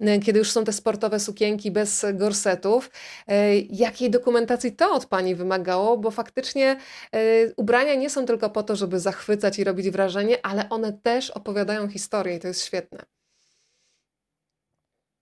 e, 0.00 0.18
kiedy 0.18 0.38
już 0.38 0.50
są 0.50 0.64
te 0.64 0.72
sportowe 0.72 1.20
sukienki 1.20 1.70
bez 1.70 2.06
gorsetów. 2.14 2.90
E, 3.28 3.58
jakiej 3.58 4.10
dokumentacji 4.10 4.72
to 4.72 4.92
od 4.92 5.06
Pani 5.06 5.34
wymagało? 5.34 5.98
Bo 5.98 6.10
faktycznie 6.10 6.76
e, 7.12 7.18
ubrania 7.56 7.94
nie 7.94 8.10
są 8.10 8.26
tylko 8.26 8.50
po 8.50 8.62
to, 8.62 8.76
żeby 8.76 9.00
zachwycać 9.00 9.58
i 9.58 9.64
robić 9.64 9.90
wrażenie, 9.90 10.46
ale 10.46 10.68
one 10.68 10.92
też 10.92 11.30
opowiadają 11.30 11.88
historię 11.88 12.36
i 12.36 12.40
to 12.40 12.48
jest 12.48 12.64
świetne. 12.64 13.04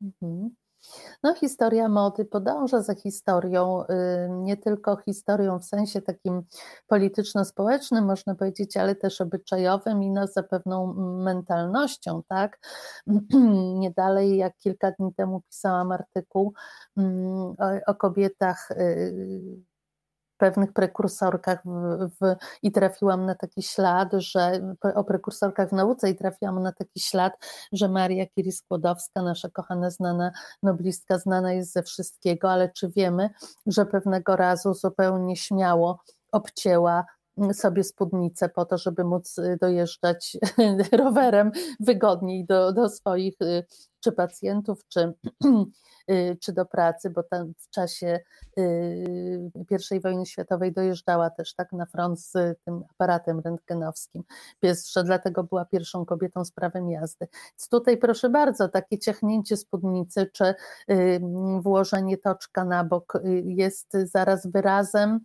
Mhm. 0.03 0.64
No, 1.25 1.35
historia 1.35 1.89
mody 1.89 2.25
podąża 2.25 2.83
za 2.83 2.95
historią, 2.95 3.83
y, 3.85 3.87
nie 4.31 4.57
tylko 4.57 4.97
historią 4.97 5.59
w 5.59 5.65
sensie 5.65 6.03
takim 6.03 6.43
polityczno-społecznym, 6.87 8.05
można 8.05 8.35
powiedzieć, 8.35 8.77
ale 8.77 8.95
też 8.95 9.21
obyczajowym 9.21 10.03
i 10.03 10.11
no, 10.11 10.27
za 10.27 10.43
pewną 10.43 10.95
mentalnością, 11.25 12.23
tak? 12.29 12.59
Nie 13.81 13.91
dalej 13.91 14.37
jak 14.37 14.57
kilka 14.57 14.91
dni 14.91 15.15
temu 15.15 15.41
pisałam 15.41 15.93
artykuł 15.93 16.53
mm, 16.97 17.55
o, 17.87 17.95
kobietach 17.95 18.71
y, 18.71 19.63
pewnych 20.37 20.73
prekursorkach 20.73 21.63
w, 21.65 22.09
w, 22.21 22.37
i 22.63 22.73
trafiłam 22.73 23.27
na 23.27 23.35
taki 23.35 23.63
ślad, 23.63 24.09
że 24.13 24.75
o 24.95 25.05
prekursorkach 25.05 25.69
w 25.69 25.73
nauce 25.73 26.11
i 26.11 26.17
trafiłam 26.17 26.63
na 26.63 26.73
taki 26.73 27.01
ślad, 27.01 27.33
że 27.73 27.89
Maria 27.89 28.25
Curie-Skłodowska, 28.27 29.23
nasza 29.23 29.49
kochana, 29.51 29.91
znana 29.91 30.33
noblistka, 30.63 31.19
znana 31.19 31.53
jest 31.53 31.73
ze 31.73 31.83
wszystkiego, 31.83 32.51
ale 32.51 32.73
czy 32.73 32.89
wiemy, 32.89 33.31
że 33.67 33.87
pewnego 33.87 34.37
razu 34.37 34.75
zupełnie 34.75 35.37
śmiało 35.37 36.03
obcięła 36.33 37.05
sobie 37.53 37.85
spódnicę 37.85 38.49
po 38.49 38.65
to, 38.65 38.79
żeby 38.79 39.05
móc 39.05 39.37
dojeżdżać 39.61 40.37
rowerem 40.93 41.51
wygodniej 41.81 42.47
do, 42.47 42.73
do 42.73 42.89
swoich 42.89 43.35
y, 43.43 43.65
czy 44.05 44.13
pacjentów, 44.13 44.89
czy 44.89 45.13
Y, 46.11 46.37
czy 46.41 46.53
do 46.53 46.67
pracy, 46.67 47.11
bo 47.11 47.23
tam 47.23 47.53
w 47.59 47.71
czasie 47.71 48.21
y, 48.59 49.51
I 49.91 50.01
wojny 50.01 50.27
światowej 50.27 50.73
dojeżdżała 50.73 51.31
też 51.31 51.55
tak 51.55 51.73
na 51.73 51.87
front 51.87 52.21
z 52.21 52.33
tym 52.65 52.85
aparatem 52.91 53.41
rentgenowskim, 53.41 54.23
że 54.93 55.05
dlatego 55.05 55.45
była 55.45 55.65
pierwszą 55.65 56.05
kobietą 56.05 56.45
z 56.45 56.51
prawem 56.51 56.91
jazdy. 56.91 57.29
Więc 57.51 57.69
tutaj 57.69 57.97
proszę 57.97 58.31
bardzo, 58.31 58.69
takie 58.69 58.99
ciachnięcie 58.99 59.57
spódnicy 59.57 60.31
czy 60.33 60.55
y, 60.91 61.21
włożenie 61.61 62.19
toczka 62.19 62.65
na 62.65 62.85
bok 62.85 63.13
jest 63.45 63.93
zaraz 64.05 64.47
wyrazem 64.47 65.21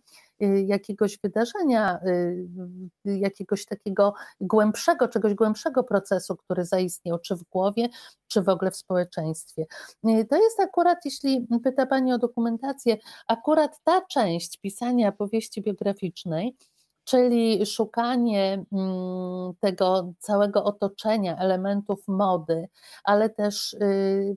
jakiegoś 0.66 1.18
wydarzenia, 1.18 2.00
y, 2.06 3.18
jakiegoś 3.18 3.66
takiego 3.66 4.14
głębszego, 4.40 5.08
czegoś 5.08 5.34
głębszego 5.34 5.84
procesu, 5.84 6.36
który 6.36 6.64
zaistniał, 6.64 7.18
czy 7.18 7.36
w 7.36 7.42
głowie, 7.42 7.88
czy 8.28 8.42
w 8.42 8.48
ogóle 8.48 8.70
w 8.70 8.76
społeczeństwie. 8.76 9.66
Y, 10.08 10.26
to 10.30 10.36
jest 10.36 10.60
akurat, 10.60 10.98
jeśli 11.04 11.46
pyta 11.64 11.86
Pani 11.86 12.12
o 12.12 12.18
dokumentację, 12.18 12.96
akurat 13.28 13.80
ta 13.84 14.06
część 14.06 14.58
pisania 14.58 15.12
powieści 15.12 15.62
biograficznej, 15.62 16.56
czyli 17.04 17.66
szukanie 17.66 18.64
mm, 18.72 19.52
tego 19.60 20.12
całego 20.18 20.64
otoczenia, 20.64 21.36
elementów 21.36 22.00
mody, 22.08 22.68
ale 23.04 23.30
też 23.30 23.76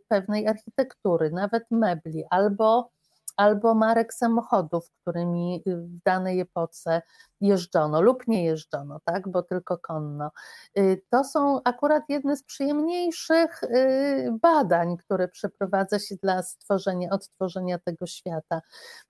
pewnej 0.08 0.48
architektury, 0.48 1.32
nawet 1.32 1.64
mebli, 1.72 2.24
albo 2.30 2.90
albo 3.36 3.76
marek 3.76 4.14
samochodów, 4.14 4.92
którymi 5.02 5.64
w 5.66 6.04
danej 6.06 6.40
epoce 6.40 7.02
jeżdżono 7.42 8.02
lub 8.02 8.28
nie 8.28 8.46
jeżdżono, 8.46 9.00
tak, 9.06 9.30
bo 9.30 9.44
tylko 9.44 9.78
konno. 9.78 10.32
Y, 10.78 11.02
to 11.10 11.24
są 11.24 11.62
akurat 11.64 12.04
jedne 12.10 12.38
z 12.38 12.44
przyjemniejszych 12.44 13.64
y, 13.64 14.38
badań, 14.42 14.98
które 14.98 15.28
przeprowadza 15.28 16.00
się 16.00 16.16
dla 16.16 16.44
stworzenia, 16.44 17.10
odtworzenia 17.10 17.80
tego 17.80 18.06
świata. 18.06 18.62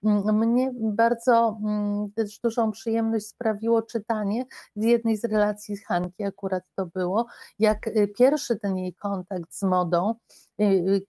Mnie 0.04 0.72
bardzo 0.76 1.60
mm, 1.66 2.12
też 2.12 2.40
dużą 2.40 2.72
przyjemność 2.72 3.28
sprawiło 3.28 3.82
czytanie 3.82 4.46
w 4.76 4.84
jednej 4.84 5.18
z 5.18 5.26
relacji 5.26 5.78
Hanki, 5.78 6.24
akurat 6.24 6.64
to 6.76 6.86
było, 6.86 7.26
jak 7.60 7.88
y, 7.88 8.08
pierwszy 8.08 8.60
ten 8.60 8.78
jej 8.78 8.94
kontakt 8.94 9.54
z 9.54 9.64
modą, 9.64 10.16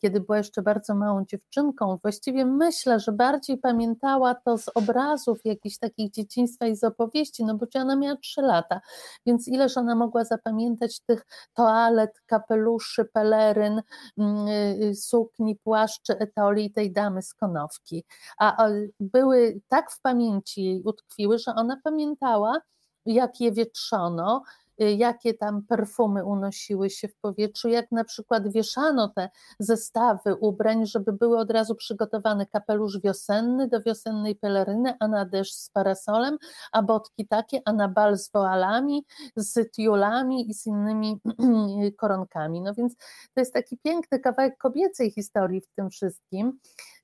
kiedy 0.01 0.21
była 0.21 0.39
jeszcze 0.39 0.63
bardzo 0.63 0.95
małą 0.95 1.25
dziewczynką, 1.25 1.99
właściwie 2.03 2.45
myślę, 2.47 3.01
że 3.01 3.13
bardziej 3.13 3.59
pamiętała 3.59 4.35
to 4.35 4.59
z 4.59 4.69
obrazów 4.75 5.39
jakichś 5.45 5.79
takich 5.79 6.11
dzieciństwa 6.11 6.67
i 6.67 6.77
z 6.77 6.85
opowieści, 6.85 7.45
no 7.45 7.55
bo 7.55 7.67
ona 7.75 7.97
miała 7.97 8.17
trzy 8.17 8.43
lata, 8.43 8.81
więc 9.27 9.49
ileż 9.49 9.77
ona 9.77 9.95
mogła 9.95 10.25
zapamiętać 10.25 11.01
tych 11.01 11.27
toalet, 11.55 12.21
kapeluszy, 12.27 13.05
peleryn, 13.05 13.83
mm, 14.19 14.49
y, 14.83 14.95
sukni, 14.95 15.57
płaszczy, 15.57 16.19
etoli 16.19 16.73
tej 16.73 16.93
damy 16.93 17.23
z 17.23 17.35
konowki. 17.35 18.05
A 18.39 18.67
były 19.01 19.61
tak 19.69 19.91
w 19.91 20.01
pamięci 20.01 20.65
jej 20.65 20.83
utkwiły, 20.83 21.39
że 21.39 21.55
ona 21.55 21.81
pamiętała, 21.85 22.61
jak 23.07 23.41
je 23.41 23.53
wietrzono, 23.53 24.43
Y, 24.64 24.64
jakie 24.79 25.35
tam 25.35 25.63
perfumy 25.63 26.25
unosiły 26.25 26.91
się 26.91 27.09
w 27.09 27.17
powietrzu, 27.17 27.69
jak 27.69 27.93
na 27.93 28.05
przykład 28.05 28.53
wieszano 28.53 29.09
te 29.09 29.31
zestawy 29.59 30.35
ubrań, 30.35 30.87
żeby 30.87 31.13
były 31.13 31.39
od 31.39 31.51
razu 31.51 31.75
przygotowane 31.75 32.47
kapelusz 32.47 33.01
wiosenny 33.01 33.69
do 33.69 33.81
wiosennej 33.81 34.37
peleryny, 34.37 34.95
a 35.01 35.09
na 35.09 35.25
deszcz 35.25 35.55
z 35.55 35.71
parasolem, 35.71 36.39
a 36.73 36.83
botki 36.83 37.27
takie, 37.27 37.61
a 37.65 37.73
na 37.73 37.89
bal 37.89 38.19
z 38.19 38.31
woalami, 38.33 39.07
z 39.37 39.71
tiulami 39.71 40.51
i 40.51 40.55
z 40.55 40.67
innymi 40.67 41.21
koronkami. 42.01 42.61
No 42.61 42.75
więc 42.75 42.97
to 43.35 43.41
jest 43.41 43.53
taki 43.53 43.79
piękny 43.79 44.19
kawałek 44.19 44.59
kobiecej 44.59 45.11
historii 45.11 45.61
w 45.61 45.69
tym 45.77 45.91
wszystkim. 45.91 46.59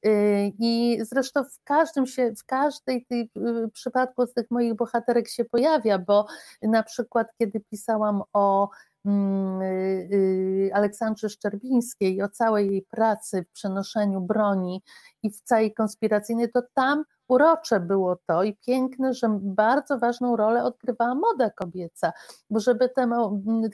Y, 0.06 0.52
I 0.58 0.98
zresztą 1.02 1.44
w 1.44 1.64
każdym 1.64 2.06
się, 2.06 2.32
w 2.34 2.44
każdej 2.44 3.06
tej 3.06 3.30
y, 3.36 3.68
przypadku 3.72 4.26
z 4.26 4.32
tych 4.32 4.50
moich 4.50 4.74
bohaterek 4.74 5.28
się 5.28 5.44
pojawia, 5.44 5.98
bo 5.98 6.26
na 6.62 6.82
przykład 6.82 7.26
kiedy 7.38 7.60
pisałam 7.60 8.22
o 8.32 8.70
mm, 9.04 9.62
y, 9.62 10.70
Aleksandrze 10.74 11.28
Szczerbińskiej, 11.28 12.22
o 12.22 12.28
całej 12.28 12.70
jej 12.70 12.82
pracy 12.82 13.42
w 13.42 13.52
przenoszeniu 13.52 14.20
broni 14.20 14.82
i 15.22 15.30
w 15.30 15.40
całej 15.40 15.74
konspiracyjnej, 15.74 16.50
to 16.52 16.62
tam 16.74 17.04
urocze 17.30 17.80
było 17.80 18.16
to 18.26 18.42
i 18.42 18.56
piękne, 18.56 19.14
że 19.14 19.38
bardzo 19.40 19.98
ważną 19.98 20.36
rolę 20.36 20.64
odgrywała 20.64 21.14
moda 21.14 21.50
kobieca, 21.50 22.12
bo 22.50 22.60
żeby 22.60 22.88
te 22.88 23.08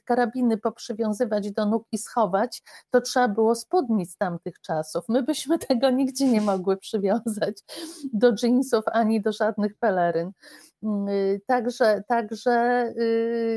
karabiny 0.04 0.58
poprzywiązywać 0.58 1.52
do 1.52 1.66
nóg 1.66 1.84
i 1.92 1.98
schować, 1.98 2.62
to 2.90 3.00
trzeba 3.00 3.28
było 3.28 3.54
spódnic 3.54 4.16
tamtych 4.16 4.60
czasów. 4.60 5.04
My 5.08 5.22
byśmy 5.22 5.58
tego 5.68 5.90
nigdzie 5.90 6.28
nie 6.28 6.40
mogły 6.40 6.76
przywiązać 6.76 7.56
do 8.12 8.32
jeansów 8.42 8.84
ani 8.92 9.20
do 9.20 9.32
żadnych 9.32 9.78
peleryn. 9.78 10.32
Mm, 10.82 11.08
y, 11.08 11.40
także, 11.46 12.02
także 12.08 12.86
y, 12.98 13.02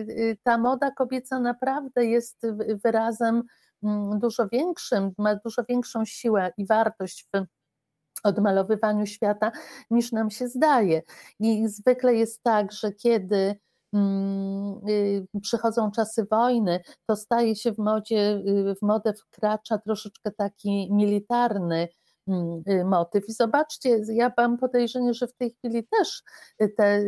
y, 0.10 0.38
ta 0.44 0.58
moda 0.58 0.92
kobieca 0.92 1.40
naprawdę 1.40 2.06
jest 2.06 2.48
wyrazem 2.84 3.44
mm, 3.84 4.20
dużo 4.20 4.48
większym, 4.48 5.12
ma 5.18 5.36
dużo 5.36 5.64
większą 5.64 6.06
siłę 6.06 6.52
i 6.58 6.66
wartość 6.66 7.24
w 7.24 7.59
odmalowywaniu 8.24 9.06
świata 9.06 9.52
niż 9.92 10.12
nam 10.12 10.30
się 10.30 10.48
zdaje. 10.48 11.02
I 11.40 11.68
zwykle 11.68 12.16
jest 12.16 12.44
tak, 12.44 12.72
że 12.72 12.92
kiedy 12.92 13.56
mm, 13.94 14.82
y, 14.90 15.28
przychodzą 15.42 15.92
czasy 15.92 16.26
wojny, 16.32 16.80
to 17.06 17.16
staje 17.16 17.56
się 17.56 17.72
w 17.72 17.78
modzie, 17.78 18.42
y, 18.48 18.76
w 18.76 18.82
modę 18.82 19.14
wkracza 19.14 19.78
troszeczkę 19.78 20.32
taki 20.32 20.94
militarny 20.94 21.88
Mm, 22.30 22.64
y, 22.68 22.86
motyw. 22.86 23.30
I 23.30 23.34
zobaczcie, 23.34 24.02
ja 24.14 24.32
mam 24.38 24.58
podejrzenie, 24.58 25.14
że 25.14 25.28
w 25.28 25.34
tej 25.34 25.52
chwili 25.52 25.88
też 25.88 26.24
te, 26.78 27.06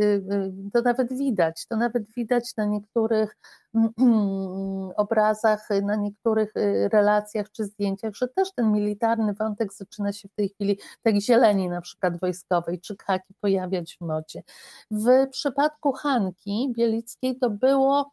to 0.74 0.82
nawet 0.82 1.14
widać, 1.18 1.68
to 1.68 1.76
nawet 1.76 2.04
widać 2.14 2.56
na 2.58 2.66
niektórych 2.66 3.38
obrazach, 4.98 5.68
na 5.84 5.96
niektórych 5.96 6.54
relacjach 6.94 7.52
czy 7.52 7.64
zdjęciach, 7.64 8.14
że 8.16 8.28
też 8.28 8.52
ten 8.54 8.72
militarny 8.72 9.34
wątek 9.34 9.74
zaczyna 9.74 10.14
się 10.14 10.28
w 10.28 10.36
tej 10.36 10.50
chwili, 10.50 10.80
tak 11.02 11.22
zieleni 11.22 11.70
na 11.70 11.82
przykład 11.82 12.20
wojskowej, 12.20 12.80
czy 12.82 12.96
khaki 12.96 13.34
pojawiać 13.42 13.98
w 13.98 14.02
modzie. 14.02 14.44
W 14.92 15.28
przypadku 15.30 15.92
Hanki 15.92 16.74
Bielickiej 16.78 17.40
to 17.40 17.50
było 17.50 18.12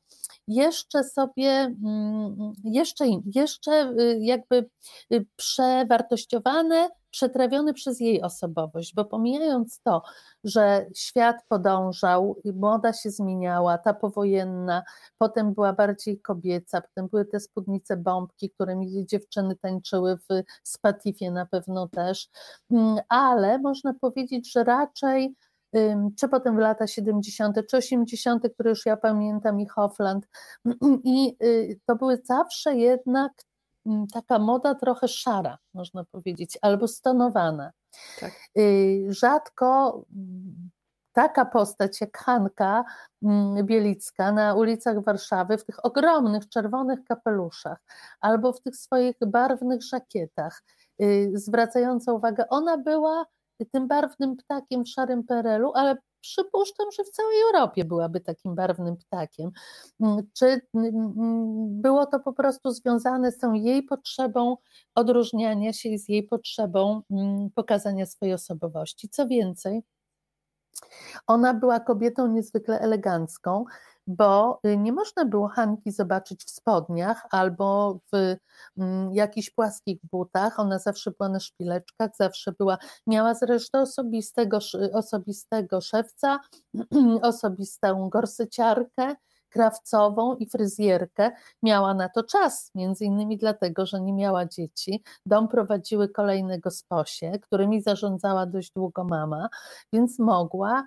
jeszcze 0.49 1.05
sobie, 1.05 1.51
mm, 1.51 2.53
jeszcze, 2.65 3.05
jeszcze 3.35 3.95
jakby 4.21 4.71
przewartościowane 5.37 6.89
przetrawiony 7.11 7.75
przez 7.75 8.01
jej 8.01 8.23
osobowość, 8.23 8.95
bo 8.95 9.05
pomijając 9.05 9.81
to, 9.81 10.03
że 10.45 10.87
świat 10.95 11.37
podążał, 11.49 12.37
moda 12.55 12.93
się 12.93 13.11
zmieniała, 13.11 13.79
ta 13.79 13.95
powojenna, 13.95 14.83
potem 15.19 15.55
była 15.55 15.73
bardziej 15.73 16.21
kobieca, 16.21 16.81
potem 16.81 17.09
były 17.09 17.25
te 17.25 17.41
spódnice 17.41 17.97
bombki, 17.97 18.51
którymi 18.51 19.07
dziewczyny 19.07 19.57
tańczyły 19.57 20.17
w 20.17 20.43
Spatifie 20.63 21.31
na 21.31 21.47
pewno 21.47 21.89
też, 21.89 22.29
mm, 22.71 22.99
ale 23.09 23.59
można 23.59 23.95
powiedzieć, 23.95 24.53
że 24.53 24.65
raczej 24.65 25.35
czy 26.17 26.29
potem 26.29 26.57
w 26.57 26.59
lata 26.59 26.87
70., 26.87 27.57
czy 27.71 27.77
80., 27.77 28.49
które 28.55 28.71
już 28.71 28.87
ja 28.87 28.97
pamiętam, 28.97 29.61
i 29.61 29.67
Hofland. 29.67 30.29
I 31.05 31.37
y, 31.43 31.81
to 31.87 31.97
były 31.97 32.21
zawsze 32.25 32.77
jednak 32.77 33.33
taka 34.13 34.39
moda 34.39 34.75
trochę 34.75 35.09
szara, 35.09 35.59
można 35.75 36.05
powiedzieć, 36.05 36.59
albo 36.63 36.89
stonowana. 36.89 37.73
Tak. 38.21 38.33
Y, 38.59 39.07
rzadko 39.09 40.03
mm, 40.17 40.71
taka 41.13 41.45
postać 41.45 42.01
jak 42.01 42.19
Hanka 42.19 42.85
mm, 43.23 43.67
Bielicka 43.67 44.33
na 44.33 44.55
ulicach 44.55 45.05
Warszawy 45.05 45.59
w 45.59 45.65
tych 45.65 45.85
ogromnych 45.87 46.49
czerwonych 46.49 47.05
kapeluszach 47.05 47.79
albo 48.21 48.53
w 48.53 48.61
tych 48.61 48.77
swoich 48.77 49.17
barwnych 49.27 49.83
żakietach, 49.83 50.63
y, 51.03 51.31
zwracająca 51.35 52.13
uwagę, 52.13 52.49
ona 52.49 52.79
była 52.79 53.27
tym 53.73 53.89
barwnym 53.89 54.37
ptakiem 54.37 54.85
w 54.85 54.89
szarym 54.89 55.25
perelu, 55.25 55.73
ale 55.75 55.97
przypuszczam, 56.21 56.87
że 56.93 57.05
w 57.05 57.11
całej 57.11 57.37
Europie 57.43 57.85
byłaby 57.85 58.21
takim 58.21 58.55
barwnym 58.55 58.97
ptakiem. 58.97 59.51
Mm, 60.01 60.23
czy 60.35 60.61
mm, 60.75 60.87
mm, 60.95 61.81
było 61.81 62.07
to 62.07 62.21
po 62.21 62.33
prostu 62.33 62.71
związane 62.71 63.33
z 63.33 63.39
tą 63.39 63.53
jej 63.53 63.83
potrzebą 63.83 64.57
odróżniania 64.95 65.73
się 65.73 65.89
i 65.89 65.99
z 65.99 66.09
jej 66.09 66.23
potrzebą 66.23 67.03
pokazania 67.55 68.07
swojej 68.07 68.35
osobowości? 68.35 69.09
Co 69.09 69.27
więcej, 69.27 69.83
ona 71.27 71.55
była 71.55 71.81
kobietą 71.81 72.27
niezwykle 72.27 72.81
elegancką, 72.81 73.65
bo 74.09 74.61
y, 74.67 74.77
nie 74.77 74.93
można 74.93 75.25
było 75.25 75.49
Hanki 75.49 75.93
zobaczyć 75.93 76.45
w 76.45 76.51
spodniach 76.51 77.27
albo 77.31 77.99
w 78.13 78.37
mm, 78.79 79.15
jakichś 79.15 79.51
płaskich 79.51 79.99
butach. 80.13 80.59
Ona 80.59 80.79
zawsze 80.79 81.11
była 81.11 81.29
na 81.29 81.41
szpileczkach, 81.41 82.11
zawsze 82.17 82.53
była, 82.53 82.79
miała 83.07 83.35
zresztą 83.35 83.81
osobistego, 83.81 84.59
osobistego 84.93 85.81
szewca, 85.81 86.41
osobistą 87.23 88.09
gorsyciarkę, 88.09 89.15
krawcową 89.51 90.37
i 90.37 90.49
fryzjerkę. 90.51 91.31
Miała 91.63 91.95
na 91.95 92.09
to 92.09 92.23
czas, 92.23 92.71
między 92.75 93.05
innymi 93.05 93.39
dlatego, 93.39 93.87
że 93.87 94.01
nie 94.01 94.13
miała 94.13 94.47
dzieci. 94.47 95.03
Dom 95.27 95.49
prowadziły 95.49 96.09
kolejne 96.09 96.59
gosposie, 96.59 97.33
którymi 97.43 97.83
zarządzała 97.83 98.47
dość 98.47 98.73
długo 98.73 99.05
mama, 99.05 99.49
więc 99.93 100.19
mogła 100.19 100.85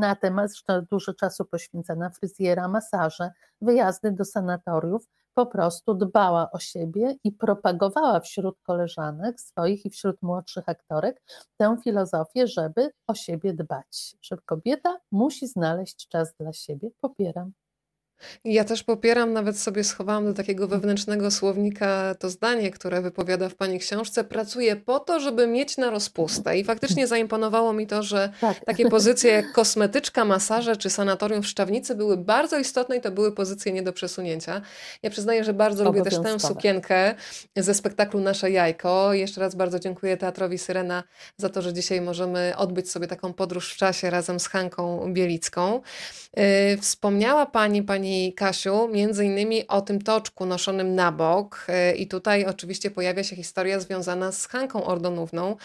na 0.00 0.16
temat, 0.16 0.50
dużo 0.90 1.14
czasu 1.14 1.44
poświęca 1.44 1.94
na 1.94 2.10
fryzjera, 2.10 2.68
masaże, 2.68 3.30
wyjazdy 3.60 4.12
do 4.12 4.24
sanatoriów, 4.24 5.08
po 5.34 5.46
prostu 5.46 5.94
dbała 5.94 6.50
o 6.50 6.58
siebie 6.58 7.16
i 7.24 7.32
propagowała 7.32 8.20
wśród 8.20 8.58
koleżanek 8.62 9.40
swoich 9.40 9.86
i 9.86 9.90
wśród 9.90 10.22
młodszych 10.22 10.68
aktorek 10.68 11.22
tę 11.56 11.76
filozofię, 11.84 12.46
żeby 12.46 12.90
o 13.06 13.14
siebie 13.14 13.54
dbać, 13.54 14.16
że 14.22 14.36
kobieta 14.46 14.98
musi 15.12 15.46
znaleźć 15.46 16.08
czas 16.08 16.34
dla 16.40 16.52
siebie. 16.52 16.90
Popieram. 17.00 17.52
Ja 18.44 18.64
też 18.64 18.82
popieram, 18.82 19.32
nawet 19.32 19.58
sobie 19.58 19.84
schowałam 19.84 20.24
do 20.24 20.34
takiego 20.34 20.68
wewnętrznego 20.68 21.30
słownika 21.30 22.14
to 22.18 22.30
zdanie, 22.30 22.70
które 22.70 23.02
wypowiada 23.02 23.48
w 23.48 23.54
Pani 23.54 23.78
książce. 23.78 24.24
Pracuję 24.24 24.76
po 24.76 25.00
to, 25.00 25.20
żeby 25.20 25.46
mieć 25.46 25.76
na 25.76 25.90
rozpustę. 25.90 26.58
I 26.58 26.64
faktycznie 26.64 27.06
zaimponowało 27.06 27.72
mi 27.72 27.86
to, 27.86 28.02
że 28.02 28.32
tak. 28.40 28.64
takie 28.64 28.88
pozycje 28.96 29.32
jak 29.32 29.52
kosmetyczka, 29.52 30.24
masaże 30.24 30.76
czy 30.76 30.90
sanatorium 30.90 31.42
w 31.42 31.46
Szczawnicy 31.46 31.94
były 31.94 32.16
bardzo 32.16 32.58
istotne 32.58 32.96
i 32.96 33.00
to 33.00 33.10
były 33.10 33.32
pozycje 33.32 33.72
nie 33.72 33.82
do 33.82 33.92
przesunięcia. 33.92 34.60
Ja 35.02 35.10
przyznaję, 35.10 35.44
że 35.44 35.54
bardzo 35.54 35.84
lubię 35.84 36.02
też 36.02 36.14
tę 36.22 36.40
sukienkę 36.40 37.14
ze 37.56 37.74
spektaklu 37.74 38.20
Nasze 38.20 38.50
Jajko. 38.50 39.14
Jeszcze 39.14 39.40
raz 39.40 39.54
bardzo 39.54 39.78
dziękuję 39.78 40.16
Teatrowi 40.16 40.58
Syrena 40.58 41.02
za 41.36 41.48
to, 41.48 41.62
że 41.62 41.72
dzisiaj 41.72 42.00
możemy 42.00 42.52
odbyć 42.56 42.90
sobie 42.90 43.06
taką 43.06 43.32
podróż 43.32 43.74
w 43.74 43.76
czasie 43.76 44.10
razem 44.10 44.40
z 44.40 44.48
Hanką 44.48 45.12
Bielicką. 45.12 45.80
Yy, 46.36 46.42
wspomniała 46.80 47.46
Pani, 47.46 47.82
Pani 47.82 48.09
Pani 48.10 48.32
Kasiu, 48.32 48.88
między 48.88 49.24
innymi 49.24 49.66
o 49.66 49.80
tym 49.80 50.02
toczku 50.02 50.46
noszonym 50.46 50.94
na 50.94 51.12
bok. 51.12 51.66
E, 51.68 51.94
I 51.94 52.06
tutaj 52.06 52.44
oczywiście 52.44 52.90
pojawia 52.90 53.24
się 53.24 53.36
historia 53.36 53.80
związana 53.80 54.32
z 54.32 54.46
Hanką 54.46 54.84
Ordonówną. 54.84 55.56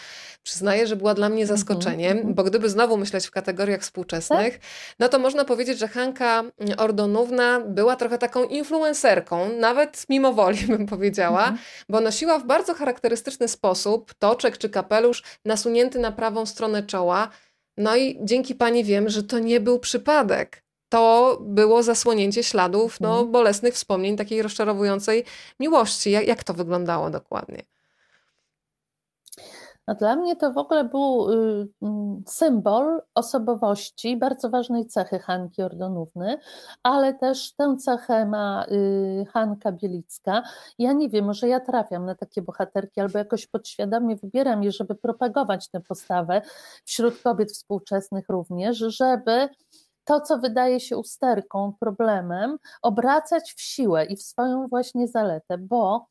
Przyznaję, 0.42 0.86
że 0.86 0.96
była 0.96 1.14
dla 1.14 1.28
mnie 1.28 1.42
mhm, 1.42 1.58
zaskoczeniem, 1.58 2.18
mm 2.18 2.32
-hmm. 2.32 2.34
bo 2.34 2.44
gdyby 2.44 2.70
znowu 2.70 2.96
myśleć 2.96 3.26
w 3.26 3.30
kategoriach 3.30 3.80
współczesnych, 3.80 4.52
tak? 4.52 4.62
no 4.98 5.08
to 5.08 5.18
można 5.18 5.44
powiedzieć, 5.44 5.78
że 5.78 5.88
Hanka 5.88 6.44
Ordonówna 6.76 7.60
była 7.60 7.96
trochę 7.96 8.18
taką 8.18 8.44
influencerką, 8.44 9.52
nawet 9.58 10.06
mimo 10.08 10.32
woli 10.32 10.58
bym 10.76 10.86
powiedziała, 10.86 11.44
mm 11.44 11.56
-hmm. 11.56 11.84
bo 11.88 12.00
nosiła 12.00 12.38
w 12.38 12.46
bardzo 12.46 12.74
charakterystyczny 12.74 13.48
sposób 13.48 14.14
toczek 14.14 14.58
czy 14.58 14.68
kapelusz 14.70 15.22
nasunięty 15.44 15.98
na 15.98 16.12
prawą 16.12 16.46
stronę 16.46 16.82
czoła. 16.82 17.28
No 17.76 17.96
i 17.96 18.18
dzięki 18.22 18.54
pani 18.54 18.84
wiem, 18.84 19.08
że 19.08 19.22
to 19.22 19.38
nie 19.38 19.60
był 19.60 19.78
przypadek 19.78 20.65
to 20.88 21.38
było 21.40 21.82
zasłonięcie 21.82 22.42
śladów 22.42 23.00
no, 23.00 23.08
mhm. 23.08 23.32
bolesnych 23.32 23.74
wspomnień, 23.74 24.16
takiej 24.16 24.42
rozczarowującej 24.42 25.24
miłości. 25.60 26.10
Jak, 26.10 26.26
jak 26.26 26.44
to 26.44 26.54
wyglądało 26.54 27.10
dokładnie? 27.10 27.62
No 29.88 29.94
dla 29.94 30.16
mnie 30.16 30.36
to 30.36 30.52
w 30.52 30.58
ogóle 30.58 30.84
był 30.84 31.30
y, 31.30 31.68
mm, 31.82 32.22
symbol 32.26 33.02
osobowości, 33.14 34.16
bardzo 34.16 34.50
ważnej 34.50 34.86
cechy 34.86 35.18
Hanki 35.18 35.62
Ordonówny, 35.62 36.38
ale 36.82 37.14
też 37.14 37.52
tę 37.52 37.76
cechę 37.76 38.26
ma 38.26 38.66
y, 38.70 39.26
Hanka 39.32 39.72
Bielicka. 39.72 40.42
Ja 40.78 40.92
nie 40.92 41.08
wiem, 41.08 41.24
może 41.24 41.48
ja 41.48 41.60
trafiam 41.60 42.06
na 42.06 42.14
takie 42.14 42.42
bohaterki 42.42 43.00
albo 43.00 43.18
jakoś 43.18 43.46
podświadomie 43.46 44.16
wybieram 44.16 44.62
je, 44.62 44.72
żeby 44.72 44.94
propagować 44.94 45.68
tę 45.68 45.80
postawę 45.80 46.42
wśród 46.84 47.22
kobiet 47.22 47.52
współczesnych 47.52 48.28
również, 48.28 48.78
żeby 48.78 49.48
to, 50.06 50.20
co 50.20 50.38
wydaje 50.38 50.80
się 50.80 50.96
usterką, 50.96 51.72
problemem, 51.80 52.58
obracać 52.82 53.54
w 53.56 53.60
siłę 53.60 54.04
i 54.04 54.16
w 54.16 54.22
swoją 54.22 54.68
właśnie 54.68 55.08
zaletę, 55.08 55.58
bo 55.58 56.08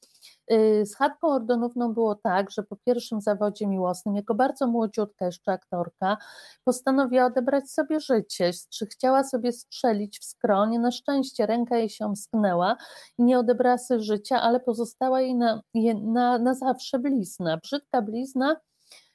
y, 0.52 0.86
z 0.86 0.96
Chatką 0.96 1.28
Ordonówną 1.28 1.94
było 1.94 2.16
tak, 2.16 2.52
że 2.52 2.64
po 2.64 2.76
pierwszym 2.76 3.22
zawodzie 3.22 3.68
miłosnym, 3.68 4.16
jako 4.16 4.36
bardzo 4.36 4.68
młodziutka 4.68 5.26
jeszcze 5.26 5.52
aktorka, 5.52 6.18
postanowiła 6.64 7.26
odebrać 7.26 7.72
sobie 7.72 8.00
życie, 8.00 8.52
chciała 8.92 9.24
sobie 9.24 9.52
strzelić 9.52 10.20
w 10.20 10.26
skronie. 10.26 10.80
Na 10.80 10.92
szczęście 10.92 11.46
ręka 11.46 11.78
jej 11.78 11.90
się 11.90 12.06
omsknęła 12.06 12.78
i 13.18 13.24
nie 13.24 13.40
odebrała 13.40 13.78
sobie 13.78 14.00
życia, 14.00 14.42
ale 14.42 14.60
pozostała 14.60 15.22
jej 15.22 15.36
na, 15.36 15.62
na, 16.04 16.40
na 16.40 16.54
zawsze 16.54 17.00
blizna, 17.00 17.58
brzydka 17.58 18.02
blizna, 18.02 18.56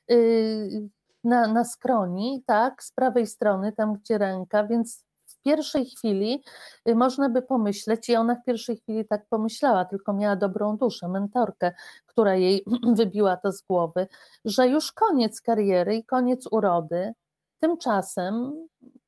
yy, 0.09 0.89
na, 1.25 1.47
na 1.47 1.65
skroni, 1.65 2.43
tak, 2.47 2.83
z 2.83 2.93
prawej 2.93 3.27
strony, 3.27 3.73
tam 3.73 3.95
gdzie 3.95 4.19
ręka, 4.19 4.65
więc 4.65 5.05
w 5.27 5.43
pierwszej 5.43 5.87
chwili 5.87 6.43
y, 6.89 6.95
można 6.95 7.29
by 7.29 7.43
pomyśleć, 7.43 8.09
i 8.09 8.17
ona 8.17 8.35
w 8.35 8.45
pierwszej 8.45 8.77
chwili 8.77 9.05
tak 9.07 9.27
pomyślała, 9.29 9.85
tylko 9.85 10.13
miała 10.13 10.37
dobrą 10.37 10.77
duszę, 10.77 11.09
mentorkę, 11.09 11.73
która 12.07 12.35
jej 12.35 12.65
wybiła 12.99 13.37
to 13.37 13.53
z 13.53 13.63
głowy, 13.63 14.07
że 14.45 14.69
już 14.69 14.93
koniec 14.93 15.41
kariery 15.41 15.97
i 15.97 16.05
koniec 16.05 16.47
urody. 16.51 17.13
Tymczasem 17.61 18.53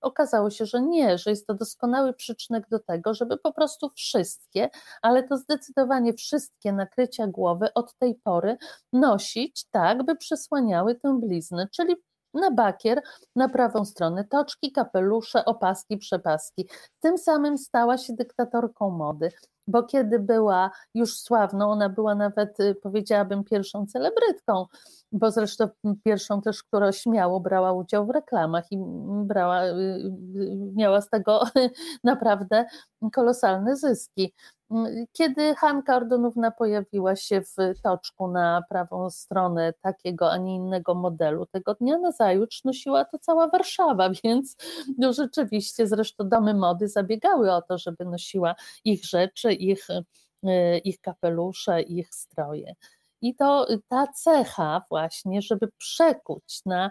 okazało 0.02 0.50
się, 0.50 0.66
że 0.66 0.82
nie, 0.82 1.18
że 1.18 1.30
jest 1.30 1.46
to 1.46 1.54
doskonały 1.54 2.14
przyczynek 2.14 2.68
do 2.68 2.78
tego, 2.78 3.14
żeby 3.14 3.38
po 3.38 3.52
prostu 3.52 3.88
wszystkie, 3.88 4.70
ale 5.02 5.22
to 5.22 5.36
zdecydowanie 5.36 6.14
wszystkie 6.14 6.72
nakrycia 6.72 7.26
głowy 7.26 7.74
od 7.74 7.98
tej 7.98 8.14
pory 8.14 8.56
nosić 8.92 9.64
tak, 9.70 10.02
by 10.04 10.16
przesłaniały 10.16 10.94
tę 10.94 11.18
bliznę, 11.20 11.68
czyli 11.72 11.96
na 12.34 12.50
bakier, 12.50 13.02
na 13.36 13.48
prawą 13.48 13.84
stronę 13.84 14.24
toczki, 14.24 14.72
kapelusze, 14.72 15.44
opaski, 15.44 15.98
przepaski. 15.98 16.68
Tym 17.00 17.18
samym 17.18 17.58
stała 17.58 17.98
się 17.98 18.12
dyktatorką 18.12 18.90
mody 18.90 19.30
bo 19.66 19.82
kiedy 19.82 20.18
była 20.18 20.70
już 20.94 21.16
sławną, 21.16 21.70
ona 21.70 21.88
była 21.88 22.14
nawet, 22.14 22.60
y, 22.60 22.74
powiedziałabym, 22.74 23.44
pierwszą 23.44 23.86
celebrytką, 23.86 24.66
bo 25.12 25.30
zresztą 25.30 25.68
pierwszą 26.04 26.42
też, 26.42 26.62
która 26.62 26.92
śmiało 26.92 27.40
brała 27.40 27.72
udział 27.72 28.06
w 28.06 28.10
reklamach 28.10 28.72
i 28.72 28.78
brała, 29.24 29.64
y, 29.66 29.70
y, 29.70 30.72
miała 30.76 31.00
z 31.00 31.10
tego 31.10 31.42
naprawdę 32.04 32.64
kolosalne 33.12 33.76
zyski. 33.76 34.34
Kiedy 35.12 35.54
Hanka 35.54 35.96
Ordonówna 35.96 36.50
pojawiła 36.50 37.16
się 37.16 37.40
w 37.40 37.80
toczku 37.82 38.28
na 38.28 38.62
prawą 38.68 39.10
stronę 39.10 39.72
takiego, 39.80 40.32
a 40.32 40.36
nie 40.36 40.54
innego 40.54 40.94
modelu, 40.94 41.46
tego 41.46 41.74
dnia 41.74 41.98
na 41.98 42.12
zajutrz 42.12 42.64
nosiła 42.64 43.04
to 43.04 43.18
cała 43.18 43.48
Warszawa, 43.48 44.10
więc 44.24 44.56
no 44.98 45.12
rzeczywiście 45.12 45.86
zresztą 45.86 46.28
domy 46.28 46.54
mody 46.54 46.88
zabiegały 46.88 47.52
o 47.52 47.62
to, 47.62 47.78
żeby 47.78 48.04
nosiła 48.04 48.54
ich 48.84 49.04
rzeczy, 49.04 49.52
ich, 49.52 49.88
ich 50.84 51.00
kapelusze, 51.00 51.82
ich 51.82 52.14
stroje. 52.14 52.74
I 53.22 53.34
to 53.34 53.66
ta 53.88 54.06
cecha 54.06 54.82
właśnie, 54.90 55.42
żeby 55.42 55.68
przekuć 55.78 56.60
na 56.66 56.90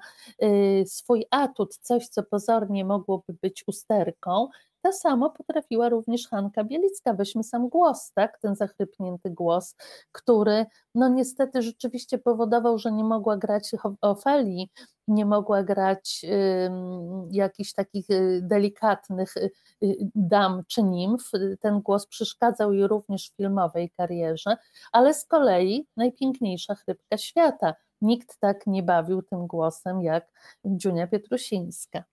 swój 0.85 1.25
atut 1.31 1.75
coś, 1.81 2.07
co 2.07 2.23
pozornie 2.23 2.85
mogłoby 2.85 3.33
być 3.41 3.63
usterką, 3.67 4.47
to 4.81 4.93
samo 4.93 5.29
potrafiła 5.29 5.89
również 5.89 6.27
Hanka 6.27 6.63
Bielicka. 6.63 7.13
Weźmy 7.13 7.43
sam 7.43 7.69
głos, 7.69 8.11
tak? 8.13 8.39
ten 8.39 8.55
zachrypnięty 8.55 9.29
głos, 9.29 9.75
który 10.11 10.65
no 10.95 11.09
niestety 11.09 11.61
rzeczywiście 11.61 12.17
powodował, 12.17 12.77
że 12.77 12.91
nie 12.91 13.03
mogła 13.03 13.37
grać 13.37 13.71
Ofelii, 14.01 14.69
nie 15.07 15.25
mogła 15.25 15.63
grać 15.63 16.21
y, 16.23 16.71
jakichś 17.31 17.73
takich 17.73 18.09
y, 18.09 18.39
delikatnych 18.43 19.37
y, 19.37 19.51
dam 20.15 20.63
czy 20.67 20.83
nimf. 20.83 21.31
Ten 21.59 21.81
głos 21.81 22.07
przeszkadzał 22.07 22.73
jej 22.73 22.87
również 22.87 23.29
w 23.29 23.35
filmowej 23.35 23.91
karierze, 23.97 24.57
ale 24.91 25.13
z 25.13 25.25
kolei 25.25 25.87
najpiękniejsza 25.97 26.75
chrypka 26.75 27.17
świata. 27.17 27.73
Nikt 28.01 28.39
tak 28.39 28.67
nie 28.67 28.83
bawił 28.83 29.21
tym 29.21 29.47
głosem 29.47 30.01
jak 30.01 30.31
Dziunia 30.65 31.07
Pietrusińska. 31.07 32.03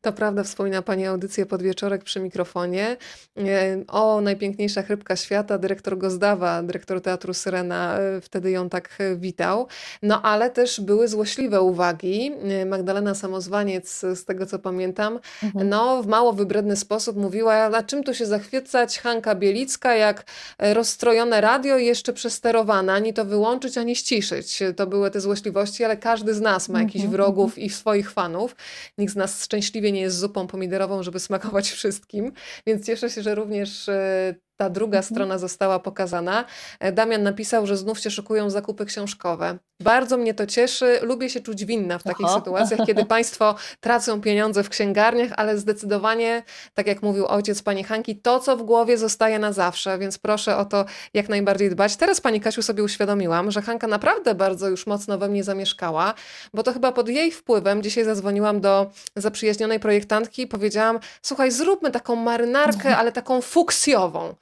To 0.00 0.12
prawda, 0.12 0.42
wspomina 0.42 0.82
Pani 0.82 1.06
audycję 1.06 1.46
Podwieczorek 1.46 2.04
przy 2.04 2.20
mikrofonie. 2.20 2.96
E, 3.38 3.84
o, 3.88 4.20
najpiękniejsza 4.20 4.82
chrypka 4.82 5.16
świata, 5.16 5.58
dyrektor 5.58 5.98
Gozdawa, 5.98 6.62
dyrektor 6.62 7.00
Teatru 7.00 7.34
Syrena, 7.34 7.98
e, 7.98 8.20
wtedy 8.20 8.50
ją 8.50 8.68
tak 8.68 8.88
e, 8.98 9.16
witał. 9.16 9.66
No 10.02 10.22
ale 10.22 10.50
też 10.50 10.80
były 10.80 11.08
złośliwe 11.08 11.60
uwagi. 11.60 12.32
Magdalena 12.66 13.14
Samozwaniec, 13.14 14.00
z 14.14 14.24
tego 14.24 14.46
co 14.46 14.58
pamiętam, 14.58 15.18
mhm. 15.42 15.68
no 15.68 16.02
w 16.02 16.06
mało 16.06 16.32
wybredny 16.32 16.76
sposób 16.76 17.16
mówiła, 17.16 17.68
na 17.68 17.82
czym 17.82 18.04
tu 18.04 18.14
się 18.14 18.26
zachwycać, 18.26 18.98
Hanka 18.98 19.34
Bielicka, 19.34 19.94
jak 19.94 20.24
rozstrojone 20.58 21.40
radio 21.40 21.78
jeszcze 21.78 22.12
przesterowane, 22.12 22.92
ani 22.92 23.14
to 23.14 23.24
wyłączyć, 23.24 23.78
ani 23.78 23.96
ściszyć. 23.96 24.62
To 24.76 24.86
były 24.86 25.10
te 25.10 25.20
złośliwości, 25.20 25.84
ale 25.84 25.96
każdy 25.96 26.34
z 26.34 26.40
nas 26.40 26.68
ma 26.68 26.80
jakichś 26.80 27.04
mhm. 27.04 27.12
wrogów 27.12 27.50
mhm. 27.50 27.66
i 27.66 27.70
swoich 27.70 28.10
fanów. 28.10 28.56
Nikt 28.98 29.12
z 29.12 29.16
nas 29.16 29.44
szczęśliwie 29.44 29.75
szczęśliwie 29.76 29.92
nie 29.92 30.00
jest 30.00 30.18
zupą 30.18 30.46
pomidorową, 30.46 31.02
żeby 31.02 31.20
smakować 31.20 31.70
wszystkim, 31.70 32.32
więc 32.66 32.86
cieszę 32.86 33.10
się, 33.10 33.22
że 33.22 33.34
również 33.34 33.88
e, 33.88 34.34
ta 34.56 34.70
druga 34.70 34.98
mhm. 34.98 35.14
strona 35.14 35.38
została 35.38 35.78
pokazana. 35.78 36.44
E, 36.80 36.92
Damian 36.92 37.22
napisał, 37.22 37.66
że 37.66 37.76
znów 37.76 37.98
się 37.98 38.10
szykują 38.10 38.50
zakupy 38.50 38.86
książkowe. 38.86 39.58
Bardzo 39.80 40.16
mnie 40.16 40.34
to 40.34 40.46
cieszy. 40.46 40.98
Lubię 41.02 41.30
się 41.30 41.40
czuć 41.40 41.64
winna 41.64 41.98
w 41.98 42.02
takich 42.02 42.26
Aha. 42.26 42.38
sytuacjach, 42.38 42.80
kiedy 42.86 43.04
państwo 43.16 43.54
tracą 43.80 44.20
pieniądze 44.20 44.62
w 44.62 44.68
księgarniach, 44.68 45.30
ale 45.36 45.58
zdecydowanie, 45.58 46.42
tak 46.74 46.86
jak 46.86 47.02
mówił 47.02 47.26
ojciec 47.26 47.62
pani 47.62 47.84
Hanki, 47.84 48.16
to, 48.16 48.40
co 48.40 48.56
w 48.56 48.62
głowie 48.62 48.98
zostaje 48.98 49.38
na 49.38 49.52
zawsze, 49.52 49.98
więc 49.98 50.18
proszę 50.18 50.56
o 50.56 50.64
to 50.64 50.84
jak 51.14 51.28
najbardziej 51.28 51.70
dbać. 51.70 51.96
Teraz 51.96 52.20
pani 52.20 52.40
Kasiu 52.40 52.62
sobie 52.62 52.82
uświadomiłam, 52.82 53.50
że 53.50 53.62
Hanka 53.62 53.86
naprawdę 53.86 54.34
bardzo 54.34 54.68
już 54.68 54.86
mocno 54.86 55.18
we 55.18 55.28
mnie 55.28 55.44
zamieszkała, 55.44 56.14
bo 56.54 56.62
to 56.62 56.72
chyba 56.72 56.92
pod 56.92 57.08
jej 57.08 57.30
wpływem 57.30 57.82
dzisiaj 57.82 58.04
zadzwoniłam 58.04 58.60
do 58.60 58.90
zaprzyjaźnionej 59.16 59.80
projektantki 59.80 60.42
i 60.42 60.46
powiedziałam, 60.46 60.98
słuchaj, 61.22 61.50
zróbmy 61.50 61.90
taką 61.90 62.16
marynarkę, 62.16 62.96
ale 62.96 63.12
taką 63.12 63.40
fuksjową. 63.40 64.34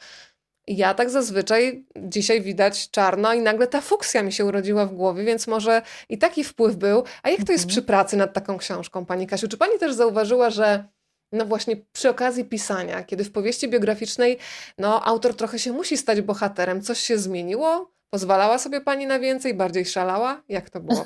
Ja 0.67 0.95
tak 0.95 1.11
zazwyczaj 1.11 1.85
dzisiaj 1.97 2.43
widać 2.43 2.91
czarno 2.91 3.35
i 3.35 3.41
nagle 3.41 3.67
ta 3.67 3.81
fuksja 3.81 4.23
mi 4.23 4.33
się 4.33 4.45
urodziła 4.45 4.87
w 4.87 4.95
głowie, 4.95 5.25
więc 5.25 5.47
może 5.47 5.83
i 6.09 6.19
taki 6.19 6.45
wpływ 6.45 6.77
był. 6.77 7.05
A 7.23 7.31
jak 7.31 7.45
to 7.45 7.53
jest 7.53 7.65
mhm. 7.65 7.69
przy 7.69 7.83
pracy 7.83 8.17
nad 8.17 8.33
taką 8.33 8.59
książką, 8.59 9.07
Pani 9.07 9.27
Kasiu? 9.27 9.49
Czy 9.49 9.57
Pani 9.57 9.79
też 9.79 9.95
zauważyła, 9.95 10.51
że 10.51 10.85
No 11.33 11.45
właśnie 11.45 11.77
przy 11.93 12.09
okazji 12.11 12.45
pisania, 12.45 13.05
kiedy 13.05 13.25
w 13.25 13.33
powieści 13.33 13.69
biograficznej 13.69 14.39
no, 14.79 15.05
autor 15.05 15.37
trochę 15.37 15.59
się 15.59 15.73
musi 15.73 15.97
stać 15.97 16.21
bohaterem, 16.21 16.83
coś 16.83 16.99
się 16.99 17.19
zmieniło? 17.19 17.94
Pozwalała 18.15 18.59
sobie 18.59 18.81
pani 18.81 19.07
na 19.07 19.19
więcej, 19.19 19.55
bardziej 19.55 19.85
szalała? 19.85 20.43
Jak 20.49 20.71
to 20.71 20.81
było? 20.81 21.05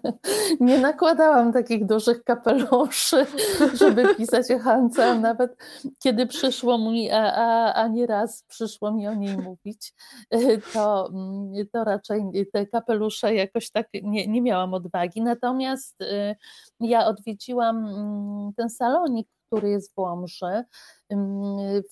Nie 0.60 0.78
nakładałam 0.78 1.52
takich 1.52 1.86
dużych 1.86 2.24
kapeluszy, 2.24 3.26
żeby 3.80 4.14
pisać 4.14 4.50
o 4.50 4.58
Hance, 4.58 5.14
nawet 5.14 5.56
kiedy 5.98 6.26
przyszło 6.26 6.78
mi, 6.78 7.10
a, 7.10 7.34
a, 7.34 7.74
a 7.74 7.88
nie 7.88 8.06
raz 8.06 8.44
przyszło 8.48 8.92
mi 8.92 9.08
o 9.08 9.14
niej 9.14 9.36
mówić, 9.36 9.94
to, 10.74 11.10
mm, 11.14 11.52
to 11.72 11.84
raczej 11.84 12.22
te 12.52 12.66
kapelusze 12.66 13.34
jakoś 13.34 13.70
tak 13.70 13.88
nie, 14.02 14.26
nie 14.26 14.42
miałam 14.42 14.74
odwagi. 14.74 15.22
Natomiast 15.22 16.00
y, 16.00 16.36
ja 16.80 17.06
odwiedziłam 17.06 17.86
mm, 17.86 18.52
ten 18.56 18.70
salonik, 18.70 19.28
który 19.46 19.70
jest 19.70 19.94
w 19.94 19.98
Łomży. 19.98 20.64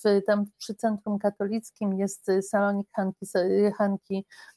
W, 0.03 0.21
tam 0.27 0.45
przy 0.57 0.75
Centrum 0.75 1.19
Katolickim 1.19 1.93
jest 1.93 2.27
salonik 2.41 2.87
Hanki, 2.95 3.25
Hanki 3.77 4.15
Mm, 4.15 4.50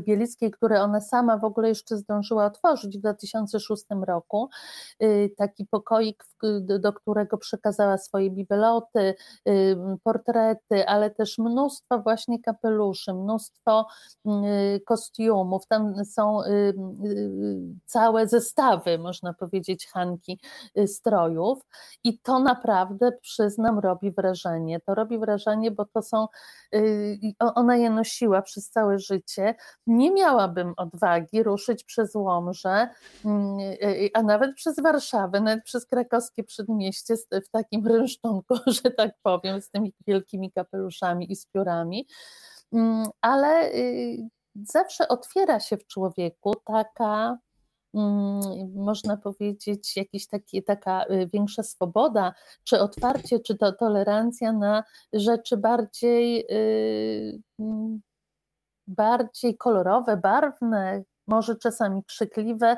Bielickiej, 0.00 0.50
które 0.50 0.82
ona 0.82 1.00
sama 1.00 1.38
w 1.38 1.44
ogóle 1.44 1.68
jeszcze 1.68 1.96
zdążyła 1.96 2.46
otworzyć 2.46 2.98
w 2.98 3.00
2006 3.00 3.84
roku. 4.06 4.48
Y, 5.02 5.34
taki 5.36 5.66
pokoik, 5.66 6.24
do 6.78 6.92
którego 6.92 7.38
przekazała 7.38 7.98
swoje 7.98 8.30
bibeloty, 8.30 9.14
y, 9.48 9.76
portrety, 10.02 10.86
ale 10.86 11.10
też 11.10 11.38
mnóstwo 11.38 11.98
właśnie 11.98 12.42
kapeluszy, 12.42 13.14
mnóstwo 13.14 13.86
y, 14.26 14.80
kostiumów. 14.86 15.66
Tam 15.66 16.04
są 16.04 16.38
całe 17.86 18.28
zestawy, 18.28 18.98
można 18.98 19.34
powiedzieć, 19.34 19.86
Hanki 19.86 20.40
strojów 20.86 21.58
i 22.04 22.18
to 22.18 22.38
naprawdę, 22.38 23.12
przyznam, 23.12 23.78
robi 23.78 24.10
wrażenie. 24.10 24.80
To 24.80 24.94
robi 24.94 25.18
wrażenie, 25.18 25.70
bo 25.70 25.84
to 25.84 26.02
są, 26.02 26.26
ona 27.38 27.76
je 27.76 27.90
nosiła 27.90 28.42
przez 28.42 28.70
całe 28.70 28.98
życie 28.98 29.54
nie 29.86 30.10
miałabym 30.10 30.74
odwagi 30.76 31.42
ruszyć 31.42 31.84
przez 31.84 32.14
Łomże, 32.14 32.88
mm, 33.24 33.58
e, 33.60 33.82
e, 33.82 34.08
a 34.14 34.22
nawet 34.22 34.54
przez 34.54 34.80
Warszawę, 34.80 35.40
nawet 35.40 35.64
przez 35.64 35.86
krakowskie 35.86 36.44
przedmieście 36.44 37.14
w 37.16 37.48
takim 37.50 37.86
rynsztunku, 37.86 38.54
że 38.82 38.90
tak 38.90 39.12
powiem, 39.22 39.62
z 39.62 39.70
tymi 39.70 39.92
wielkimi 40.06 40.52
kapeluszami 40.52 41.32
i 41.32 41.36
z 41.36 41.46
piórami, 41.46 42.06
mm, 42.72 43.06
ale 43.20 43.72
y, 43.74 44.28
zawsze 44.54 45.08
otwiera 45.08 45.60
się 45.60 45.76
w 45.76 45.86
człowieku 45.86 46.54
taka 46.64 47.38
mm, 47.94 48.40
można 48.74 49.16
powiedzieć, 49.16 49.96
jakaś 49.96 50.26
taka 50.66 51.04
y, 51.04 51.28
większa 51.32 51.62
swoboda, 51.62 52.34
czy 52.64 52.80
otwarcie, 52.80 53.40
czy 53.40 53.58
to 53.58 53.72
tolerancja 53.72 54.52
na 54.52 54.84
rzeczy 55.12 55.56
bardziej 55.56 56.46
y, 56.50 57.40
bardziej 58.88 59.56
kolorowe, 59.56 60.16
barwne, 60.16 61.02
może 61.26 61.56
czasami 61.56 62.04
krzykliwe. 62.04 62.76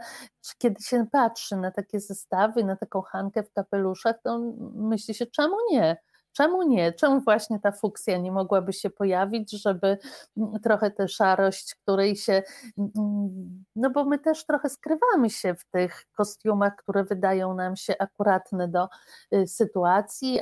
Kiedy 0.58 0.82
się 0.82 1.06
patrzy 1.12 1.56
na 1.56 1.70
takie 1.70 2.00
zestawy, 2.00 2.64
na 2.64 2.76
taką 2.76 3.02
Hankę 3.02 3.42
w 3.42 3.52
kapeluszach, 3.52 4.16
to 4.24 4.40
myśli 4.74 5.14
się, 5.14 5.26
czemu 5.26 5.56
nie? 5.70 5.96
Czemu 6.32 6.62
nie? 6.62 6.92
Czemu 6.92 7.20
właśnie 7.20 7.60
ta 7.60 7.72
fuksja 7.72 8.18
nie 8.18 8.32
mogłaby 8.32 8.72
się 8.72 8.90
pojawić, 8.90 9.50
żeby 9.62 9.98
mm, 10.36 10.60
trochę 10.60 10.90
tę 10.90 11.08
szarość, 11.08 11.74
której 11.74 12.16
się. 12.16 12.42
Mm, 12.78 13.64
no 13.76 13.90
bo 13.90 14.04
my 14.04 14.18
też 14.18 14.46
trochę 14.46 14.68
skrywamy 14.68 15.30
się 15.30 15.54
w 15.54 15.64
tych 15.64 16.06
kostiumach, 16.16 16.76
które 16.76 17.04
wydają 17.04 17.54
nam 17.54 17.76
się 17.76 17.94
akuratne 17.98 18.68
do 18.68 18.88
y, 19.34 19.46
sytuacji, 19.46 20.40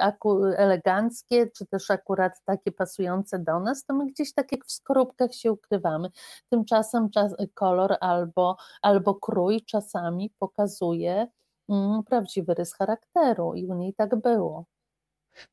eleganckie, 0.56 1.50
czy 1.50 1.66
też 1.66 1.90
akurat 1.90 2.32
takie 2.44 2.72
pasujące 2.72 3.38
do 3.38 3.60
nas, 3.60 3.84
to 3.84 3.94
my 3.94 4.06
gdzieś 4.06 4.34
tak 4.34 4.52
jak 4.52 4.64
w 4.66 4.72
skorupkach 4.72 5.34
się 5.34 5.52
ukrywamy. 5.52 6.08
Tymczasem 6.50 7.10
czas, 7.10 7.34
kolor 7.54 7.96
albo, 8.00 8.56
albo 8.82 9.14
krój 9.14 9.64
czasami 9.64 10.30
pokazuje 10.38 11.26
mm, 11.68 12.02
prawdziwy 12.04 12.54
rys 12.54 12.74
charakteru 12.74 13.54
i 13.54 13.66
u 13.66 13.74
niej 13.74 13.94
tak 13.94 14.16
było. 14.16 14.64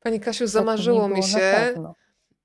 Pani 0.00 0.20
Kasiu, 0.20 0.46
zamarzyło 0.46 1.08
mi 1.08 1.22
się, 1.22 1.74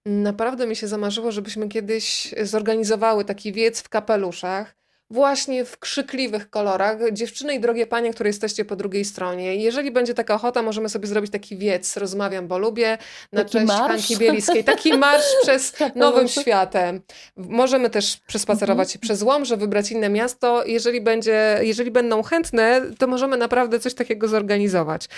naprawdę 0.06 0.68
mi 0.68 0.76
się 0.76 0.88
zamarzyło, 0.88 1.32
żebyśmy 1.32 1.68
kiedyś 1.68 2.36
zorganizowały 2.42 3.26
taki 3.26 3.54
wiec 3.54 3.82
w 3.82 3.89
kapeluszach 3.89 4.81
właśnie 5.12 5.66
w 5.66 5.80
krzykliwych 5.80 6.49
kolorach. 6.49 6.97
Dziewczyny 7.12 7.55
i 7.55 7.59
drogie 7.59 7.88
panie, 7.88 8.14
które 8.14 8.30
jesteście 8.30 8.66
po 8.66 8.76
drugiej 8.76 9.05
stronie. 9.05 9.55
Jeżeli 9.55 9.91
będzie 9.91 10.14
taka 10.14 10.36
ochota, 10.36 10.62
możemy 10.62 10.89
sobie 10.89 11.07
zrobić 11.07 11.32
taki 11.32 11.57
wiec, 11.57 11.97
rozmawiam, 11.97 12.47
bo 12.47 12.57
lubię, 12.57 12.97
na 13.32 13.43
taki 13.43 13.51
cześć 13.51 13.68
marsz? 13.68 13.91
Hanki 13.91 14.18
Bieliskiej. 14.18 14.64
Taki 14.64 14.97
marsz 14.97 15.36
przez 15.41 15.74
Nowym 15.95 16.28
Światem. 16.28 17.01
Możemy 17.38 17.89
też 17.89 18.18
przespacerować 18.28 18.91
się 18.91 18.97
mhm. 18.97 19.01
przez 19.01 19.22
Łomże, 19.22 19.57
wybrać 19.57 19.91
inne 19.91 20.09
miasto. 20.09 20.66
Jeżeli, 20.66 21.01
będzie, 21.01 21.59
jeżeli 21.62 21.91
będą 21.91 22.24
chętne, 22.24 22.82
to 22.97 23.07
możemy 23.07 23.38
naprawdę 23.38 23.80
coś 23.80 23.93
takiego 23.93 24.28
zorganizować. 24.28 25.09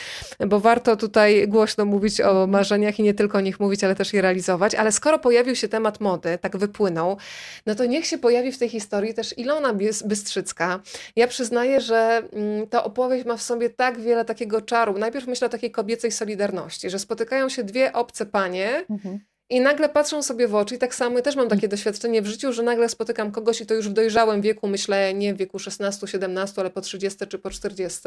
Bo 0.48 0.60
warto 0.60 0.96
tutaj 0.96 1.48
głośno 1.48 1.86
mówić 1.86 2.22
o 2.22 2.48
marzeniach 2.48 3.00
i 3.00 3.04
nie 3.04 3.14
tylko 3.14 3.38
o 3.38 3.42
nich 3.42 3.60
mówić, 3.60 3.84
ale 3.84 3.96
też 3.96 4.14
je 4.14 4.22
realizować. 4.22 4.76
Ale 4.76 4.92
skoro 4.92 5.20
pojawił 5.20 5.56
się 5.56 5.68
temat 5.68 6.00
mody, 6.00 6.38
tak 6.42 6.58
wypłynął, 6.58 7.18
no 7.66 7.76
to 7.76 7.86
niech 7.86 8.06
się 8.06 8.18
pojawi 8.18 8.52
w 8.52 8.58
tej 8.58 8.70
historii 8.70 9.14
też 9.14 9.38
Ilona 9.38 9.74
Bystrzycka. 10.06 10.80
Ja 11.16 11.28
przyznaję, 11.28 11.82
że 11.82 12.24
mm, 12.34 12.68
ta 12.68 12.84
opowieść 12.84 13.26
ma 13.26 13.38
w 13.38 13.42
sobie 13.42 13.70
tak 13.70 14.00
wiele 14.00 14.26
takiego 14.26 14.62
czaru. 14.62 14.98
Najpierw 14.98 15.28
myślę 15.28 15.48
o 15.48 15.50
takiej 15.50 15.72
kobiecej 15.72 16.12
solidarności, 16.12 16.90
że 16.90 17.00
spotykają 17.00 17.50
się 17.50 17.64
dwie 17.64 17.94
obce 17.94 18.26
panie, 18.26 18.86
mhm. 18.90 19.20
I 19.54 19.62
nagle 19.62 19.90
patrzą 19.90 20.24
sobie 20.24 20.48
w 20.48 20.56
oczy, 20.56 20.76
i 20.76 20.78
tak 20.78 20.96
samo 20.96 21.16
ja 21.18 21.22
też 21.22 21.36
mam 21.36 21.50
takie 21.50 21.68
doświadczenie 21.68 22.22
w 22.22 22.26
życiu, 22.26 22.54
że 22.54 22.64
nagle 22.64 22.90
spotykam 22.90 23.32
kogoś 23.32 23.62
i 23.62 23.66
to 23.66 23.74
już 23.74 23.90
w 23.90 23.94
dojrzałym 23.94 24.42
wieku, 24.42 24.68
myślę 24.68 25.14
nie 25.14 25.34
w 25.34 25.38
wieku 25.38 25.60
16, 25.60 26.08
17, 26.08 26.62
ale 26.62 26.70
po 26.70 26.82
30 26.82 27.28
czy 27.28 27.40
po 27.40 27.50
40 27.50 28.00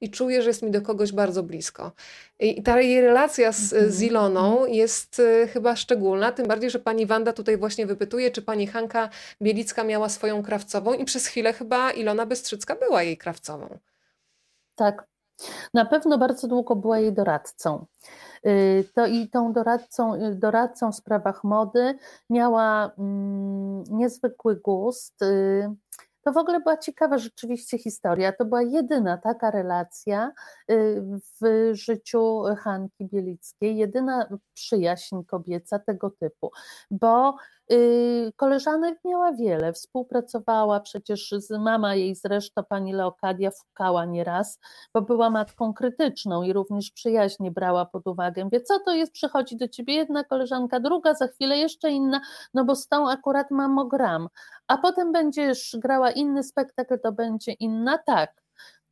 i 0.00 0.10
czuję, 0.10 0.42
że 0.42 0.50
jest 0.50 0.62
mi 0.62 0.70
do 0.70 0.82
kogoś 0.82 1.12
bardzo 1.12 1.42
blisko. 1.42 1.92
I 2.40 2.62
ta 2.62 2.80
jej 2.80 3.00
relacja 3.00 3.52
z, 3.52 3.58
z 3.58 3.72
mhm. 3.72 4.04
Iloną 4.04 4.66
jest 4.66 5.18
y, 5.18 5.48
chyba 5.52 5.76
szczególna, 5.76 6.32
tym 6.32 6.46
bardziej, 6.46 6.70
że 6.70 6.78
pani 6.78 7.06
Wanda 7.06 7.32
tutaj 7.32 7.56
właśnie 7.56 7.86
wypytuje, 7.86 8.30
czy 8.30 8.42
pani 8.42 8.66
Hanka 8.66 9.08
Bielicka 9.42 9.84
miała 9.84 10.08
swoją 10.08 10.42
krawcową 10.42 10.92
i 10.92 11.04
przez 11.04 11.26
chwilę 11.26 11.52
chyba 11.52 11.90
Ilona 11.90 12.26
Bystrzycka 12.26 12.76
była 12.76 13.02
jej 13.02 13.16
krawcową. 13.16 13.78
Tak, 14.74 15.06
na 15.74 15.84
pewno 15.84 16.18
bardzo 16.18 16.48
długo 16.48 16.76
była 16.76 16.98
jej 16.98 17.12
doradcą. 17.12 17.86
Y, 18.46 18.84
to 18.94 19.06
i 19.06 19.28
tą 19.28 19.52
doradcą, 19.52 20.14
y, 20.14 20.34
doradcą 20.34 20.92
w 20.92 20.96
sprawach 20.96 21.44
mody 21.44 21.98
miała 22.30 22.90
mm, 22.98 23.84
niezwykły 23.90 24.56
gust. 24.56 25.22
Y, 25.22 25.70
to 26.22 26.32
w 26.32 26.36
ogóle 26.36 26.60
była 26.60 26.76
ciekawa 26.76 27.18
rzeczywiście 27.18 27.78
historia. 27.78 28.32
To 28.32 28.44
była 28.44 28.62
jedyna 28.62 29.18
taka 29.18 29.50
relacja 29.50 30.32
w 31.40 31.70
życiu 31.72 32.42
Hanki 32.58 33.06
Bielickiej, 33.06 33.76
jedyna 33.76 34.28
przyjaźń 34.54 35.22
kobieca 35.26 35.78
tego 35.78 36.10
typu, 36.10 36.50
bo 36.90 37.36
koleżanek 38.36 38.98
miała 39.04 39.32
wiele, 39.32 39.72
współpracowała 39.72 40.80
przecież 40.80 41.34
mama 41.60 41.94
jej 41.94 42.14
zresztą, 42.14 42.62
pani 42.68 42.92
Leokadia 42.92 43.50
fukała 43.50 44.04
nieraz, 44.04 44.58
bo 44.94 45.02
była 45.02 45.30
matką 45.30 45.74
krytyczną 45.74 46.42
i 46.42 46.52
również 46.52 46.90
przyjaźnie 46.90 47.50
brała 47.50 47.86
pod 47.86 48.06
uwagę. 48.06 48.48
Wie, 48.52 48.60
co 48.60 48.78
to 48.78 48.94
jest, 48.94 49.12
przychodzi 49.12 49.56
do 49.56 49.68
ciebie 49.68 49.94
jedna 49.94 50.24
koleżanka, 50.24 50.80
druga, 50.80 51.14
za 51.14 51.26
chwilę 51.26 51.58
jeszcze 51.58 51.90
inna, 51.90 52.20
no 52.54 52.64
bo 52.64 52.76
z 52.76 52.88
tą 52.88 53.10
akurat 53.10 53.50
mamogram, 53.50 54.28
a 54.68 54.78
potem 54.78 55.12
będziesz 55.12 55.76
grała 55.78 56.10
inny 56.10 56.42
spektakl, 56.42 56.98
to 57.00 57.12
będzie 57.12 57.52
inna, 57.52 57.98
tak. 57.98 58.43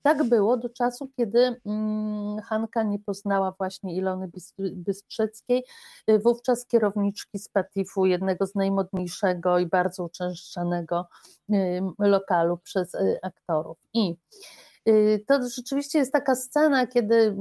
Tak 0.03 0.25
było 0.29 0.57
do 0.57 0.69
czasu, 0.69 1.11
kiedy 1.17 1.61
mm, 1.67 2.41
Hanka 2.41 2.83
nie 2.83 2.99
poznała 2.99 3.55
właśnie 3.59 3.97
Ilony 3.97 4.31
Bystrzeckiej, 4.59 5.65
y, 6.11 6.19
wówczas 6.19 6.67
kierowniczki 6.67 7.39
z 7.39 7.49
Patifu, 7.49 8.07
jednego 8.07 8.47
z 8.47 8.55
najmodniejszego 8.55 9.59
i 9.59 9.67
bardzo 9.67 10.05
uczęszczanego 10.05 11.07
lokalu 11.99 12.59
przez 12.59 12.95
y, 12.95 13.19
aktorów. 13.23 13.79
I 13.95 14.15
Y, 14.15 14.72
to 15.27 15.49
rzeczywiście 15.57 15.99
jest 15.99 16.13
taka 16.13 16.35
scena, 16.35 16.87
kiedy, 16.87 17.35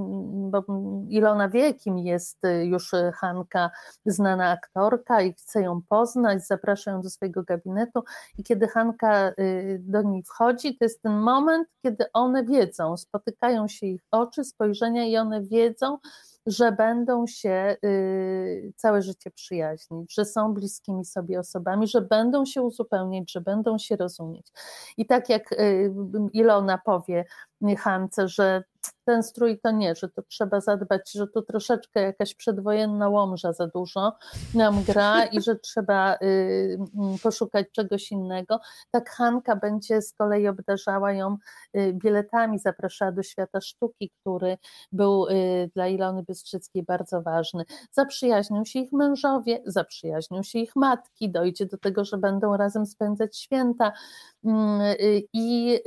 bo 0.51 0.63
Ilona 1.09 1.49
wie, 1.49 1.73
kim 1.73 1.97
jest 1.97 2.45
y, 2.45 2.65
już 2.65 2.91
Hanka, 3.15 3.71
znana 4.05 4.49
aktorka 4.49 5.21
i 5.21 5.33
chce 5.33 5.61
ją 5.61 5.81
poznać, 5.89 6.47
zaprasza 6.47 6.91
ją 6.91 7.01
do 7.01 7.09
swojego 7.09 7.43
gabinetu 7.43 8.03
i 8.37 8.43
kiedy 8.43 8.67
Hanka 8.67 9.29
y, 9.29 9.81
do 9.83 10.01
niej 10.01 10.23
wchodzi, 10.23 10.77
to 10.77 10.85
jest 10.85 11.01
ten 11.01 11.13
moment, 11.13 11.67
kiedy 11.83 12.05
one 12.13 12.43
wiedzą, 12.43 12.97
spotykają 12.97 13.67
się 13.67 13.87
ich 13.87 14.01
oczy, 14.11 14.43
spojrzenia 14.43 15.05
i 15.05 15.17
one 15.17 15.41
wiedzą, 15.41 15.97
że 16.45 16.71
będą 16.71 17.27
się 17.27 17.75
y, 17.85 18.73
całe 18.75 19.01
życie 19.01 19.31
przyjaźnić, 19.31 20.13
że 20.13 20.25
są 20.25 20.53
bliskimi 20.53 21.05
sobie 21.05 21.39
osobami, 21.39 21.87
że 21.87 22.01
będą 22.01 22.45
się 22.45 22.61
uzupełniać, 22.61 23.31
że 23.31 23.41
będą 23.41 23.77
się 23.77 23.95
rozumieć. 23.95 24.47
I 24.97 25.05
tak 25.05 25.29
jak 25.29 25.51
y, 25.51 25.93
Ilona 26.33 26.77
powie, 26.85 27.25
Hance, 27.77 28.27
że 28.27 28.63
ten 29.05 29.23
strój 29.23 29.59
to 29.59 29.71
nie, 29.71 29.95
że 29.95 30.09
to 30.09 30.21
trzeba 30.21 30.61
zadbać, 30.61 31.11
że 31.11 31.27
tu 31.27 31.41
troszeczkę 31.41 32.01
jakaś 32.01 32.35
przedwojenna 32.35 33.09
łomża 33.09 33.53
za 33.53 33.67
dużo 33.67 34.13
nam 34.53 34.83
gra 34.83 35.25
i 35.25 35.41
że 35.41 35.55
trzeba 35.55 36.15
y, 36.15 36.17
mm, 36.97 37.17
poszukać 37.23 37.67
czegoś 37.71 38.11
innego. 38.11 38.59
Tak 38.91 39.09
Hanka 39.09 39.55
będzie 39.55 40.01
z 40.01 40.13
kolei 40.13 40.47
obdarzała 40.47 41.13
ją 41.13 41.37
y, 41.77 41.93
biletami, 41.93 42.59
zapraszała 42.59 43.11
do 43.11 43.23
świata 43.23 43.61
sztuki, 43.61 44.11
który 44.21 44.57
był 44.91 45.27
y, 45.27 45.69
dla 45.75 45.87
Ilony 45.87 46.23
Bystrzyckiej 46.23 46.83
bardzo 46.83 47.21
ważny. 47.21 47.63
Zaprzyjaźnią 47.91 48.65
się 48.65 48.79
ich 48.79 48.93
mężowie, 48.93 49.61
zaprzyjaźnią 49.65 50.43
się 50.43 50.59
ich 50.59 50.75
matki, 50.75 51.31
dojdzie 51.31 51.65
do 51.65 51.77
tego, 51.77 52.05
że 52.05 52.17
będą 52.17 52.57
razem 52.57 52.85
spędzać 52.85 53.37
święta 53.37 53.91
mm, 54.45 54.95
i 55.33 55.79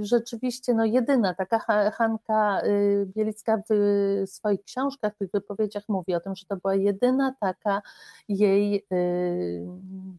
rzeczywiście 0.00 0.74
no 0.74 0.84
jedyna 1.08 1.34
taka 1.34 1.90
Hanka 1.90 2.62
Y, 2.64 3.06
Bielicka 3.16 3.62
w 3.70 4.30
swoich 4.30 4.64
książkach, 4.64 5.14
w 5.14 5.18
tych 5.18 5.30
wypowiedziach 5.30 5.82
mówi 5.88 6.14
o 6.14 6.20
tym, 6.20 6.36
że 6.36 6.46
to 6.46 6.56
była 6.56 6.74
jedyna 6.74 7.34
taka 7.40 7.82
jej 8.28 8.86
y, 8.92 9.66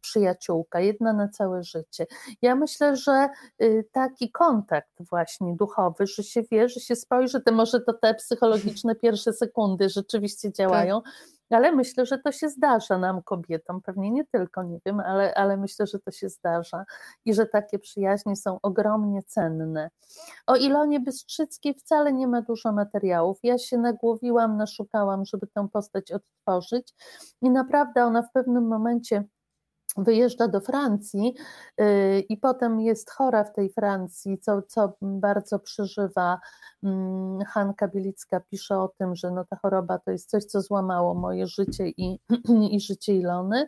przyjaciółka, 0.02 0.80
jedna 0.80 1.14
na 1.14 1.28
całe 1.28 1.64
życie. 1.64 2.06
Ja 2.42 2.56
myślę, 2.56 2.96
że 2.96 3.30
y, 3.62 3.86
taki 3.92 4.32
kontakt 4.32 4.92
właśnie 5.00 5.56
duchowy, 5.56 6.08
że 6.08 6.24
się 6.24 6.44
wie, 6.52 6.70
że 6.70 6.80
się 6.80 6.96
spojrzy, 6.96 7.42
to 7.42 7.52
może 7.52 7.82
to 7.82 7.94
te 7.94 8.14
psychologiczne 8.14 8.96
pierwsze 8.96 9.34
sekundy 9.34 9.90
rzeczywiście 9.90 10.52
działają, 10.52 11.02
tak 11.02 11.14
ale 11.56 11.72
myślę, 11.72 12.06
że 12.06 12.18
to 12.18 12.32
się 12.32 12.50
zdarza 12.50 12.98
nam, 12.98 13.24
kobietom, 13.24 13.82
pewnie 13.82 14.12
nie 14.12 14.26
tylko, 14.26 14.64
nie 14.64 14.80
wiem, 14.86 15.00
ale, 15.00 15.34
ale 15.36 15.58
myślę, 15.58 15.88
że 15.88 16.00
to 16.00 16.12
się 16.12 16.30
zdarza 16.30 16.86
i 17.26 17.34
że 17.34 17.46
takie 17.46 17.80
przyjaźnie 17.80 18.36
są 18.36 18.60
ogromnie 18.62 19.24
cenne. 19.24 19.90
O 20.48 20.56
Ilonie 20.56 21.00
Bystrzyckiej 21.00 21.74
wcale 21.74 22.14
nie 22.14 22.28
ma 22.28 22.42
dużo 22.42 22.72
materiałów. 22.72 23.38
Ja 23.44 23.58
się 23.58 23.78
nagłowiłam, 23.78 24.58
naszukałam, 24.58 25.26
żeby 25.26 25.48
tę 25.48 25.68
postać 25.74 26.12
odtworzyć 26.12 26.94
i 27.42 27.50
naprawdę 27.50 28.06
ona 28.06 28.22
w 28.22 28.32
pewnym 28.32 28.68
momencie 28.68 29.24
wyjeżdża 29.98 30.48
do 30.48 30.62
Francji 30.62 31.34
y, 31.82 32.20
i 32.30 32.38
potem 32.38 32.80
jest 32.80 33.12
chora 33.12 33.44
w 33.44 33.54
tej 33.54 33.70
Francji, 33.70 34.38
co, 34.38 34.62
co 34.62 34.94
bardzo 35.02 35.60
przeżywa. 35.60 36.40
Mm, 36.84 37.40
Hanka 37.46 37.88
Bielicka 37.88 38.40
pisze 38.40 38.78
o 38.78 38.88
tym, 38.88 39.16
że 39.16 39.32
no 39.32 39.46
ta 39.46 39.56
choroba 39.56 40.00
to 40.00 40.12
jest 40.12 40.30
coś, 40.30 40.46
co 40.46 40.62
złamało 40.62 41.14
moje 41.14 41.48
życie 41.48 41.90
i, 41.98 42.20
i 42.76 42.80
życie 42.80 43.16
Ilony. 43.16 43.68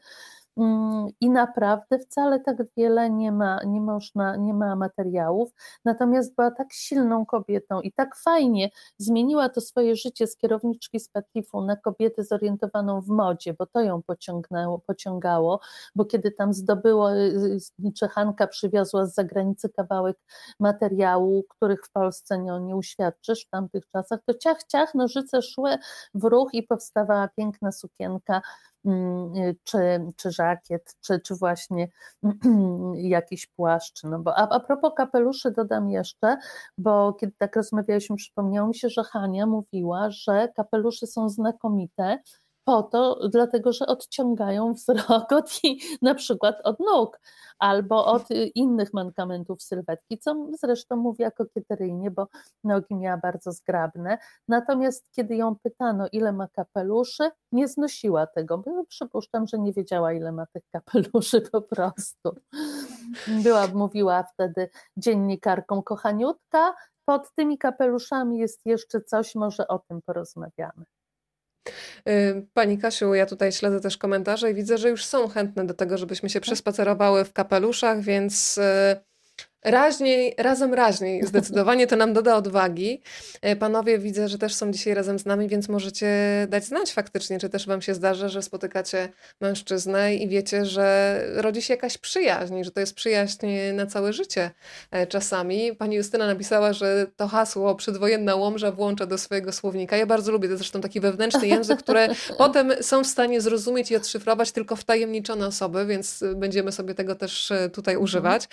Mm, 0.57 1.07
i 1.21 1.29
naprawdę 1.29 1.99
wcale 1.99 2.39
tak 2.39 2.57
wiele 2.77 3.09
nie 3.09 3.31
ma, 3.31 3.59
nie 3.65 3.81
można, 3.81 4.35
nie 4.35 4.53
ma 4.53 4.75
materiałów, 4.75 5.49
natomiast 5.85 6.35
była 6.35 6.51
tak 6.51 6.73
silną 6.73 7.25
kobietą 7.25 7.81
i 7.81 7.91
tak 7.93 8.15
fajnie 8.15 8.69
zmieniła 8.97 9.49
to 9.49 9.61
swoje 9.61 9.95
życie 9.95 10.27
z 10.27 10.37
kierowniczki 10.37 10.99
z 10.99 11.09
Patifu 11.09 11.61
na 11.61 11.75
kobietę 11.75 12.23
zorientowaną 12.23 13.01
w 13.01 13.07
modzie, 13.07 13.53
bo 13.53 13.65
to 13.65 13.81
ją 13.81 14.01
pociągnęło, 14.03 14.79
pociągało, 14.79 15.59
bo 15.95 16.05
kiedy 16.05 16.31
tam 16.31 16.53
zdobyło, 16.53 17.13
y, 17.15 17.17
y, 17.85 17.91
Czechanka 17.93 18.47
przywiozła 18.47 19.05
z 19.05 19.13
zagranicy 19.13 19.69
kawałek 19.69 20.17
materiału, 20.59 21.43
których 21.49 21.85
w 21.85 21.91
Polsce 21.91 22.37
nie, 22.39 22.59
nie 22.61 22.75
uświadczysz 22.75 23.45
w 23.45 23.49
tamtych 23.49 23.87
czasach, 23.87 24.19
to 24.25 24.33
ciach, 24.33 24.63
ciach, 24.63 24.95
nożyce 24.95 25.41
szły 25.41 25.75
w 26.13 26.23
ruch 26.23 26.53
i 26.53 26.63
powstawała 26.63 27.27
piękna 27.37 27.71
sukienka 27.71 28.41
czy, 29.63 29.77
czy 30.15 30.31
żakiet, 30.31 30.95
czy, 31.01 31.19
czy 31.19 31.35
właśnie 31.35 31.87
jakiś 32.95 33.47
płaszcz. 33.47 34.03
No 34.03 34.19
bo, 34.19 34.37
a, 34.37 34.49
a 34.49 34.59
propos 34.59 34.91
kapeluszy 34.97 35.51
dodam 35.51 35.89
jeszcze, 35.89 36.37
bo 36.77 37.13
kiedy 37.13 37.33
tak 37.37 37.55
rozmawialiśmy, 37.55 38.15
przypomniało 38.15 38.67
mi 38.67 38.75
się, 38.75 38.89
że 38.89 39.03
Hania 39.03 39.45
mówiła, 39.45 40.09
że 40.11 40.47
kapelusze 40.55 41.07
są 41.07 41.29
znakomite, 41.29 42.19
po 42.63 42.83
to, 42.83 43.29
dlatego 43.29 43.73
że 43.73 43.87
odciągają 43.87 44.73
wzrok 44.73 45.31
od, 45.39 45.51
na 46.01 46.15
przykład 46.15 46.61
od 46.63 46.79
nóg 46.79 47.19
albo 47.59 48.05
od 48.05 48.31
y, 48.31 48.45
innych 48.45 48.93
mankamentów 48.93 49.61
sylwetki, 49.61 50.17
co 50.17 50.47
zresztą 50.61 50.95
mówiła 50.95 51.31
kokieteryjnie, 51.31 52.11
bo 52.11 52.27
nogi 52.63 52.95
miała 52.95 53.17
bardzo 53.17 53.51
zgrabne. 53.51 54.17
Natomiast 54.47 55.11
kiedy 55.11 55.35
ją 55.35 55.55
pytano, 55.55 56.07
ile 56.11 56.31
ma 56.31 56.47
kapeluszy, 56.47 57.29
nie 57.51 57.67
znosiła 57.67 58.27
tego, 58.27 58.57
bo 58.57 58.85
przypuszczam, 58.85 59.47
że 59.47 59.59
nie 59.59 59.73
wiedziała, 59.73 60.13
ile 60.13 60.31
ma 60.31 60.45
tych 60.45 60.63
kapeluszy 60.71 61.41
po 61.41 61.61
prostu. 61.61 62.35
Była, 63.43 63.67
mówiła 63.67 64.23
wtedy 64.23 64.69
dziennikarką 64.97 65.83
kochaniutka, 65.83 66.73
pod 67.05 67.35
tymi 67.35 67.57
kapeluszami 67.57 68.37
jest 68.37 68.61
jeszcze 68.65 69.01
coś, 69.01 69.35
może 69.35 69.67
o 69.67 69.79
tym 69.79 70.01
porozmawiamy. 70.01 70.85
Y, 72.09 72.47
pani 72.53 72.77
Kasiu, 72.77 73.13
ja 73.13 73.25
tutaj 73.25 73.51
śledzę 73.51 73.79
też 73.79 73.97
komentarze 73.97 74.51
i 74.51 74.53
widzę, 74.53 74.77
że 74.77 74.89
już 74.89 75.05
są 75.05 75.27
chętne 75.27 75.65
do 75.65 75.73
tego, 75.73 75.97
żebyśmy 75.97 76.29
się 76.29 76.41
przespacerowały 76.41 77.25
w 77.25 77.33
kapeluszach, 77.33 78.01
więc 78.01 78.57
y, 78.57 78.61
Raźniej, 79.63 80.35
razem 80.37 80.73
raźniej, 80.73 81.23
zdecydowanie 81.27 81.87
to 81.87 81.95
nam 81.95 82.13
doda 82.13 82.35
odwagi. 82.35 83.01
E, 83.41 83.55
panowie 83.55 83.99
widzę, 83.99 84.27
że 84.27 84.37
też 84.37 84.53
są 84.55 84.71
dzisiaj 84.71 84.93
razem 84.93 85.19
z 85.19 85.25
nami, 85.25 85.47
więc 85.47 85.69
możecie 85.69 86.07
dać 86.49 86.65
znać 86.65 86.93
faktycznie, 86.93 87.39
czy 87.39 87.49
też 87.49 87.67
wam 87.67 87.81
się 87.81 87.93
zdarza, 87.93 88.29
że 88.29 88.41
spotykacie 88.41 89.09
mężczyznę 89.41 90.15
i 90.15 90.27
wiecie, 90.27 90.65
że 90.65 91.17
rodzi 91.35 91.61
się 91.61 91.73
jakaś 91.73 91.97
przyjaźń, 91.97 92.63
że 92.63 92.71
to 92.71 92.79
jest 92.79 92.93
przyjaźń 92.93 93.47
na 93.73 93.85
całe 93.85 94.13
życie 94.13 94.51
e, 94.91 95.07
czasami. 95.07 95.75
Pani 95.75 95.95
Justyna 95.95 96.27
napisała, 96.27 96.73
że 96.73 97.07
to 97.17 97.27
hasło 97.27 97.75
przedwojenna 97.75 98.35
łomża 98.35 98.71
włącza 98.71 99.05
do 99.05 99.17
swojego 99.17 99.51
słownika. 99.51 99.97
Ja 99.97 100.05
bardzo 100.05 100.31
lubię, 100.31 100.49
to 100.49 100.57
zresztą 100.57 100.81
taki 100.81 100.99
wewnętrzny 100.99 101.47
język, 101.47 101.79
które 101.79 102.07
potem 102.37 102.71
są 102.81 103.03
w 103.03 103.07
stanie 103.07 103.41
zrozumieć 103.41 103.91
i 103.91 103.95
odszyfrować 103.95 104.51
tylko 104.51 104.75
wtajemniczone 104.75 105.47
osoby, 105.47 105.85
więc 105.85 106.23
będziemy 106.35 106.71
sobie 106.71 106.95
tego 106.95 107.15
też 107.15 107.51
e, 107.51 107.69
tutaj 107.69 107.97
używać. 107.97 108.47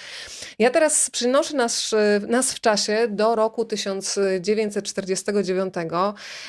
Ja 0.59 0.71
teraz 0.71 0.98
teraz 0.99 1.11
przynoszę 1.11 1.57
nas, 1.57 1.95
nas 2.29 2.53
w 2.53 2.61
czasie 2.61 3.07
do 3.11 3.35
roku 3.35 3.65
1949. 3.65 5.75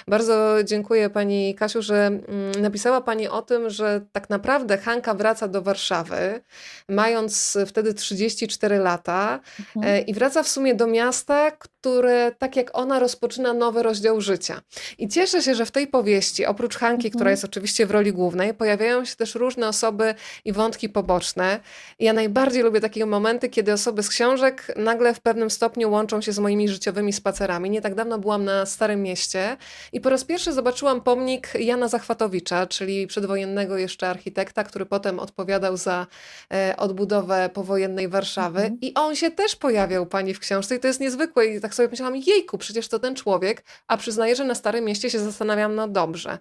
Bardzo 0.07 0.63
dziękuję 0.63 1.09
Pani 1.09 1.55
Kasiu, 1.55 1.81
że 1.81 2.05
mm, 2.05 2.21
napisała 2.61 3.01
Pani 3.01 3.27
o 3.27 3.41
tym, 3.41 3.69
że 3.69 4.01
tak 4.11 4.29
naprawdę 4.29 4.77
Hanka 4.77 5.13
wraca 5.13 5.47
do 5.47 5.61
Warszawy, 5.61 6.41
mając 6.89 7.57
wtedy 7.67 7.93
34 7.93 8.77
lata 8.77 9.39
mhm. 9.59 9.95
E, 9.95 10.01
i 10.01 10.13
wraca 10.13 10.43
w 10.43 10.47
sumie 10.47 10.75
do 10.75 10.87
miasta, 10.87 11.51
które 11.51 12.31
tak 12.37 12.55
jak 12.55 12.77
ona 12.77 12.99
rozpoczyna 12.99 13.53
nowy 13.53 13.83
rozdział 13.83 14.21
życia. 14.21 14.61
I 14.97 15.07
cieszę 15.07 15.41
się, 15.41 15.55
że 15.55 15.65
w 15.65 15.71
tej 15.71 15.87
powieści, 15.87 16.45
oprócz 16.45 16.77
Hanki, 16.77 17.07
mhm. 17.07 17.11
która 17.11 17.31
jest 17.31 17.45
oczywiście 17.45 17.85
w 17.85 17.91
roli 17.91 18.13
głównej, 18.13 18.53
pojawiają 18.53 19.05
się 19.05 19.15
też 19.15 19.35
różne 19.35 19.67
osoby 19.67 20.15
i 20.45 20.53
wątki 20.53 20.89
poboczne. 20.89 21.59
Ja 21.99 22.13
najbardziej 22.13 22.63
lubię 22.63 22.81
takie 22.81 23.05
momenty, 23.05 23.49
kiedy 23.49 23.73
osoby 23.73 24.03
z 24.03 24.09
książek 24.09 24.38
książek 24.39 24.73
nagle 24.75 25.13
w 25.13 25.21
pewnym 25.21 25.49
stopniu 25.49 25.91
łączą 25.91 26.21
się 26.21 26.31
z 26.31 26.39
moimi 26.39 26.69
życiowymi 26.69 27.13
spacerami. 27.13 27.69
Nie 27.69 27.81
tak 27.81 27.95
dawno 27.95 28.19
byłam 28.19 28.45
na 28.45 28.65
Starym 28.65 29.01
Mieście 29.01 29.57
i 29.93 30.01
po 30.01 30.09
raz 30.09 30.23
pierwszy 30.23 30.53
zobaczyłam 30.53 31.01
pomnik 31.01 31.53
Jana 31.59 31.87
Zachwatowicza, 31.87 32.67
czyli 32.67 33.07
przedwojennego 33.07 33.77
jeszcze 33.77 34.09
architekta, 34.09 34.63
który 34.63 34.85
potem 34.85 35.19
odpowiadał 35.19 35.77
za 35.77 36.07
e, 36.53 36.77
odbudowę 36.77 37.49
powojennej 37.53 38.07
Warszawy. 38.07 38.59
Mhm. 38.59 38.79
I 38.81 38.93
on 38.93 39.15
się 39.15 39.31
też 39.31 39.55
pojawiał 39.55 40.05
pani 40.05 40.33
w 40.33 40.39
książce 40.39 40.75
i 40.75 40.79
to 40.79 40.87
jest 40.87 40.99
niezwykłe. 40.99 41.45
I 41.45 41.61
tak 41.61 41.75
sobie 41.75 41.89
myślałam, 41.89 42.15
jejku, 42.15 42.57
przecież 42.57 42.87
to 42.87 42.99
ten 42.99 43.15
człowiek, 43.15 43.63
a 43.87 43.97
przyznaję, 43.97 44.35
że 44.35 44.43
na 44.43 44.55
Starym 44.55 44.85
Mieście 44.85 45.09
się 45.09 45.19
zastanawiam, 45.19 45.75
no 45.75 45.87
dobrze, 45.87 46.37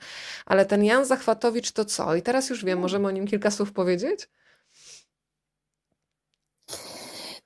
ale 0.47 0.67
ten 0.67 0.85
Jan 0.85 1.05
Zachwatowicz 1.05 1.73
to 1.73 1.85
co? 1.85 2.15
I 2.15 2.23
teraz 2.23 2.51
już 2.51 2.65
wiem, 2.65 2.79
no. 2.79 2.83
możemy 2.83 3.09
o 3.09 3.11
nim 3.11 3.27
kilka 3.27 3.51
słów 3.51 3.73
powiedzieć? 3.73 4.29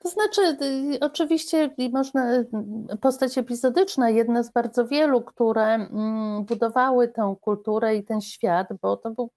To 0.03 0.09
znaczy, 0.09 0.57
y, 0.95 1.01
oczywiście 1.01 1.75
można, 1.93 2.35
y, 2.35 2.47
postać 3.01 3.39
epizodyczna, 3.39 4.11
jedna 4.11 4.43
z 4.43 4.53
bardzo 4.53 4.87
wielu, 4.87 5.23
które 5.23 5.75
mm, 5.75 6.45
budowały 6.45 7.09
tę 7.09 7.35
kulturę 7.41 7.97
i 7.97 8.05
ten 8.05 8.21
świat, 8.21 8.69
bo 8.83 8.97
to 8.97 9.11
był 9.11 9.31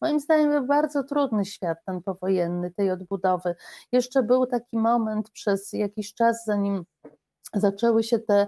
moim 0.00 0.20
zdaniem 0.20 0.66
bardzo 0.66 1.04
trudny 1.04 1.44
świat 1.44 1.78
ten 1.86 2.02
powojenny, 2.02 2.70
tej 2.70 2.90
odbudowy. 2.90 3.54
Jeszcze 3.92 4.22
był 4.22 4.46
taki 4.46 4.76
moment 4.76 5.30
przez 5.30 5.72
jakiś 5.72 6.14
czas, 6.14 6.44
zanim 6.44 6.84
zaczęły 7.54 8.02
się 8.02 8.18
te 8.18 8.46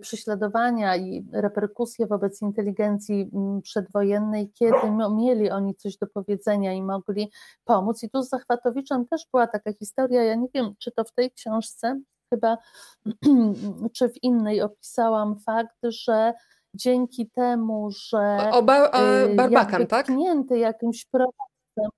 prześladowania 0.00 0.96
i 0.96 1.26
reperkusje 1.32 2.06
wobec 2.06 2.42
inteligencji 2.42 3.30
przedwojennej, 3.62 4.52
kiedy 4.52 4.76
mieli 5.16 5.50
oni 5.50 5.74
coś 5.74 5.96
do 5.96 6.06
powiedzenia 6.06 6.72
i 6.72 6.82
mogli 6.82 7.30
pomóc. 7.64 8.02
I 8.02 8.10
tu 8.10 8.22
z 8.22 8.28
Zachwatowiczem 8.28 9.06
też 9.06 9.26
była 9.32 9.46
taka 9.46 9.72
historia, 9.72 10.22
ja 10.22 10.34
nie 10.34 10.48
wiem, 10.54 10.74
czy 10.78 10.90
to 10.90 11.04
w 11.04 11.12
tej 11.12 11.30
książce, 11.30 12.00
chyba, 12.34 12.58
czy 13.96 14.08
w 14.08 14.22
innej 14.22 14.62
opisałam 14.62 15.38
fakt, 15.38 15.76
że 15.82 16.32
dzięki 16.74 17.30
temu, 17.30 17.90
że 17.90 18.38
o, 18.52 18.58
o 18.58 19.24
y, 19.24 19.34
Barbakan, 19.34 19.86
tak? 19.86 20.06
jakimś 20.50 21.04
projektem, 21.04 21.90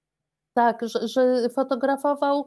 tak, 0.54 0.80
że, 0.82 1.08
że 1.08 1.48
fotografował 1.48 2.46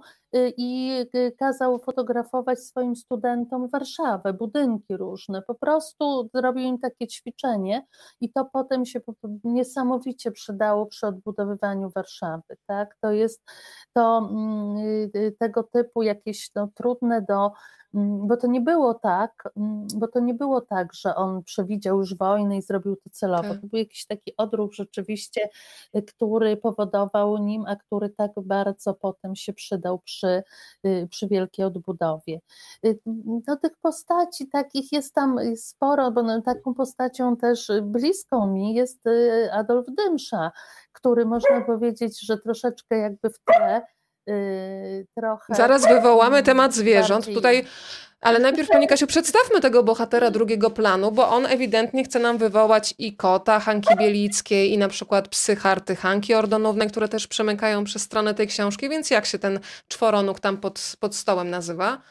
i 0.57 0.93
kazał 1.39 1.79
fotografować 1.79 2.59
swoim 2.59 2.95
studentom 2.95 3.69
Warszawę, 3.69 4.33
budynki 4.33 4.97
różne. 4.97 5.41
Po 5.41 5.55
prostu 5.55 6.29
zrobił 6.33 6.63
im 6.63 6.79
takie 6.79 7.07
ćwiczenie 7.07 7.85
i 8.21 8.31
to 8.31 8.45
potem 8.45 8.85
się 8.85 8.99
niesamowicie 9.43 10.31
przydało 10.31 10.85
przy 10.85 11.07
odbudowywaniu 11.07 11.89
Warszawy. 11.89 12.57
Tak? 12.67 12.95
To 13.01 13.11
jest 13.11 13.43
to 13.93 14.29
mm, 14.31 15.11
tego 15.39 15.63
typu 15.63 16.03
jakieś 16.03 16.55
no, 16.55 16.69
trudne 16.75 17.21
do 17.21 17.51
Mm, 17.95 18.27
bo 18.27 18.37
to 18.37 18.47
nie 18.47 18.61
było 18.61 18.93
tak, 18.93 19.49
mm, 19.57 19.87
bo 19.95 20.07
to 20.07 20.19
nie 20.19 20.33
było 20.33 20.61
tak, 20.61 20.93
że 20.93 21.15
on 21.15 21.43
przewidział 21.43 21.97
już 21.97 22.17
wojnę 22.17 22.57
i 22.57 22.61
zrobił 22.61 22.95
to 22.95 23.09
celowo. 23.09 23.49
Tak. 23.49 23.61
To 23.61 23.67
był 23.67 23.79
jakiś 23.79 24.05
taki 24.05 24.33
odruch 24.37 24.73
rzeczywiście, 24.73 25.49
y, 25.95 26.01
który 26.01 26.57
powodował 26.57 27.37
nim, 27.37 27.65
a 27.67 27.75
który 27.75 28.09
tak 28.09 28.31
bardzo 28.41 28.93
potem 28.93 29.35
się 29.35 29.53
przydał 29.53 29.99
przy, 29.99 30.24
y, 30.25 31.07
przy 31.09 31.27
wielkiej 31.27 31.65
odbudowie. 31.65 32.39
Y, 32.85 32.99
do 33.47 33.55
tych 33.57 33.77
postaci 33.77 34.47
takich 34.47 34.91
jest 34.91 35.13
tam 35.13 35.39
sporo, 35.55 36.11
bo 36.11 36.41
taką 36.41 36.73
postacią 36.73 37.37
też 37.37 37.71
bliską 37.81 38.47
mi 38.47 38.73
jest 38.73 39.03
Adolf 39.51 39.85
Dymsza, 39.97 40.51
który 40.91 41.25
można 41.25 41.61
powiedzieć, 41.61 42.25
że 42.25 42.37
troszeczkę 42.37 42.97
jakby 42.97 43.29
w 43.29 43.39
tle 43.39 43.81
trochę. 45.17 45.55
Zaraz 45.55 45.87
wywołamy 45.87 46.43
temat 46.43 46.73
zwierząt. 46.73 47.25
Bardziej... 47.25 47.35
Tutaj 47.35 47.65
ale 48.25 48.39
najpierw, 48.39 48.69
Pani 48.69 48.87
Kasiu, 48.87 49.07
przedstawmy 49.07 49.61
tego 49.61 49.83
bohatera 49.83 50.31
drugiego 50.31 50.69
planu, 50.69 51.11
bo 51.11 51.29
on 51.29 51.45
ewidentnie 51.45 52.03
chce 52.03 52.19
nam 52.19 52.37
wywołać 52.37 52.93
i 52.97 53.15
kota 53.15 53.59
Hanki 53.59 53.95
Bielickiej, 53.95 54.71
i 54.71 54.77
na 54.77 54.87
przykład 54.87 55.27
psy 55.27 55.55
Harty 55.55 55.95
Hanki 55.95 56.33
Ordonównej, 56.33 56.89
które 56.89 57.07
też 57.07 57.27
przemykają 57.27 57.83
przez 57.83 58.01
stronę 58.01 58.33
tej 58.33 58.47
książki, 58.47 58.89
więc 58.89 59.09
jak 59.09 59.25
się 59.25 59.39
ten 59.39 59.59
czworonóg 59.87 60.39
tam 60.39 60.57
pod, 60.57 60.95
pod 60.99 61.15
stołem 61.15 61.49
nazywa? 61.49 62.01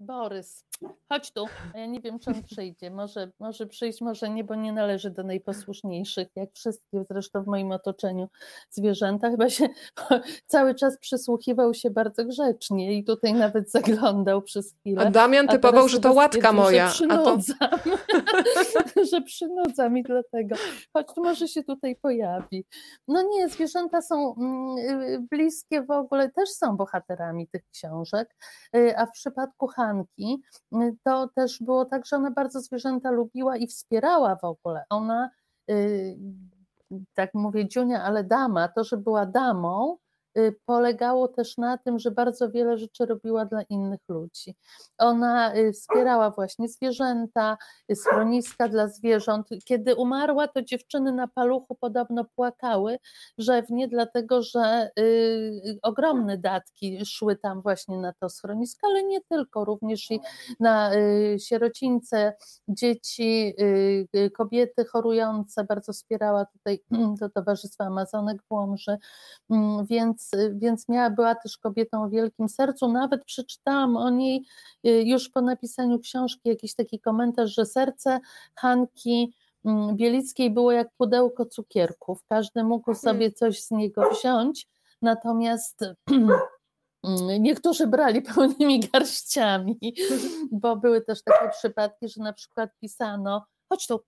Borys, 0.00 0.64
chodź 1.08 1.32
tu. 1.32 1.46
Ja 1.74 1.86
nie 1.86 2.00
wiem, 2.00 2.18
czy 2.18 2.30
on 2.30 2.42
przyjdzie. 2.42 2.90
Może, 2.90 3.30
może 3.38 3.66
przyjść, 3.66 4.00
może 4.00 4.30
nie, 4.30 4.44
bo 4.44 4.54
nie 4.54 4.72
należy 4.72 5.10
do 5.10 5.22
najposłuszniejszych, 5.22 6.28
jak 6.36 6.52
wszystkie 6.54 7.04
zresztą 7.04 7.42
w 7.42 7.46
moim 7.46 7.72
otoczeniu 7.72 8.28
zwierzęta. 8.70 9.30
Chyba 9.30 9.50
się 9.50 9.68
cały 10.46 10.74
czas 10.74 10.98
przysłuchiwał 10.98 11.74
się 11.74 11.90
bardzo 11.90 12.24
grzecznie 12.24 12.98
i 12.98 13.04
tutaj 13.04 13.34
nawet 13.34 13.70
zaglądał 13.70 14.42
przez 14.42 14.74
chwilę. 14.74 15.06
A 15.06 15.10
Damian 15.10 15.48
typował, 15.48 15.88
że 15.88 16.00
to 16.00 16.12
łatka 16.12 16.52
moja. 16.52 16.88
Że 16.88 16.92
przynudzam, 16.94 17.56
a 17.60 17.68
to... 17.68 19.04
że 19.10 19.22
przynudzam 19.22 19.98
i 19.98 20.02
dlatego. 20.02 20.56
Chodź, 20.92 21.06
tu 21.14 21.24
może 21.24 21.48
się 21.48 21.62
tutaj 21.62 21.96
pojawi. 21.96 22.64
No 23.08 23.22
nie, 23.22 23.48
zwierzęta 23.48 24.02
są 24.02 24.34
mm, 24.34 25.26
bliskie 25.30 25.82
w 25.82 25.90
ogóle, 25.90 26.30
też 26.30 26.50
są 26.50 26.76
bohaterami 26.76 27.48
tych 27.48 27.62
książek, 27.72 28.36
y, 28.76 28.98
a 28.98 29.06
w 29.06 29.10
przypadku 29.10 29.66
Hanki 29.66 30.42
to 31.04 31.28
też 31.34 31.58
było 31.60 31.84
tak, 31.84 32.06
że 32.06 32.16
ona 32.16 32.30
bardzo 32.30 32.60
zwierzęta 32.60 33.10
lubiła 33.10 33.56
i 33.56 33.66
wspierała 33.66 34.36
w 34.36 34.44
ogóle. 34.44 34.84
Ona, 34.90 35.30
y, 35.70 36.16
tak 37.14 37.34
mówię 37.34 37.68
Dziunia, 37.68 38.02
ale 38.02 38.24
dama, 38.24 38.68
to, 38.68 38.84
że 38.84 38.96
była 38.96 39.26
damą, 39.26 39.96
polegało 40.64 41.28
też 41.28 41.58
na 41.58 41.78
tym, 41.78 41.98
że 41.98 42.10
bardzo 42.10 42.50
wiele 42.50 42.78
rzeczy 42.78 43.06
robiła 43.06 43.44
dla 43.44 43.62
innych 43.62 44.00
ludzi. 44.08 44.56
Ona 44.98 45.56
y, 45.56 45.72
wspierała 45.72 46.30
właśnie 46.30 46.68
zwierzęta, 46.68 47.56
y, 47.92 47.96
schroniska 47.96 48.68
dla 48.68 48.88
zwierząt. 48.88 49.48
Kiedy 49.64 49.94
umarła, 49.94 50.48
to 50.48 50.62
dziewczyny 50.62 51.12
na 51.12 51.28
paluchu 51.28 51.74
podobno 51.74 52.24
płakały 52.24 52.98
rzewnie, 53.38 53.88
dlatego 53.88 54.42
że 54.42 54.90
ogromne 55.82 56.38
datki 56.38 57.06
szły 57.06 57.36
tam 57.36 57.62
właśnie 57.62 57.98
na 57.98 58.12
to 58.12 58.28
schronisko, 58.28 58.86
ale 58.86 59.04
nie 59.04 59.20
tylko, 59.20 59.64
również 59.64 60.10
i 60.10 60.20
na 60.60 60.90
sierocińce, 61.38 62.32
dzieci, 62.68 63.54
kobiety 64.36 64.84
chorujące, 64.84 65.64
bardzo 65.64 65.92
wspierała 65.92 66.44
tutaj 66.44 66.80
to 67.20 67.28
Towarzystwo 67.30 67.84
Amazonek 67.84 68.42
w 68.42 68.52
Łomży, 68.52 68.96
mm, 69.50 69.86
więc 69.86 70.21
więc, 70.22 70.60
więc 70.60 70.88
miała, 70.88 71.10
była 71.10 71.34
też 71.34 71.58
kobietą 71.58 72.04
o 72.04 72.08
wielkim 72.08 72.48
sercu. 72.48 72.92
Nawet 72.92 73.24
przeczytałam 73.24 73.96
o 73.96 74.10
niej 74.10 74.44
y, 74.86 75.02
już 75.02 75.28
po 75.28 75.40
napisaniu 75.40 75.98
książki 75.98 76.48
jakiś 76.48 76.74
taki 76.74 77.00
komentarz, 77.00 77.54
że 77.54 77.66
serce 77.66 78.20
Hanki 78.54 79.34
mm, 79.64 79.96
Bielickiej 79.96 80.50
było 80.50 80.72
jak 80.72 80.88
pudełko 80.98 81.46
cukierków. 81.46 82.24
Każdy 82.28 82.64
mógł 82.64 82.84
hmm. 82.84 83.00
sobie 83.00 83.32
coś 83.32 83.62
z 83.62 83.70
niego 83.70 84.10
wziąć, 84.10 84.68
natomiast 85.02 85.80
niektórzy 87.40 87.86
brali 87.86 88.22
pełnymi 88.22 88.80
garściami, 88.80 89.78
bo 90.52 90.76
były 90.76 91.00
też 91.00 91.22
takie 91.22 91.50
przypadki, 91.50 92.08
że 92.08 92.22
na 92.22 92.32
przykład 92.32 92.70
pisano, 92.80 93.46
chodź 93.68 93.86
tu, 93.86 94.00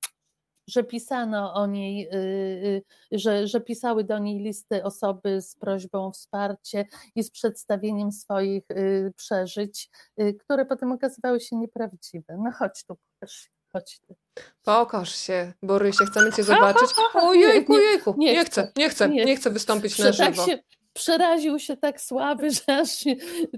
że 0.67 0.85
pisano 0.85 1.55
o 1.55 1.67
niej, 1.67 2.09
y, 2.15 2.83
y, 3.13 3.19
że, 3.19 3.47
że 3.47 3.61
pisały 3.61 4.05
do 4.05 4.19
niej 4.19 4.39
listy 4.39 4.85
osoby 4.85 5.43
z 5.43 5.57
prośbą 5.57 6.07
o 6.07 6.11
wsparcie 6.11 6.87
i 7.15 7.23
z 7.23 7.31
przedstawieniem 7.31 8.13
swoich 8.13 8.71
y, 8.71 9.13
przeżyć, 9.17 9.91
które 10.39 10.67
potem 10.67 10.93
okazywały 10.93 11.41
się 11.41 11.57
nieprawdziwe. 11.57 12.37
No 12.39 12.53
chodź 12.53 12.85
tu, 12.85 12.97
pokaż 12.97 13.55
Chodź 13.75 14.01
tu. 14.01 14.17
Pokaż 14.63 15.17
się, 15.17 15.53
Borysie, 15.63 16.05
chcemy 16.05 16.33
cię 16.33 16.43
zobaczyć. 16.53 16.91
Ojejku, 17.15 17.79
jejku, 17.79 18.15
nie, 18.19 18.33
nie 18.33 18.45
chcę, 18.45 18.73
nie 18.77 18.89
chcę, 18.89 19.09
nie 19.09 19.37
chcę 19.37 19.51
wystąpić 19.51 19.99
na 19.99 20.13
żywo. 20.13 20.25
Tak 20.25 20.47
się, 20.47 20.59
przeraził 20.95 21.59
się 21.59 21.77
tak 21.77 22.01
słaby, 22.01 22.51
że 22.67 22.77
aż 22.77 23.05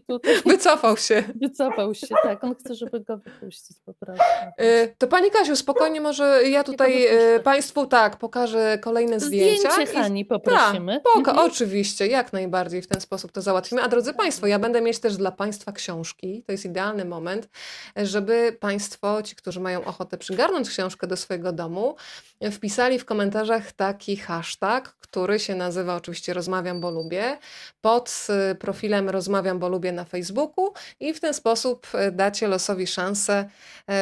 tutaj... 0.09 0.34
Wycofał 0.47 0.97
się. 0.97 1.24
Wycofał 1.34 1.95
się, 1.95 2.07
tak. 2.22 2.45
On 2.45 2.55
chce, 2.55 2.74
żeby 2.74 3.01
go 3.01 3.16
wypuścić 3.16 3.76
po 3.84 3.95
prostu. 3.95 4.24
Y, 4.61 4.95
to 4.99 5.07
Pani 5.07 5.30
Kasiu, 5.30 5.57
spokojnie 5.57 6.01
może 6.01 6.43
ja 6.49 6.64
tutaj 6.64 7.07
y, 7.37 7.41
Państwu 7.41 7.87
tak 7.87 8.16
pokażę 8.16 8.78
kolejne 8.78 9.20
zdjęcia. 9.20 9.70
Zdjęcie 9.72 9.95
Hani 9.95 10.24
poprosimy. 10.24 10.93
Tak, 10.93 11.03
poka, 11.03 11.30
mhm. 11.30 11.51
oczywiście, 11.51 12.07
jak 12.07 12.32
najbardziej 12.32 12.82
w 12.82 12.87
ten 12.87 13.01
sposób 13.01 13.32
to 13.32 13.43
załatwimy. 13.43 13.82
A 13.82 13.89
drodzy 13.89 14.14
Państwo, 14.14 14.47
ja 14.47 14.59
będę 14.59 14.80
mieć 14.80 14.99
też 14.99 15.16
dla 15.16 15.32
Państwa 15.32 15.72
książki. 15.72 16.43
To 16.47 16.53
jest 16.53 16.64
idealny 16.64 17.05
moment, 17.05 17.49
żeby 17.97 18.57
Państwo, 18.61 19.22
ci, 19.22 19.37
którzy 19.37 19.61
mają 19.61 19.84
ochotę 19.84 20.18
przygarnąć 20.18 20.70
książkę 20.70 21.07
do 21.07 21.16
swojego 21.16 21.53
domu, 21.53 21.97
wpisali 22.53 22.99
w 22.99 23.05
komentarzach 23.05 23.72
taki 23.72 24.16
hashtag, 24.16 24.97
który 25.01 25.39
się 25.39 25.55
nazywa 25.55 25.97
oczywiście 25.97 26.34
Rozmawiam, 26.34 26.80
bo 26.80 26.91
lubię, 26.91 27.26
pod 27.81 28.27
y, 28.53 28.55
profilem 28.55 29.11
Rozmawiam, 29.11 29.59
bo 29.59 29.68
lubię 29.68 29.93
na 29.93 30.05
Facebooku 30.05 30.72
i 31.01 31.14
w 31.14 31.20
ten 31.20 31.35
sposób 31.35 31.87
y, 32.09 32.12
dacie 32.12 32.49
losowi 32.49 32.87
szansę. 32.87 33.49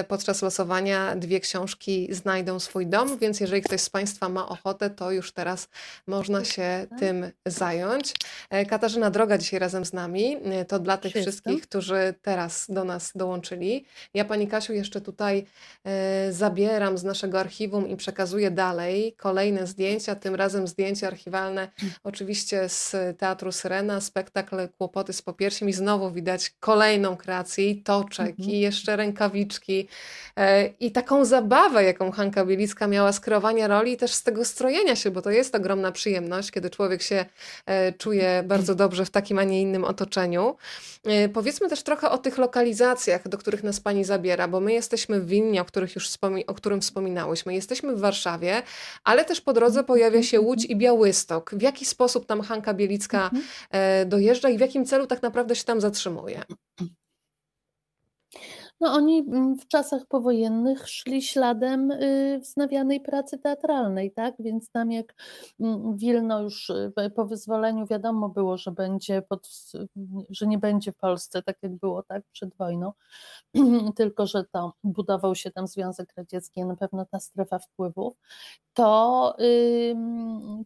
Y, 0.00 0.04
podczas 0.04 0.42
losowania 0.42 1.16
dwie 1.16 1.40
książki 1.40 2.08
znajdą 2.10 2.60
swój 2.60 2.86
dom, 2.86 3.18
więc 3.18 3.40
jeżeli 3.40 3.62
ktoś 3.62 3.80
z 3.80 3.90
Państwa 3.90 4.28
ma 4.28 4.48
ochotę, 4.48 4.90
to 4.90 5.10
już 5.10 5.32
teraz 5.32 5.68
można 6.06 6.44
się 6.44 6.86
tym 6.98 7.30
zająć. 7.46 8.14
Katarzyna 8.68 9.10
Droga 9.10 9.38
dzisiaj 9.38 9.60
razem 9.60 9.84
z 9.84 9.92
nami. 9.92 10.36
To 10.68 10.78
dla 10.78 10.96
tych 10.96 11.12
wszystkich, 11.12 11.62
którzy 11.62 12.14
teraz 12.22 12.66
do 12.68 12.84
nas 12.84 13.12
dołączyli. 13.14 13.84
Ja 14.14 14.24
Pani 14.24 14.48
Kasiu 14.48 14.72
jeszcze 14.72 15.00
tutaj 15.00 15.46
zabieram 16.30 16.98
z 16.98 17.04
naszego 17.04 17.40
archiwum 17.40 17.88
i 17.88 17.96
przekazuję 17.96 18.50
dalej 18.50 19.14
kolejne 19.16 19.66
zdjęcia, 19.66 20.14
tym 20.14 20.34
razem 20.34 20.66
zdjęcia 20.66 21.06
archiwalne 21.06 21.68
oczywiście 22.04 22.68
z 22.68 22.96
Teatru 23.14 23.52
Syrena, 23.52 24.00
spektakl 24.00 24.56
Kłopoty 24.78 25.12
z 25.12 25.22
popiersiem 25.22 25.68
i 25.68 25.72
znowu 25.72 26.10
widać 26.10 26.50
kolejną 26.60 27.16
kreację 27.16 27.70
i 27.70 27.82
toczek 27.82 28.28
mhm. 28.28 28.50
i 28.50 28.60
jeszcze 28.60 28.96
rękawiczki 28.96 29.88
e, 30.36 30.66
i 30.66 30.92
taką 30.92 31.24
zabawę, 31.24 31.84
jaką 31.84 32.10
Hanka 32.10 32.46
Bielicka 32.46 32.86
miała 32.86 33.12
z 33.12 33.20
kreowania 33.20 33.66
roli 33.66 33.92
i 33.92 33.96
też 33.96 34.14
z 34.14 34.22
tego 34.22 34.44
strojenia 34.44 34.96
się, 34.96 35.10
bo 35.10 35.22
to 35.22 35.30
jest 35.30 35.54
ogromna 35.54 35.92
przyjemność, 35.92 36.50
kiedy 36.50 36.70
człowiek 36.70 37.02
się 37.02 37.24
e, 37.66 37.92
czuje 37.92 38.42
bardzo 38.46 38.74
dobrze 38.74 39.04
w 39.04 39.10
takim, 39.10 39.38
a 39.38 39.44
nie 39.44 39.62
innym 39.62 39.84
otoczeniu. 39.84 40.56
E, 41.04 41.28
powiedzmy 41.28 41.68
też 41.68 41.82
trochę 41.82 42.10
o 42.10 42.18
tych 42.18 42.38
lokalizacjach, 42.38 43.28
do 43.28 43.38
których 43.38 43.62
nas 43.62 43.80
Pani 43.80 44.04
zabiera, 44.04 44.48
bo 44.48 44.60
my 44.60 44.72
jesteśmy 44.72 45.20
w 45.20 45.26
Wilnie, 45.26 45.62
o, 45.62 45.64
których 45.64 45.94
już 45.94 46.08
o 46.46 46.54
którym 46.54 46.80
wspominałyśmy, 46.80 47.54
jesteśmy 47.54 47.96
w 47.96 48.00
Warszawie, 48.00 48.62
ale 49.04 49.24
też 49.24 49.40
po 49.40 49.52
drodze 49.52 49.84
pojawia 49.84 50.22
się 50.22 50.40
Łódź 50.40 50.64
i 50.64 50.76
Białystok. 50.76 51.50
W 51.54 51.62
jaki 51.62 51.84
sposób 51.84 52.26
tam 52.26 52.40
Hanka 52.40 52.74
Bielicka 52.74 53.03
mhm. 53.12 53.42
e, 53.70 54.06
dojeżdża 54.06 54.48
i 54.48 54.58
w 54.58 54.60
jakim 54.60 54.84
celu 54.84 55.06
tak 55.06 55.22
naprawdę 55.22 55.56
się 55.56 55.64
tam 55.64 55.80
zatrzymuje? 55.80 56.42
No 58.80 58.92
oni 58.92 59.18
mm, 59.18 59.58
w 59.58 59.68
czasach 59.68 60.06
powojennych 60.06 60.88
szli 60.88 61.22
śladem 61.22 61.90
y, 61.90 62.38
wznawianej 62.42 63.00
pracy 63.00 63.38
teatralnej, 63.38 64.12
tak? 64.12 64.34
Więc 64.38 64.70
tam 64.70 64.92
jak 64.92 65.14
mm, 65.60 65.96
Wilno 65.96 66.42
już 66.42 66.70
y, 66.70 66.92
po 67.16 67.26
wyzwoleniu 67.26 67.86
wiadomo 67.86 68.28
było, 68.28 68.58
że 68.58 68.72
będzie 68.72 69.22
pod, 69.22 69.48
że 70.30 70.46
nie 70.46 70.58
będzie 70.58 70.92
w 70.92 70.96
Polsce 70.96 71.42
tak 71.42 71.56
jak 71.62 71.72
było 71.76 72.02
tak 72.02 72.22
przed 72.32 72.56
wojną, 72.56 72.92
tylko 73.96 74.26
że 74.26 74.44
to 74.44 74.72
budował 74.84 75.34
się 75.34 75.50
tam 75.50 75.66
Związek 75.66 76.12
Radziecki, 76.16 76.64
na 76.64 76.76
pewno 76.76 77.06
ta 77.06 77.20
strefa 77.20 77.58
wpływów, 77.58 78.14
to 78.74 79.34
y, 79.40 79.96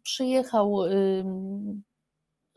przyjechał 0.03 0.81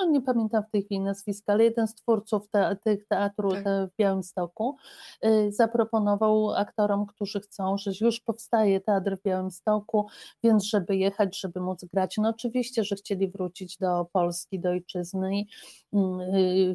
no 0.02 0.12
nie 0.12 0.22
pamiętam 0.22 0.64
w 0.64 0.72
tej 0.72 0.84
chwili 0.84 1.02
nazwiska, 1.02 1.54
ale 1.54 1.64
jeden 1.64 1.88
z 1.88 1.96
twórców 1.96 2.50
te, 2.50 2.76
tych 2.84 3.08
teatru 3.08 3.52
Tak. 3.52 3.64
te 3.64 3.88
w 3.88 3.96
Białymstoku 3.96 4.76
y, 5.26 5.52
zaproponował 5.52 6.52
aktorom, 6.52 7.06
którzy 7.06 7.40
chcą, 7.40 7.78
że 7.78 7.92
już 8.02 8.20
powstaje 8.20 8.82
teatr 8.82 9.18
w 9.18 9.24
Białymstoku, 9.24 10.08
więc 10.44 10.64
żeby 10.64 10.96
jechać, 10.96 11.40
żeby 11.40 11.60
móc 11.60 11.86
grać. 11.86 12.18
No 12.18 12.30
oczywiście, 12.30 12.84
że 12.84 12.96
chcieli 12.96 13.28
wrócić 13.28 13.78
do 13.78 14.08
Polski, 14.14 14.60
do 14.60 14.70
ojczyzny 14.70 15.40
i 15.40 15.48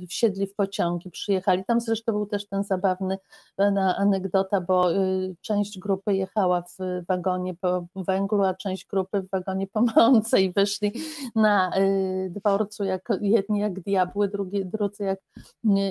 y, 0.02 0.06
wsiedli 0.06 0.46
w 0.46 0.54
pociągi, 0.54 1.10
przyjechali. 1.10 1.64
Tam 1.64 1.80
zresztą 1.80 2.12
był 2.12 2.26
też 2.26 2.48
ten 2.48 2.64
zabawny 2.64 3.18
na 3.58 3.96
anegdota, 3.96 4.60
bo 4.60 4.92
y, 4.92 5.36
część 5.40 5.78
grupy 5.78 6.14
jechała 6.14 6.62
w 6.62 7.04
wagonie 7.08 7.54
po 7.54 7.86
węglu, 7.96 8.44
a 8.44 8.54
część 8.54 8.86
grupy 8.86 9.20
w 9.22 9.30
wagonie 9.30 9.66
po 9.66 9.80
mące 9.96 10.42
i 10.42 10.52
wyszli 10.52 10.92
na 11.34 11.78
y, 11.78 12.30
dworcu 12.30 12.84
jak 12.84 13.08
jedni 13.20 13.60
jak 13.60 13.80
diabły, 13.80 14.28
drugi, 14.28 14.66
drudzy 14.66 15.04
jak, 15.04 15.18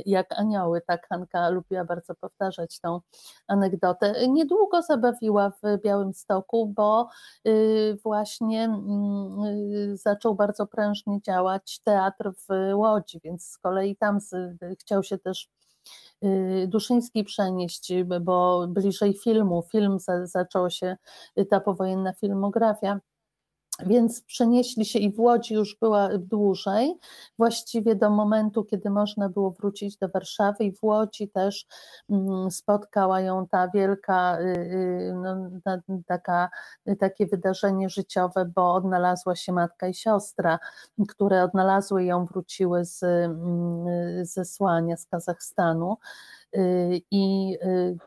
jak 0.05 0.39
anioły. 0.39 0.81
Tak 0.87 1.07
Hanka 1.07 1.49
lubiła 1.49 1.85
bardzo 1.85 2.15
powtarzać 2.15 2.79
tą 2.79 2.99
anegdotę. 3.47 4.27
Niedługo 4.27 4.81
zabawiła 4.81 5.49
w 5.49 5.81
Białymstoku, 5.83 6.73
bo 6.75 7.09
y, 7.47 7.97
właśnie 8.03 8.63
mm, 8.63 9.97
zaczął 9.97 10.35
bardzo 10.35 10.67
prężnie 10.67 11.21
działać 11.21 11.79
teatr 11.83 12.31
w 12.49 12.73
Łodzi, 12.75 13.19
więc 13.23 13.45
z 13.45 13.57
kolei 13.57 13.95
tam 13.95 14.19
chciał 14.79 15.03
się 15.03 15.17
też 15.17 15.49
Y, 16.23 16.67
Duszyński 16.67 17.23
przenieść, 17.23 17.93
bo 18.21 18.67
bliżej 18.67 19.13
filmu, 19.13 19.63
film 19.71 19.99
za, 19.99 20.27
zaczął 20.27 20.69
się, 20.69 20.97
ta 21.49 21.59
powojenna 21.59 22.13
filmografia, 22.13 22.99
więc 23.79 24.21
przenieśli 24.21 24.85
się 24.85 24.99
i 24.99 25.11
w 25.11 25.19
Łodzi 25.19 25.53
już 25.53 25.77
była 25.79 26.09
dłużej, 26.17 26.99
właściwie 27.37 27.95
do 27.95 28.09
momentu, 28.09 28.63
kiedy 28.63 28.89
można 28.89 29.29
było 29.29 29.51
wrócić 29.51 29.97
do 29.97 30.09
Warszawy 30.09 30.63
i 30.63 30.71
w 30.71 30.83
Łodzi 30.83 31.29
też 31.29 31.65
mm, 32.09 32.51
spotkała 32.51 33.21
ją 33.21 33.47
ta 33.47 33.67
wielka, 33.67 34.37
y, 34.39 34.43
y, 34.43 35.13
no, 35.15 35.49
taka, 36.05 36.49
takie 36.99 37.27
wydarzenie 37.27 37.89
życiowe, 37.89 38.51
bo 38.55 38.73
odnalazła 38.73 39.35
się 39.35 39.53
matka 39.53 39.87
i 39.87 39.93
siostra, 39.93 40.59
które 41.07 41.43
odnalazły 41.43 42.03
ją, 42.03 42.25
wróciły 42.25 42.85
z 42.85 43.03
mm, 43.03 44.25
zesłania 44.25 44.97
z 44.97 45.05
Kazachstanu. 45.05 45.97
Y, 46.57 47.01
I 47.11 47.57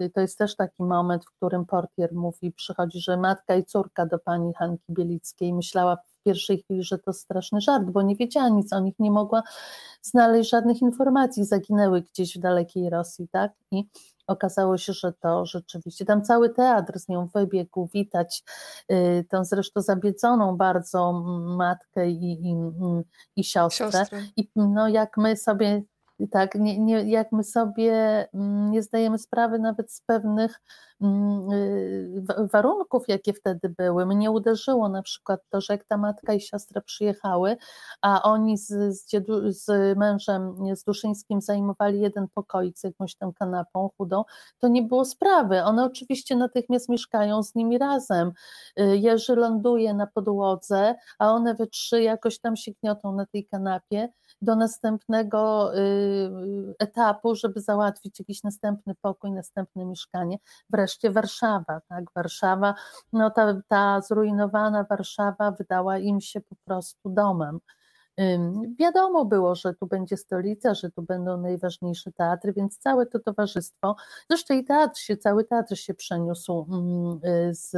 y, 0.00 0.10
to 0.10 0.20
jest 0.20 0.38
też 0.38 0.56
taki 0.56 0.82
moment, 0.82 1.24
w 1.24 1.30
którym 1.36 1.66
portier 1.66 2.14
mówi, 2.14 2.52
przychodzi, 2.52 3.00
że 3.00 3.16
matka 3.16 3.56
i 3.56 3.64
córka 3.64 4.06
do 4.06 4.18
pani 4.18 4.54
Hanki 4.54 4.92
Bielickiej 4.92 5.54
myślała 5.54 5.96
w 5.96 6.22
pierwszej 6.24 6.62
chwili, 6.62 6.82
że 6.82 6.98
to 6.98 7.12
straszny 7.12 7.60
żart, 7.60 7.84
bo 7.84 8.02
nie 8.02 8.16
wiedziała 8.16 8.48
nic 8.48 8.72
o 8.72 8.80
nich, 8.80 8.94
nie 8.98 9.10
mogła 9.10 9.42
znaleźć 10.02 10.50
żadnych 10.50 10.82
informacji, 10.82 11.44
zaginęły 11.44 12.02
gdzieś 12.02 12.38
w 12.38 12.40
dalekiej 12.40 12.90
Rosji, 12.90 13.28
tak? 13.28 13.52
I 13.70 13.84
okazało 14.26 14.78
się, 14.78 14.92
że 14.92 15.12
to 15.12 15.46
rzeczywiście, 15.46 16.04
tam 16.04 16.22
cały 16.22 16.50
teatr 16.50 16.98
z 16.98 17.08
nią 17.08 17.28
wybiegł, 17.34 17.88
witać 17.94 18.42
y, 18.92 19.24
tą 19.30 19.44
zresztą 19.44 19.80
zabiedzoną 19.82 20.56
bardzo 20.56 21.12
matkę 21.56 22.10
i, 22.10 22.32
i, 22.32 22.56
i 23.36 23.44
siostrę. 23.44 23.92
siostrę. 23.92 24.22
I 24.36 24.48
no 24.56 24.88
jak 24.88 25.16
my 25.16 25.36
sobie 25.36 25.82
tak, 26.26 26.54
nie, 26.54 26.78
nie, 26.78 27.10
jak 27.10 27.32
my 27.32 27.44
sobie 27.44 27.92
mm, 28.34 28.70
nie 28.70 28.82
zdajemy 28.82 29.18
sprawy 29.18 29.58
nawet 29.58 29.92
z 29.92 30.00
pewnych 30.00 30.60
mm, 31.00 31.52
y, 31.52 32.48
warunków, 32.52 33.08
jakie 33.08 33.32
wtedy 33.32 33.68
były. 33.68 34.06
Mnie 34.06 34.30
uderzyło 34.30 34.88
na 34.88 35.02
przykład 35.02 35.40
to, 35.50 35.60
że 35.60 35.72
jak 35.74 35.84
ta 35.84 35.96
matka 35.96 36.32
i 36.32 36.40
siostra 36.40 36.80
przyjechały, 36.80 37.56
a 38.02 38.22
oni 38.22 38.58
z, 38.58 38.66
z, 38.66 39.06
dziedu, 39.06 39.52
z 39.52 39.98
mężem, 39.98 40.54
z 40.76 40.84
Duszyńskim 40.84 41.40
zajmowali 41.40 42.00
jeden 42.00 42.28
pokój 42.28 42.72
z 42.76 42.84
jakąś 42.84 43.14
tam 43.14 43.32
kanapą 43.32 43.90
chudą, 43.96 44.24
to 44.58 44.68
nie 44.68 44.82
było 44.82 45.04
sprawy. 45.04 45.62
One 45.62 45.84
oczywiście 45.84 46.36
natychmiast 46.36 46.88
mieszkają 46.88 47.42
z 47.42 47.54
nimi 47.54 47.78
razem. 47.78 48.32
Y, 48.80 48.96
Jerzy 48.96 49.36
ląduje 49.36 49.94
na 49.94 50.06
podłodze, 50.06 50.94
a 51.18 51.32
one 51.32 51.54
we 51.54 51.66
trzy 51.66 52.02
jakoś 52.02 52.38
tam 52.38 52.56
się 52.56 52.72
gniotą 52.82 53.12
na 53.12 53.26
tej 53.26 53.46
kanapie 53.46 54.08
do 54.42 54.56
następnego 54.56 55.70
y, 55.76 56.74
etapu, 56.78 57.34
żeby 57.34 57.60
załatwić 57.60 58.18
jakiś 58.18 58.42
następny 58.42 58.94
pokój, 58.94 59.32
następne 59.32 59.84
mieszkanie. 59.84 60.38
Wreszcie 60.70 61.10
Warszawa, 61.10 61.80
tak, 61.88 62.04
Warszawa, 62.14 62.74
no 63.12 63.30
ta, 63.30 63.60
ta 63.68 64.00
zrujnowana 64.00 64.84
Warszawa 64.84 65.50
wydała 65.50 65.98
im 65.98 66.20
się 66.20 66.40
po 66.40 66.54
prostu 66.64 67.10
domem. 67.10 67.60
Wiadomo 68.78 69.24
było, 69.24 69.54
że 69.54 69.74
tu 69.74 69.86
będzie 69.86 70.16
stolica, 70.16 70.74
że 70.74 70.90
tu 70.90 71.02
będą 71.02 71.36
najważniejsze 71.36 72.12
teatry, 72.12 72.52
więc 72.52 72.78
całe 72.78 73.06
to 73.06 73.18
towarzystwo, 73.18 73.96
zresztą 74.30 74.54
i 74.54 74.64
teatr 74.64 75.00
się, 75.00 75.16
cały 75.16 75.44
teatr 75.44 75.76
się 75.76 75.94
przeniósł 75.94 76.66
mm, 76.70 77.20
y, 77.50 77.54
z 77.54 77.74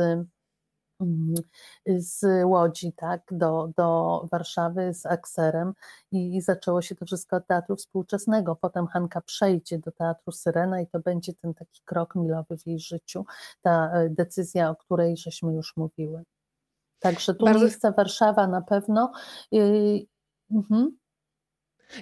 z 1.87 2.45
Łodzi 2.45 2.93
tak, 2.93 3.23
do, 3.31 3.71
do 3.77 4.21
Warszawy 4.33 4.95
z 4.95 5.07
Akserem 5.07 5.73
i, 6.13 6.41
zaczęło 6.41 6.83
się 6.83 6.95
to 6.95 7.07
wszystko 7.07 7.37
od 7.37 7.47
teatru 7.47 7.77
współczesnego. 7.77 8.57
Potem 8.57 8.87
Hanka 8.87 9.21
przejdzie 9.21 9.79
do 9.79 9.93
teatru 9.93 10.33
Syrena 10.33 10.81
i 10.81 10.87
to 10.87 11.01
będzie 11.01 11.35
ten 11.35 11.55
taki 11.55 11.81
krok 11.85 12.15
milowy 12.15 12.59
w 12.59 12.67
jej 12.67 12.81
życiu, 12.81 13.25
ta 13.63 13.91
e, 13.93 14.11
decyzja, 14.11 14.71
o 14.71 14.77
której 14.77 15.17
żeśmy 15.17 15.55
już 15.55 15.77
mówiły. 15.77 16.23
Także 16.99 17.35
tu 17.35 17.45
Bardzo... 17.45 17.61
miejsce 17.61 17.93
Warszawa 17.93 18.47
na 18.47 18.63
pewno. 18.63 19.13
Yy, 19.53 20.07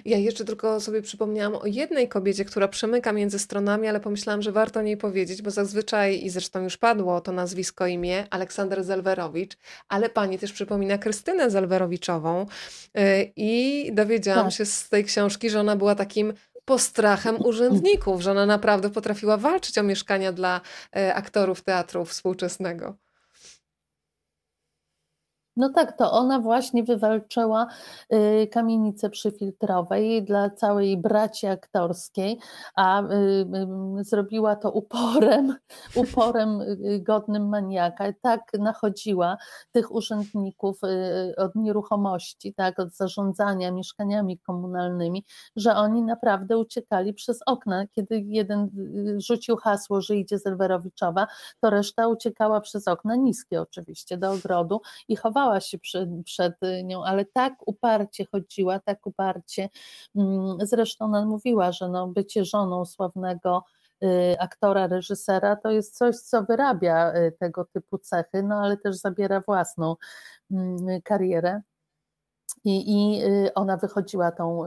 ja 0.05 0.17
jeszcze 0.17 0.45
tylko 0.45 0.79
sobie 0.79 1.01
przypomniałam 1.01 1.55
o 1.55 1.65
jednej 1.65 2.07
kobiecie, 2.07 2.45
która 2.45 2.67
przemyka 2.67 3.13
między 3.13 3.39
stronami, 3.39 3.87
ale 3.87 3.99
pomyślałam, 3.99 4.41
że 4.41 4.51
warto 4.51 4.79
o 4.79 4.83
niej 4.83 4.97
powiedzieć, 4.97 5.41
bo 5.41 5.51
zazwyczaj, 5.51 6.25
i 6.25 6.29
zresztą 6.29 6.63
już 6.63 6.77
padło 6.77 7.21
to 7.21 7.31
nazwisko, 7.31 7.87
imię, 7.87 8.27
Aleksander 8.29 8.83
Zelwerowicz, 8.83 9.57
ale 9.87 10.09
pani 10.09 10.39
też 10.39 10.53
przypomina 10.53 10.97
Krystynę 10.97 11.49
Zelwerowiczową 11.49 12.45
y, 12.97 13.31
i 13.35 13.91
dowiedziałam 13.93 14.45
tak. 14.45 14.53
się 14.53 14.65
z 14.65 14.89
tej 14.89 15.05
książki, 15.05 15.49
że 15.49 15.59
ona 15.59 15.75
była 15.75 15.95
takim 15.95 16.33
postrachem 16.65 17.41
urzędników, 17.45 18.21
że 18.21 18.31
ona 18.31 18.45
naprawdę 18.45 18.89
potrafiła 18.89 19.37
walczyć 19.37 19.77
o 19.77 19.83
mieszkania 19.83 20.31
dla 20.31 20.61
y, 20.97 21.13
aktorów 21.13 21.61
teatru 21.61 22.05
współczesnego. 22.05 22.95
No 25.59 25.69
tak, 25.69 25.97
to 25.97 26.11
ona 26.11 26.39
właśnie 26.39 26.83
wywalczyła 26.83 27.67
y, 28.13 28.47
kamienicę 28.47 29.09
przyfiltrowej 29.09 30.23
dla 30.23 30.49
całej 30.49 30.97
braci 30.97 31.47
aktorskiej, 31.47 32.39
a 32.75 33.01
y, 33.01 33.05
y, 33.99 34.03
zrobiła 34.03 34.55
to 34.55 34.71
uporem, 34.71 35.55
uporem 35.95 36.59
godnym 37.01 37.49
maniaka. 37.49 38.05
Tak 38.21 38.41
nachodziła 38.59 39.37
tych 39.71 39.91
urzędników 39.91 40.79
od 41.37 41.55
nieruchomości, 41.55 42.53
tak, 42.53 42.79
od 42.79 42.95
zarządzania 42.95 43.71
mieszkaniami 43.71 44.39
komunalnymi, 44.39 45.25
że 45.55 45.75
oni 45.75 46.03
naprawdę 46.03 46.57
uciekali 46.57 47.13
przez 47.13 47.39
okna. 47.45 47.87
Kiedy 47.87 48.23
jeden 48.27 48.69
rzucił 49.17 49.57
hasło, 49.57 50.01
że 50.01 50.15
idzie 50.15 50.39
Zelwerowiczowa, 50.39 51.27
to 51.59 51.69
reszta 51.69 52.07
uciekała 52.07 52.61
przez 52.61 52.87
okna, 52.87 53.15
niskie 53.15 53.61
oczywiście, 53.61 54.17
do 54.17 54.31
ogrodu 54.31 54.81
i 55.07 55.15
chowała 55.15 55.48
się 55.59 55.79
przed, 55.79 56.09
przed 56.25 56.53
nią, 56.83 57.03
ale 57.03 57.25
tak 57.25 57.53
uparcie 57.65 58.25
chodziła, 58.31 58.79
tak 58.79 59.07
uparcie. 59.07 59.69
Mm, 60.15 60.57
zresztą 60.61 61.05
ona 61.05 61.25
mówiła, 61.25 61.71
że 61.71 61.89
no, 61.89 62.07
bycie 62.07 62.45
żoną 62.45 62.85
sławnego 62.85 63.63
y, 64.03 64.35
aktora, 64.39 64.87
reżysera, 64.87 65.55
to 65.55 65.71
jest 65.71 65.97
coś, 65.97 66.15
co 66.15 66.43
wyrabia 66.43 67.13
y, 67.13 67.31
tego 67.39 67.65
typu 67.65 67.97
cechy, 67.97 68.43
no 68.43 68.55
ale 68.55 68.77
też 68.77 68.95
zabiera 68.95 69.41
własną 69.41 69.95
mm, 70.51 71.01
karierę. 71.03 71.61
I, 72.63 72.83
I, 72.87 73.23
y, 73.23 73.53
ona 73.53 73.77
wychodziła 73.77 74.31
tą 74.31 74.63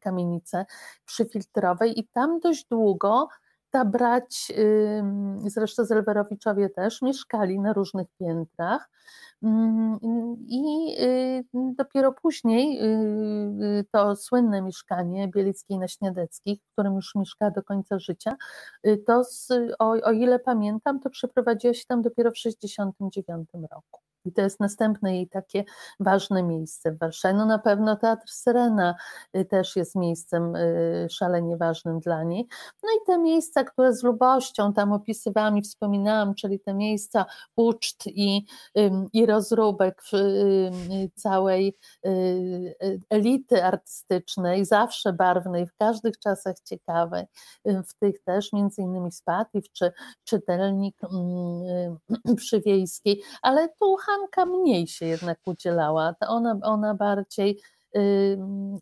kamienicę 0.00 0.66
przyfiltrowej 1.04 2.00
i 2.00 2.08
tam 2.08 2.40
dość 2.40 2.66
długo 2.70 3.28
ta 3.70 3.84
brać, 3.84 4.52
zresztą 5.46 5.84
Zelwerowiczowie 5.84 6.70
też, 6.70 7.02
mieszkali 7.02 7.60
na 7.60 7.72
różnych 7.72 8.06
piętrach. 8.18 8.90
Mm, 9.42 9.98
I 10.48 10.96
y, 11.00 11.44
dopiero 11.54 12.12
później 12.12 12.78
y, 12.78 12.84
y, 13.80 13.84
to 13.92 14.16
słynne 14.16 14.62
mieszkanie 14.62 15.28
Bielickiej 15.28 15.78
na 15.78 15.88
Śniadeckich, 15.88 16.60
w 16.62 16.72
którym 16.72 16.94
już 16.94 17.14
mieszka 17.14 17.50
do 17.50 17.62
końca 17.62 17.98
życia, 17.98 18.36
to 19.06 19.24
z, 19.24 19.48
o, 19.78 19.90
o 19.90 20.12
ile 20.12 20.38
pamiętam, 20.38 21.00
to 21.00 21.10
przeprowadziła 21.10 21.74
się 21.74 21.84
tam 21.88 22.02
dopiero 22.02 22.30
w 22.30 22.34
1969 22.34 23.48
roku. 23.72 24.05
I 24.26 24.32
to 24.32 24.42
jest 24.42 24.60
następne 24.60 25.16
jej 25.16 25.28
takie 25.28 25.64
ważne 26.00 26.42
miejsce 26.42 26.92
w 26.92 26.98
Warszawie. 26.98 27.34
No 27.34 27.46
na 27.46 27.58
pewno 27.58 27.96
Teatr 27.96 28.30
Syrena 28.30 28.94
y, 29.36 29.44
też 29.44 29.76
jest 29.76 29.94
miejscem 29.94 30.56
y, 30.56 31.06
szalenie 31.10 31.56
ważnym 31.56 32.00
dla 32.00 32.22
niej. 32.22 32.46
No 32.82 32.88
i 32.90 33.06
te 33.06 33.18
miejsca, 33.18 33.64
które 33.64 33.94
z 33.94 34.02
lubością 34.02 34.72
tam 34.72 34.92
opisywałam 34.92 35.58
i 35.58 35.62
wspominałam, 35.62 36.34
czyli 36.34 36.60
te 36.60 36.74
miejsca 36.74 37.26
uczt 37.56 38.06
i, 38.06 38.46
i 39.12 39.26
rozróbek 39.26 40.02
całej 41.14 41.76
y, 42.06 43.00
elity 43.10 43.64
artystycznej, 43.64 44.64
zawsze 44.64 45.12
barwnej, 45.12 45.66
w 45.66 45.76
każdych 45.76 46.18
czasach 46.18 46.56
ciekawej, 46.64 47.24
w 47.64 47.94
tych 47.94 48.22
też 48.22 48.52
między 48.52 48.82
innymi 48.82 49.12
Spatif 49.12 49.64
czy 49.72 49.92
czytelnik 50.24 50.96
przywiejskiej, 52.36 53.22
ale 53.42 53.68
tu 53.68 53.96
Hanka 54.16 54.46
mniej 54.46 54.86
się 54.86 55.06
jednak 55.06 55.38
udzielała. 55.46 56.14
Ona, 56.28 56.58
ona 56.62 56.94
bardziej, 56.94 57.60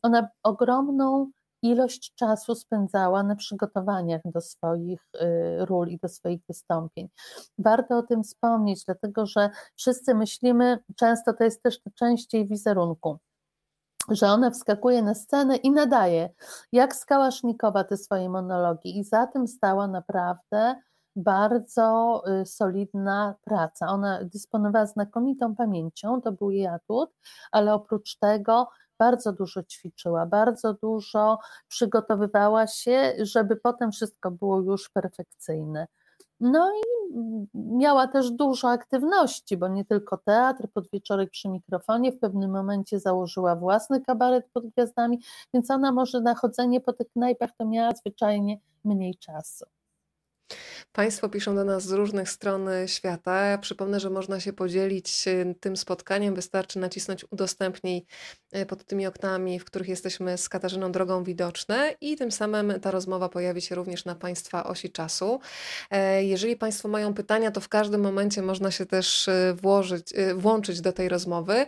ona 0.02 0.28
ogromną 0.42 1.30
ilość 1.62 2.14
czasu 2.14 2.54
spędzała 2.54 3.22
na 3.22 3.36
przygotowaniach 3.36 4.20
do 4.24 4.40
swoich 4.40 5.00
y, 5.14 5.66
ról 5.66 5.88
i 5.88 5.98
do 5.98 6.08
swoich 6.08 6.40
wystąpień. 6.48 7.08
Warto 7.58 7.98
o 7.98 8.02
tym 8.02 8.22
wspomnieć, 8.22 8.84
dlatego 8.84 9.26
że 9.26 9.50
wszyscy 9.76 10.14
myślimy, 10.14 10.78
często 10.96 11.32
to 11.32 11.44
jest 11.44 11.62
też 11.62 11.80
częściej 11.94 12.48
wizerunku, 12.48 13.18
że 14.10 14.26
ona 14.26 14.50
wskakuje 14.50 15.02
na 15.02 15.14
scenę 15.14 15.56
i 15.56 15.70
nadaje, 15.70 16.30
jak 16.72 16.96
Skałasznikowa 16.96 17.84
te 17.84 17.96
swoje 17.96 18.28
monologi 18.28 18.98
i 18.98 19.04
za 19.04 19.26
tym 19.26 19.48
stała 19.48 19.88
naprawdę 19.88 20.74
bardzo 21.16 22.22
y, 22.42 22.46
solidna 22.46 23.34
praca. 23.44 23.86
Ona 23.86 24.24
dysponowała 24.24 24.86
znakomitą 24.86 25.54
pamięcią, 25.54 26.20
to 26.20 26.32
był 26.32 26.50
jej 26.50 26.66
atut, 26.66 27.10
ale 27.52 27.74
oprócz 27.74 28.16
tego 28.16 28.68
bardzo 28.98 29.32
dużo 29.32 29.62
ćwiczyła, 29.62 30.26
bardzo 30.26 30.74
dużo 30.74 31.38
przygotowywała 31.68 32.66
się, 32.66 33.12
żeby 33.18 33.56
potem 33.56 33.92
wszystko 33.92 34.30
było 34.30 34.60
już 34.60 34.88
perfekcyjne. 34.88 35.86
No 36.40 36.70
i 36.72 36.82
miała 37.54 38.06
też 38.08 38.30
dużo 38.30 38.70
aktywności, 38.70 39.56
bo 39.56 39.68
nie 39.68 39.84
tylko 39.84 40.16
teatr, 40.16 40.68
podwieczorek 40.74 41.30
przy 41.30 41.48
mikrofonie, 41.48 42.12
w 42.12 42.18
pewnym 42.18 42.50
momencie 42.50 43.00
założyła 43.00 43.56
własny 43.56 44.00
kabaret 44.00 44.46
pod 44.52 44.66
gwiazdami, 44.66 45.20
więc 45.54 45.70
ona 45.70 45.92
może 45.92 46.20
na 46.20 46.34
chodzenie 46.34 46.80
po 46.80 46.92
tych 46.92 47.10
knajpach 47.10 47.50
to 47.58 47.64
miała 47.64 47.92
zwyczajnie 47.94 48.58
mniej 48.84 49.14
czasu. 49.16 49.64
Państwo 50.94 51.28
piszą 51.28 51.54
do 51.54 51.64
nas 51.64 51.84
z 51.84 51.92
różnych 51.92 52.30
stron 52.30 52.68
świata. 52.86 53.44
Ja 53.44 53.58
przypomnę, 53.58 54.00
że 54.00 54.10
można 54.10 54.40
się 54.40 54.52
podzielić 54.52 55.28
e, 55.28 55.54
tym 55.60 55.76
spotkaniem. 55.76 56.34
Wystarczy 56.34 56.78
nacisnąć 56.78 57.24
udostępnij 57.30 58.06
e, 58.52 58.66
pod 58.66 58.84
tymi 58.84 59.06
oknami, 59.06 59.58
w 59.58 59.64
których 59.64 59.88
jesteśmy 59.88 60.38
z 60.38 60.48
Katarzyną 60.48 60.92
Drogą 60.92 61.24
Widoczne 61.24 61.94
i 62.00 62.16
tym 62.16 62.32
samym 62.32 62.80
ta 62.80 62.90
rozmowa 62.90 63.28
pojawi 63.28 63.62
się 63.62 63.74
również 63.74 64.04
na 64.04 64.14
Państwa 64.14 64.64
osi 64.64 64.90
czasu. 64.90 65.40
E, 65.90 66.24
jeżeli 66.24 66.56
Państwo 66.56 66.88
mają 66.88 67.14
pytania, 67.14 67.50
to 67.50 67.60
w 67.60 67.68
każdym 67.68 68.00
momencie 68.00 68.42
można 68.42 68.70
się 68.70 68.86
też 68.86 69.30
włożyć, 69.62 70.12
włączyć 70.36 70.80
do 70.80 70.92
tej 70.92 71.08
rozmowy. 71.08 71.66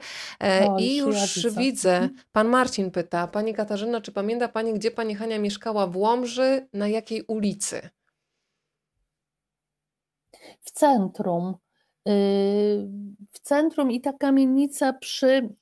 O, 0.69 0.79
I 0.79 0.97
już 0.97 1.45
ja 1.45 1.51
widzę, 1.51 1.95
mhm. 1.95 2.15
Pan 2.33 2.49
Marcin 2.49 2.91
pyta, 2.91 3.27
Pani 3.27 3.55
Katarzyna, 3.55 4.01
czy 4.01 4.13
pamięta 4.13 4.49
Pani, 4.49 4.75
gdzie 4.75 4.91
Pani 4.91 5.15
Hania 5.15 5.39
mieszkała 5.39 5.87
w 5.87 5.97
Łomży, 5.97 6.67
na 6.73 6.89
jakiej 6.89 7.23
ulicy? 7.27 7.91
W 10.67 10.71
centrum. 10.71 11.55
Y, 12.09 12.13
w 13.33 13.39
centrum 13.43 13.91
i 13.91 14.01
ta 14.01 14.13
kamienica 14.13 14.93
przy 14.93 15.55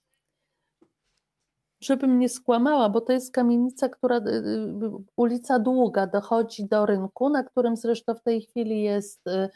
żebym 1.84 2.18
nie 2.18 2.28
skłamała, 2.28 2.88
bo 2.88 3.00
to 3.00 3.12
jest 3.12 3.32
kamienica, 3.32 3.88
która, 3.88 4.16
y, 4.16 4.20
y, 4.20 4.90
ulica 5.16 5.58
Długa 5.58 6.06
dochodzi 6.06 6.66
do 6.68 6.86
rynku, 6.86 7.28
na 7.28 7.44
którym 7.44 7.76
zresztą 7.76 8.14
w 8.14 8.22
tej 8.22 8.42
chwili 8.42 8.82
jest 8.82 9.26
y, 9.26 9.48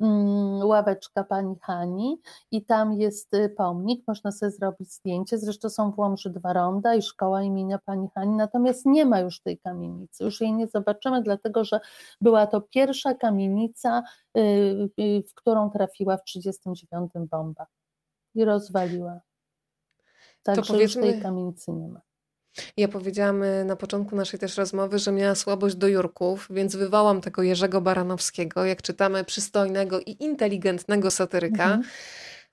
mm, 0.00 0.66
ławeczka 0.66 1.24
pani 1.24 1.54
Hani 1.62 2.20
i 2.50 2.64
tam 2.64 2.92
jest 2.92 3.30
pomnik, 3.56 4.04
można 4.08 4.32
sobie 4.32 4.52
zrobić 4.52 4.92
zdjęcie, 4.92 5.38
zresztą 5.38 5.68
są 5.68 5.92
w 5.92 5.98
Łomży 5.98 6.30
dwa 6.30 6.52
ronda 6.52 6.94
i 6.94 7.02
szkoła 7.02 7.42
imienia 7.42 7.78
pani 7.78 8.08
Hani, 8.14 8.36
natomiast 8.36 8.86
nie 8.86 9.06
ma 9.06 9.20
już 9.20 9.40
tej 9.40 9.58
kamienicy, 9.58 10.24
już 10.24 10.40
jej 10.40 10.52
nie 10.52 10.66
zobaczymy, 10.66 11.22
dlatego 11.22 11.64
że 11.64 11.80
była 12.20 12.46
to 12.46 12.60
pierwsza 12.60 13.14
kamienica, 13.14 14.02
w 15.28 15.34
którą 15.34 15.70
trafiła 15.70 16.16
w 16.16 16.24
1939 16.24 17.28
bomba 17.30 17.66
i 18.34 18.44
rozwaliła. 18.44 19.20
Także 20.54 20.74
to 20.74 20.80
już 20.80 20.94
tej 20.94 21.20
kamienicy 21.20 21.72
nie 21.72 21.88
ma. 21.88 22.00
Ja 22.76 22.88
powiedziałam 22.88 23.42
y, 23.42 23.64
na 23.64 23.76
początku 23.76 24.16
naszej 24.16 24.40
też 24.40 24.56
rozmowy, 24.56 24.98
że 24.98 25.12
miała 25.12 25.34
słabość 25.34 25.76
do 25.76 25.88
Jurków, 25.88 26.48
więc 26.50 26.76
wywołam 26.76 27.20
tego 27.20 27.42
Jerzego 27.42 27.80
Baranowskiego, 27.80 28.64
jak 28.64 28.82
czytamy 28.82 29.24
przystojnego 29.24 30.00
i 30.00 30.16
inteligentnego 30.20 31.10
satyryka. 31.10 31.64
Mhm. 31.64 31.82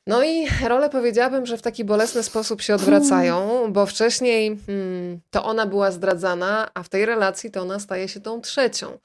No 0.08 0.24
i 0.24 0.48
role 0.68 0.90
powiedziałabym, 0.90 1.46
że 1.46 1.58
w 1.58 1.62
taki 1.62 1.86
bolesny 1.86 2.24
sposób 2.24 2.62
się 2.62 2.76
odwracają, 2.76 3.66
bo 3.74 3.86
wcześniej 3.86 4.58
hmm, 4.66 5.20
to 5.32 5.44
ona 5.44 5.66
była 5.66 5.92
zdradzana, 5.92 6.70
a 6.74 6.84
w 6.84 6.90
tej 6.90 7.06
relacji 7.06 7.52
to 7.52 7.62
ona 7.62 7.80
staje 7.80 8.08
się 8.08 8.22
tą 8.22 8.42
trzecią. 8.42 8.98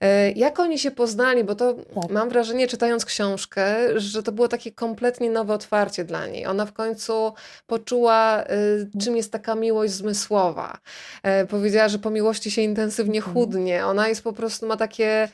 E, 0.00 0.30
jak 0.32 0.60
oni 0.60 0.78
się 0.78 0.90
poznali? 0.90 1.44
Bo 1.44 1.54
to 1.54 1.74
tak. 1.74 2.10
mam 2.10 2.28
wrażenie, 2.28 2.68
czytając 2.68 3.04
książkę, 3.04 3.76
że 4.00 4.22
to 4.22 4.32
było 4.32 4.48
takie 4.48 4.72
kompletnie 4.72 5.30
nowe 5.30 5.54
otwarcie 5.54 6.04
dla 6.04 6.26
niej. 6.26 6.46
Ona 6.46 6.66
w 6.66 6.72
końcu 6.72 7.32
poczuła, 7.66 8.44
e, 8.44 8.56
czym 9.04 9.16
jest 9.16 9.32
taka 9.32 9.54
miłość 9.54 9.92
zmysłowa. 9.92 10.78
E, 11.22 11.46
powiedziała, 11.46 11.88
że 11.88 11.98
po 11.98 12.10
miłości 12.10 12.50
się 12.50 12.62
intensywnie 12.62 13.18
mhm. 13.18 13.34
chudnie. 13.34 13.86
Ona 13.86 14.08
jest 14.08 14.22
po 14.22 14.32
prostu, 14.32 14.66
ma 14.66 14.76
takie 14.76 15.28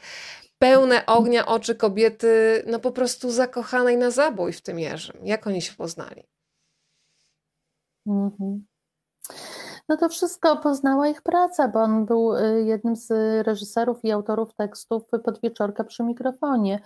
pełne 0.63 1.07
ognia 1.07 1.47
oczy 1.47 1.75
kobiety, 1.75 2.65
no 2.67 2.81
po 2.81 2.93
prostu 2.93 3.31
zakochanej 3.31 3.97
na 3.97 4.11
zabój 4.11 4.53
w 4.53 4.61
tym 4.61 4.79
Jerzym. 4.79 5.17
Jak 5.23 5.47
oni 5.47 5.63
się 5.63 5.75
poznali? 5.75 6.23
Mhm. 8.07 8.65
No 9.89 9.97
to 9.97 10.09
wszystko 10.09 10.57
poznała 10.57 11.09
ich 11.09 11.23
praca, 11.23 11.69
bo 11.69 11.83
on 11.83 12.07
był 12.07 12.35
y, 12.37 12.65
jednym 12.65 12.97
z 12.97 13.11
reżyserów 13.47 14.05
i 14.05 14.13
autorów 14.13 14.55
tekstów 14.55 15.03
Podwieczorka 15.25 15.85
przy 15.85 16.03
mikrofonie, 16.03 16.81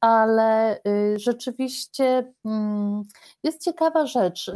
ale 0.00 0.76
y, 0.76 1.18
rzeczywiście 1.18 2.32
mm, 2.44 3.02
jest 3.42 3.64
ciekawa 3.64 4.06
rzecz. 4.06 4.48
Y, 4.48 4.52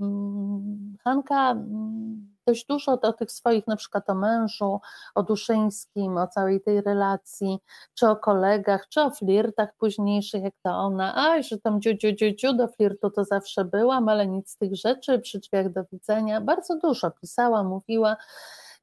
mm, 0.00 0.96
Hanka 1.04 1.50
mm, 1.50 2.35
dość 2.46 2.66
dużo 2.66 2.92
o, 2.92 3.12
tych 3.12 3.32
swoich, 3.32 3.66
na 3.66 3.76
przykład 3.76 4.10
o 4.10 4.14
mężu, 4.14 4.80
o 5.14 5.22
Duszyńskim, 5.22 6.18
o 6.18 6.26
całej 6.26 6.60
tej 6.60 6.80
relacji, 6.80 7.58
czy 7.94 8.08
o 8.08 8.16
kolegach, 8.16 8.88
czy 8.88 9.02
o 9.02 9.10
flirtach 9.10 9.76
późniejszych, 9.78 10.42
jak 10.42 10.54
to 10.62 10.70
ona, 10.70 11.14
a 11.14 11.42
że 11.42 11.58
tam 11.58 11.80
dziu, 11.80 11.94
dziu, 11.94 12.12
dziu, 12.12 12.34
dziu, 12.34 12.52
do 12.52 12.68
flirtu 12.68 13.10
to 13.10 13.24
zawsze 13.24 13.64
byłam, 13.64 14.08
ale 14.08 14.26
nic 14.26 14.50
z 14.50 14.56
tych 14.56 14.76
rzeczy, 14.76 15.18
przy 15.18 15.38
drzwiach 15.38 15.72
do 15.72 15.84
widzenia, 15.92 16.40
bardzo 16.40 16.78
dużo 16.78 17.10
pisała, 17.10 17.62
mówiła, 17.62 18.16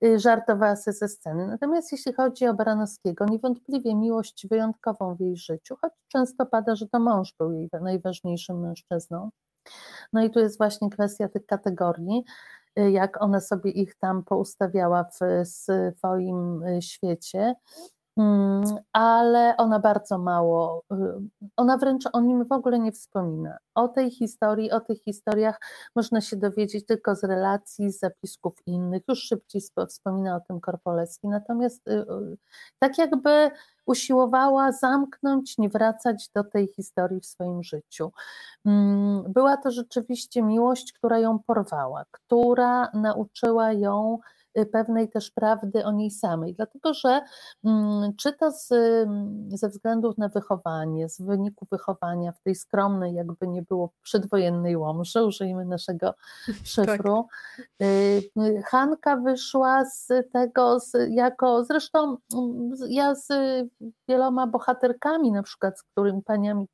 y, 0.04 0.20
żartowała 0.20 0.76
sobie 0.76 0.98
ze 0.98 1.08
sceny. 1.08 1.48
Natomiast 1.48 1.92
jeśli 1.92 2.14
chodzi 2.14 2.48
o 2.48 2.54
Baranowskiego, 2.54 3.26
niewątpliwie 3.26 3.96
miłość 3.96 4.48
wyjątkową 4.48 5.16
w 5.16 5.20
jej 5.20 5.38
życiu, 5.38 5.76
choć 5.82 5.94
często 6.08 6.46
pada, 6.46 6.76
że 6.76 6.88
to 6.88 7.00
mąż 7.00 7.34
był 7.40 7.52
jej 7.52 7.70
najważniejszym 7.82 8.60
mężczyzną. 8.60 9.30
No 10.14 10.24
i 10.24 10.30
tu 10.30 10.40
jest 10.40 10.58
właśnie 10.58 10.90
kwestia 10.90 11.30
tych 11.30 11.46
kategorii. 11.46 12.24
Jak 12.76 13.22
ona 13.22 13.42
sobie 13.42 13.72
ich 13.72 13.96
tam 13.96 14.24
poustawiała 14.24 15.04
w 15.04 15.48
swoim 15.98 16.64
y, 16.64 16.82
świecie, 16.82 17.56
ale 18.94 19.58
ona 19.58 19.80
bardzo 19.80 20.18
mało, 20.18 20.84
y, 20.92 20.96
ona 21.58 21.78
wręcz 21.78 22.04
o 22.14 22.22
nim 22.22 22.46
w 22.46 22.52
ogóle 22.52 22.80
nie 22.80 22.92
wspomina. 22.92 23.58
O 23.76 23.88
tej 23.88 24.12
historii, 24.12 24.72
o 24.72 24.80
tych 24.80 25.04
historiach 25.04 25.60
można 25.96 26.22
się 26.22 26.36
dowiedzieć 26.36 26.86
tylko 26.86 27.16
z 27.16 27.24
relacji, 27.24 27.92
z 27.92 28.00
zapisków 28.00 28.54
innych. 28.66 29.04
Już 29.08 29.20
szybciej 29.20 29.62
wspomina 29.90 30.36
o 30.36 30.40
tym 30.40 30.60
Korpolecki. 30.60 31.28
Natomiast 31.28 31.90
tak 32.80 32.98
jakby 32.98 33.52
usiłowała 33.86 34.72
zamknąć, 34.72 35.58
nie 35.58 35.70
wracać 35.70 36.30
do 36.36 36.44
tej 36.44 36.68
historii 36.68 37.22
w 37.22 37.26
swoim 37.26 37.64
życiu. 37.64 38.12
Mm, 38.66 39.24
była 39.34 39.58
to 39.58 39.72
rzeczywiście 39.72 40.44
miłość, 40.44 40.94
która 40.94 41.20
ją 41.20 41.40
porwała, 41.40 42.06
która 42.12 42.92
nauczyła 42.94 43.72
ją 43.72 44.20
y, 44.20 44.43
pewnej 44.72 45.10
też 45.10 45.32
prawdy 45.32 45.86
o 45.86 45.92
niej 45.92 46.12
samej, 46.12 46.54
dlatego 46.54 46.94
że 46.94 47.22
mm, 47.66 48.16
czy 48.16 48.34
to 48.34 48.52
z, 48.52 48.72
mm, 48.72 49.50
ze 49.52 49.70
względów 49.70 50.18
na 50.18 50.30
wychowanie, 50.30 51.10
z 51.10 51.22
wyniku 51.22 51.68
wychowania 51.72 52.32
w 52.32 52.42
tej 52.42 52.56
skromnej, 52.56 53.14
jakby 53.14 53.48
nie 53.48 53.62
było 53.62 53.90
przedwojennej 54.04 54.78
Łomży, 54.78 55.24
użyjmy 55.24 55.66
naszego 55.66 56.14
szyfru, 56.64 57.28
tak. 57.78 57.88
Hanka 58.66 59.18
wyszła 59.18 59.86
z 59.86 60.08
tego 60.34 60.80
z, 60.80 60.94
jako, 61.10 61.66
zresztą 61.66 62.18
mm, 62.34 62.74
ja 62.90 63.16
z 63.16 63.28
wieloma 64.08 64.48
bohaterkami, 64.48 65.32
na 65.32 65.44
przykład 65.44 65.80
z 65.80 65.84
którymi 65.84 66.22
paniami 66.22 66.68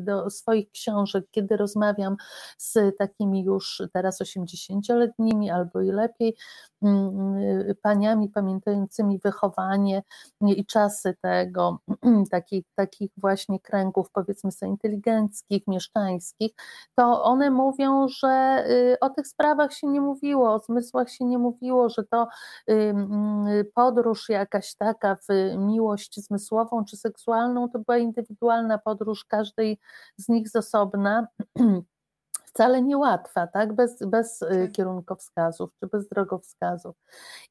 do 0.00 0.30
swoich 0.30 0.70
książek, 0.70 1.24
kiedy 1.30 1.56
rozmawiam 1.56 2.16
z 2.58 2.96
takimi 2.98 3.44
już 3.44 3.82
teraz 3.92 4.20
80-letnimi 4.20 5.50
albo 5.50 5.80
i 5.80 5.90
lepiej 5.90 6.36
paniami 7.82 8.28
pamiętającymi 8.28 9.18
wychowanie 9.24 10.02
i 10.40 10.66
czasy 10.66 11.16
tego, 11.22 11.78
takich, 12.30 12.64
takich 12.74 13.10
właśnie 13.16 13.60
kręgów 13.60 14.10
powiedzmy 14.12 14.52
sobie 14.52 14.70
inteligenckich, 14.70 15.66
mieszczańskich, 15.66 16.52
to 16.94 17.24
one 17.24 17.50
mówią, 17.50 18.08
że 18.08 18.64
y, 18.70 18.96
o 19.00 19.10
tych 19.10 19.26
sprawach 19.26 19.72
się 19.72 19.86
nie 19.86 20.00
mówiło, 20.00 20.54
o 20.54 20.58
zmysłach 20.58 21.10
się 21.10 21.24
nie 21.24 21.38
mówiło, 21.38 21.88
że 21.88 22.04
to 22.04 22.28
podróż 23.74 24.28
jakaś 24.28 24.74
taka 24.74 25.16
w 25.16 25.56
miłość 25.58 26.20
zmysłową 26.20 26.84
czy 26.84 26.96
seksualną 26.96 27.68
to 27.68 27.78
była 27.78 27.98
indywidualna 27.98 28.78
podróż 28.78 29.24
każdej 29.24 29.78
z 30.18 30.28
nich 30.28 30.48
z 30.48 30.56
osobna 30.56 31.26
wcale 32.54 32.82
niełatwa, 32.82 33.46
tak? 33.46 33.72
bez, 33.72 33.98
bez 34.06 34.42
y, 34.42 34.46
tak. 34.48 34.72
kierunkowskazów 34.72 35.70
czy 35.80 35.86
bez 35.86 36.08
drogowskazów. 36.08 36.96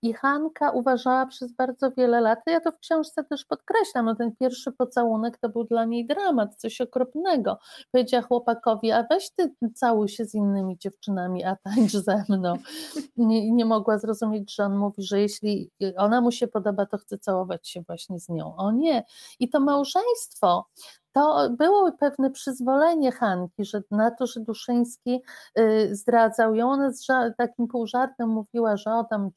I 0.02 0.14
Hanka 0.14 0.72
uważała 0.72 1.26
przez 1.26 1.52
bardzo 1.52 1.92
wiele 1.92 2.22
lat, 2.22 2.40
ja 2.48 2.60
to 2.60 2.72
w 2.72 2.80
książce 2.80 3.24
też 3.24 3.46
podkreślam, 3.46 4.06
no 4.06 4.16
ten 4.16 4.36
pierwszy 4.36 4.72
pocałunek 4.72 5.38
to 5.38 5.50
był 5.50 5.64
dla 5.64 5.86
niej 5.86 6.06
dramat, 6.06 6.56
coś 6.56 6.82
okropnego. 6.82 7.60
Powiedziała 7.92 8.24
chłopakowi, 8.24 8.92
a 8.92 9.06
weź 9.10 9.30
ty 9.36 9.56
całuj 9.76 10.10
się 10.10 10.26
z 10.26 10.34
innymi 10.34 10.78
dziewczynami, 10.78 11.44
a 11.44 11.56
tańcz 11.56 11.92
ze 11.92 12.24
mną. 12.30 12.54
Nie, 13.18 13.52
nie 13.52 13.66
mogła 13.66 13.98
zrozumieć, 13.98 14.56
że 14.56 14.64
on 14.64 14.78
mówi, 14.78 15.04
że 15.04 15.20
jeśli 15.20 15.72
ona 15.98 16.22
mu 16.22 16.32
się 16.32 16.48
podoba, 16.48 16.86
to 16.86 16.98
chce 16.98 17.18
całować 17.18 17.70
się 17.70 17.82
właśnie 17.82 18.20
z 18.20 18.30
nią. 18.30 18.56
O 18.56 18.72
nie. 18.72 19.04
I 19.40 19.50
to 19.50 19.60
małżeństwo 19.60 20.66
to 21.14 21.49
było 21.49 21.91
pewne 21.91 22.31
przyzwolenie 22.31 23.11
Hanki, 23.11 23.65
że 23.65 23.81
na 23.91 24.11
to, 24.11 24.27
że 24.27 24.40
Duszyński 24.40 25.22
y, 25.60 25.95
zdradzał 25.95 26.56
ją, 26.56 26.72
ona 26.72 26.91
z 26.91 27.06
takim 27.38 27.68
półżartem 27.68 28.30
mówiła, 28.30 28.77
że 28.77 28.91
o 28.94 29.03
tam 29.03 29.30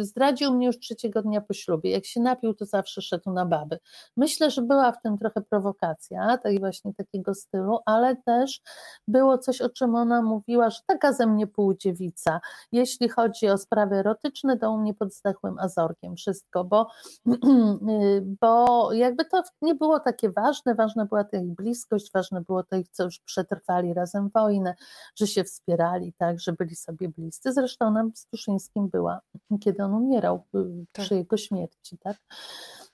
zdradził 0.00 0.52
mnie 0.52 0.66
już 0.66 0.78
trzeciego 0.78 1.22
dnia 1.22 1.40
po 1.40 1.54
ślubie, 1.54 1.90
jak 1.90 2.06
się 2.06 2.20
napił, 2.20 2.54
to 2.54 2.64
zawsze 2.64 3.02
szedł 3.02 3.32
na 3.32 3.46
baby. 3.46 3.78
Myślę, 4.16 4.50
że 4.50 4.62
była 4.62 4.92
w 4.92 5.02
tym 5.02 5.18
trochę 5.18 5.40
prowokacja, 5.40 6.38
tak 6.38 6.58
właśnie 6.60 6.94
takiego 6.94 7.34
stylu, 7.34 7.78
ale 7.86 8.16
też 8.16 8.60
było 9.08 9.38
coś, 9.38 9.60
o 9.60 9.68
czym 9.68 9.94
ona 9.94 10.22
mówiła, 10.22 10.70
że 10.70 10.78
taka 10.86 11.12
ze 11.12 11.26
mnie 11.26 11.46
półdziewica, 11.46 12.40
jeśli 12.72 13.08
chodzi 13.08 13.48
o 13.48 13.58
sprawy 13.58 13.96
erotyczne, 13.96 14.58
to 14.58 14.72
u 14.72 14.78
mnie 14.78 14.94
pod 14.94 15.14
zdechłym 15.14 15.58
azorkiem 15.58 16.16
wszystko, 16.16 16.64
bo, 16.64 16.86
y, 17.26 18.22
bo 18.40 18.92
jakby 18.92 19.24
to 19.24 19.42
nie 19.62 19.74
było 19.74 20.00
takie 20.00 20.30
ważne, 20.30 20.63
ważne, 20.64 20.84
ważna 20.84 21.04
była 21.06 21.24
ta 21.24 21.38
ich 21.38 21.54
bliskość, 21.54 22.12
ważne 22.12 22.40
było 22.40 22.62
to 22.62 22.76
ich, 22.76 22.88
co 22.88 23.04
już 23.04 23.20
przetrwali 23.20 23.94
razem 23.94 24.30
wojnę, 24.34 24.74
że 25.16 25.26
się 25.26 25.44
wspierali, 25.44 26.12
tak, 26.12 26.40
że 26.40 26.52
byli 26.52 26.76
sobie 26.76 27.08
bliscy. 27.08 27.52
Zresztą 27.52 27.90
nam 27.90 28.12
z 28.14 28.26
Tuszyńskim 28.26 28.88
była, 28.88 29.20
kiedy 29.60 29.84
on 29.84 29.94
umierał 29.94 30.44
y, 30.54 30.86
tak. 30.92 31.04
przy 31.04 31.14
jego 31.14 31.36
śmierci, 31.36 31.98
tak. 31.98 32.16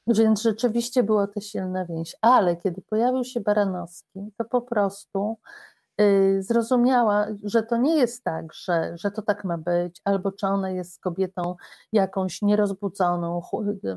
Więc 0.06 0.42
rzeczywiście 0.42 1.02
było 1.02 1.26
to 1.26 1.40
silna 1.40 1.86
więź. 1.86 2.16
Ale 2.20 2.56
kiedy 2.56 2.82
pojawił 2.82 3.24
się 3.24 3.40
Baranowski, 3.40 4.32
to 4.36 4.44
po 4.44 4.62
prostu 4.62 5.36
zrozumiała, 6.40 7.26
że 7.44 7.62
to 7.62 7.76
nie 7.76 7.96
jest 7.96 8.24
tak, 8.24 8.54
że, 8.54 8.92
że 8.98 9.10
to 9.10 9.22
tak 9.22 9.44
ma 9.44 9.58
być, 9.58 10.00
albo 10.04 10.32
czy 10.32 10.46
ona 10.46 10.70
jest 10.70 11.00
kobietą 11.00 11.56
jakąś 11.92 12.42
nierozbudzoną, 12.42 13.42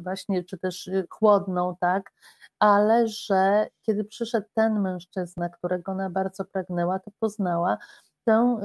właśnie, 0.03 0.43
czy 0.43 0.57
też 0.57 0.87
y, 0.87 1.07
chłodną, 1.09 1.75
tak, 1.79 2.11
ale 2.59 3.07
że 3.07 3.67
kiedy 3.81 4.03
przyszedł 4.03 4.47
ten 4.53 4.79
mężczyzna, 4.81 5.49
którego 5.49 5.91
ona 5.91 6.09
bardzo 6.09 6.45
pragnęła, 6.45 6.99
to 6.99 7.11
poznała, 7.19 7.77
tę 8.25 8.59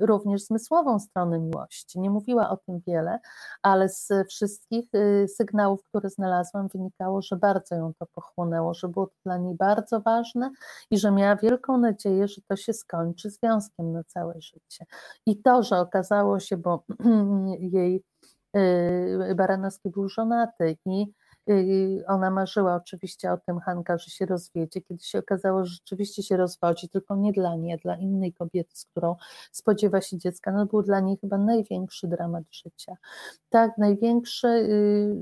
również 0.00 0.42
zmysłową 0.42 0.98
stronę 0.98 1.38
miłości. 1.38 2.00
Nie 2.00 2.10
mówiła 2.10 2.50
o 2.50 2.56
tym 2.56 2.80
wiele, 2.86 3.18
ale 3.62 3.88
z 3.88 4.08
wszystkich 4.28 4.94
y, 4.94 5.28
sygnałów, 5.28 5.82
które 5.82 6.10
znalazłam, 6.10 6.68
wynikało, 6.68 7.22
że 7.22 7.36
bardzo 7.36 7.74
ją 7.74 7.92
to 7.98 8.06
pochłonęło, 8.06 8.74
że 8.74 8.88
było 8.88 9.06
to 9.06 9.14
dla 9.24 9.36
niej 9.36 9.54
bardzo 9.54 10.00
ważne 10.00 10.50
i 10.90 10.98
że 10.98 11.10
miała 11.10 11.36
wielką 11.36 11.78
nadzieję, 11.78 12.28
że 12.28 12.42
to 12.48 12.56
się 12.56 12.72
skończy 12.72 13.30
związkiem 13.30 13.92
na 13.92 14.04
całe 14.04 14.40
życie. 14.40 14.84
I 15.26 15.42
to, 15.42 15.62
że 15.62 15.80
okazało 15.80 16.40
się, 16.40 16.56
bo 16.56 16.84
jej 17.60 18.04
y, 18.56 19.34
Baranowski 19.36 19.90
był 19.90 20.08
żonaty 20.08 20.76
i 20.86 21.12
ona 22.06 22.30
marzyła 22.30 22.74
oczywiście 22.74 23.32
o 23.32 23.36
tym, 23.36 23.60
Hanka, 23.60 23.98
że 23.98 24.10
się 24.10 24.26
rozwiedzie, 24.26 24.80
kiedy 24.80 25.04
się 25.04 25.18
okazało, 25.18 25.64
że 25.64 25.74
rzeczywiście 25.74 26.22
się 26.22 26.36
rozwodzi, 26.36 26.88
tylko 26.88 27.16
nie 27.16 27.32
dla 27.32 27.56
niej, 27.56 27.78
dla 27.78 27.96
innej 27.96 28.32
kobiety, 28.32 28.76
z 28.76 28.84
którą 28.84 29.16
spodziewa 29.52 30.00
się 30.00 30.18
dziecka. 30.18 30.52
No 30.52 30.66
był 30.66 30.82
dla 30.82 31.00
niej 31.00 31.18
chyba 31.20 31.38
największy 31.38 32.08
dramat 32.08 32.44
życia. 32.50 32.96
Tak, 33.48 33.78
największy, 33.78 34.48
y, 34.48 35.16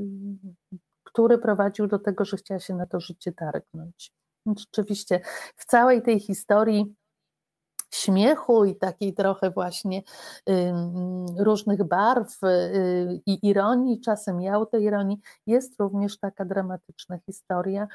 który 1.05 1.39
prowadził 1.39 1.87
do 1.87 1.99
tego, 1.99 2.25
że 2.25 2.37
chciała 2.37 2.61
się 2.61 2.75
na 2.75 2.87
to 2.87 3.01
życie 3.01 3.33
targnąć. 3.33 4.13
Rzeczywiście 4.59 5.21
w 5.57 5.65
całej 5.65 6.03
tej 6.03 6.21
historii 6.21 6.95
śmiechu 7.95 8.65
i 8.65 8.77
takiej 8.77 9.15
trochę 9.15 9.51
właśnie 9.51 10.03
różnych 11.39 11.85
barw 11.85 12.43
y, 12.45 13.21
i 13.27 13.49
ironii, 13.49 14.01
czasem 14.01 14.41
tej 14.67 14.83
ironii, 14.83 15.21
jest 15.47 15.81
również 15.81 16.19
taka 16.19 16.45
dramatyczna 16.45 17.19
historia, 17.27 17.89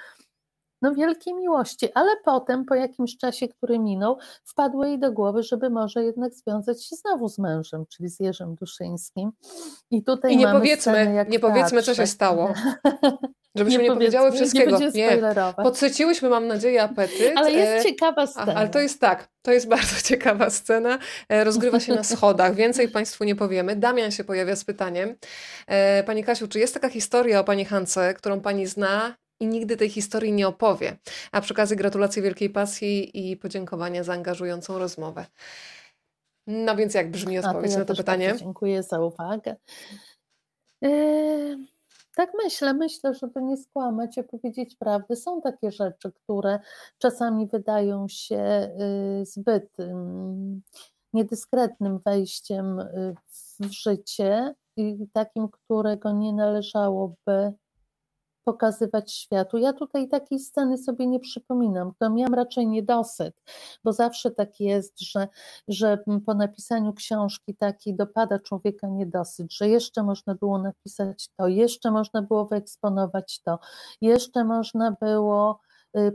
no 0.81 0.93
wielkiej 0.93 1.34
miłości, 1.34 1.88
ale 1.93 2.11
potem 2.26 2.65
po 2.65 2.76
jakimś 2.76 3.18
czasie, 3.18 3.47
który 3.47 3.80
minął, 3.80 4.18
wpadło 4.45 4.85
jej 4.85 4.99
do 4.99 5.11
głowy, 5.11 5.43
żeby 5.43 5.69
może 5.69 6.03
jednak 6.03 6.34
związać 6.34 6.85
się 6.85 6.95
znowu 6.95 7.30
z 7.30 7.39
mężem, 7.39 7.85
czyli 7.89 8.10
z 8.10 8.19
Jerzym 8.19 8.56
Duszyńskim. 8.56 9.31
I 9.91 10.03
tutaj 10.03 10.34
I 10.34 10.38
nie 10.38 10.45
mamy 10.45 10.60
powiedzmy, 10.60 10.93
scenę, 10.93 11.26
nie 11.30 11.39
powiedzmy, 11.39 11.84
co 11.84 11.95
się 11.95 12.07
stało. 12.07 12.53
Żebyśmy 13.56 13.84
nie, 13.84 13.89
nie 13.89 13.95
powiedziały 13.95 14.31
wszystkiego. 14.31 14.80
Nie, 14.80 14.91
nie. 14.91 15.19
Podsyciłyśmy, 15.64 16.30
mam 16.30 16.47
nadzieję, 16.47 16.84
apetyt. 16.84 17.34
Ale 17.35 17.51
jest 17.51 17.85
e, 17.85 17.89
ciekawa 17.89 18.27
scena. 18.27 18.53
ale 18.56 18.69
to 18.69 18.80
jest 18.80 19.01
tak, 19.01 19.30
to 19.41 19.51
jest 19.51 19.68
bardzo 19.77 20.01
ciekawa 20.03 20.49
scena. 20.49 20.99
E, 21.30 21.43
rozgrywa 21.43 21.80
się 21.80 21.95
na 21.95 22.03
schodach. 22.03 22.56
Więcej 22.56 22.89
Państwu 22.89 23.23
nie 23.23 23.35
powiemy. 23.35 23.76
Damian 23.76 24.11
się 24.11 24.23
pojawia 24.23 24.56
z 24.56 24.65
pytaniem. 24.65 25.15
E, 25.68 26.03
pani 26.03 26.23
Kasiu, 26.23 26.47
czy 26.47 26.60
jest 26.60 26.73
taka 26.73 26.89
historia 26.89 27.39
o 27.39 27.43
Pani 27.43 27.65
Hance, 27.65 28.14
którą 28.14 28.41
Pani 28.41 28.68
zna 28.68 29.15
i 29.39 29.47
nigdy 29.47 29.77
tej 29.77 29.89
historii 29.89 30.33
nie 30.33 30.47
opowie? 30.47 30.97
A 31.31 31.41
przy 31.41 31.53
okazji 31.53 31.77
gratulacje 31.77 32.21
wielkiej 32.21 32.49
pasji 32.49 33.29
i 33.31 33.37
podziękowania 33.37 34.03
za 34.03 34.13
angażującą 34.13 34.79
rozmowę. 34.79 35.25
No 36.47 36.75
więc 36.75 36.93
jak 36.93 37.11
brzmi 37.11 37.39
odpowiedź 37.39 37.71
ja 37.71 37.79
na 37.79 37.85
to 37.85 37.95
pytanie? 37.95 38.35
Dziękuję 38.37 38.83
za 38.83 38.99
uwagę. 38.99 39.55
Yy... 40.81 41.57
Tak 42.15 42.31
myślę, 42.43 42.73
myślę, 42.73 43.13
żeby 43.13 43.41
nie 43.41 43.57
skłamać 43.57 44.17
i 44.17 44.23
powiedzieć 44.23 44.75
prawdę. 44.75 45.15
Są 45.15 45.41
takie 45.41 45.71
rzeczy, 45.71 46.11
które 46.11 46.59
czasami 46.97 47.47
wydają 47.47 48.07
się 48.07 48.69
y, 49.21 49.25
zbyt 49.25 49.77
niedyskretnym 51.13 51.99
wejściem 52.05 52.79
y, 52.79 53.15
w 53.59 53.65
życie 53.65 54.53
i 54.77 55.07
takim, 55.13 55.49
którego 55.49 56.11
nie 56.11 56.33
należałoby 56.33 57.53
pokazywać 58.43 59.13
światu. 59.13 59.57
Ja 59.57 59.73
tutaj 59.73 60.07
takiej 60.07 60.39
sceny 60.39 60.77
sobie 60.77 61.07
nie 61.07 61.19
przypominam, 61.19 61.91
to 61.99 62.09
miałam 62.09 62.33
raczej 62.33 62.67
niedosyt, 62.67 63.43
bo 63.83 63.93
zawsze 63.93 64.31
tak 64.31 64.59
jest, 64.59 64.99
że, 64.99 65.27
że 65.67 66.03
po 66.25 66.33
napisaniu 66.33 66.93
książki 66.93 67.55
takiej 67.55 67.95
dopada 67.95 68.39
człowieka 68.39 68.87
niedosyt, 68.87 69.53
że 69.53 69.69
jeszcze 69.69 70.03
można 70.03 70.35
było 70.35 70.59
napisać 70.59 71.27
to, 71.37 71.47
jeszcze 71.47 71.91
można 71.91 72.21
było 72.21 72.45
wyeksponować 72.45 73.41
to, 73.41 73.59
jeszcze 74.01 74.43
można 74.43 74.91
było 75.01 75.59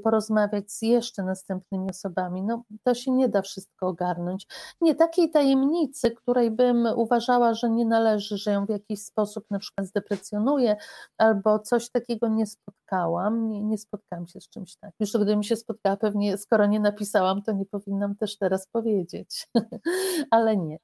porozmawiać 0.02 0.72
z 0.72 0.82
jeszcze 0.82 1.22
następnymi 1.22 1.90
osobami. 1.90 2.42
No, 2.42 2.62
to 2.84 2.94
się 2.94 3.10
nie 3.10 3.28
da 3.28 3.42
wszystko 3.42 3.86
ogarnąć. 3.86 4.46
Nie 4.80 4.94
takiej 4.94 5.30
tajemnicy, 5.30 6.10
której 6.10 6.50
bym 6.50 6.86
uważała, 6.96 7.54
że 7.54 7.70
nie 7.70 7.84
należy, 7.84 8.38
że 8.38 8.50
ją 8.52 8.66
w 8.66 8.68
jakiś 8.68 9.02
sposób 9.02 9.44
na 9.50 9.58
przykład 9.58 9.86
zdeprecjonuję, 9.86 10.76
albo 11.18 11.58
coś 11.58 11.90
takiego 11.90 12.28
nie 12.28 12.46
spotkałam, 12.46 13.48
nie, 13.48 13.62
nie 13.62 13.78
spotkałam 13.78 14.26
się 14.26 14.40
z 14.40 14.48
czymś 14.48 14.76
takim. 14.76 14.96
Już 15.00 15.12
gdybym 15.12 15.42
się 15.42 15.56
spotkała, 15.56 15.96
pewnie 15.96 16.38
skoro 16.38 16.66
nie 16.66 16.80
napisałam, 16.80 17.42
to 17.42 17.52
nie 17.52 17.66
powinnam 17.66 18.16
też 18.16 18.38
teraz 18.38 18.66
powiedzieć, 18.66 19.48
ale 20.30 20.56
nie. 20.56 20.78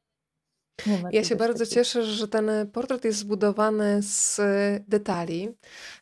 Ja 1.13 1.25
się 1.25 1.37
bardzo 1.37 1.67
cieszę, 1.67 2.03
że 2.03 2.29
ten 2.29 2.51
portret 2.73 3.05
jest 3.05 3.19
zbudowany 3.19 4.03
z 4.03 4.41
detali 4.89 5.49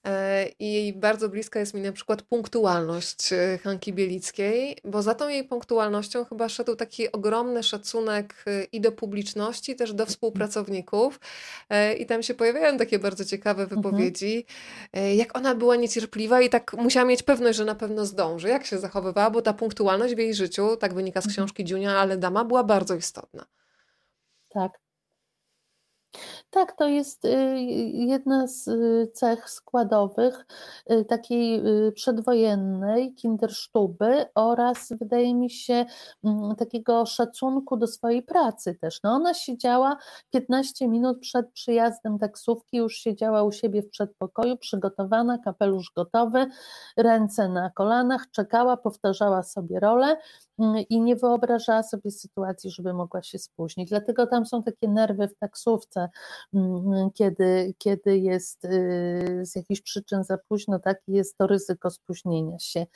e, 0.04 0.46
i 0.58 0.92
bardzo 0.96 1.28
bliska 1.28 1.60
jest 1.60 1.74
mi 1.74 1.80
na 1.80 1.92
przykład 1.92 2.22
punktualność 2.22 3.32
e, 3.32 3.58
Hanki 3.62 3.92
Bielickiej, 3.92 4.76
bo 4.84 5.02
za 5.02 5.14
tą 5.14 5.28
jej 5.28 5.44
punktualnością 5.44 6.24
chyba 6.24 6.48
szedł 6.48 6.76
taki 6.76 7.12
ogromny 7.12 7.62
szacunek 7.62 8.44
e, 8.46 8.64
i 8.64 8.80
do 8.80 8.92
publiczności, 8.92 9.76
też 9.76 9.92
do 9.92 10.06
współpracowników 10.06 11.20
i 11.98 12.06
tam 12.06 12.22
się 12.22 12.34
pojawiają 12.34 12.78
takie 12.78 12.98
bardzo 12.98 13.24
ciekawe 13.24 13.62
mhm. 13.62 13.82
wypowiedzi, 13.82 14.46
jak 15.16 15.36
ona 15.36 15.54
była 15.54 15.76
niecierpliwa 15.76 16.40
i 16.40 16.48
tak 16.48 16.74
musiała 16.78 17.06
mieć 17.06 17.22
pewność, 17.22 17.58
że 17.58 17.64
na 17.64 17.74
pewno 17.74 18.06
zdąży, 18.06 18.48
jak 18.48 18.66
się 18.66 18.78
zachowywała, 18.78 19.30
bo 19.30 19.42
ta 19.42 19.52
punktualność 19.52 20.14
w 20.14 20.18
jej 20.18 20.34
życiu, 20.34 20.76
tak 20.76 20.94
wynika 20.94 21.20
z 21.20 21.24
mhm. 21.24 21.34
książki 21.34 21.64
Dziunia, 21.64 21.98
ale 21.98 22.16
dama 22.16 22.44
była 22.44 22.64
bardzo 22.64 22.94
istotna. 22.94 23.46
Tak. 24.48 24.80
Tak, 26.50 26.72
to 26.76 26.88
jest 26.88 27.24
y, 27.24 27.30
jedna 27.92 28.46
z 28.46 28.68
y, 28.68 29.10
cech 29.14 29.50
składowych 29.50 30.46
y, 30.90 31.04
takiej 31.04 31.62
przedwojennej 31.94 33.14
Kindersztuby 33.14 34.26
oraz 34.34 34.92
wydaje 35.00 35.34
mi 35.34 35.50
się 35.50 35.86
mm, 36.24 36.56
takiego 36.56 37.06
szacunku 37.06 37.76
do 37.76 37.86
swojej 37.86 38.22
pracy 38.22 38.74
też. 38.74 39.02
No 39.02 39.10
ona 39.10 39.34
siedziała 39.34 39.96
15 40.30 40.88
minut 40.88 41.20
przed 41.20 41.52
przyjazdem 41.52 42.18
taksówki, 42.18 42.76
już 42.76 42.96
siedziała 42.96 43.42
u 43.42 43.52
siebie 43.52 43.82
w 43.82 43.90
przedpokoju, 43.90 44.56
przygotowana, 44.56 45.38
kapelusz 45.38 45.92
gotowy, 45.96 46.46
ręce 46.96 47.48
na 47.48 47.70
kolanach, 47.70 48.30
czekała, 48.30 48.76
powtarzała 48.76 49.42
sobie 49.42 49.80
rolę 49.80 50.16
i 50.88 51.00
nie 51.00 51.16
wyobrażała 51.16 51.82
sobie 51.82 52.10
sytuacji, 52.10 52.70
żeby 52.70 52.94
mogła 52.94 53.22
się 53.22 53.38
spóźnić. 53.38 53.88
Dlatego 53.88 54.26
tam 54.26 54.46
są 54.46 54.62
takie 54.62 54.88
nerwy 54.88 55.28
w 55.28 55.34
taksówce, 55.34 56.08
Mm, 56.54 57.10
kiedy, 57.14 57.74
kiedy 57.78 58.18
jest 58.18 58.64
y, 58.64 59.40
z 59.44 59.56
jakichś 59.56 59.80
przyczyn 59.80 60.24
za 60.24 60.38
późno, 60.38 60.78
tak, 60.78 61.00
jest 61.08 61.36
to 61.38 61.46
ryzyko 61.46 61.90
spóźnienia 61.90 62.58
się. 62.58 62.86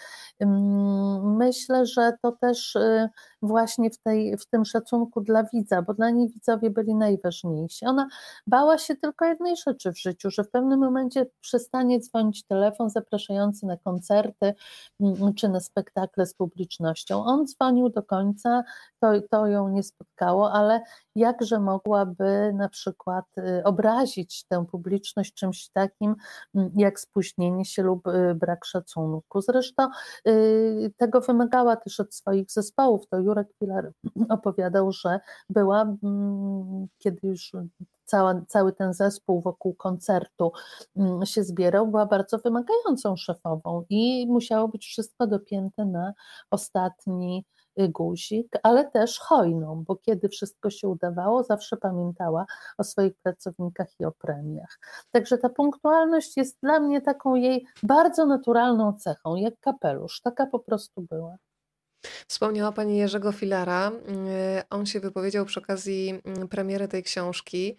Mm, 0.41 1.37
myślę, 1.37 1.87
że 1.87 2.13
to 2.23 2.33
też 2.33 2.77
y, 2.77 3.09
właśnie 3.43 3.91
w, 3.91 3.99
tej, 3.99 4.37
w 4.39 4.47
tym 4.47 4.65
szacunku 4.65 5.21
dla 5.21 5.45
widza, 5.45 5.83
bo 5.83 5.95
dla 5.95 6.11
niej 6.11 6.29
widzowie 6.29 6.71
byli 6.71 6.95
najważniejsi. 6.95 7.87
Ona 7.87 8.09
bała 8.47 8.79
się 8.79 8.97
tylko 8.97 9.25
jednej 9.25 9.57
rzeczy 9.57 9.93
w 9.93 9.99
życiu, 9.99 10.31
że 10.31 10.45
w 10.45 10.51
pewnym 10.51 10.81
momencie 10.81 11.27
przestanie 11.41 12.01
dzwonić 12.01 12.45
telefon 12.45 12.91
zapraszający 12.91 13.67
na 13.67 13.77
koncerty 13.77 14.55
mm, 15.01 15.35
czy 15.35 15.49
na 15.49 15.61
spektakle 15.61 16.27
z 16.27 16.35
publicznością. 16.35 17.25
On 17.25 17.47
dzwonił 17.53 17.89
do 17.89 18.03
końca, 18.03 18.63
to, 19.01 19.13
to 19.31 19.47
ją 19.47 19.69
nie 19.69 19.83
spotkało, 19.83 20.53
ale 20.53 20.81
jakże 21.15 21.61
mogłaby 21.61 22.53
na 22.55 22.69
przykład 22.69 23.25
y, 23.39 23.65
obrazić 23.65 24.45
tę 24.45 24.67
publiczność 24.67 25.35
czymś 25.35 25.69
takim 25.69 26.17
mm, 26.55 26.71
jak 26.77 27.01
spóźnienie 27.01 27.65
się 27.65 27.83
lub 27.83 28.07
y, 28.07 28.35
brak 28.35 28.65
szacunku. 28.65 29.41
Zresztą 29.41 29.89
y, 30.29 30.93
tego 30.97 31.21
wymagała 31.21 31.77
też 31.77 32.01
od 32.01 32.15
swoich 32.15 32.51
zespołów. 32.51 33.07
To 33.09 33.19
Jurek 33.19 33.49
Pilar 33.59 33.93
opowiadał, 34.29 34.93
że 34.93 35.21
była, 35.51 35.83
mm, 35.83 36.87
kiedy 36.99 37.29
już 37.29 37.53
cała, 38.13 38.43
cały 38.49 38.73
ten 38.73 38.95
zespół 38.95 39.41
wokół 39.41 39.75
koncertu 39.75 40.53
mm, 40.97 41.27
się 41.27 41.45
zbierał, 41.45 41.87
była 41.87 42.07
bardzo 42.07 42.39
wymagającą 42.39 43.17
szefową 43.17 43.85
i 43.91 44.27
musiało 44.29 44.69
być 44.69 44.87
wszystko 44.87 45.27
dopięte 45.27 45.85
na 45.85 46.13
ostatni 46.51 47.45
Y, 47.81 47.89
guzik, 47.89 48.49
ale 48.63 48.91
też 48.91 49.19
hojną, 49.19 49.85
bo 49.87 49.97
kiedy 49.97 50.29
wszystko 50.29 50.71
się 50.71 50.89
udawało, 50.89 51.43
zawsze 51.43 51.77
pamiętała 51.77 52.47
o 52.79 52.85
swoich 52.85 53.15
pracownikach 53.23 53.89
i 54.01 54.05
o 54.05 54.13
premiach. 54.13 54.79
Także 55.11 55.39
ta 55.39 55.49
punktualność 55.49 56.37
jest 56.37 56.59
dla 56.63 56.81
mnie 56.81 57.01
taką 57.01 57.35
jej 57.35 57.67
bardzo 57.83 58.27
naturalną 58.27 58.93
cechą, 58.93 59.37
jak 59.37 59.55
kapelusz, 59.61 60.21
taka 60.21 60.47
po 60.47 60.59
prostu 60.59 61.03
była. 61.11 61.37
Wspomniała 62.29 62.73
Pani 62.73 62.99
Jerzego 62.99 63.33
Filara. 63.33 63.93
Y, 64.59 64.63
on 64.71 64.87
się 64.87 65.01
wypowiedział 65.01 65.45
przy 65.45 65.61
okazji 65.61 66.21
mm, 66.25 66.49
premiery 66.49 66.89
tej 66.89 67.03
książki 67.03 67.77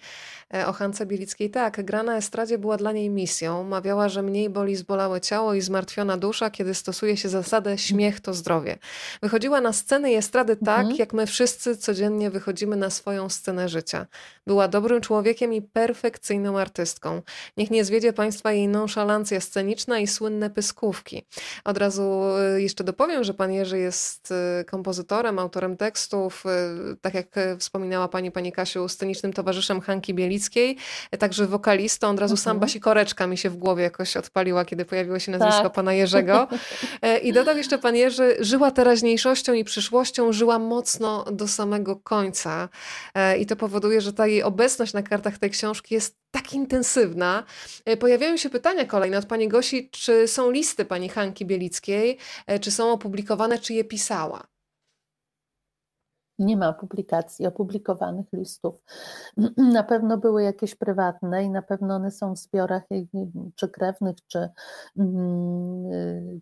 e, 0.54 0.68
o 0.68 0.74
Hance 0.74 1.06
Bielickiej. 1.06 1.50
Tak, 1.50 1.86
gra 1.86 2.04
na 2.04 2.18
estradzie 2.18 2.58
była 2.58 2.78
dla 2.78 2.92
niej 2.92 3.10
misją. 3.10 3.64
Mawiała, 3.64 4.10
że 4.10 4.22
mniej 4.22 4.50
boli 4.50 4.76
zbolałe 4.76 5.22
ciało 5.22 5.54
i 5.54 5.62
zmartwiona 5.62 6.18
dusza, 6.18 6.50
kiedy 6.50 6.74
stosuje 6.74 7.18
się 7.18 7.30
zasadę 7.30 7.78
śmiech 7.78 8.20
to 8.20 8.34
zdrowie. 8.34 8.78
Wychodziła 9.22 9.62
na 9.62 9.74
sceny 9.74 10.12
i 10.12 10.16
estrady 10.16 10.56
tak, 10.56 10.80
mhm. 10.80 10.96
jak 10.96 11.14
my 11.14 11.28
wszyscy 11.28 11.78
codziennie 11.78 12.30
wychodzimy 12.30 12.76
na 12.76 12.90
swoją 12.90 13.30
scenę 13.30 13.70
życia. 13.70 14.08
Była 14.48 14.68
dobrym 14.68 15.02
człowiekiem 15.02 15.54
i 15.54 15.62
perfekcyjną 15.62 16.60
artystką. 16.60 17.22
Niech 17.58 17.72
nie 17.72 17.86
zwiedzie 17.86 18.14
Państwa 18.14 18.52
jej 18.52 18.68
nonszalancja 18.68 19.40
sceniczna 19.40 20.00
i 20.00 20.08
słynne 20.08 20.50
pyskówki. 20.50 21.26
Od 21.64 21.78
razu 21.78 22.24
y, 22.56 22.62
jeszcze 22.62 22.84
dopowiem, 22.84 23.24
że 23.24 23.34
Pan 23.34 23.52
Jerzy 23.52 23.80
jest 23.80 24.13
jest 24.14 24.32
y, 24.62 24.66
kompozytorem, 24.66 25.40
autorem 25.40 25.78
tekstów, 25.78 26.44
y, 26.92 26.96
tak 27.02 27.14
jak 27.14 27.28
wspominała 27.60 28.08
pani, 28.08 28.32
pani 28.32 28.52
Kasiu, 28.52 28.88
scenicznym 28.88 29.34
towarzyszem 29.34 29.82
Hanki 29.82 30.14
Bielickiej, 30.14 30.78
także 31.20 31.48
wokalistą. 31.48 32.10
Od 32.10 32.20
razu 32.20 32.34
mhm. 32.34 32.44
sam 32.44 32.60
Basi 32.60 32.80
Koreczka 32.80 33.28
mi 33.28 33.38
się 33.38 33.50
w 33.50 33.58
głowie 33.58 33.84
jakoś 33.84 34.18
odpaliła, 34.18 34.66
kiedy 34.66 34.86
pojawiło 34.86 35.20
się 35.20 35.32
nazwisko 35.32 35.64
tak. 35.64 35.74
pana 35.74 35.94
Jerzego. 35.94 36.48
E, 37.02 37.18
I 37.18 37.34
dodał 37.34 37.58
jeszcze 37.58 37.78
pan 37.78 37.96
Jerzy, 37.96 38.36
żyła 38.40 38.72
teraźniejszością 38.72 39.54
i 39.54 39.64
przyszłością, 39.64 40.34
żyła 40.34 40.60
mocno 40.60 41.26
do 41.32 41.48
samego 41.48 41.96
końca. 41.96 42.70
E, 43.14 43.38
I 43.38 43.46
to 43.46 43.56
powoduje, 43.56 44.02
że 44.02 44.14
ta 44.14 44.28
jej 44.28 44.44
obecność 44.44 44.94
na 44.94 45.04
kartach 45.04 45.38
tej 45.38 45.50
książki 45.50 45.96
jest 45.96 46.23
tak 46.34 46.54
intensywna. 46.54 47.44
E, 47.86 47.98
pojawiają 47.98 48.38
się 48.38 48.50
pytania 48.50 48.86
kolejne 48.86 49.18
od 49.18 49.26
pani 49.26 49.48
Gosi, 49.48 49.90
czy 49.90 50.28
są 50.28 50.52
listy 50.52 50.86
pani 50.86 51.10
Hanki 51.10 51.46
Bielickiej, 51.46 52.18
czy 52.62 52.72
są 52.72 52.92
opublikowane, 52.92 53.60
czy 53.60 53.74
je 53.74 53.84
pisała. 53.84 54.44
Nie 56.40 56.58
ma 56.58 56.74
publikacji, 56.74 57.48
opublikowanych 57.48 58.26
listów. 58.34 58.76
Na 59.58 59.84
pewno 59.84 60.18
były 60.18 60.44
jakieś 60.44 60.76
prywatne 60.76 61.44
i 61.44 61.50
na 61.50 61.62
pewno 61.62 61.96
one 61.96 62.12
są 62.12 62.34
w 62.34 62.38
zbiorach 62.38 62.84
czy 63.56 63.70
krewnych, 63.70 64.16
czy, 64.28 64.50
mm, 64.98 65.92
y, 65.92 66.42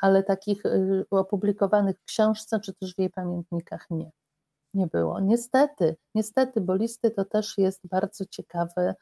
ale 0.00 0.22
takich 0.22 0.66
y, 0.66 1.04
opublikowanych 1.10 1.96
w 2.00 2.04
książce, 2.04 2.60
czy 2.60 2.74
też 2.74 2.94
w 2.94 2.98
jej 2.98 3.10
pamiętnikach 3.10 3.86
nie. 3.90 4.10
Nie 4.74 4.86
było. 4.86 5.20
Niestety, 5.20 5.96
niestety, 6.14 6.60
bo 6.60 6.74
listy 6.74 7.10
to 7.10 7.24
też 7.24 7.58
jest 7.58 7.86
bardzo 7.86 8.24
ciekawy 8.26 8.94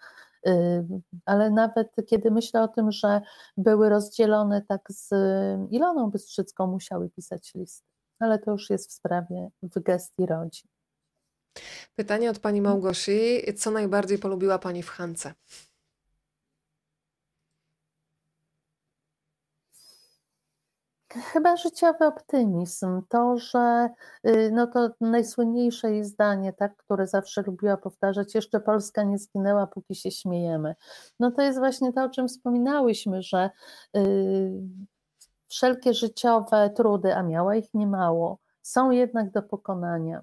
y, 0.47 0.85
ale 1.25 1.51
nawet 1.51 1.89
kiedy 2.07 2.31
myślę 2.31 2.63
o 2.63 2.69
tym, 2.69 2.93
że 2.93 3.21
były 3.57 3.89
rozdzielone 3.89 4.63
tak 4.69 4.83
z 4.89 5.11
Iloną 5.71 6.11
Bystrzycką, 6.11 6.67
musiały 6.67 7.11
pisać 7.11 7.55
listy 7.55 7.89
ale 8.19 8.39
to 8.39 8.51
już 8.51 8.71
jest 8.71 8.91
w 8.91 8.93
sprawie, 8.93 9.51
w 9.63 9.83
gestii 9.83 10.27
rodzin. 10.27 10.69
Pytanie 11.97 12.31
od 12.31 12.39
pani 12.39 12.61
Małgosi. 12.61 13.41
Co 13.57 13.71
najbardziej 13.71 14.19
polubiła 14.19 14.59
pani 14.59 14.83
w 14.83 14.89
Hance? 14.89 15.35
Chyba 21.13 21.57
życiowy 21.57 22.07
optymizm. 22.07 23.03
To, 23.09 23.39
że 23.39 23.89
y, 24.27 24.51
no 24.53 24.67
to 24.67 24.91
najsłynniejsze 25.01 25.91
jej 25.91 26.05
zdanie, 26.05 26.53
tak, 26.53 26.77
które 26.77 27.07
zawsze 27.07 27.43
lubiła 27.43 27.77
powtarzać, 27.77 28.35
jeszcze 28.35 28.61
Polska 28.61 29.03
nie 29.03 29.19
zginęła, 29.19 29.67
póki 29.67 29.95
się 29.95 30.11
śmiejemy. 30.11 30.75
No 31.21 31.31
to 31.31 31.43
jest 31.43 31.59
właśnie 31.59 31.93
to, 31.93 32.05
o 32.05 32.09
czym 32.09 32.29
wspominałyśmy, 32.29 33.23
że 33.23 33.51
y, 33.97 34.63
Wszelkie 35.49 35.95
życiowe 35.95 36.71
trudy, 36.71 37.15
a 37.15 37.23
miała 37.23 37.57
ich 37.57 37.75
niemało, 37.75 38.39
są 38.63 38.91
jednak 38.91 39.31
do 39.31 39.43
pokonania. 39.43 40.21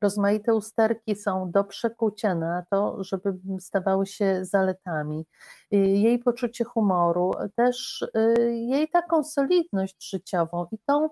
Rozmaite 0.00 0.54
usterki 0.54 1.16
są 1.16 1.50
do 1.50 1.64
przekucia 1.64 2.34
na 2.34 2.64
to, 2.70 3.04
żeby 3.04 3.34
stawały 3.60 4.06
się 4.06 4.44
zaletami. 4.44 5.26
Jej 5.70 6.18
poczucie 6.18 6.64
humoru, 6.64 7.32
też 7.54 8.02
y, 8.16 8.54
jej 8.54 8.88
taką 8.88 9.24
solidność 9.24 10.10
życiową 10.10 10.66
i 10.72 10.78
tą 10.86 11.08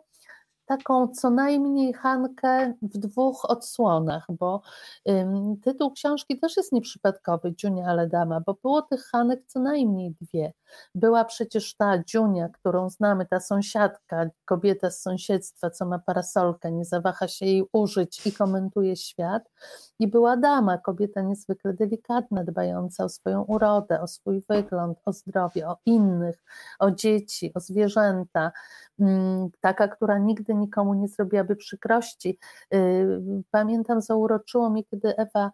taką 0.67 1.09
co 1.09 1.31
najmniej 1.31 1.93
Hankę 1.93 2.75
w 2.83 2.99
dwóch 2.99 3.45
odsłonach, 3.45 4.27
bo 4.29 4.63
ym, 5.09 5.57
tytuł 5.65 5.93
książki 5.93 6.39
też 6.39 6.57
jest 6.57 6.73
nieprzypadkowy, 6.73 7.55
Dziunia 7.57 7.87
ale 7.87 8.07
dama, 8.07 8.41
bo 8.41 8.55
było 8.63 8.83
tych 8.83 9.05
Hanek 9.05 9.41
co 9.47 9.61
najmniej 9.61 10.15
dwie. 10.21 10.53
Była 10.95 11.25
przecież 11.25 11.77
ta 11.77 12.05
Dziunia, 12.05 12.49
którą 12.49 12.91
znamy, 12.91 13.27
ta 13.27 13.41
sąsiadka, 13.41 14.27
kobieta 14.45 14.91
z 14.91 15.03
sąsiedztwa, 15.03 15.71
co 15.71 15.87
ma 15.87 15.99
parasolkę, 15.99 16.73
nie 16.73 16.85
zawaha 16.85 17.29
się 17.29 17.47
jej 17.47 17.65
użyć 17.73 18.27
i 18.27 18.33
komentuje 18.33 18.97
świat. 18.97 19.51
I 19.99 20.09
była 20.09 20.37
dama, 20.37 20.79
kobieta 20.79 21.21
niezwykle 21.23 21.73
delikatna, 21.75 22.45
dbająca 22.45 23.05
o 23.05 23.09
swoją 23.09 23.43
urodę, 23.43 24.01
o 24.01 24.07
swój 24.07 24.43
wygląd, 24.49 24.99
o 25.05 25.13
zdrowie, 25.13 25.69
o 25.69 25.77
innych, 25.87 26.45
o 26.79 26.91
dzieci, 26.91 27.53
o 27.55 27.61
zwierzęta. 27.61 28.53
Mm, 29.01 29.51
taka, 29.61 29.89
która 29.89 30.19
nigdy 30.19 30.54
nikomu 30.57 30.95
nie 30.95 31.09
zrobiłaby 31.09 31.57
przykrości. 31.57 32.39
Y, 32.75 33.21
pamiętam, 33.51 34.01
zauroczyło 34.01 34.71
mnie, 34.71 34.85
kiedy 34.85 35.17
Ewa 35.17 35.51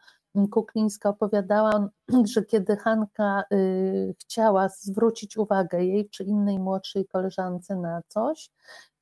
Kuklińska 0.51 1.09
opowiadała, 1.09 1.89
że 2.35 2.45
kiedy 2.45 2.77
Hanka 2.77 3.45
y, 3.53 4.15
chciała 4.21 4.69
zwrócić 4.69 5.37
uwagę 5.37 5.85
jej 5.85 6.09
czy 6.09 6.25
innej 6.25 6.59
młodszej 6.59 7.07
koleżance 7.07 7.77
na 7.77 8.03
coś, 8.09 8.51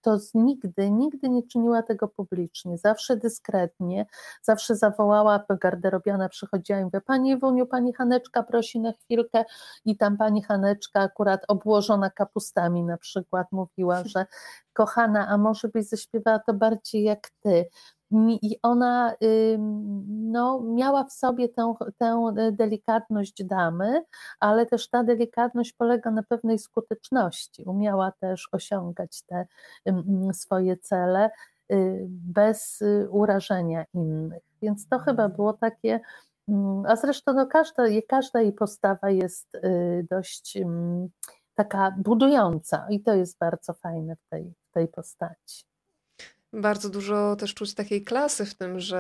to 0.09 0.19
nigdy, 0.35 0.91
nigdy 0.91 1.29
nie 1.29 1.43
czyniła 1.43 1.83
tego 1.83 2.09
publicznie, 2.09 2.79
zawsze 2.79 3.17
dyskretnie, 3.17 4.07
zawsze 4.43 4.77
zawołała, 4.77 5.39
garderobiana 5.61 6.29
przychodziła 6.29 6.79
i 6.79 6.85
mówiła, 6.85 7.01
Pani 7.01 7.31
Iwoniu, 7.31 7.67
Pani 7.67 7.93
Haneczka 7.93 8.43
prosi 8.43 8.81
na 8.81 8.93
chwilkę. 8.93 9.45
I 9.85 9.97
tam 9.97 10.17
Pani 10.17 10.43
Haneczka 10.43 11.01
akurat 11.01 11.45
obłożona 11.49 12.11
kapustami 12.11 12.83
na 12.85 12.99
przykład 12.99 13.47
mówiła, 13.53 14.03
że 14.15 14.27
kochana, 14.73 15.29
a 15.29 15.39
może 15.39 15.69
byś 15.69 15.89
zaśpiewała 15.89 16.39
to 16.39 16.55
bardziej 16.55 17.03
jak 17.03 17.31
Ty, 17.41 17.67
i 18.43 18.57
ona 18.63 19.15
no, 20.09 20.61
miała 20.61 21.05
w 21.05 21.13
sobie 21.13 21.49
tę, 21.49 21.75
tę 21.99 22.33
delikatność 22.53 23.45
damy, 23.45 24.05
ale 24.41 24.67
też 24.67 24.89
ta 24.89 25.05
delikatność 25.05 25.73
polega 25.73 26.11
na 26.11 26.23
pewnej 26.23 26.59
skuteczności. 26.59 27.65
Umiała 27.65 28.13
też 28.21 28.49
osiągać 28.53 29.23
te 29.23 29.47
swoje 30.33 30.77
cele 30.77 31.31
y, 31.73 32.07
bez 32.09 32.83
y, 32.83 33.09
urażenia 33.11 33.85
innych. 33.95 34.43
Więc 34.63 34.89
to 34.89 34.99
chyba 34.99 35.29
było 35.29 35.53
takie. 35.53 36.01
A 36.87 36.97
zresztą 36.97 37.33
no, 37.33 37.47
każda, 37.47 37.83
każda 38.09 38.41
jej 38.41 38.53
postawa 38.53 39.11
jest 39.11 39.55
y, 39.55 40.07
dość 40.11 40.59
taka 41.55 41.95
budująca 41.99 42.87
i 42.91 43.01
to 43.01 43.15
jest 43.15 43.39
bardzo 43.39 43.73
fajne 43.73 44.17
w 44.17 44.29
tej, 44.31 44.55
w 44.71 44.73
tej 44.73 44.89
postaci. 44.89 45.68
Bardzo 46.53 46.89
dużo 46.89 47.37
też 47.37 47.55
czuć 47.55 47.75
takiej 47.75 48.05
klasy 48.05 48.47
w 48.47 48.55
tym, 48.55 48.81
że 48.81 48.99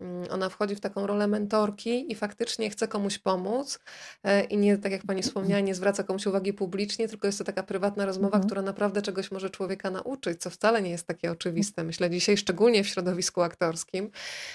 mm, 0.00 0.26
ona 0.30 0.48
wchodzi 0.48 0.74
w 0.74 0.80
taką 0.80 1.06
rolę 1.06 1.26
mentorki 1.26 2.12
i 2.12 2.14
faktycznie 2.14 2.70
chce 2.70 2.88
komuś 2.88 3.18
pomóc 3.18 3.78
e, 4.24 4.44
i 4.44 4.56
nie, 4.56 4.78
tak 4.78 4.92
jak 4.92 5.02
pani 5.06 5.22
wspomniała, 5.22 5.60
nie 5.60 5.74
zwraca 5.74 6.04
komuś 6.04 6.26
uwagi 6.26 6.52
publicznie, 6.52 7.08
tylko 7.08 7.26
jest 7.26 7.38
to 7.38 7.44
taka 7.44 7.62
prywatna 7.62 8.06
rozmowa, 8.06 8.36
mhm. 8.36 8.46
która 8.46 8.62
naprawdę 8.62 9.02
czegoś 9.02 9.30
może 9.30 9.50
człowieka 9.50 9.90
nauczyć, 9.90 10.40
co 10.40 10.50
wcale 10.50 10.82
nie 10.82 10.90
jest 10.90 11.06
takie 11.06 11.30
oczywiste. 11.30 11.84
Myślę 11.84 12.10
dzisiaj 12.10 12.36
szczególnie 12.36 12.84
w 12.84 12.88
środowisku 12.88 13.42
aktorskim. 13.42 14.10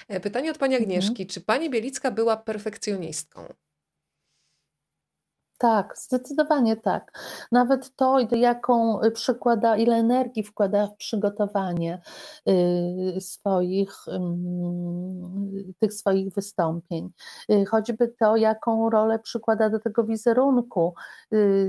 E, 0.08 0.20
pytanie 0.20 0.50
od 0.50 0.58
pani 0.58 0.74
mhm. 0.74 0.82
Agnieszki. 0.82 1.22
Mhm. 1.22 1.28
Czy 1.28 1.40
pani 1.40 1.70
Bielicka 1.70 2.10
była 2.10 2.36
perfekcjonistką? 2.36 3.54
Tak, 5.64 5.98
zdecydowanie 5.98 6.76
tak. 6.76 7.12
Nawet 7.52 7.96
to, 7.96 8.18
jaką 8.32 9.02
y, 9.02 9.10
przykłada, 9.10 9.76
ile 9.76 9.96
energii 9.96 10.42
wkłada 10.42 10.86
w 10.86 10.96
przygotowanie 10.96 12.00
y, 12.48 13.20
swoich, 13.20 13.94
tych 15.80 15.94
swoich 15.94 16.34
wystąpień, 16.34 17.10
y, 17.50 17.64
choćby 17.66 18.08
to, 18.08 18.36
jaką 18.36 18.90
rolę 18.90 19.18
przykłada 19.18 19.70
do 19.70 19.78
tego 19.78 20.04
wizerunku, 20.04 20.94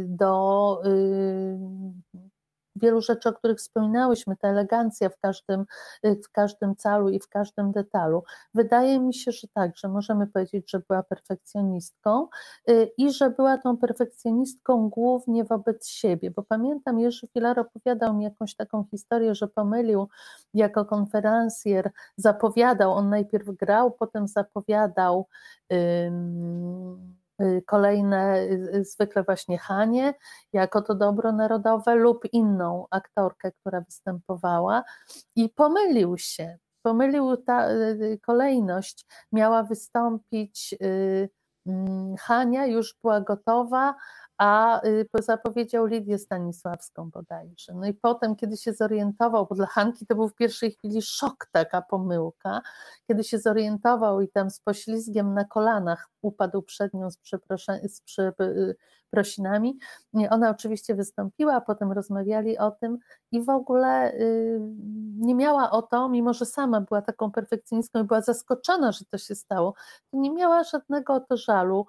do 0.06 0.82
wielu 2.76 3.02
rzeczy, 3.02 3.30
o 3.30 3.34
których 3.34 3.58
wspominałyśmy, 3.58 4.38
ta 4.38 4.48
elegancja 4.48 5.10
w 5.10 5.18
każdym, 5.18 5.66
y, 6.06 6.16
w 6.26 6.32
każdym 6.32 6.76
calu 6.76 7.10
i 7.10 7.20
w 7.20 7.28
każdym 7.28 7.72
detalu. 7.72 8.24
Wydaje 8.54 9.00
mi 9.00 9.14
się, 9.14 9.32
że 9.32 9.48
tak, 9.54 9.78
że 9.78 9.88
możemy 9.88 10.28
powiedzieć, 10.28 10.72
że 10.72 10.80
była 10.80 11.04
perfekcjonistką 11.04 12.28
y, 12.70 12.92
i 12.98 13.12
że 13.12 13.30
była 13.30 13.58
tą 13.58 13.78
perfekcjonistką 13.78 14.90
głównie 14.90 15.44
wobec 15.44 15.88
siebie, 15.88 16.32
bo 16.32 16.44
pamiętam, 16.44 17.00
Jerzy 17.00 17.28
Filar 17.28 17.60
opowiadał 17.60 18.14
mi 18.14 18.24
jakąś 18.24 18.56
taką 18.56 18.86
historię, 18.92 19.36
że 19.36 19.48
pomylił 19.48 20.08
jako 20.54 20.86
konferencjer, 20.86 21.92
zapowiadał, 22.18 22.94
on 22.94 23.10
najpierw 23.10 23.48
grał, 23.48 23.92
potem 23.92 24.28
zapowiadał 24.28 25.28
kolejne, 27.66 28.40
y, 28.40 28.72
y, 28.76 28.86
zwykle 28.86 29.24
właśnie 29.24 29.58
Hanie, 29.58 30.14
jako 30.54 30.82
to 30.82 30.96
dobro 30.96 31.32
narodowe, 31.32 31.96
lub 31.96 32.26
inną 32.34 32.88
aktorkę, 32.92 33.52
która 33.52 33.82
występowała, 33.82 34.84
i 35.36 35.50
pomylił 35.50 36.18
się. 36.18 36.58
Pomylił 36.82 37.38
ta 37.38 37.68
kolejność. 38.22 39.06
Miała 39.32 39.64
wystąpić 39.64 40.76
mm, 41.66 42.16
Hania, 42.20 42.66
już 42.66 42.96
była 43.02 43.22
gotowa, 43.22 43.96
a 44.38 44.82
y, 44.86 45.08
zapowiedział 45.20 45.86
Lidię 45.86 46.18
Stanisławską 46.18 47.10
bodajże. 47.10 47.74
No 47.74 47.88
i 47.88 47.94
potem, 47.94 48.36
kiedy 48.36 48.58
się 48.58 48.74
zorientował, 48.74 49.48
bo 49.50 49.56
dla 49.56 49.66
Hanki 49.66 50.06
to 50.06 50.16
był 50.16 50.30
w 50.30 50.36
pierwszej 50.36 50.72
chwili 50.72 51.02
szok, 51.02 51.48
taka 51.52 51.82
pomyłka, 51.82 52.62
kiedy 53.08 53.24
się 53.24 53.40
zorientował 53.40 54.22
i 54.22 54.28
tam 54.28 54.50
z 54.50 54.60
poślizgiem 54.60 55.34
na 55.34 55.46
kolanach 55.46 56.10
upadł 56.22 56.62
przed 56.62 56.94
nią 56.94 57.12
z, 57.12 57.18
z 57.88 58.02
przeprosinami. 58.02 59.80
Y, 60.20 60.30
ona 60.30 60.50
oczywiście 60.50 60.96
wystąpiła, 60.96 61.62
potem 61.62 61.92
rozmawiali 61.92 62.58
o 62.58 62.72
tym 62.72 62.98
i 63.32 63.42
w 63.44 63.50
ogóle 63.50 64.14
y, 64.14 64.60
nie 65.18 65.36
miała 65.36 65.72
o 65.72 65.82
to, 65.82 66.10
mimo 66.10 66.34
że 66.34 66.46
sama 66.46 66.82
była 66.82 67.02
taką 67.02 67.32
perfekcjonistką 67.32 68.04
i 68.04 68.04
była 68.04 68.22
zaskoczona, 68.22 68.92
że 68.92 69.06
to 69.06 69.18
się 69.18 69.36
stało, 69.36 69.74
to 70.12 70.18
nie 70.18 70.32
miała 70.32 70.64
żadnego 70.64 71.14
o 71.14 71.20
to 71.20 71.38
żalu. 71.38 71.86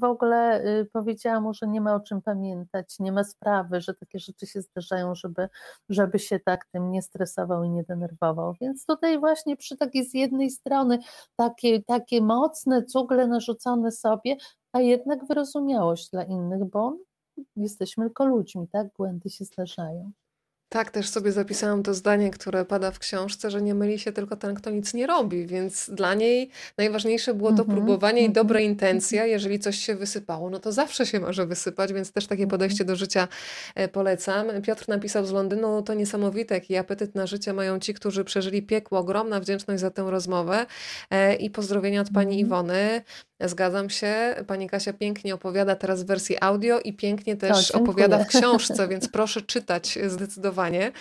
W 0.00 0.04
ogóle 0.04 0.64
powiedziała 0.94 1.40
mu, 1.40 1.54
że 1.54 1.66
nie 1.66 1.80
ma 1.80 1.94
o 1.94 2.00
czym 2.00 2.22
pamiętać, 2.22 2.98
nie 2.98 3.12
ma 3.12 3.24
sprawy, 3.24 3.80
że 3.80 3.94
takie 3.94 4.18
rzeczy 4.18 4.46
się 4.46 4.62
zdarzają, 4.62 5.14
żeby, 5.14 5.48
żeby 5.88 6.18
się 6.18 6.40
tak 6.40 6.64
tym 6.64 6.90
nie 6.90 7.02
stresował 7.02 7.64
i 7.64 7.70
nie 7.70 7.84
denerwował. 7.84 8.54
Więc 8.60 8.86
tutaj 8.86 9.18
właśnie 9.18 9.56
przy 9.56 9.76
takiej 9.76 10.04
z 10.04 10.14
jednej 10.14 10.50
strony 10.50 10.98
takie, 11.36 11.82
takie 11.82 12.20
mocne 12.20 12.84
cugle 12.84 13.26
narzucone 13.26 13.92
sobie, 13.92 14.36
a 14.72 14.80
jednak 14.80 15.26
wyrozumiałość 15.26 16.10
dla 16.10 16.24
innych, 16.24 16.64
bo 16.64 16.96
jesteśmy 17.56 18.04
tylko 18.04 18.24
ludźmi, 18.26 18.68
tak? 18.68 18.86
Błędy 18.96 19.30
się 19.30 19.44
zdarzają. 19.44 20.12
Tak, 20.74 20.90
też 20.90 21.08
sobie 21.08 21.32
zapisałam 21.32 21.82
to 21.82 21.94
zdanie, 21.94 22.30
które 22.30 22.64
pada 22.64 22.90
w 22.90 22.98
książce, 22.98 23.50
że 23.50 23.62
nie 23.62 23.74
myli 23.74 23.98
się 23.98 24.12
tylko 24.12 24.36
ten, 24.36 24.54
kto 24.54 24.70
nic 24.70 24.94
nie 24.94 25.06
robi, 25.06 25.46
więc 25.46 25.90
dla 25.90 26.14
niej 26.14 26.50
najważniejsze 26.78 27.34
było 27.34 27.52
to 27.52 27.64
-hmm. 27.64 27.70
próbowanie 27.70 28.24
i 28.24 28.30
dobra 28.30 28.58
mhm. 28.58 28.72
intencja. 28.72 29.26
Jeżeli 29.26 29.58
coś 29.58 29.78
się 29.78 29.94
wysypało, 29.94 30.50
no 30.50 30.58
to 30.58 30.72
zawsze 30.72 31.06
się 31.06 31.20
może 31.20 31.46
wysypać, 31.46 31.92
więc 31.92 32.12
też 32.12 32.26
takie 32.26 32.46
podejście 32.46 32.84
do 32.84 32.96
życia 32.96 33.28
e, 33.74 33.88
polecam. 33.88 34.46
Piotr 34.62 34.88
napisał 34.88 35.26
z 35.26 35.32
Londynu, 35.32 35.82
to 35.82 35.94
niesamowite, 35.94 36.54
jaki 36.54 36.76
apetyt 36.76 37.14
na 37.14 37.26
życie 37.26 37.52
mają 37.52 37.78
ci, 37.78 37.94
którzy 37.94 38.24
przeżyli 38.24 38.62
piekło. 38.62 38.98
Ogromna 38.98 39.40
wdzięczność 39.40 39.80
za 39.80 39.90
tę 39.90 40.10
rozmowę 40.10 40.66
e, 41.10 41.34
i 41.34 41.50
pozdrowienia 41.50 42.00
od 42.00 42.10
pani. 42.10 42.40
Iwony. 42.40 43.02
Zgadzam 43.44 43.90
się. 43.90 44.34
Pani 44.46 44.68
Kasia 44.68 44.92
pięknie 44.92 45.34
opowiada 45.34 45.76
teraz 45.76 46.02
w 46.02 46.06
wersji 46.06 46.36
audio 46.40 46.80
i 46.80 46.92
pięknie 46.92 47.36
też 47.36 47.70
o, 47.70 47.78
opowiada 47.78 48.24
w 48.24 48.26
książce, 48.26 48.88
więc 48.92 49.08
proszę 49.08 49.42
czytać 49.42 49.98
zdecydowanie. 50.06 50.92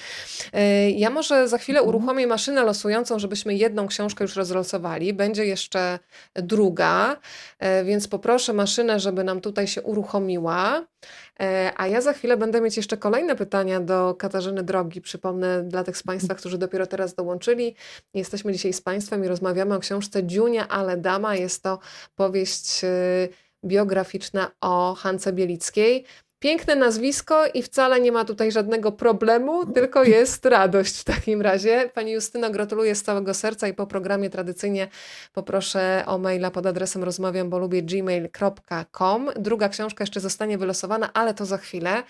E, 0.53 0.91
ja 0.91 1.09
może 1.09 1.47
za 1.47 1.57
chwilę 1.57 1.79
mhm. 1.79 1.95
uruchomię 1.95 2.27
maszynę 2.27 2.63
losującą, 2.63 3.19
żebyśmy 3.19 3.55
jedną 3.55 3.87
książkę 3.87 4.23
już 4.23 4.35
rozlosowali. 4.35 5.13
Będzie 5.13 5.45
jeszcze 5.45 5.99
druga, 6.35 7.17
e, 7.59 7.83
więc 7.83 8.07
poproszę 8.07 8.53
maszynę, 8.53 8.99
żeby 8.99 9.23
nam 9.23 9.41
tutaj 9.41 9.67
się 9.67 9.81
uruchomiła. 9.81 10.92
E, 11.39 11.71
a 11.77 11.87
ja 11.87 12.01
za 12.01 12.13
chwilę 12.13 12.37
będę 12.37 12.61
mieć 12.61 12.77
jeszcze 12.77 12.97
kolejne 12.97 13.35
pytania 13.35 13.79
do 13.79 14.15
Katarzyny 14.15 14.63
Drogi. 14.63 15.01
Przypomnę 15.01 15.63
dla 15.63 15.83
tych 15.83 15.97
z 15.97 16.03
Państwa, 16.03 16.35
którzy 16.35 16.57
dopiero 16.57 16.87
teraz 16.87 17.15
dołączyli. 17.15 17.75
Jesteśmy 18.13 18.53
dzisiaj 18.53 18.73
z 18.73 18.81
Państwem 18.81 19.25
i 19.25 19.27
rozmawiamy 19.27 19.75
o 19.75 19.79
książce 19.79 20.23
Dziunia, 20.23 20.67
ale 20.67 20.97
dama. 20.97 21.35
Jest 21.35 21.63
to 21.63 21.79
powieść 22.15 22.83
y, 22.83 23.29
biograficzna 23.65 24.51
o 24.61 24.95
Hance 24.95 25.33
Bielickiej. 25.33 26.05
Piękne 26.43 26.75
nazwisko 26.75 27.45
i 27.53 27.63
wcale 27.63 28.01
nie 28.01 28.11
ma 28.11 28.25
tutaj 28.25 28.51
żadnego 28.51 28.91
problemu, 28.91 29.65
tylko 29.65 30.03
jest 30.03 30.45
radość 30.45 30.99
w 30.99 31.03
takim 31.03 31.41
razie. 31.41 31.89
Pani 31.93 32.11
Justyno, 32.11 32.49
gratuluję 32.49 32.95
z 32.95 33.03
całego 33.03 33.33
serca 33.33 33.67
i 33.67 33.73
po 33.73 33.87
programie 33.87 34.29
tradycyjnie 34.29 34.87
poproszę 35.33 36.03
o 36.07 36.17
maila 36.17 36.51
pod 36.51 36.65
adresem 36.65 37.03
rozmawiam, 37.03 37.49
bo 37.49 37.59
lubię 37.59 37.83
gmail.com. 37.83 39.29
Druga 39.35 39.69
książka 39.69 40.03
jeszcze 40.03 40.19
zostanie 40.19 40.57
wylosowana, 40.57 41.13
ale 41.13 41.33
to 41.33 41.45
za 41.45 41.57
chwilę. 41.57 42.03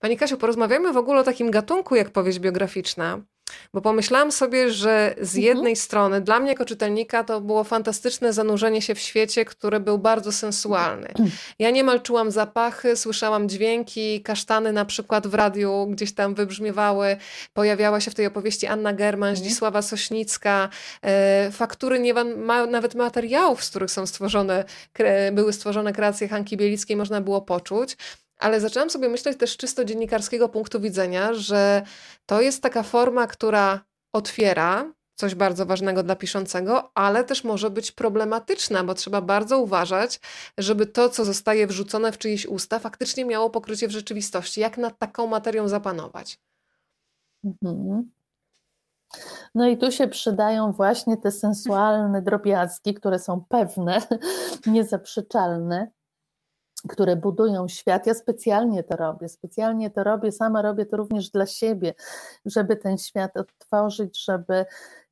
Pani 0.00 0.16
Kasiu, 0.16 0.36
porozmawiajmy 0.36 0.92
w 0.92 0.96
ogóle 0.96 1.20
o 1.20 1.24
takim 1.24 1.50
gatunku 1.50 1.94
jak 1.94 2.10
powieść 2.10 2.38
biograficzna. 2.38 3.20
Bo 3.74 3.80
pomyślałam 3.80 4.32
sobie, 4.32 4.70
że 4.70 5.14
z 5.20 5.36
mhm. 5.36 5.44
jednej 5.44 5.76
strony 5.76 6.20
dla 6.20 6.40
mnie 6.40 6.50
jako 6.50 6.64
czytelnika 6.64 7.24
to 7.24 7.40
było 7.40 7.64
fantastyczne 7.64 8.32
zanurzenie 8.32 8.82
się 8.82 8.94
w 8.94 8.98
świecie, 8.98 9.44
który 9.44 9.80
był 9.80 9.98
bardzo 9.98 10.32
sensualny. 10.32 11.08
Ja 11.58 11.70
niemal 11.70 12.00
czułam 12.00 12.30
zapachy, 12.30 12.96
słyszałam 12.96 13.48
dźwięki, 13.48 14.22
kasztany 14.22 14.72
na 14.72 14.84
przykład 14.84 15.26
w 15.26 15.34
radiu 15.34 15.86
gdzieś 15.90 16.14
tam 16.14 16.34
wybrzmiewały. 16.34 17.16
Pojawiała 17.52 18.00
się 18.00 18.10
w 18.10 18.14
tej 18.14 18.26
opowieści 18.26 18.66
Anna 18.66 18.92
German, 18.92 19.28
mhm. 19.28 19.36
Zdzisława 19.36 19.82
Sośnicka. 19.82 20.68
E, 21.02 21.50
faktury 21.52 22.00
nie 22.00 22.14
ma, 22.14 22.66
nawet 22.66 22.94
materiałów, 22.94 23.64
z 23.64 23.70
których 23.70 23.90
są 23.90 24.06
stworzone, 24.06 24.64
były 25.32 25.52
stworzone 25.52 25.92
kreacje 25.92 26.28
Hanki 26.28 26.56
Bielickiej 26.56 26.96
można 26.96 27.20
było 27.20 27.42
poczuć. 27.42 27.96
Ale 28.40 28.60
zaczęłam 28.60 28.90
sobie 28.90 29.08
myśleć 29.08 29.38
też 29.38 29.56
czysto 29.56 29.84
dziennikarskiego 29.84 30.48
punktu 30.48 30.80
widzenia, 30.80 31.34
że 31.34 31.82
to 32.26 32.40
jest 32.40 32.62
taka 32.62 32.82
forma, 32.82 33.26
która 33.26 33.80
otwiera, 34.12 34.92
coś 35.14 35.34
bardzo 35.34 35.66
ważnego 35.66 36.02
dla 36.02 36.16
piszącego, 36.16 36.90
ale 36.94 37.24
też 37.24 37.44
może 37.44 37.70
być 37.70 37.92
problematyczna, 37.92 38.84
bo 38.84 38.94
trzeba 38.94 39.20
bardzo 39.20 39.58
uważać, 39.58 40.20
żeby 40.58 40.86
to, 40.86 41.08
co 41.08 41.24
zostaje 41.24 41.66
wrzucone 41.66 42.12
w 42.12 42.18
czyjeś 42.18 42.46
usta, 42.46 42.78
faktycznie 42.78 43.24
miało 43.24 43.50
pokrycie 43.50 43.88
w 43.88 43.90
rzeczywistości. 43.90 44.60
Jak 44.60 44.78
nad 44.78 44.98
taką 44.98 45.26
materią 45.26 45.68
zapanować? 45.68 46.38
Mhm. 47.44 48.10
No 49.54 49.68
i 49.68 49.78
tu 49.78 49.92
się 49.92 50.08
przydają 50.08 50.72
właśnie 50.72 51.16
te 51.16 51.32
sensualne 51.32 52.22
drobiazgi, 52.22 52.94
które 52.94 53.18
są 53.18 53.44
pewne, 53.48 54.02
niezaprzeczalne, 54.66 55.90
które 56.88 57.16
budują 57.16 57.68
świat. 57.68 58.06
Ja 58.06 58.14
specjalnie 58.14 58.82
to 58.82 58.96
robię, 58.96 59.28
specjalnie 59.28 59.90
to 59.90 60.04
robię, 60.04 60.32
sama 60.32 60.62
robię 60.62 60.86
to 60.86 60.96
również 60.96 61.30
dla 61.30 61.46
siebie, 61.46 61.94
żeby 62.46 62.76
ten 62.76 62.98
świat 62.98 63.36
odtworzyć, 63.36 64.24
żeby 64.24 64.54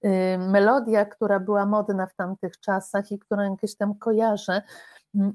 y, 0.04 0.38
melodia, 0.38 1.04
która 1.04 1.40
była 1.40 1.66
modna 1.66 2.06
w 2.06 2.14
tamtych 2.14 2.60
czasach 2.60 3.12
i 3.12 3.18
którą 3.18 3.50
jakieś 3.50 3.76
tam 3.76 3.94
kojarzę, 3.94 4.62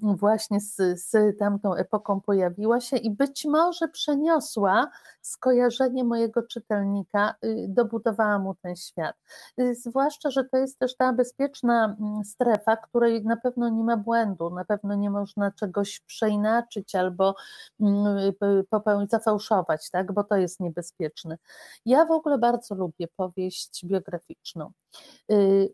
właśnie 0.02 0.60
z, 0.62 0.76
z 0.95 1.38
tamtą 1.40 1.76
epoką 1.76 2.22
pojawiła 2.22 2.82
się 2.82 2.98
i 2.98 3.12
być 3.12 3.45
może 3.45 3.88
przeniosła 3.88 4.90
skojarzenie 5.22 6.04
mojego 6.04 6.44
czytelnika, 6.44 7.36
y, 7.45 7.66
dobudowała 7.70 8.40
mu 8.40 8.56
ten 8.56 8.76
świat. 8.76 9.16
Y, 9.60 9.76
zwłaszcza, 9.76 10.32
że 10.32 10.44
to 10.44 10.58
jest 10.58 10.80
też 10.80 10.95
ta 10.95 11.14
bezpieczna 11.14 11.95
strefa, 12.24 12.78
której 12.78 13.24
na 13.26 13.38
pewno 13.38 13.70
nie 13.70 13.84
ma 13.84 13.98
błędu, 13.98 14.50
na 14.50 14.66
pewno 14.66 14.95
nie 14.95 15.10
można 15.10 15.52
czegoś 15.52 16.00
przeinaczyć 16.00 16.95
albo 16.95 17.36
popełnić, 18.70 19.10
zafałszować, 19.12 19.90
tak? 19.90 20.12
bo 20.12 20.24
to 20.24 20.36
jest 20.36 20.60
niebezpieczne. 20.60 21.38
Ja 21.86 22.06
w 22.06 22.12
ogóle 22.12 22.38
bardzo 22.38 22.76
lubię 22.76 23.08
powieść 23.08 23.86
biograficzną. 23.86 24.72
Y, 25.32 25.74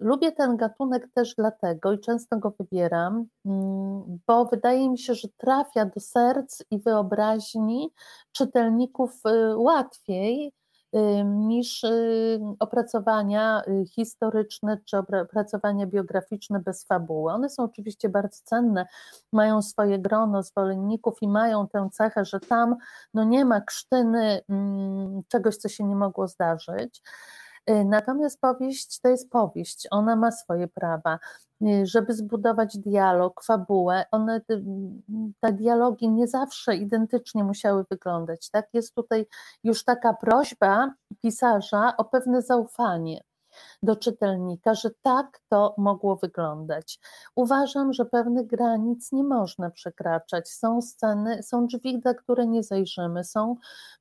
lubię 0.00 0.32
ten 0.32 0.56
gatunek 0.56 1.08
też 1.14 1.34
dlatego 1.34 1.92
i 1.92 2.00
często 2.00 2.38
go 2.38 2.54
wybieram, 2.58 3.26
mm, 3.46 4.18
bo 4.26 4.44
wydaje 4.44 4.90
mi 4.90 4.98
się, 4.98 5.14
że 5.14 5.28
trafia 5.36 5.84
do 5.84 6.00
serc 6.00 6.62
i 6.70 6.78
wyobraźni 6.78 7.90
czytelników 8.32 9.20
y, 9.26 9.56
łatwiej 9.56 10.52
y, 10.94 11.24
niż 11.24 11.84
opracowania 12.58 13.62
historyczne 13.94 14.78
czy 14.84 14.96
opracowania 14.98 15.86
biograficzne 15.86 16.60
bez 16.60 16.84
fabuły. 16.86 17.32
One 17.32 17.50
są 17.50 17.62
oczywiście 17.62 18.08
bardzo 18.08 18.38
cenne, 18.44 18.86
mają 19.32 19.62
swoje 19.62 19.98
grono 19.98 20.42
zwolenników 20.42 21.14
i 21.22 21.28
mają 21.28 21.68
tę 21.68 21.88
cechę, 21.92 22.24
że 22.24 22.40
tam 22.40 22.76
no 23.14 23.24
nie 23.24 23.44
ma 23.44 23.60
krztyny 23.60 24.40
mm, 24.48 25.22
czegoś, 25.28 25.56
co 25.56 25.68
się 25.68 25.84
nie 25.84 25.96
mogło 25.96 26.28
zdarzyć. 26.28 27.02
Y, 27.70 27.84
natomiast 27.84 28.40
powieść 28.40 29.00
to 29.00 29.08
jest 29.08 29.30
powieść, 29.30 29.88
ona 29.90 30.16
ma 30.16 30.32
swoje 30.32 30.68
prawa. 30.68 31.18
Y, 31.62 31.86
żeby 31.86 32.14
zbudować 32.14 32.78
dialog, 32.78 33.44
fabułę, 33.44 34.04
one, 34.10 34.40
y, 34.50 34.62
te 35.40 35.52
dialogi 35.52 36.10
nie 36.10 36.28
zawsze 36.28 36.76
identycznie 36.76 37.44
musiały 37.44 37.84
wyglądać. 37.90 38.50
Tak? 38.50 38.68
Jest 38.72 38.94
tutaj 38.94 39.26
już 39.64 39.84
taka 39.84 40.14
prośba 40.14 40.94
pisarza 41.22 41.96
o 41.96 42.04
pewne 42.04 42.42
zaufanie 42.42 43.20
do 43.82 43.96
czytelnika, 43.96 44.74
że 44.74 44.90
tak 45.02 45.40
to 45.48 45.74
mogło 45.78 46.16
wyglądać. 46.16 46.98
Uważam, 47.34 47.92
że 47.92 48.04
pewnych 48.04 48.46
granic 48.46 49.12
nie 49.12 49.24
można 49.24 49.70
przekraczać. 49.70 50.48
Są 50.48 50.82
sceny, 50.82 51.42
są 51.42 51.66
drzwi, 51.66 52.00
za 52.04 52.14
które 52.14 52.46
nie 52.46 52.62
zajrzymy, 52.62 53.24
są 53.24 53.56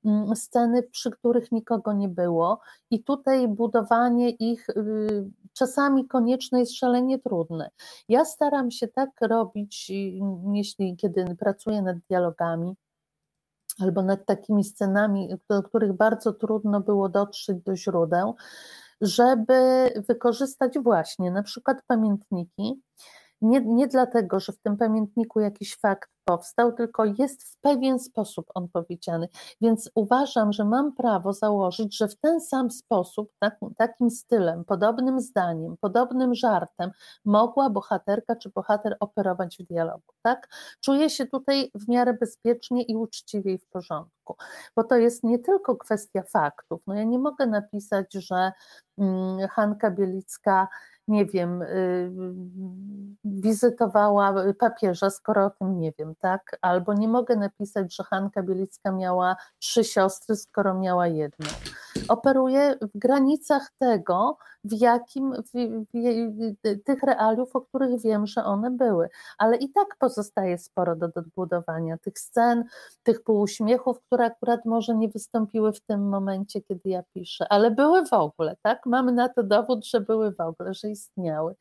mm, 0.06 0.36
sceny, 0.36 0.84
przy 0.84 1.12
których 1.12 1.52
nikogo 1.52 1.94
nie 1.94 2.10
było, 2.10 2.60
i 2.90 3.04
tutaj 3.04 3.48
budowanie 3.48 4.30
ich 4.30 4.70
y, 4.70 5.32
czasami 5.54 6.08
konieczne 6.08 6.60
jest 6.60 6.76
szalenie 6.76 7.20
trudne. 7.20 7.70
Ja 8.10 8.26
staram 8.26 8.72
się 8.72 8.88
tak 8.88 9.10
robić, 9.22 9.92
jeśli 10.54 10.98
kiedy 10.98 11.36
pracuję 11.40 11.82
nad 11.82 11.98
dialogami, 12.10 12.76
albo 13.80 14.02
nad 14.02 14.26
takimi 14.26 14.64
scenami, 14.64 15.30
do 15.50 15.64
których 15.64 15.94
bardzo 15.94 16.34
trudno 16.34 16.82
było 16.82 17.10
dotrzeć 17.10 17.58
do 17.64 17.76
źródeł, 17.76 18.36
żeby 19.04 19.54
wykorzystać 20.10 20.80
właśnie 20.80 21.32
na 21.32 21.44
przykład 21.44 21.78
pamiętniki, 21.88 22.82
nie, 23.44 23.62
nie 23.62 23.88
dlatego, 23.88 24.40
że 24.40 24.54
w 24.54 24.58
tym 24.58 24.78
pamiętniku 24.78 25.40
jakiś 25.40 25.78
fakt 25.78 26.10
powstał, 26.26 26.72
tylko 26.72 27.06
jest 27.06 27.44
w 27.44 27.58
pewien 27.58 28.00
sposób 28.00 28.46
on 28.56 28.70
powiedziany. 28.70 29.28
Więc 29.62 29.92
uważam, 29.96 30.54
że 30.54 30.66
mam 30.66 30.96
prawo 30.96 31.34
założyć, 31.34 31.98
że 31.98 32.08
w 32.08 32.16
ten 32.16 32.42
sam 32.42 32.72
sposób, 32.72 33.32
tak, 33.40 33.58
takim 33.78 34.10
stylem, 34.10 34.66
podobnym 34.66 35.22
zdaniem, 35.22 35.78
podobnym 35.82 36.36
żartem 36.36 36.92
mogła 37.26 37.70
bohaterka 37.70 38.36
czy 38.36 38.50
bohater 38.50 38.98
operować 39.00 39.58
w 39.58 39.64
dialogu. 39.64 40.14
Tak? 40.22 40.48
Czuję 40.82 41.10
się 41.10 41.26
tutaj 41.26 41.72
w 41.76 41.90
miarę 41.90 42.14
bezpiecznie 42.14 42.84
i 42.84 42.96
uczciwie 42.96 43.54
i 43.54 43.58
w 43.58 43.68
porządku, 43.68 44.36
bo 44.76 44.84
to 44.84 44.96
jest 44.96 45.24
nie 45.24 45.40
tylko 45.40 45.76
kwestia 45.76 46.22
faktów. 46.24 46.82
No 46.88 46.96
ja 46.96 47.04
nie 47.04 47.20
mogę 47.20 47.48
napisać, 47.48 48.14
że 48.14 48.52
hmm, 48.98 49.48
Hanka 49.48 49.92
Bielicka 49.92 50.68
nie 51.08 51.26
wiem, 51.26 51.62
y, 51.62 52.12
wizytowała 53.26 54.34
papieża, 54.60 55.10
skoro 55.10 55.46
o 55.46 55.50
tym 55.50 55.80
nie 55.80 55.92
wiem, 56.00 56.16
tak? 56.20 56.58
Albo 56.62 56.94
nie 56.94 57.08
mogę 57.08 57.36
napisać, 57.36 57.96
że 57.96 58.04
Hanka 58.04 58.44
Bielicka 58.44 58.92
miała 58.92 59.36
trzy 59.60 59.84
siostry, 59.84 60.36
skoro 60.36 60.74
miała 60.74 61.08
jedną. 61.08 61.48
Operuję 62.08 62.76
w 62.82 62.98
granicach 62.98 63.72
tego, 63.80 64.38
w 64.64 64.82
jakim, 64.82 65.34
w, 65.34 65.84
w, 65.94 66.84
tych 66.84 67.04
realiów, 67.04 67.56
o 67.56 67.62
których 67.62 68.02
wiem, 68.02 68.28
że 68.28 68.44
one 68.44 68.72
były. 68.72 69.10
Ale 69.38 69.58
i 69.58 69.70
tak 69.70 69.88
pozostaje 70.00 70.58
sporo 70.58 70.96
do 70.96 71.10
odbudowania 71.16 71.98
tych 71.98 72.20
scen, 72.20 72.64
tych 73.04 73.24
półuśmiechów, 73.24 74.02
które 74.02 74.26
akurat 74.26 74.66
może 74.66 74.96
nie 74.96 75.10
wystąpiły 75.10 75.74
w 75.74 75.82
tym 75.82 76.10
momencie, 76.10 76.62
kiedy 76.62 76.90
ja 76.90 77.04
piszę, 77.14 77.46
ale 77.50 77.72
były 77.72 78.06
w 78.06 78.14
ogóle, 78.14 78.56
tak? 78.62 78.86
Mamy 78.86 79.12
na 79.12 79.30
to 79.30 79.44
dowód, 79.44 79.86
że 79.86 80.02
były 80.02 80.32
w 80.32 80.40
ogóle, 80.40 80.74
że 80.74 80.90
istniały. 80.94 81.56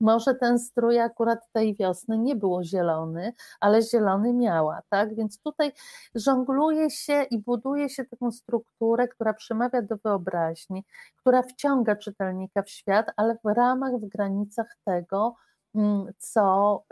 Może 0.00 0.34
ten 0.34 0.58
strój 0.58 1.00
akurat 1.00 1.38
tej 1.52 1.76
wiosny 1.76 2.18
nie 2.18 2.36
było 2.36 2.64
zielony, 2.64 3.32
ale 3.60 3.82
zielony 3.82 4.32
miała, 4.32 4.80
tak? 4.88 5.14
Więc 5.14 5.40
tutaj 5.42 5.72
żongluje 6.14 6.90
się 6.90 7.22
i 7.22 7.38
buduje 7.38 7.88
się 7.88 8.04
taką 8.04 8.32
strukturę, 8.32 9.08
która 9.08 9.34
przemawia 9.34 9.82
do 9.82 9.96
wyobraźni, 9.96 10.84
która 11.16 11.42
wciąga 11.42 11.96
czytelnika 11.96 12.62
w 12.62 12.70
świat, 12.70 13.06
ale 13.16 13.38
w 13.44 13.54
ramach, 13.54 13.92
w 13.92 14.08
granicach 14.08 14.76
tego, 14.84 15.34
co, 16.18 16.84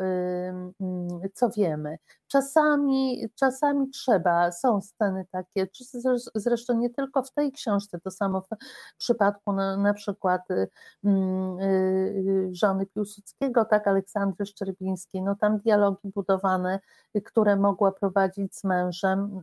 co 1.34 1.50
wiemy. 1.50 1.98
Czasami, 2.28 3.28
czasami 3.34 3.90
trzeba, 3.90 4.52
są 4.52 4.80
sceny 4.80 5.26
takie, 5.30 5.66
zresztą 6.34 6.78
nie 6.78 6.90
tylko 6.90 7.22
w 7.22 7.32
tej 7.32 7.52
książce, 7.52 8.00
to 8.00 8.10
samo 8.10 8.40
w 8.40 8.46
przypadku 8.98 9.52
na, 9.52 9.76
na 9.76 9.94
przykład 9.94 10.50
y, 10.50 10.68
y, 11.04 12.48
żony 12.52 12.86
Piłsudskiego, 12.86 13.64
tak, 13.64 13.88
Aleksandry 13.88 14.46
Szczerbińskiej, 14.46 15.22
no 15.22 15.36
tam 15.40 15.58
dialogi 15.58 16.08
budowane, 16.14 16.80
które 17.24 17.56
mogła 17.56 17.92
prowadzić 17.92 18.56
z 18.56 18.64
mężem, 18.64 19.42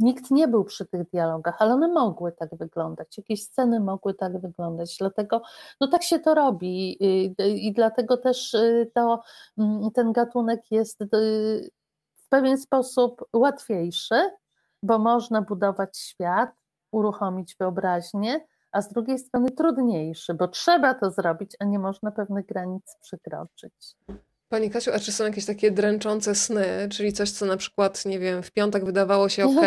Nikt 0.00 0.30
nie 0.30 0.48
był 0.48 0.64
przy 0.64 0.86
tych 0.86 1.10
dialogach, 1.10 1.56
ale 1.58 1.74
one 1.74 1.88
mogły 1.88 2.32
tak 2.32 2.56
wyglądać, 2.56 3.18
jakieś 3.18 3.44
sceny 3.44 3.80
mogły 3.80 4.14
tak 4.14 4.40
wyglądać, 4.40 4.96
dlatego 4.98 5.42
no 5.80 5.88
tak 5.88 6.02
się 6.02 6.18
to 6.18 6.34
robi 6.34 6.96
i, 7.38 7.72
dlatego 7.72 8.16
też 8.16 8.54
y, 8.54 8.90
to, 8.94 9.22
mm, 9.58 9.90
ten 9.90 10.12
gatunek 10.12 10.70
jest 10.70 11.02
y, 11.02 11.06
w 12.14 12.28
pewien 12.28 12.58
sposób 12.58 13.24
łatwiejszy, 13.32 14.30
bo 14.82 14.98
można 14.98 15.42
budować 15.42 15.98
świat, 15.98 16.50
uruchomić 16.90 17.56
wyobraźnię, 17.56 18.40
a 18.72 18.82
z 18.82 18.92
drugiej 18.92 19.18
strony 19.18 19.50
trudniejszy, 19.50 20.34
bo 20.34 20.48
trzeba 20.48 20.94
to 20.94 21.10
zrobić, 21.10 21.56
a 21.60 21.64
nie 21.64 21.78
można 21.78 22.10
pewnych 22.10 22.46
granic 22.46 22.96
przekroczyć. 23.00 23.96
Pani 24.52 24.70
Kasiu, 24.70 24.90
a 24.94 24.98
czy 24.98 25.12
są 25.12 25.24
jakieś 25.24 25.44
takie 25.44 25.70
dręczące 25.70 26.34
sny, 26.34 26.88
czyli 26.92 27.12
coś, 27.12 27.30
co 27.30 27.46
na 27.46 27.56
przykład, 27.56 28.04
nie 28.04 28.18
wiem, 28.18 28.42
w 28.42 28.50
piątek 28.50 28.84
wydawało 28.84 29.28
się 29.28 29.44
ok, 29.44 29.60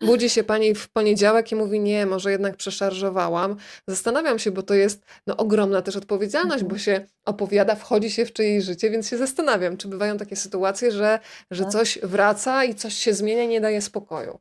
budzi 0.00 0.30
się 0.30 0.44
pani 0.44 0.74
w 0.74 0.88
poniedziałek 0.88 1.52
i 1.52 1.54
mówi, 1.54 1.80
nie, 1.80 2.06
może 2.06 2.30
jednak 2.30 2.56
przeszarżowałam. 2.56 3.56
Zastanawiam 3.86 4.38
się, 4.38 4.50
bo 4.50 4.62
to 4.62 4.74
jest 4.74 5.02
no, 5.26 5.36
ogromna 5.36 5.82
też 5.82 5.96
odpowiedzialność, 5.96 6.64
bo 6.64 6.76
mhm. 6.76 6.80
się 6.80 7.06
opowiada, 7.24 7.74
wchodzi 7.74 8.10
się 8.10 8.26
w 8.26 8.32
czyjeś 8.32 8.64
życie, 8.64 8.90
więc 8.90 9.08
się 9.08 9.18
zastanawiam, 9.18 9.76
czy 9.76 9.88
bywają 9.88 10.16
takie 10.16 10.36
sytuacje, 10.36 10.92
że, 10.92 11.18
że 11.50 11.62
tak. 11.62 11.72
coś 11.72 11.98
wraca 12.02 12.64
i 12.64 12.74
coś 12.74 12.94
się 12.94 13.14
zmienia 13.14 13.42
i 13.42 13.48
nie 13.48 13.60
daje 13.60 13.82
spokoju. 13.82 14.38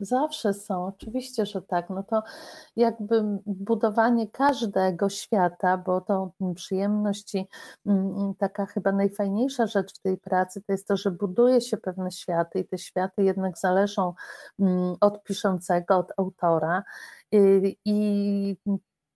Zawsze 0.00 0.54
są, 0.54 0.86
oczywiście, 0.86 1.46
że 1.46 1.62
tak. 1.62 1.90
No 1.90 2.02
to 2.02 2.22
jakby 2.76 3.22
budowanie 3.46 4.28
każdego 4.30 5.08
świata, 5.08 5.78
bo 5.78 6.00
to 6.00 6.32
przyjemność 6.54 7.34
i 7.34 7.48
mm, 7.86 8.18
mm, 8.18 8.34
taka 8.34 8.66
chyba 8.66 8.92
najfajniejsza 8.92 9.66
rzecz 9.66 9.94
w 9.94 9.98
tej 10.02 10.18
pracy 10.18 10.62
to 10.62 10.72
jest 10.72 10.88
to, 10.88 10.96
że 10.96 11.10
buduje 11.10 11.60
się 11.60 11.76
pewne 11.76 12.10
światy 12.10 12.58
i 12.58 12.68
te 12.68 12.78
światy 12.78 13.24
jednak 13.24 13.58
zależą 13.58 14.14
mm, 14.60 14.96
od 15.00 15.22
piszącego, 15.24 15.96
od 15.96 16.12
autora 16.16 16.82
I 17.84 18.56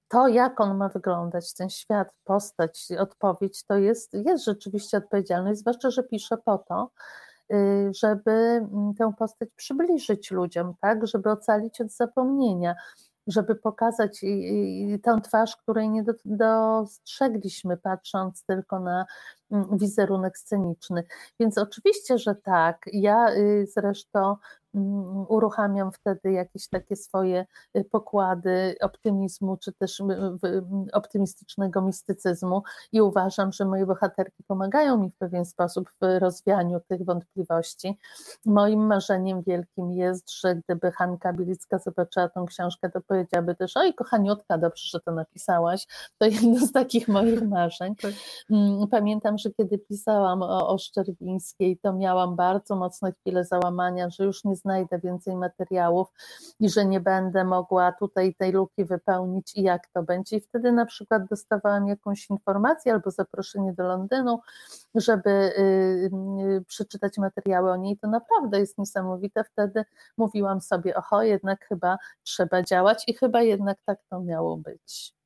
to, 0.09 0.28
jak 0.28 0.61
on 0.61 0.77
ma 0.77 0.89
wyglądać, 0.89 1.55
ten 1.55 1.70
świat, 1.70 2.09
postać, 2.24 2.89
odpowiedź, 2.98 3.65
to 3.65 3.77
jest, 3.77 4.15
jest 4.15 4.44
rzeczywiście 4.44 4.97
odpowiedzialność, 4.98 5.61
zwłaszcza, 5.61 5.90
że 5.90 6.02
pisze 6.02 6.36
po 6.36 6.59
to, 6.59 6.90
żeby 7.94 8.31
mm, 8.31 8.94
tę 8.94 9.12
postać 9.18 9.48
przybliżyć 9.56 10.31
ludziom, 10.31 10.74
tak, 10.81 11.06
żeby 11.06 11.31
ocalić 11.31 11.81
od 11.81 11.93
zapomnienia 11.93 12.74
żeby 13.27 13.55
pokazać 13.55 14.20
tę 15.02 15.20
twarz, 15.24 15.56
której 15.56 15.90
nie 15.90 16.05
dostrzegliśmy, 16.24 17.77
patrząc 17.77 18.44
tylko 18.44 18.81
na 18.81 19.06
mm, 19.51 19.78
wizerunek 19.78 20.39
sceniczny. 20.39 21.05
Więc 21.40 21.59
oczywiście, 21.59 22.18
że 22.18 22.35
tak. 22.35 22.85
Ja 22.93 23.35
y, 23.35 23.66
zresztą 23.66 24.36
uruchamiam 25.28 25.92
wtedy 25.92 26.32
jakieś 26.32 26.68
takie 26.68 26.97
swoje 26.97 27.47
y, 27.76 27.84
pokłady 27.84 28.74
optymizmu, 28.80 29.56
czy 29.56 29.72
też 29.72 30.02
optymistycznego 30.92 31.82
mistycyzmu 31.82 32.62
i 32.92 33.01
uważam, 33.01 33.52
że 33.52 33.64
moje 33.64 33.86
bohaterki 33.86 34.42
pomagają 34.47 34.97
mi 34.97 35.10
w 35.10 35.16
pewien 35.16 35.44
sposób 35.44 35.90
w 35.90 36.18
rozwianiu 36.18 36.80
tych 36.88 37.05
wątpliwości. 37.05 37.98
Moim 38.47 38.86
marzeniem 38.86 39.42
wielkim 39.42 39.92
jest, 39.92 40.32
że 40.40 40.56
gdyby 40.56 40.92
Hanka 40.92 41.32
Bilicka 41.32 41.78
zobaczyła 41.78 42.28
tą 42.28 42.47
książkę, 42.47 42.90
to 42.90 43.01
powiedziałaby 43.01 43.55
też, 43.55 43.76
oj 43.76 43.94
kochaniutka, 43.94 44.59
dobrze, 44.59 44.88
że 44.88 45.01
to 45.01 45.12
napisałaś. 45.12 45.86
To 46.18 46.26
jedno 46.26 46.66
z 46.66 46.72
takich 46.72 47.09
moich 47.18 47.42
marzeń. 47.42 47.97
Tak. 47.97 48.12
Pamiętam, 48.90 49.38
że 49.38 49.51
kiedy 49.51 49.78
pisałam 49.78 50.42
o, 50.42 50.68
o 50.68 50.78
Szczerbińskiej, 50.78 51.78
to 51.78 51.92
miałam 51.92 52.36
bardzo 52.36 52.76
mocne 52.76 53.12
chwile 53.12 53.44
załamania, 53.44 54.10
że 54.10 54.24
już 54.24 54.44
nie 54.44 54.56
znajdę 54.61 54.99
więcej 54.99 55.37
materiałów 55.37 56.09
i 56.61 56.70
że 56.70 56.87
nie 56.87 57.01
będę 57.01 57.45
mogła 57.45 57.93
tutaj 57.93 58.35
tej 58.35 58.53
luki 58.53 58.85
wypełnić 58.85 59.57
i 59.57 59.62
jak 59.62 59.87
to 59.87 60.03
będzie. 60.03 60.37
I 60.37 60.41
wtedy 60.41 60.73
na 60.73 60.87
przykład 60.87 61.27
dostawałam 61.27 61.89
jakąś 61.89 62.31
informację 62.31 62.93
albo 62.93 63.11
zaproszenie 63.11 63.73
do 63.73 63.82
Londynu, 63.82 64.41
żeby 64.95 65.31
y, 65.31 66.11
y, 66.59 66.65
przeczytać 66.66 67.19
materiały 67.19 67.70
o 67.70 67.77
niej. 67.77 67.99
To 67.99 68.09
naprawdę 68.09 68.61
jest 68.61 68.78
niesamowite. 68.78 69.45
Wtedy 69.45 69.85
mówiłam 70.16 70.61
sobie, 70.61 70.97
oho, 70.97 71.23
jednak 71.23 71.65
chyba 71.65 71.99
trzeba 72.23 72.62
działać 72.62 73.05
i 73.07 73.15
chyba 73.15 73.43
jednak 73.43 73.78
tak 73.87 73.99
to 74.11 74.20
miało 74.20 74.57
być. 74.57 75.19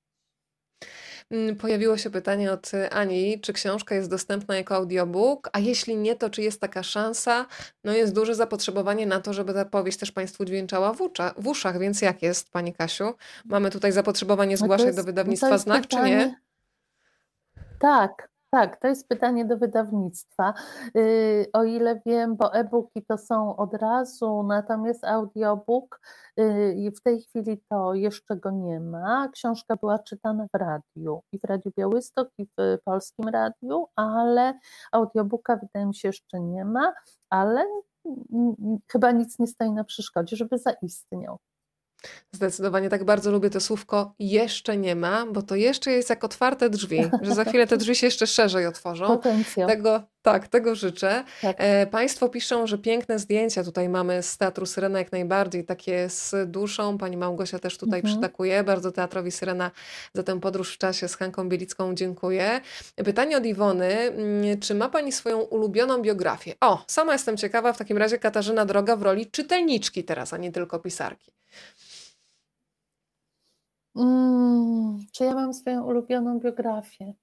Mm, 1.30 1.56
pojawiło 1.56 1.96
się 1.96 2.10
pytanie 2.10 2.52
od 2.52 2.70
Ani, 2.90 3.40
czy 3.40 3.52
książka 3.52 3.94
jest 3.94 4.10
dostępna 4.10 4.56
jako 4.56 4.74
audiobook, 4.74 5.51
a 5.52 5.59
jeśli 5.59 5.96
nie, 5.96 6.16
to 6.16 6.30
czy 6.30 6.42
jest 6.42 6.60
taka 6.60 6.82
szansa? 6.82 7.46
No 7.84 7.92
jest 7.92 8.14
duże 8.14 8.34
zapotrzebowanie 8.34 9.06
na 9.06 9.20
to, 9.20 9.32
żeby 9.32 9.55
ta 9.55 9.64
powieść 9.64 9.98
też 9.98 10.12
Państwu 10.12 10.44
dźwięczała 10.44 10.92
w, 10.92 11.01
ucza, 11.01 11.34
w 11.38 11.46
uszach, 11.46 11.78
więc 11.78 12.02
jak 12.02 12.22
jest 12.22 12.51
Pani 12.51 12.74
Kasiu? 12.74 13.14
Mamy 13.44 13.70
tutaj 13.70 13.92
zapotrzebowanie 13.92 14.56
no 14.60 14.64
zgłaszać 14.64 14.96
do 14.96 15.05
wydawnictwa 15.05 15.59
Znak, 15.59 15.82
pytanie... 15.82 16.18
czy 16.18 16.26
nie? 16.28 16.40
Tak, 17.78 18.34
tak, 18.55 18.76
to 18.76 18.89
jest 18.89 19.09
pytanie 19.09 19.44
do 19.44 19.56
wydawnictwa. 19.56 20.55
Y, 20.97 21.47
o 21.52 21.64
ile 21.64 22.01
wiem, 22.06 22.36
bo 22.36 22.55
e-booki 22.55 23.02
to 23.09 23.18
są 23.18 23.56
od 23.56 23.74
razu, 23.74 24.43
natomiast 24.43 25.05
audiobook 25.05 26.01
y, 26.40 26.93
w 26.97 27.02
tej 27.02 27.22
chwili 27.22 27.62
to 27.68 27.94
jeszcze 27.94 28.36
go 28.36 28.51
nie 28.51 28.81
ma. 28.81 29.28
Książka 29.28 29.76
była 29.76 29.98
czytana 29.98 30.47
w 30.55 30.59
radiu 30.59 31.22
i 31.32 31.39
w 31.39 31.44
Radiu 31.44 31.72
Białystok 31.78 32.28
i 32.39 32.47
w 32.47 32.78
Polskim 32.85 33.28
Radiu, 33.28 33.86
ale 33.97 34.59
audiobooka 34.93 35.56
wydaje 35.56 35.86
mi 35.86 35.94
się 35.94 36.09
jeszcze 36.09 36.40
nie 36.40 36.64
ma, 36.64 36.93
ale 37.31 37.64
chyba 38.93 39.10
nic 39.10 39.39
nie 39.39 39.47
stoi 39.47 39.72
na 39.72 39.85
przeszkodzie, 39.85 40.36
żeby 40.36 40.59
zaistniał. 40.59 41.39
Zdecydowanie 42.32 42.89
tak 42.89 43.05
bardzo 43.05 43.31
lubię 43.31 43.51
to 43.51 43.60
słówko 43.60 44.14
jeszcze 44.18 44.76
nie 44.76 44.97
ma, 44.97 45.26
bo 45.26 45.43
to 45.43 45.55
jeszcze 45.55 45.93
jest 45.93 46.10
jak 46.10 46.24
otwarte 46.24 46.70
drzwi, 46.70 47.10
że 47.22 47.35
za 47.35 47.44
chwilę 47.44 47.66
te 47.66 47.76
drzwi 47.76 47.94
się 47.94 48.06
jeszcze 48.06 48.26
szerzej 48.26 48.66
otworzą. 48.66 49.06
Potencjał. 49.06 49.68
Tego, 49.68 50.02
tak, 50.22 50.48
tego 50.48 50.74
życzę. 50.74 51.24
Tak. 51.43 51.56
E, 51.59 51.86
państwo 51.86 52.28
piszą, 52.28 52.66
że 52.66 52.78
piękne 52.78 53.18
zdjęcia 53.18 53.64
tutaj 53.64 53.89
mamy 53.89 54.22
z 54.22 54.39
Teatru 54.39 54.66
Syrena 54.66 54.98
jak 54.98 55.12
najbardziej, 55.12 55.64
takie 55.64 56.09
z 56.09 56.51
duszą. 56.51 56.98
Pani 56.98 57.16
Małgosia 57.16 57.59
też 57.59 57.78
tutaj 57.78 58.01
mhm. 58.01 58.14
przytakuje. 58.14 58.64
Bardzo 58.64 58.93
Teatrowi 58.93 59.31
Syrena 59.31 59.70
za 60.14 60.22
tę 60.22 60.40
podróż 60.40 60.74
w 60.74 60.78
czasie 60.78 61.09
z 61.09 61.16
Hanką 61.16 61.48
Bielicką 61.48 61.94
dziękuję. 61.94 62.60
Pytanie 63.05 63.36
od 63.36 63.47
Iwony. 63.47 63.94
Mm, 63.94 64.60
czy 64.60 64.74
ma 64.74 64.89
Pani 64.89 65.12
swoją 65.12 65.40
ulubioną 65.40 66.02
biografię? 66.02 66.55
O, 66.60 66.85
sama 66.86 67.12
jestem 67.12 67.36
ciekawa. 67.36 67.72
W 67.72 67.78
takim 67.78 67.98
razie 67.98 68.18
Katarzyna 68.18 68.64
Droga 68.64 68.97
w 68.97 69.02
roli 69.02 69.31
czytelniczki 69.31 70.05
teraz, 70.05 70.32
a 70.32 70.36
nie 70.36 70.52
tylko 70.52 70.78
pisarki. 70.78 71.32
Mm, 73.96 74.98
czy 75.12 75.24
ja 75.24 75.34
mam 75.34 75.54
swoją 75.54 75.84
ulubioną 75.84 76.38
biografię? 76.40 77.14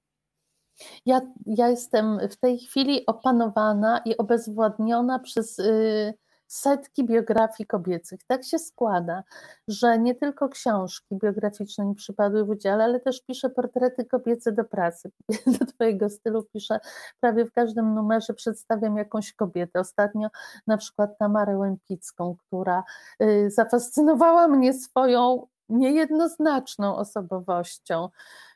Ja, 1.06 1.20
ja 1.46 1.68
jestem 1.68 2.18
w 2.30 2.36
tej 2.36 2.58
chwili 2.58 3.06
opanowana 3.06 4.02
i 4.04 4.16
obezwładniona 4.16 5.18
przez 5.18 5.58
y, 5.58 6.14
setki 6.52 7.04
biografii 7.04 7.66
kobiecych. 7.66 8.20
Tak 8.26 8.44
się 8.44 8.58
składa, 8.58 9.22
że 9.68 9.98
nie 9.98 10.14
tylko 10.14 10.48
książki 10.48 11.16
biograficzne 11.22 11.84
mi 11.84 11.94
przypadły 11.94 12.44
w 12.44 12.48
udziale, 12.48 12.84
ale 12.84 13.00
też 13.00 13.22
piszę 13.22 13.50
portrety 13.50 14.04
kobiece 14.04 14.52
do 14.52 14.64
pracy. 14.64 15.10
Do 15.58 15.66
Twojego 15.66 16.10
stylu 16.10 16.44
piszę 16.52 16.78
prawie 17.20 17.44
w 17.44 17.52
każdym 17.52 17.94
numerze, 17.94 18.34
przedstawiam 18.34 18.96
jakąś 18.96 19.32
kobietę. 19.32 19.80
Ostatnio 19.80 20.28
na 20.66 20.76
przykład 20.76 21.18
Tamarę 21.18 21.58
Łępicką, 21.58 22.36
która 22.46 22.84
y, 23.22 23.50
zafascynowała 23.50 24.48
mnie 24.48 24.74
swoją 24.74 25.46
niejednoznaczną 25.68 26.96
osobowością. 26.96 28.08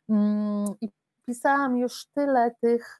Mm, 0.09 0.67
I 0.81 0.89
pisałam 1.27 1.77
już 1.77 2.07
tyle 2.15 2.55
tych, 2.61 2.99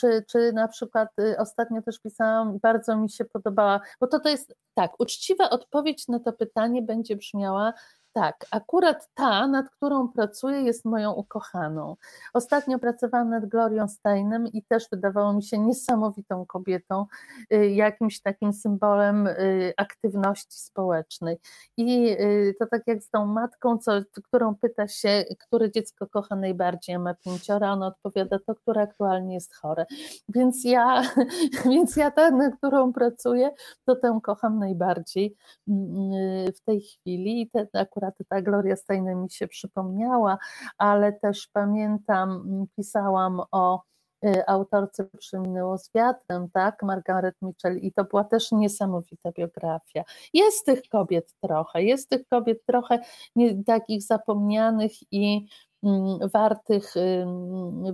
czy, 0.00 0.24
czy 0.28 0.52
na 0.52 0.68
przykład 0.68 1.08
y, 1.20 1.38
ostatnio 1.38 1.82
też 1.82 2.00
pisałam, 2.00 2.58
bardzo 2.58 2.96
mi 2.96 3.10
się 3.10 3.24
podobała, 3.24 3.80
bo 4.00 4.06
to, 4.06 4.20
to 4.20 4.28
jest 4.28 4.54
tak, 4.74 5.00
uczciwa 5.00 5.50
odpowiedź 5.50 6.08
na 6.08 6.20
to 6.20 6.32
pytanie 6.32 6.82
będzie 6.82 7.16
brzmiała 7.16 7.72
tak, 8.16 8.46
akurat 8.50 9.08
ta, 9.14 9.46
nad 9.46 9.70
którą 9.70 10.08
pracuję, 10.08 10.62
jest 10.62 10.84
moją 10.84 11.12
ukochaną. 11.12 11.96
Ostatnio 12.34 12.78
pracowałam 12.78 13.30
nad 13.30 13.46
Glorią 13.46 13.88
Steinem 13.88 14.46
i 14.46 14.62
też 14.62 14.84
wydawało 14.92 15.32
mi 15.32 15.42
się 15.42 15.58
niesamowitą 15.58 16.46
kobietą, 16.46 17.06
y, 17.52 17.70
jakimś 17.70 18.20
takim 18.20 18.52
symbolem 18.52 19.26
y, 19.26 19.72
aktywności 19.76 20.58
społecznej. 20.58 21.38
I 21.76 22.16
y, 22.20 22.54
to 22.58 22.66
tak 22.66 22.82
jak 22.86 23.02
z 23.02 23.10
tą 23.10 23.26
matką, 23.26 23.78
co, 23.78 23.92
którą 24.24 24.54
pyta 24.54 24.88
się, 24.88 25.24
które 25.38 25.70
dziecko 25.70 26.06
kocha 26.06 26.36
najbardziej, 26.36 26.98
ma 26.98 27.14
pięciora, 27.14 27.72
ona 27.72 27.86
odpowiada 27.86 28.38
to, 28.46 28.54
które 28.54 28.82
aktualnie 28.82 29.34
jest 29.34 29.54
chore. 29.54 29.86
Więc 30.28 30.64
ja, 30.64 31.02
więc 31.70 31.96
ja 31.96 32.10
ta, 32.10 32.30
nad 32.30 32.56
którą 32.56 32.92
pracuję, 32.92 33.50
to 33.84 33.96
tę 33.96 34.20
kocham 34.22 34.58
najbardziej 34.58 35.36
mm, 35.68 36.52
w 36.52 36.60
tej 36.60 36.80
chwili 36.80 37.42
i 37.42 37.50
te 37.50 37.66
akurat 37.72 38.05
akurat 38.06 38.28
ta 38.28 38.42
Gloria 38.42 38.76
Steinem 38.76 39.22
mi 39.22 39.30
się 39.30 39.48
przypomniała, 39.48 40.38
ale 40.78 41.12
też 41.12 41.48
pamiętam, 41.52 42.30
mm, 42.30 42.66
pisałam 42.76 43.42
o 43.52 43.82
y, 44.24 44.46
autorce 44.46 45.04
Przyminęło 45.18 45.78
z 45.78 45.90
wiatrem, 45.94 46.50
tak, 46.50 46.82
Margaret 46.82 47.34
Mitchell 47.42 47.78
i 47.78 47.92
to 47.92 48.04
była 48.04 48.24
też 48.24 48.52
niesamowita 48.52 49.32
biografia. 49.32 50.04
Jest 50.34 50.66
tych 50.66 50.82
kobiet 50.88 51.34
trochę, 51.42 51.82
jest 51.82 52.10
tych 52.10 52.28
kobiet 52.28 52.64
trochę 52.66 52.98
nie, 53.36 53.64
takich 53.64 54.02
zapomnianych 54.02 54.92
i 55.12 55.46
mm, 55.84 56.18
wartych, 56.32 56.94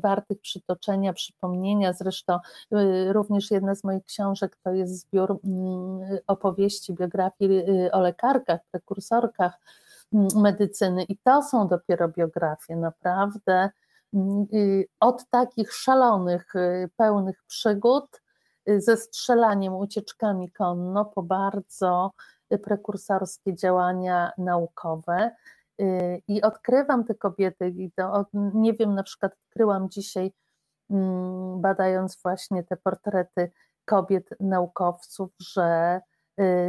wartych 0.03 0.41
przytoczenia, 0.41 1.13
przypomnienia. 1.13 1.93
Zresztą 1.93 2.39
y, 2.73 3.13
również 3.13 3.51
jedna 3.51 3.75
z 3.75 3.85
moich 3.85 4.05
książek 4.05 4.57
to 4.65 4.71
jest 4.71 5.01
zbiór 5.01 5.41
mm, 5.45 6.19
opowieści, 6.27 6.95
biografii 6.95 7.51
y, 7.87 7.93
o 7.93 8.01
lekarkach, 8.01 8.61
prekursorkach 8.71 9.59
medycyny. 10.37 11.03
I 11.05 11.19
to 11.19 11.43
są 11.43 11.69
dopiero 11.69 12.09
biografie, 12.09 12.77
naprawdę 12.77 13.71
od 15.01 15.31
takich 15.31 15.73
szalonych, 15.73 16.55
y, 16.55 16.91
pełnych 16.97 17.43
przygód, 17.47 18.23
y, 18.69 18.81
ze 18.81 18.97
strzelaniem, 18.97 19.75
ucieczkami 19.75 20.51
konno, 20.51 21.05
po 21.05 21.23
bardzo 21.23 22.13
prekursorskie 22.63 23.55
działania 23.55 24.33
naukowe. 24.39 25.31
Y, 25.81 26.23
I 26.29 26.43
odkrywam 26.43 27.05
te 27.05 27.15
kobiety, 27.15 27.69
i 27.69 27.93
to, 27.93 28.27
nie 28.35 28.73
wiem, 28.73 28.95
na 28.95 29.03
przykład 29.03 29.33
odkryłam 29.33 29.91
dzisiaj, 29.91 30.33
mm, 30.91 31.61
badając 31.61 32.23
właśnie 32.23 32.65
te 32.65 32.77
portrety 32.77 33.53
kobiet 33.85 34.31
naukowców, 34.41 35.31
że 35.41 36.01
Y, 36.01 36.12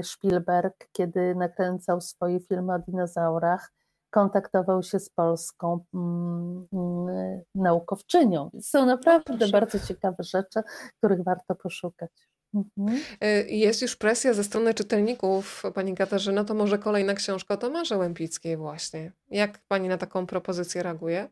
Spielberg, 0.04 0.88
kiedy 0.92 1.36
nakręcał 1.36 2.02
swoje 2.02 2.40
filmy 2.40 2.74
o 2.74 2.80
dinozaurach, 2.80 3.72
kontaktował 4.10 4.84
się 4.84 5.00
z 5.00 5.10
polską 5.10 5.86
mm, 5.94 6.68
mm, 6.74 7.42
naukowczynią. 7.56 8.50
Są 8.62 8.86
naprawdę 8.86 9.48
bardzo 9.48 9.80
ciekawe 9.80 10.24
rzeczy, 10.24 10.62
których 10.98 11.24
warto 11.24 11.56
poszukać. 11.56 12.12
Mhm. 12.54 13.02
Y, 13.24 13.48
jest 13.50 13.82
już 13.82 13.96
presja 13.96 14.34
ze 14.34 14.44
strony 14.44 14.74
czytelników, 14.74 15.64
pani 15.76 15.96
Katarzyna, 15.96 16.44
to 16.44 16.54
może 16.54 16.78
kolejna 16.80 17.14
książka 17.14 17.54
o 17.54 17.58
Tomarze 17.58 17.98
Łępickiej 17.98 18.58
właśnie. 18.58 19.12
Jak 19.30 19.60
pani 19.68 19.88
na 19.88 19.98
taką 19.98 20.26
propozycję 20.26 20.84
reaguje? 20.84 21.30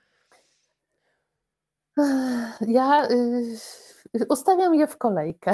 Ja 2.67 3.07
y, 3.11 3.57
ustawiam 4.29 4.75
je 4.75 4.87
w 4.87 4.97
kolejkę. 4.97 5.51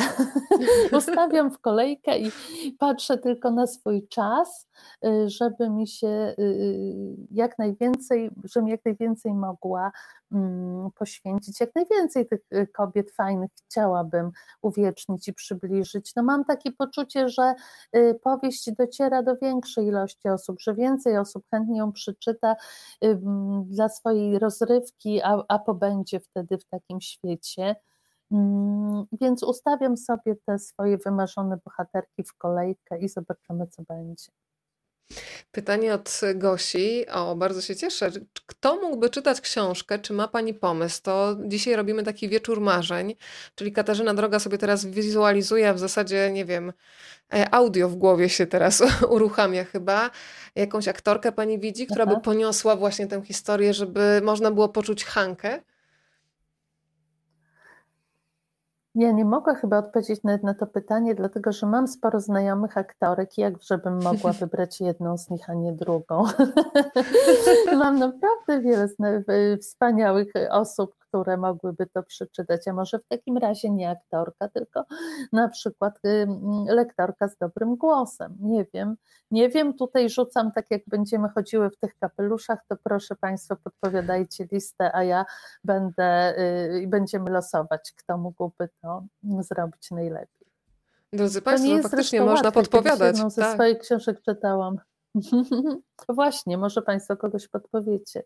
ustawiam 0.98 1.52
w 1.52 1.60
kolejkę 1.60 2.20
i 2.20 2.32
patrzę 2.80 3.18
tylko 3.18 3.52
na 3.52 3.68
swój 3.68 4.08
czas, 4.08 4.68
y, 5.06 5.30
żeby 5.30 5.70
mi 5.70 5.88
się 5.88 6.36
y, 6.40 7.16
jak 7.32 7.60
najwięcej, 7.60 8.32
żebym 8.44 8.70
jak 8.70 8.86
najwięcej 8.86 9.34
mogła 9.34 9.92
mm, 10.32 10.90
poświęcić. 10.92 11.60
Jak 11.60 11.76
najwięcej 11.76 12.28
tych 12.28 12.40
kobiet 12.74 13.12
fajnych 13.12 13.52
chciałabym 13.66 14.32
uwiecznić 14.62 15.28
i 15.28 15.34
przybliżyć. 15.34 16.16
No 16.16 16.24
mam 16.24 16.46
takie 16.46 16.72
poczucie, 16.72 17.30
że 17.30 17.54
powieść 18.24 18.72
dociera 18.72 19.24
do 19.24 19.36
większej 19.36 19.86
ilości 19.86 20.30
osób, 20.30 20.62
że 20.62 20.74
więcej 20.74 21.18
osób 21.18 21.44
chętnie 21.52 21.78
ją 21.78 21.92
przeczyta 21.92 22.56
dla 23.66 23.90
swojej 23.90 24.40
rozrywki, 24.40 25.22
a, 25.22 25.44
a 25.48 25.60
pobędzie 25.60 26.20
wtedy 26.20 26.58
w 26.58 26.66
takim 26.66 27.02
świecie. 27.02 27.76
Mm, 28.32 29.06
więc 29.22 29.44
ustawiam 29.44 29.98
sobie 29.98 30.36
te 30.46 30.60
swoje 30.60 30.98
wymarzone 30.98 31.58
bohaterki 31.66 32.24
w 32.24 32.34
kolejkę 32.34 33.00
i 33.00 33.10
zobaczymy, 33.10 33.68
co 33.68 33.84
będzie. 33.84 34.32
Pytanie 35.52 35.94
od 35.94 36.22
Gosi. 36.36 37.08
O, 37.10 37.36
bardzo 37.36 37.62
się 37.62 37.76
cieszę. 37.76 38.12
Kto 38.46 38.76
mógłby 38.76 39.10
czytać 39.10 39.42
książkę? 39.42 40.00
Czy 40.00 40.14
ma 40.14 40.28
Pani 40.28 40.54
pomysł? 40.54 41.02
To 41.04 41.36
dzisiaj 41.46 41.76
robimy 41.76 42.04
taki 42.04 42.30
wieczór 42.30 42.62
marzeń, 42.62 43.16
czyli 43.56 43.72
Katarzyna 43.72 44.14
Droga 44.14 44.40
sobie 44.40 44.58
teraz 44.58 44.86
wizualizuje, 44.86 45.70
a 45.70 45.74
w 45.74 45.80
zasadzie, 45.80 46.32
nie 46.32 46.46
wiem, 46.46 46.74
e, 47.34 47.54
audio 47.54 47.90
w 47.90 47.96
głowie 47.96 48.30
się 48.30 48.48
teraz 48.48 48.84
uruchamia 49.16 49.64
chyba. 49.64 50.10
Jakąś 50.56 50.88
aktorkę 50.88 51.32
Pani 51.32 51.60
widzi, 51.60 51.86
która 51.86 52.06
Aha. 52.06 52.16
by 52.16 52.22
poniosła 52.22 52.76
właśnie 52.76 53.08
tę 53.08 53.22
historię, 53.22 53.74
żeby 53.74 54.22
można 54.24 54.52
było 54.52 54.70
poczuć 54.70 55.06
Hankę? 55.06 55.62
Ja 59.00 59.12
nie 59.12 59.26
mogę 59.26 59.56
chyba 59.56 59.78
odpowiedzieć 59.78 60.24
nawet 60.24 60.44
na 60.44 60.54
to 60.54 60.68
pytanie, 60.68 61.16
dlatego 61.16 61.52
że 61.52 61.68
mam 61.68 61.88
sporo 61.88 62.20
znajomych 62.20 62.78
aktorek 62.78 63.38
i 63.38 63.42
jak 63.42 63.54
żebym 63.64 64.04
mogła 64.04 64.32
wybrać 64.42 64.82
jedną 64.82 65.18
z 65.18 65.30
nich, 65.30 65.50
a 65.50 65.54
nie 65.54 65.74
drugą. 65.74 66.24
mam 67.84 68.00
naprawdę 68.00 68.62
wiele 68.62 68.88
wspaniałych 69.62 70.34
osób, 70.50 70.96
które 71.08 71.38
mogłyby 71.38 71.88
to 71.88 72.04
przeczytać, 72.04 72.68
a 72.68 72.74
może 72.74 73.00
w 73.00 73.08
takim 73.08 73.38
razie 73.38 73.70
nie 73.70 73.90
aktorka, 73.90 74.48
tylko 74.48 74.86
na 75.32 75.50
przykład 75.50 76.00
lektorka 76.68 77.28
z 77.28 77.38
dobrym 77.38 77.76
głosem. 77.76 78.38
Nie 78.40 78.66
wiem, 78.74 78.96
nie 79.32 79.50
wiem, 79.50 79.74
tutaj 79.74 80.10
rzucam 80.10 80.52
tak 80.52 80.72
jak 80.72 80.82
będziemy 80.88 81.30
chodziły 81.30 81.70
w 81.70 81.78
tych 81.78 81.98
kapeluszach, 82.00 82.60
to 82.70 82.76
proszę 82.84 83.16
Państwo 83.16 83.56
podpowiadajcie 83.56 84.48
listę, 84.52 84.96
a 84.96 85.04
ja 85.04 85.26
będę 85.64 86.40
y, 86.40 86.82
i 86.82 86.88
będziemy 86.88 87.32
losować, 87.32 87.94
kto 87.98 88.18
mógłby 88.18 88.70
to 88.82 89.04
zrobić 89.24 89.92
najlepiej. 89.92 90.48
Drodzy 91.14 91.42
Państwo, 91.42 91.76
no 91.76 91.82
faktycznie 91.82 92.22
można 92.22 92.48
łatwe, 92.48 92.52
podpowiadać. 92.52 93.16
Jedną 93.16 93.30
ze 93.30 93.42
tak. 93.42 93.54
swoich 93.54 93.80
książek 93.80 94.22
czytałam. 94.22 94.78
Właśnie, 96.10 96.58
może 96.58 96.82
Państwo 96.82 97.18
kogoś 97.18 97.48
podpowiecie. 97.48 98.24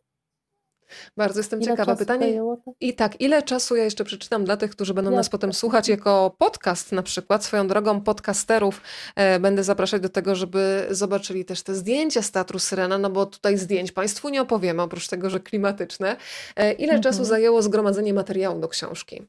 Bardzo 1.17 1.39
jestem 1.39 1.61
ile 1.61 1.71
ciekawa. 1.71 1.95
Pytanie. 1.95 2.41
I 2.79 2.93
tak, 2.93 3.21
ile 3.21 3.43
czasu 3.43 3.75
ja 3.75 3.83
jeszcze 3.83 4.03
przeczytam 4.03 4.45
dla 4.45 4.57
tych, 4.57 4.71
którzy 4.71 4.93
będą 4.93 5.11
nas 5.11 5.29
potem 5.29 5.53
słuchać 5.53 5.87
jako 5.87 6.35
podcast 6.37 6.91
na 6.91 7.03
przykład. 7.03 7.43
Swoją 7.43 7.67
drogą 7.67 8.01
podcasterów 8.01 8.81
e, 9.15 9.39
będę 9.39 9.63
zapraszać 9.63 10.01
do 10.01 10.09
tego, 10.09 10.35
żeby 10.35 10.87
zobaczyli 10.89 11.45
też 11.45 11.61
te 11.61 11.75
zdjęcia 11.75 12.21
z 12.21 12.31
Teatru 12.31 12.59
Syrena, 12.59 12.97
no 12.97 13.09
bo 13.09 13.25
tutaj 13.25 13.57
zdjęć 13.57 13.91
Państwu 13.91 14.29
nie 14.29 14.41
opowiemy, 14.41 14.81
oprócz 14.81 15.07
tego, 15.07 15.29
że 15.29 15.39
klimatyczne. 15.39 16.17
E, 16.55 16.73
ile 16.73 16.93
mhm. 16.93 17.01
czasu 17.03 17.25
zajęło 17.25 17.61
zgromadzenie 17.61 18.13
materiału 18.13 18.59
do 18.59 18.67
książki? 18.67 19.27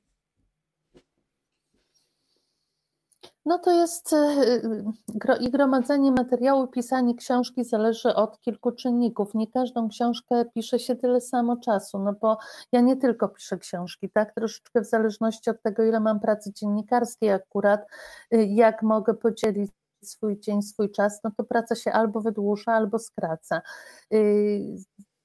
No 3.47 3.59
to 3.59 3.73
jest 3.73 4.13
y, 4.13 4.85
i 5.41 5.51
gromadzenie 5.51 6.13
materiału, 6.13 6.67
pisanie 6.67 7.15
książki 7.15 7.65
zależy 7.65 8.15
od 8.15 8.41
kilku 8.41 8.73
czynników. 8.73 9.35
Nie 9.35 9.47
każdą 9.47 9.89
książkę 9.89 10.45
pisze 10.55 10.79
się 10.79 10.97
tyle 10.97 11.21
samo 11.21 11.57
czasu, 11.57 11.99
no 11.99 12.13
bo 12.13 12.39
ja 12.73 12.81
nie 12.81 12.97
tylko 12.97 13.29
piszę 13.29 13.59
książki, 13.59 14.11
tak? 14.11 14.35
Troszeczkę 14.35 14.81
w 14.81 14.87
zależności 14.87 15.51
od 15.51 15.63
tego, 15.63 15.83
ile 15.85 16.01
mam 16.01 16.21
pracy 16.21 16.53
dziennikarskiej 16.53 17.31
akurat, 17.33 17.87
y, 18.35 18.45
jak 18.45 18.83
mogę 18.83 19.15
podzielić 19.15 19.71
swój 20.05 20.41
dzień, 20.41 20.63
swój 20.63 20.91
czas, 20.91 21.21
no 21.25 21.31
to 21.37 21.45
praca 21.45 21.75
się 21.75 21.93
albo 21.93 22.21
wydłuża, 22.21 22.73
albo 22.73 22.99
skraca. 22.99 23.63
Y, 24.15 24.77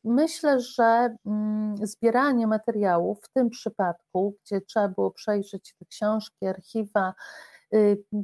myślę, 0.03 0.59
że 0.59 1.15
mm, 1.25 1.87
zbieranie 1.87 2.47
materiałów 2.47 3.19
w 3.23 3.29
tym 3.33 3.49
przypadku, 3.49 4.35
gdzie 4.43 4.61
trzeba 4.61 4.87
było 4.87 5.11
przejrzeć 5.11 5.75
te 5.79 5.85
książki, 5.85 6.45
archiwa, 6.47 7.13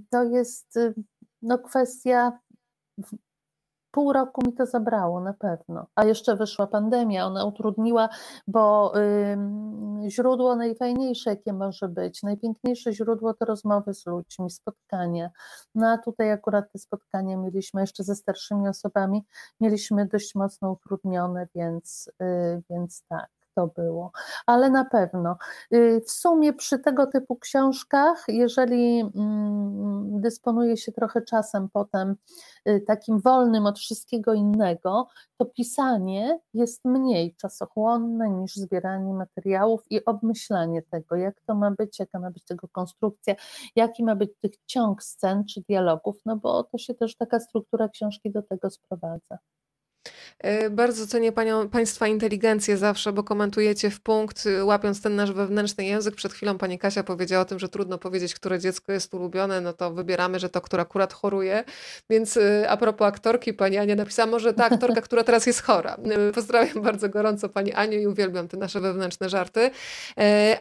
to 0.10 0.24
jest 0.24 0.78
y, 0.78 0.94
no, 1.42 1.60
kwestia 1.60 2.40
pół 3.94 4.14
roku 4.14 4.42
mi 4.46 4.54
to 4.54 4.66
zabrało 4.66 5.22
na 5.22 5.34
pewno. 5.34 5.88
A 5.96 6.06
jeszcze 6.06 6.36
wyszła 6.36 6.68
pandemia, 6.68 7.26
ona 7.26 7.46
utrudniła, 7.46 8.10
bo 8.48 8.94
y, 9.00 10.10
źródło 10.10 10.56
najfajniejsze, 10.56 11.30
jakie 11.30 11.54
może 11.54 11.90
być, 11.90 12.24
najpiękniejsze 12.24 12.94
źródło 12.94 13.34
to 13.34 13.46
rozmowy 13.46 13.94
z 13.94 14.06
ludźmi, 14.06 14.50
spotkania. 14.50 15.30
No 15.76 15.88
a 15.90 15.98
tutaj 15.98 16.32
akurat 16.32 16.72
te 16.72 16.80
spotkania 16.80 17.38
mieliśmy 17.38 17.82
jeszcze 17.82 18.04
ze 18.04 18.16
starszymi 18.16 18.68
osobami, 18.68 19.24
mieliśmy 19.60 20.08
dość 20.08 20.36
mocno 20.36 20.72
utrudnione, 20.72 21.48
więc, 21.56 22.12
y, 22.22 22.64
więc 22.70 23.04
tak 23.10 23.43
to 23.56 23.68
było, 23.68 24.12
ale 24.46 24.70
na 24.70 24.86
pewno. 24.86 25.38
Y, 25.74 26.02
w 26.06 26.12
sumie 26.12 26.54
przy 26.54 26.80
tego 26.80 27.08
typu 27.08 27.36
książkach, 27.36 28.26
jeżeli 28.28 29.00
mm, 29.00 30.22
dysponuje 30.22 30.78
się 30.78 30.92
trochę 30.92 31.22
czasem 31.22 31.70
potem 31.70 32.16
y, 32.70 32.84
takim 32.88 33.20
wolnym 33.20 33.66
od 33.66 33.80
wszystkiego 33.80 34.34
innego, 34.34 35.08
to 35.38 35.46
pisanie 35.46 36.40
jest 36.54 36.86
mniej 36.86 37.36
czasochłonne 37.36 38.30
niż 38.30 38.56
zbieranie 38.56 39.14
materiałów 39.14 39.82
i 39.90 40.06
obmyślanie 40.06 40.82
tego, 40.82 41.16
jak 41.16 41.42
to 41.42 41.56
ma 41.56 41.72
być, 41.72 42.00
jaka 42.00 42.20
ma 42.20 42.32
być 42.32 42.44
tego 42.44 42.68
konstrukcja, 42.68 43.36
jaki 43.76 44.04
ma 44.04 44.16
być 44.16 44.32
tych 44.42 44.52
ciąg 44.66 45.04
scen 45.04 45.46
czy 45.46 45.62
dialogów, 45.62 46.16
no 46.26 46.36
bo 46.36 46.64
to 46.64 46.78
się 46.78 46.94
też 46.94 47.16
taka 47.16 47.40
struktura 47.40 47.90
książki 47.90 48.32
do 48.32 48.42
tego 48.42 48.70
sprowadza. 48.70 49.38
E, 50.40 50.70
bardzo 50.70 51.08
cenię 51.08 51.32
panią, 51.32 51.70
Państwa 51.70 52.08
inteligencję 52.08 52.78
zawsze, 52.78 53.14
bo 53.14 53.24
komentujecie 53.24 53.90
w 53.90 54.02
punkt, 54.02 54.46
y, 54.46 54.64
łapiąc 54.64 55.02
ten 55.02 55.16
nasz 55.16 55.32
wewnętrzny 55.32 55.86
język. 55.86 56.16
Przed 56.16 56.34
chwilą 56.34 56.58
pani 56.58 56.80
Kasia 56.80 57.04
powiedziała 57.04 57.42
o 57.42 57.46
tym, 57.46 57.60
że 57.60 57.70
trudno 57.70 57.98
powiedzieć, 57.98 58.36
które 58.36 58.60
dziecko 58.60 58.92
jest 58.92 59.14
ulubione, 59.14 59.62
no 59.62 59.74
to 59.74 59.92
wybieramy, 59.92 60.40
że 60.40 60.50
to, 60.50 60.62
które 60.62 60.82
akurat 60.82 61.14
choruje. 61.14 61.64
Więc 62.10 62.38
y, 62.38 62.66
a 62.70 62.78
propos 62.78 63.08
aktorki, 63.08 63.54
pani 63.54 63.78
Ania 63.78 63.96
napisała, 63.96 64.32
może 64.32 64.54
ta 64.54 64.66
aktorka, 64.66 65.02
która 65.02 65.24
teraz 65.24 65.46
jest 65.46 65.62
chora. 65.62 65.98
Y, 66.30 66.34
pozdrawiam 66.34 66.84
bardzo 66.84 67.10
gorąco 67.10 67.50
pani 67.50 67.74
Anię 67.74 68.02
i 68.02 68.08
uwielbiam 68.08 68.48
te 68.48 68.58
nasze 68.58 68.82
wewnętrzne 68.82 69.30
żarty. 69.30 69.72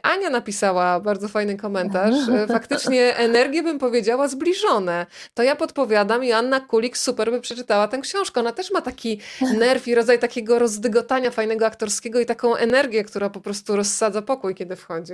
Ania 0.02 0.30
napisała 0.30 1.00
bardzo 1.00 1.28
fajny 1.28 1.56
komentarz. 1.56 2.14
Faktycznie 2.48 3.16
energię 3.16 3.62
bym 3.62 3.78
powiedziała 3.78 4.28
zbliżone. 4.28 5.06
To 5.34 5.42
ja 5.42 5.56
podpowiadam 5.56 6.24
i 6.24 6.32
Anna 6.32 6.60
Kulik 6.60 6.98
super 6.98 7.30
by 7.30 7.40
przeczytała 7.40 7.88
tę 7.88 7.98
książkę. 7.98 8.40
Ona 8.40 8.52
też 8.52 8.70
ma 8.70 8.80
taki 8.80 9.20
nerw 9.62 9.88
i 9.88 9.94
rodzaj 9.94 10.18
takiego 10.18 10.58
rozdygotania 10.58 11.30
fajnego 11.30 11.66
aktorskiego 11.66 12.20
i 12.20 12.26
taką 12.26 12.56
energię, 12.56 13.04
która 13.04 13.30
po 13.30 13.40
prostu 13.40 13.76
rozsadza 13.76 14.22
pokój, 14.22 14.54
kiedy 14.54 14.76
wchodzi. 14.76 15.12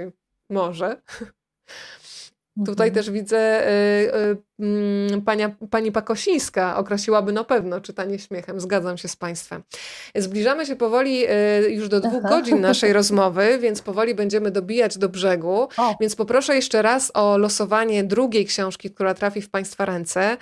Może. 0.50 0.96
Tutaj 2.66 2.88
mhm. 2.88 2.94
też 2.94 3.10
widzę 3.10 3.68
y, 3.68 3.72
y, 4.60 5.16
y, 5.16 5.22
pania, 5.22 5.50
pani 5.70 5.92
Pakosińska 5.92 6.76
określiłaby 6.76 7.32
na 7.32 7.44
pewno 7.44 7.80
czytanie 7.80 8.18
śmiechem. 8.18 8.60
Zgadzam 8.60 8.98
się 8.98 9.08
z 9.08 9.16
Państwem. 9.16 9.62
Zbliżamy 10.14 10.66
się 10.66 10.76
powoli 10.76 11.26
y, 11.66 11.70
już 11.70 11.88
do 11.88 12.00
dwóch 12.00 12.22
Aha. 12.24 12.28
godzin 12.28 12.60
naszej 12.60 12.92
rozmowy, 13.00 13.58
więc 13.58 13.82
powoli 13.82 14.14
będziemy 14.14 14.50
dobijać 14.50 14.98
do 14.98 15.08
brzegu. 15.08 15.68
O. 15.76 15.96
Więc 16.00 16.16
poproszę 16.16 16.54
jeszcze 16.54 16.82
raz 16.82 17.10
o 17.14 17.38
losowanie 17.38 18.04
drugiej 18.04 18.46
książki, 18.46 18.90
która 18.90 19.14
trafi 19.14 19.42
w 19.42 19.50
Państwa 19.50 19.84
ręce. 19.84 20.36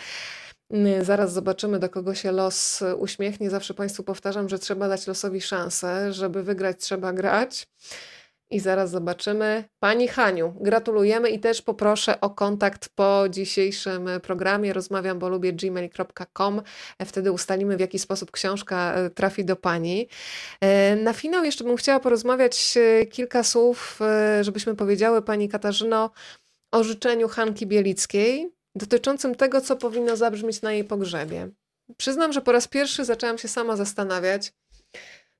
Zaraz 1.02 1.32
zobaczymy, 1.32 1.78
do 1.78 1.88
kogo 1.88 2.14
się 2.14 2.32
los 2.32 2.82
uśmiechnie. 2.98 3.50
Zawsze 3.50 3.74
Państwu 3.74 4.02
powtarzam, 4.02 4.48
że 4.48 4.58
trzeba 4.58 4.88
dać 4.88 5.06
losowi 5.06 5.40
szansę. 5.40 6.12
Żeby 6.12 6.42
wygrać, 6.42 6.76
trzeba 6.80 7.12
grać. 7.12 7.68
I 8.50 8.60
zaraz 8.60 8.90
zobaczymy. 8.90 9.64
Pani 9.78 10.08
Haniu, 10.08 10.54
gratulujemy 10.60 11.30
i 11.30 11.40
też 11.40 11.62
poproszę 11.62 12.20
o 12.20 12.30
kontakt 12.30 12.88
po 12.88 13.24
dzisiejszym 13.30 14.08
programie. 14.22 14.72
Rozmawiam, 14.72 15.18
bo 15.18 15.28
lubię 15.28 15.52
gmail.com. 15.52 16.62
Wtedy 17.04 17.32
ustalimy, 17.32 17.76
w 17.76 17.80
jaki 17.80 17.98
sposób 17.98 18.30
książka 18.30 18.94
e, 18.94 19.10
trafi 19.10 19.44
do 19.44 19.56
Pani. 19.56 20.08
E, 20.60 20.96
na 20.96 21.12
finał 21.12 21.44
jeszcze 21.44 21.64
bym 21.64 21.76
chciała 21.76 22.00
porozmawiać 22.00 22.74
e, 22.76 23.06
kilka 23.06 23.42
słów, 23.42 24.00
żebyśmy 24.40 24.74
powiedziały 24.74 25.22
Pani 25.22 25.48
Katarzyno, 25.48 26.10
o 26.72 26.84
życzeniu 26.84 27.28
Hanki 27.28 27.66
Bielickiej 27.66 28.55
dotyczącym 28.76 29.34
tego, 29.34 29.60
co 29.60 29.76
powinno 29.76 30.16
zabrzmieć 30.16 30.62
na 30.62 30.72
jej 30.72 30.84
pogrzebie. 30.84 31.50
Przyznam, 31.96 32.32
że 32.32 32.40
po 32.40 32.52
raz 32.52 32.68
pierwszy 32.68 33.04
zaczęłam 33.04 33.38
się 33.38 33.48
sama 33.48 33.76
zastanawiać, 33.76 34.52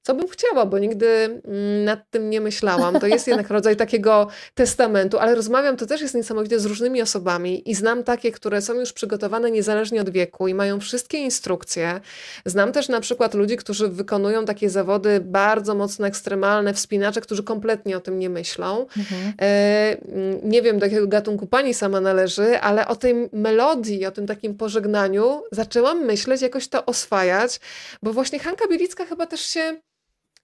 co 0.06 0.14
bym 0.14 0.28
chciała, 0.28 0.66
bo 0.66 0.78
nigdy 0.78 1.06
mm, 1.06 1.84
nad 1.84 2.10
tym 2.10 2.30
nie 2.30 2.40
myślałam. 2.40 3.00
To 3.00 3.06
jest 3.06 3.26
jednak 3.26 3.50
rodzaj 3.50 3.76
takiego 3.76 4.28
testamentu, 4.54 5.18
ale 5.18 5.34
rozmawiam 5.34 5.76
to 5.76 5.86
też 5.86 6.00
jest 6.00 6.14
niesamowite 6.14 6.60
z 6.60 6.64
różnymi 6.64 7.02
osobami 7.02 7.70
i 7.70 7.74
znam 7.74 8.04
takie, 8.04 8.32
które 8.32 8.62
są 8.62 8.74
już 8.74 8.92
przygotowane 8.92 9.50
niezależnie 9.50 10.00
od 10.00 10.10
wieku 10.10 10.48
i 10.48 10.54
mają 10.54 10.80
wszystkie 10.80 11.18
instrukcje. 11.18 12.00
Znam 12.44 12.72
też 12.72 12.88
na 12.88 13.00
przykład 13.00 13.34
ludzi, 13.34 13.56
którzy 13.56 13.88
wykonują 13.88 14.44
takie 14.44 14.70
zawody 14.70 15.20
bardzo 15.20 15.74
mocno 15.74 16.06
ekstremalne, 16.06 16.74
wspinacze, 16.74 17.20
którzy 17.20 17.42
kompletnie 17.42 17.96
o 17.96 18.00
tym 18.00 18.18
nie 18.18 18.30
myślą. 18.30 18.86
Mhm. 18.98 19.32
E, 19.40 19.96
mm, 20.12 20.40
nie 20.42 20.62
wiem, 20.62 20.78
do 20.78 20.86
jakiego 20.86 21.06
gatunku 21.06 21.46
pani 21.46 21.74
sama 21.74 22.00
należy, 22.00 22.60
ale 22.60 22.88
o 22.88 22.96
tej 22.96 23.14
melodii, 23.32 24.06
o 24.06 24.10
tym 24.10 24.26
takim 24.26 24.54
pożegnaniu 24.54 25.42
zaczęłam 25.52 26.04
myśleć, 26.04 26.42
jakoś 26.42 26.68
to 26.68 26.86
oswajać, 26.86 27.60
bo 28.02 28.12
właśnie 28.12 28.38
Hanka 28.38 28.68
Bielicka 28.68 29.06
chyba 29.06 29.26
też 29.26 29.40
się 29.40 29.76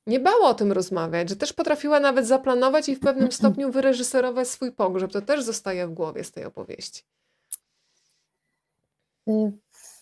nie 0.06 0.20
bała 0.20 0.48
o 0.48 0.54
tym 0.54 0.72
rozmawiać, 0.72 1.28
że 1.28 1.36
też 1.36 1.52
potrafiła 1.52 2.00
nawet 2.00 2.26
zaplanować 2.26 2.88
i 2.88 2.96
w 2.96 3.00
pewnym 3.00 3.32
stopniu 3.38 3.70
wyreżyserować 3.70 4.48
swój 4.48 4.72
pogrzeb. 4.72 5.12
To 5.12 5.22
też 5.22 5.42
zostaje 5.42 5.86
w 5.86 5.92
głowie 5.94 6.24
z 6.24 6.32
tej 6.32 6.44
opowieści. 6.44 7.02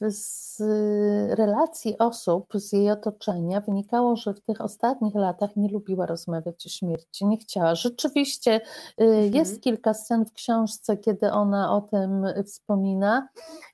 Z 0.09 0.63
relacji 1.31 1.99
osób 1.99 2.47
z 2.55 2.73
jej 2.73 2.91
otoczenia 2.91 3.61
wynikało, 3.61 4.17
że 4.17 4.35
w 4.35 4.41
tych 4.41 4.61
ostatnich 4.61 5.15
latach 5.15 5.57
nie 5.57 5.69
lubiła 5.69 6.07
rozmawiać 6.07 6.67
o 6.67 6.69
śmierci, 6.69 7.27
nie 7.27 7.37
chciała. 7.39 7.75
Rzeczywiście 7.75 8.61
y, 9.01 9.05
mhm. 9.05 9.35
jest 9.35 9.63
kilka 9.63 9.95
scen 9.95 10.25
w 10.25 10.33
książce, 10.33 10.97
kiedy 10.97 11.33
ona 11.33 11.77
o 11.77 11.81
tym 11.81 12.25
wspomina. 12.47 13.29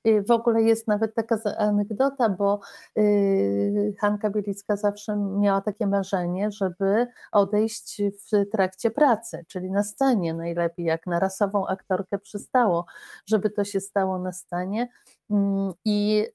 Y, 0.07 0.23
w 0.23 0.31
ogóle 0.31 0.63
jest 0.63 0.89
nawet 0.89 1.15
taka 1.15 1.39
anegdota, 1.59 2.29
bo 2.29 2.61
y, 2.99 3.95
Hanka 4.01 4.31
Bielicka 4.31 4.77
zawsze 4.77 5.17
miała 5.17 5.61
takie 5.61 5.87
marzenie, 5.87 6.51
żeby 6.51 7.07
odejść 7.33 8.03
w 8.03 8.51
trakcie 8.53 8.91
pracy, 8.91 9.45
czyli 9.49 9.71
na 9.71 9.83
scenie 9.83 10.35
najlepiej, 10.35 10.87
jak 10.87 11.07
na 11.07 11.21
rasową 11.21 11.67
aktorkę 11.67 12.19
przystało, 12.19 12.87
żeby 13.27 13.51
to 13.51 13.65
się 13.65 13.81
stało 13.81 14.19
na 14.19 14.33
scenie. 14.33 14.89
Mm, 15.31 15.73
I 15.85 16.27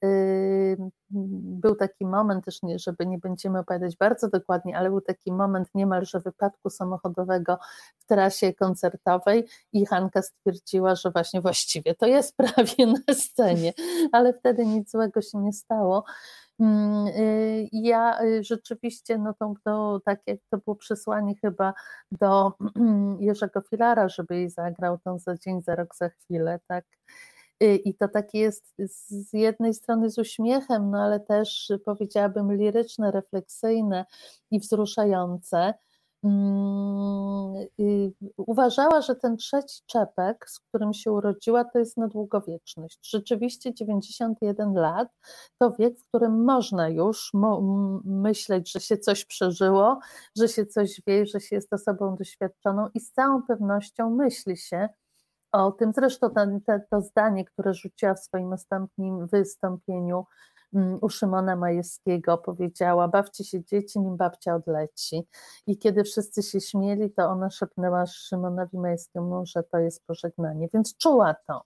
był 1.59 1.75
taki 1.75 2.05
moment, 2.05 2.45
też 2.45 2.63
nie, 2.63 2.79
żeby 2.79 3.05
nie 3.05 3.17
będziemy 3.17 3.59
opowiadać 3.59 3.97
bardzo 3.97 4.29
dokładnie, 4.29 4.77
ale 4.77 4.89
był 4.89 5.01
taki 5.01 5.31
moment 5.31 5.67
niemalże 5.75 6.19
wypadku 6.19 6.69
samochodowego 6.69 7.57
w 7.97 8.05
trasie 8.05 8.53
koncertowej 8.53 9.47
i 9.73 9.85
Hanka 9.85 10.21
stwierdziła, 10.21 10.95
że 10.95 11.11
właśnie 11.11 11.41
właściwie 11.41 11.95
to 11.95 12.05
jest 12.07 12.37
prawie 12.37 12.85
na 12.87 13.13
scenie, 13.13 13.73
ale 14.11 14.33
wtedy 14.33 14.65
nic 14.65 14.91
złego 14.91 15.21
się 15.21 15.37
nie 15.37 15.53
stało. 15.53 16.03
Mm, 16.59 17.07
y, 17.07 17.69
ja 17.71 18.23
y, 18.23 18.43
rzeczywiście, 18.43 19.17
no 19.17 19.33
to, 19.33 19.53
to 19.63 20.01
tak 20.05 20.19
jak 20.27 20.39
to 20.49 20.57
było 20.57 20.75
przesłanie 20.75 21.35
chyba 21.41 21.73
do 22.11 22.53
Jerzego 23.19 23.61
Filara, 23.61 24.09
żeby 24.09 24.35
jej 24.35 24.49
zagrał 24.49 24.97
tą 24.97 25.19
za 25.19 25.37
dzień, 25.37 25.61
za 25.61 25.75
rok, 25.75 25.95
za 25.95 26.09
chwilę, 26.09 26.59
tak. 26.67 26.85
Y, 27.61 27.75
I 27.75 27.93
to 27.93 28.07
takie 28.07 28.39
jest 28.39 28.73
z 28.77 29.33
jednej 29.33 29.73
strony 29.73 30.09
z 30.09 30.17
uśmiechem, 30.17 30.91
no 30.91 31.03
ale 31.03 31.19
też 31.19 31.71
powiedziałabym 31.85 32.53
liryczne, 32.53 33.11
refleksyjne 33.11 34.05
i 34.51 34.59
wzruszające. 34.59 35.73
Mm, 36.23 37.55
y, 37.79 38.13
uważała, 38.37 39.01
że 39.01 39.15
ten 39.15 39.37
trzeci 39.37 39.81
czepek, 39.85 40.49
z 40.49 40.59
którym 40.59 40.93
się 40.93 41.11
urodziła, 41.11 41.65
to 41.65 41.79
jest 41.79 41.97
na 41.97 42.07
długowieczność. 42.07 42.99
Rzeczywiście 43.03 43.73
91 43.73 44.73
lat 44.73 45.07
to 45.57 45.71
wiek, 45.79 45.99
w 45.99 46.07
którym 46.07 46.43
można 46.43 46.89
już 46.89 47.31
myśleć, 48.05 48.71
że 48.71 48.79
się 48.79 48.97
coś 48.97 49.25
przeżyło, 49.25 49.99
że 50.37 50.47
się 50.47 50.65
coś 50.65 51.01
wie, 51.07 51.25
że 51.25 51.39
się 51.39 51.55
jest 51.55 51.73
osobą 51.73 52.15
doświadczoną 52.15 52.87
i 52.93 52.99
z 52.99 53.11
całą 53.11 53.41
pewnością 53.43 54.09
myśli 54.09 54.57
się, 54.57 54.89
o 55.51 55.71
tym. 55.71 55.91
Zresztą 55.93 56.29
to, 56.89 57.01
zdanie, 57.01 57.45
które 57.45 57.73
rzuciła 57.73 58.13
w 58.13 58.19
swoim 58.19 58.53
ostatnim 58.53 59.27
wystąpieniu 59.27 60.25
mm, 60.73 60.97
u 61.01 61.09
Szymona 61.09 61.55
Majewskiego, 61.55 62.37
powiedziała: 62.37 63.07
Bawcie 63.07 63.43
się 63.43 63.63
dzieci, 63.63 63.99
nim 63.99 64.17
babcia 64.17 64.55
odleci. 64.55 65.27
I 65.67 65.77
kiedy 65.77 66.03
wszyscy 66.03 66.43
się 66.43 66.61
śmieli, 66.61 67.11
to 67.11 67.23
ona 67.23 67.49
szepnęła 67.49 68.05
Szymonowi 68.05 68.77
Majewskiemu, 68.77 69.45
że 69.45 69.63
to 69.63 69.79
jest 69.79 70.05
pożegnanie. 70.05 70.67
Więc 70.73 70.97
czuła 70.97 71.35
to. 71.47 71.61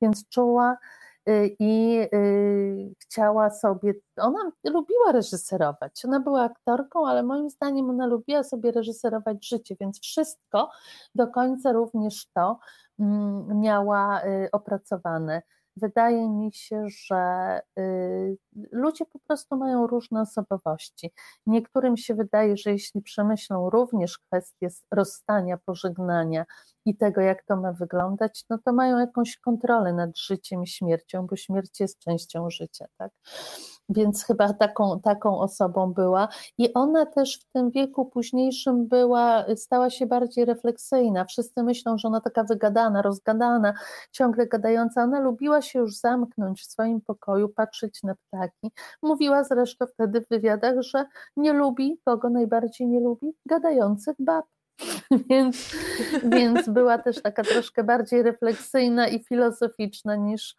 Więc 0.00 0.28
czuła 0.28 0.76
y, 1.28 1.56
i 1.58 2.00
y, 2.14 2.94
chciała 2.98 3.50
sobie, 3.50 3.94
ona 4.16 4.50
lubiła 4.64 5.12
reżyserować, 5.12 6.04
ona 6.04 6.20
była 6.20 6.42
aktorką, 6.42 7.06
ale 7.06 7.22
moim 7.22 7.50
zdaniem 7.50 7.90
ona 7.90 8.06
lubiła 8.06 8.42
sobie 8.42 8.72
reżyserować 8.72 9.48
życie, 9.48 9.76
więc 9.80 10.00
wszystko 10.00 10.70
do 11.14 11.26
końca 11.26 11.72
również 11.72 12.26
to, 12.34 12.58
miała 13.54 14.24
y, 14.24 14.48
opracowane. 14.52 15.42
Wydaje 15.76 16.28
mi 16.30 16.52
się, 16.52 16.84
że 16.88 17.60
y, 17.78 18.38
ludzie 18.72 19.04
po 19.06 19.18
prostu 19.18 19.56
mają 19.56 19.86
różne 19.86 20.20
osobowości. 20.20 21.12
Niektórym 21.46 21.96
się 21.96 22.14
wydaje, 22.14 22.56
że 22.56 22.70
jeśli 22.70 23.02
przemyślą 23.02 23.70
również 23.70 24.18
kwestię 24.18 24.68
rozstania, 24.90 25.58
pożegnania 25.66 26.44
i 26.84 26.96
tego, 26.96 27.20
jak 27.20 27.44
to 27.44 27.56
ma 27.56 27.72
wyglądać, 27.72 28.44
no 28.50 28.58
to 28.64 28.72
mają 28.72 28.98
jakąś 28.98 29.36
kontrolę 29.36 29.92
nad 29.92 30.18
życiem 30.18 30.62
i 30.62 30.66
śmiercią, 30.66 31.26
bo 31.26 31.36
śmierć 31.36 31.80
jest 31.80 31.98
częścią 31.98 32.50
życia, 32.50 32.86
tak? 32.98 33.12
Więc 33.88 34.24
chyba 34.24 34.52
taką, 34.52 35.00
taką 35.00 35.38
osobą 35.38 35.92
była. 35.92 36.28
I 36.58 36.74
ona 36.74 37.06
też 37.06 37.38
w 37.38 37.44
tym 37.52 37.70
wieku 37.70 38.06
późniejszym 38.06 38.86
była, 38.86 39.44
stała 39.56 39.90
się 39.90 40.06
bardziej 40.06 40.44
refleksyjna. 40.44 41.24
Wszyscy 41.24 41.62
myślą, 41.62 41.98
że 41.98 42.08
ona 42.08 42.20
taka 42.20 42.44
wygadana, 42.44 43.02
rozgadana, 43.02 43.74
ciągle 44.12 44.46
gadająca. 44.46 45.02
Ona 45.02 45.20
lubiła 45.20 45.62
się 45.62 45.78
już 45.78 45.96
zamknąć 45.96 46.62
w 46.62 46.66
swoim 46.66 47.00
pokoju, 47.00 47.48
patrzeć 47.48 48.02
na 48.02 48.14
ptaki. 48.14 48.70
Mówiła 49.02 49.44
zresztą 49.44 49.86
wtedy 49.86 50.20
w 50.20 50.28
wywiadach, 50.28 50.74
że 50.80 51.04
nie 51.36 51.52
lubi, 51.52 52.00
kogo 52.04 52.30
najbardziej 52.30 52.88
nie 52.88 53.00
lubi? 53.00 53.34
Gadających 53.46 54.16
bab. 54.18 54.55
więc, 55.30 55.76
więc 56.24 56.68
była 56.68 56.98
też 56.98 57.22
taka 57.22 57.42
troszkę 57.42 57.84
bardziej 57.84 58.22
refleksyjna 58.22 59.08
i 59.08 59.24
filozoficzna 59.24 60.16
niż, 60.16 60.56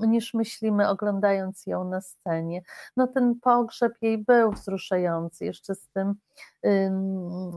niż 0.00 0.34
myślimy 0.34 0.88
oglądając 0.88 1.66
ją 1.66 1.84
na 1.84 2.00
scenie. 2.00 2.62
No 2.96 3.06
ten 3.06 3.34
pogrzeb 3.40 3.92
jej 4.02 4.18
był 4.18 4.52
wzruszający, 4.52 5.44
jeszcze 5.44 5.74
z 5.74 5.88
tym 5.88 6.14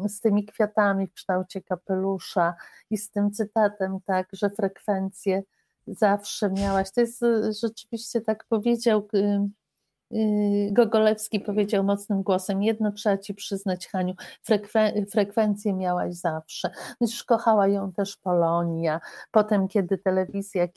z 0.08 0.22
tymi 0.22 0.46
kwiatami 0.46 1.08
w 1.08 1.14
kształcie 1.14 1.62
kapelusza 1.62 2.54
i 2.90 2.98
z 2.98 3.12
tym 3.12 3.32
cytatem, 3.32 4.00
tak, 4.06 4.28
że 4.34 4.50
frekwencje 4.50 5.44
zawsze 5.88 6.50
miałaś. 6.50 6.92
To 6.92 7.02
jest 7.02 7.24
y, 7.24 7.54
rzeczywiście 7.62 8.22
tak 8.22 8.46
powiedział 8.50 9.08
Gogolewski 10.72 11.40
powiedział 11.40 11.84
mocnym 11.84 12.24
głosem: 12.24 12.64
Jedno 12.64 12.92
trzeba 12.92 13.18
ci 13.18 13.34
przyznać, 13.34 13.88
Haniu, 13.88 14.14
frekwen 14.44 15.06
frekwencję 15.06 15.74
miałaś 15.74 16.14
zawsze. 16.16 16.70
Już 17.02 17.24
kochała 17.24 17.68
ją 17.68 17.92
też 17.92 18.18
Polonia. 18.18 19.00
Potem, 19.32 19.68
kiedy 19.68 19.98
telewizja 19.98 20.68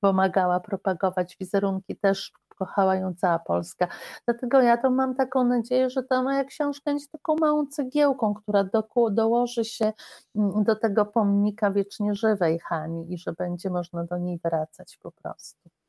pomagała 0.00 0.60
propagować 0.60 1.36
wizerunki, 1.40 1.96
też 1.96 2.32
kochała 2.48 2.96
ją 2.96 3.14
cała 3.14 3.38
Polska. 3.38 3.88
Dlatego 4.24 4.60
ja 4.60 4.76
to 4.76 4.90
mam 4.90 5.14
taką 5.14 5.44
nadzieję, 5.44 5.90
że 5.90 6.02
ta 6.02 6.22
moja 6.22 6.44
książka 6.44 6.90
będzie 6.90 7.06
taką 7.12 7.36
małą 7.36 7.66
cegiełką, 7.66 8.34
która 8.34 8.64
do, 8.64 8.84
dołoży 9.10 9.64
się 9.64 9.92
do 10.64 10.76
tego 10.76 11.06
pomnika 11.06 11.70
wiecznie 11.70 12.14
żywej 12.14 12.58
Hani 12.58 13.12
i 13.12 13.18
że 13.18 13.32
będzie 13.32 13.70
można 13.70 14.04
do 14.04 14.18
niej 14.18 14.40
wracać 14.44 14.98
po 15.02 15.12
prostu. 15.12 15.81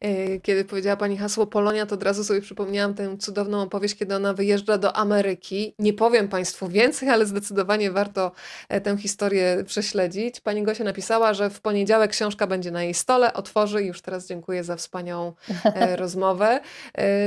E, 0.00 0.40
kiedy 0.40 0.64
powiedziała 0.64 0.96
pani 0.96 1.18
hasło 1.18 1.46
Polonia, 1.46 1.86
to 1.86 1.94
od 1.94 2.02
razu 2.02 2.24
sobie 2.24 2.40
przypomniałam 2.40 2.94
tę 2.94 3.18
cudowną 3.18 3.62
opowieść, 3.62 3.94
kiedy 3.94 4.16
ona 4.16 4.34
wyjeżdża 4.34 4.78
do 4.78 4.96
Ameryki. 4.96 5.74
Nie 5.78 5.92
powiem 5.92 6.28
państwu 6.28 6.68
więcej, 6.68 7.08
ale 7.08 7.26
zdecydowanie 7.26 7.90
warto 7.90 8.32
e, 8.68 8.80
tę 8.80 8.96
historię 8.96 9.64
prześledzić. 9.66 10.40
Pani 10.40 10.62
Gosia 10.62 10.84
napisała, 10.84 11.34
że 11.34 11.50
w 11.50 11.60
poniedziałek 11.60 12.10
książka 12.10 12.46
będzie 12.46 12.70
na 12.70 12.82
jej 12.82 12.94
stole, 12.94 13.32
otworzy 13.32 13.82
i 13.82 13.86
już 13.86 14.00
teraz 14.00 14.26
dziękuję 14.26 14.64
za 14.64 14.76
wspaniałą 14.76 15.32
e, 15.64 15.96
rozmowę. 16.02 16.60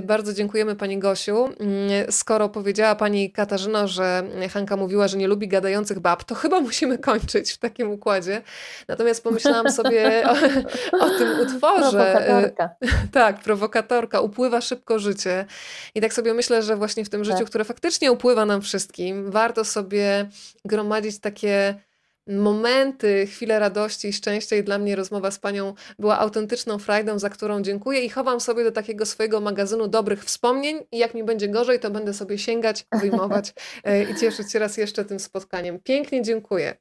Bardzo 0.04 0.34
dziękujemy 0.34 0.76
pani 0.76 1.00
Gosiu. 1.00 1.46
Mm, 1.46 2.12
skoro 2.12 2.50
powiedziała 2.50 2.96
pani 2.96 3.32
Katarzyno, 3.32 3.88
że 3.88 4.24
Hanka 4.54 4.78
mówiła, 4.78 5.08
że 5.08 5.18
nie 5.18 5.28
lubi 5.28 5.48
gadających 5.48 6.00
bab, 6.00 6.24
to 6.24 6.36
chyba 6.36 6.62
musimy 6.62 6.98
kończyć 6.98 7.52
w 7.52 7.58
takim 7.58 7.92
układzie. 7.92 8.42
Natomiast 8.88 9.24
pomyślałam 9.24 9.72
sobie 9.72 10.24
o, 10.30 11.06
o 11.06 11.10
tym 11.10 11.40
utworze 11.40 12.25
prowokatorka. 12.26 12.76
tak, 13.12 13.40
prowokatorka. 13.40 14.22
Upływa 14.22 14.62
szybko 14.62 15.00
życie. 15.00 15.46
I 15.96 16.02
tak 16.02 16.14
sobie 16.14 16.34
myślę, 16.34 16.64
że 16.64 16.76
właśnie 16.76 17.06
w 17.06 17.10
tym 17.10 17.24
życiu, 17.24 17.38
tak. 17.38 17.48
które 17.48 17.64
faktycznie 17.64 18.12
upływa 18.12 18.46
nam 18.46 18.62
wszystkim, 18.62 19.32
warto 19.32 19.66
sobie 19.66 20.30
gromadzić 20.66 21.20
takie 21.20 21.76
momenty, 22.28 23.28
chwile 23.28 23.60
radości 23.60 24.08
i 24.08 24.14
szczęścia 24.14 24.56
i 24.56 24.64
dla 24.64 24.78
mnie 24.78 24.96
rozmowa 24.96 25.32
z 25.32 25.40
Panią 25.40 25.74
była 26.00 26.20
autentyczną 26.20 26.80
frajdą, 26.80 27.20
za 27.20 27.30
którą 27.30 27.62
dziękuję 27.62 28.00
i 28.00 28.10
chowam 28.10 28.40
sobie 28.40 28.64
do 28.64 28.72
takiego 28.72 29.06
swojego 29.06 29.42
magazynu 29.42 29.88
dobrych 29.88 30.26
wspomnień 30.26 30.80
i 30.92 30.98
jak 30.98 31.14
mi 31.14 31.24
będzie 31.24 31.48
gorzej, 31.48 31.80
to 31.80 31.92
będę 31.92 32.14
sobie 32.14 32.38
sięgać, 32.38 32.86
wyjmować 33.02 33.54
e, 33.84 34.04
i 34.04 34.16
cieszyć 34.16 34.52
się 34.52 34.60
raz 34.60 34.78
jeszcze 34.78 35.06
tym 35.06 35.20
spotkaniem. 35.20 35.80
Pięknie 35.80 36.22
dziękuję. 36.22 36.76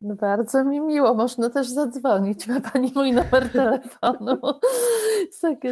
No 0.00 0.14
bardzo 0.14 0.64
mi 0.64 0.80
miło, 0.80 1.14
można 1.14 1.50
też 1.50 1.68
zadzwonić, 1.68 2.48
ma 2.48 2.60
Pani 2.60 2.92
mój 2.94 3.12
numer 3.12 3.52
telefonu. 3.52 4.40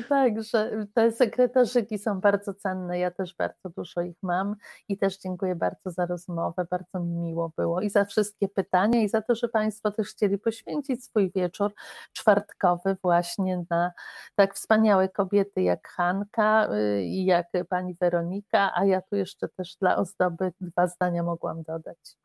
tak, 0.03 0.43
że 0.43 0.87
te 0.95 1.13
sekretarzyki 1.13 1.99
są 1.99 2.21
bardzo 2.21 2.55
cenne, 2.55 2.99
ja 2.99 3.11
też 3.11 3.35
bardzo 3.37 3.71
dużo 3.77 4.01
ich 4.01 4.17
mam 4.23 4.57
i 4.89 4.99
też 4.99 5.19
dziękuję 5.19 5.55
bardzo 5.55 5.91
za 5.91 6.07
rozmowę, 6.07 6.67
bardzo 6.71 7.01
mi 7.01 7.17
miło 7.17 7.53
było 7.57 7.81
i 7.81 7.91
za 7.91 8.05
wszystkie 8.05 8.49
pytania 8.49 9.03
i 9.03 9.09
za 9.09 9.23
to, 9.23 9.35
że 9.35 9.49
Państwo 9.49 9.91
też 9.91 10.09
chcieli 10.09 10.39
poświęcić 10.39 11.05
swój 11.05 11.33
wieczór 11.35 11.75
czwartkowy 12.13 12.97
właśnie 13.03 13.65
na 13.71 13.93
tak 14.35 14.55
wspaniałe 14.55 15.09
kobiety 15.09 15.63
jak 15.63 15.89
Hanka 15.89 16.69
y, 16.75 17.03
i 17.03 17.25
jak 17.25 17.47
Pani 17.69 17.97
Weronika, 18.01 18.73
a 18.75 18.85
ja 18.85 19.03
tu 19.03 19.17
jeszcze 19.17 19.49
też 19.49 19.77
dla 19.77 19.97
ozdoby 19.97 20.53
dwa 20.61 20.87
zdania 20.87 21.23
mogłam 21.23 21.63
dodać. 21.63 22.24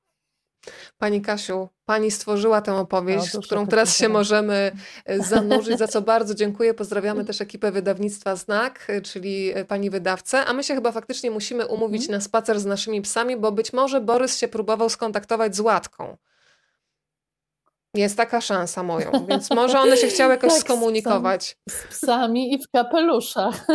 Pani 0.98 1.22
Kasiu, 1.22 1.70
Pani 1.86 2.12
stworzyła 2.12 2.62
tę 2.62 2.76
opowieść, 2.76 3.34
no, 3.34 3.42
którą 3.42 3.68
teraz 3.68 3.98
się 3.98 4.10
możemy 4.10 4.72
e, 5.06 5.20
zanurzyć, 5.34 5.78
za 5.78 5.88
co 5.88 6.02
bardzo 6.02 6.36
dziękuję. 6.36 6.74
Pozdrawiamy 6.74 7.26
też 7.26 7.42
ekipę 7.42 7.72
wydawnictwa 7.72 8.36
Znak, 8.36 8.86
e, 8.88 9.02
czyli 9.02 9.52
e, 9.56 9.66
Pani 9.66 9.90
wydawcę, 9.90 10.46
a 10.46 10.54
my 10.54 10.64
się 10.64 10.76
chyba 10.76 10.92
faktycznie 10.92 11.32
musimy 11.32 11.68
umówić 11.68 12.02
mhm. 12.02 12.18
na 12.18 12.22
spacer 12.22 12.60
z 12.60 12.66
naszymi 12.66 13.02
psami, 13.02 13.38
bo 13.38 13.52
być 13.52 13.74
może 13.74 14.02
Borys 14.02 14.38
się 14.38 14.48
próbował 14.48 14.90
skontaktować 14.90 15.56
z 15.56 15.60
Łatką. 15.60 16.18
Jest 17.94 18.18
taka 18.18 18.42
szansa 18.42 18.84
moją, 18.84 19.12
więc 19.28 19.50
może 19.50 19.80
one 19.80 19.98
się 19.98 20.08
chciały 20.08 20.34
jakoś 20.34 20.54
tak, 20.54 20.62
skomunikować. 20.62 21.58
Z 21.70 21.88
psami 21.88 22.54
i 22.54 22.64
w 22.64 22.70
kapeluszach. 22.72 23.68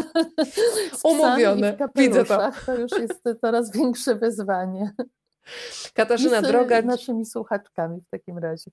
Umówione, 1.04 1.76
w 1.94 1.98
widzę 1.98 2.24
to. 2.24 2.50
To 2.66 2.74
już 2.74 2.92
jest 2.92 3.40
coraz 3.40 3.72
większe 3.72 4.14
wyzwanie. 4.14 4.92
Katarzyna 5.94 6.40
z 6.42 6.42
Droga. 6.42 6.82
naszymi 6.82 7.26
słuchaczkami 7.26 8.00
w 8.00 8.10
takim 8.10 8.38
razie. 8.38 8.70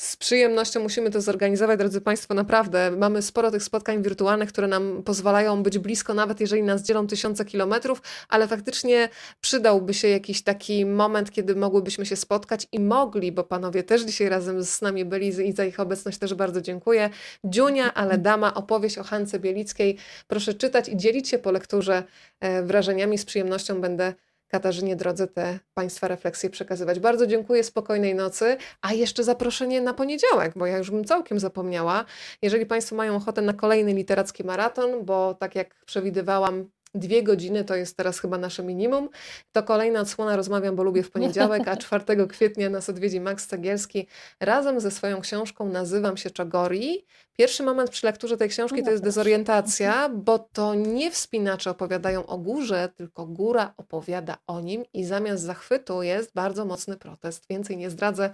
Z 0.00 0.16
przyjemnością 0.16 0.80
musimy 0.80 1.10
to 1.10 1.20
zorganizować, 1.20 1.78
drodzy 1.78 2.00
Państwo, 2.00 2.34
naprawdę. 2.34 2.90
Mamy 2.90 3.22
sporo 3.22 3.50
tych 3.50 3.62
spotkań 3.62 4.02
wirtualnych, 4.02 4.48
które 4.48 4.68
nam 4.68 5.02
pozwalają 5.02 5.62
być 5.62 5.78
blisko, 5.78 6.14
nawet 6.14 6.40
jeżeli 6.40 6.62
nas 6.62 6.82
dzielą 6.82 7.06
tysiące 7.06 7.44
kilometrów, 7.44 8.02
ale 8.28 8.48
faktycznie 8.48 9.08
przydałby 9.40 9.94
się 9.94 10.08
jakiś 10.08 10.42
taki 10.42 10.86
moment, 10.86 11.30
kiedy 11.30 11.56
mogłybyśmy 11.56 12.06
się 12.06 12.16
spotkać 12.16 12.66
i 12.72 12.80
mogli, 12.80 13.32
bo 13.32 13.44
panowie 13.44 13.82
też 13.82 14.02
dzisiaj 14.02 14.28
razem 14.28 14.64
z 14.64 14.82
nami 14.82 15.04
byli 15.04 15.48
i 15.48 15.52
za 15.52 15.64
ich 15.64 15.80
obecność 15.80 16.18
też 16.18 16.34
bardzo 16.34 16.60
dziękuję. 16.60 17.10
Dziunia, 17.44 17.94
ale 17.94 18.18
dama, 18.18 18.54
opowieść 18.54 18.98
o 18.98 19.04
Hance 19.04 19.38
Bielickiej. 19.38 19.96
Proszę 20.28 20.54
czytać 20.54 20.88
i 20.88 20.96
dzielić 20.96 21.28
się 21.28 21.38
po 21.38 21.52
lekturze 21.52 22.02
e, 22.40 22.62
wrażeniami. 22.62 23.18
Z 23.18 23.24
przyjemnością 23.24 23.80
będę 23.80 24.14
Katarzynie 24.50 24.96
drodze 24.96 25.26
te 25.26 25.58
Państwa 25.74 26.08
refleksje 26.08 26.50
przekazywać. 26.50 27.00
Bardzo 27.00 27.26
dziękuję, 27.26 27.64
spokojnej 27.64 28.14
nocy, 28.14 28.56
a 28.82 28.92
jeszcze 28.92 29.24
zaproszenie 29.24 29.80
na 29.80 29.94
poniedziałek, 29.94 30.52
bo 30.56 30.66
ja 30.66 30.78
już 30.78 30.90
bym 30.90 31.04
całkiem 31.04 31.40
zapomniała. 31.40 32.04
Jeżeli 32.42 32.66
Państwo 32.66 32.96
mają 32.96 33.16
ochotę 33.16 33.42
na 33.42 33.52
kolejny 33.52 33.94
literacki 33.94 34.44
maraton, 34.44 35.04
bo 35.04 35.34
tak 35.34 35.54
jak 35.54 35.84
przewidywałam, 35.84 36.70
Dwie 36.94 37.22
godziny 37.22 37.64
to 37.64 37.76
jest 37.76 37.96
teraz 37.96 38.20
chyba 38.20 38.38
nasze 38.38 38.62
minimum. 38.62 39.08
To 39.52 39.62
kolejna 39.62 40.00
odsłona 40.00 40.36
Rozmawiam, 40.36 40.76
bo 40.76 40.82
lubię 40.82 41.02
w 41.02 41.10
poniedziałek, 41.10 41.68
a 41.68 41.76
4 41.76 42.26
kwietnia 42.28 42.70
nas 42.70 42.88
odwiedzi 42.88 43.20
Max 43.20 43.46
Cegielski 43.46 44.06
razem 44.40 44.80
ze 44.80 44.90
swoją 44.90 45.20
książką 45.20 45.68
Nazywam 45.68 46.16
się 46.16 46.30
Czagori. 46.30 47.06
Pierwszy 47.38 47.62
moment 47.62 47.90
przy 47.90 48.06
lekturze 48.06 48.36
tej 48.36 48.48
książki 48.48 48.82
to 48.82 48.90
jest 48.90 49.02
dezorientacja, 49.02 50.08
bo 50.08 50.38
to 50.38 50.74
nie 50.74 51.10
wspinacze 51.10 51.70
opowiadają 51.70 52.26
o 52.26 52.38
górze, 52.38 52.88
tylko 52.96 53.26
góra 53.26 53.74
opowiada 53.76 54.36
o 54.46 54.60
nim 54.60 54.84
i 54.92 55.04
zamiast 55.04 55.42
zachwytu 55.42 56.02
jest 56.02 56.34
bardzo 56.34 56.64
mocny 56.64 56.96
protest. 56.96 57.46
Więcej 57.50 57.76
nie 57.76 57.90
zdradzę. 57.90 58.30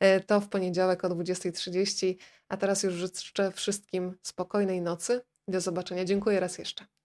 E, 0.00 0.20
to 0.20 0.40
w 0.40 0.48
poniedziałek 0.48 1.04
o 1.04 1.08
20.30, 1.08 2.14
a 2.48 2.56
teraz 2.56 2.82
już 2.82 2.94
życzę 2.94 3.52
wszystkim 3.52 4.14
spokojnej 4.22 4.80
nocy. 4.80 5.20
Do 5.48 5.60
zobaczenia. 5.60 6.04
Dziękuję 6.04 6.40
raz 6.40 6.58
jeszcze. 6.58 6.95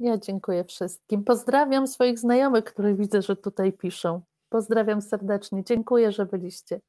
Ja 0.00 0.18
dziękuję 0.18 0.64
wszystkim. 0.64 1.24
Pozdrawiam 1.24 1.86
swoich 1.86 2.18
znajomych, 2.18 2.64
których 2.64 2.96
widzę, 2.96 3.22
że 3.22 3.36
tutaj 3.36 3.72
piszą. 3.72 4.20
Pozdrawiam 4.48 5.02
serdecznie. 5.02 5.64
Dziękuję, 5.64 6.12
że 6.12 6.26
byliście. 6.26 6.80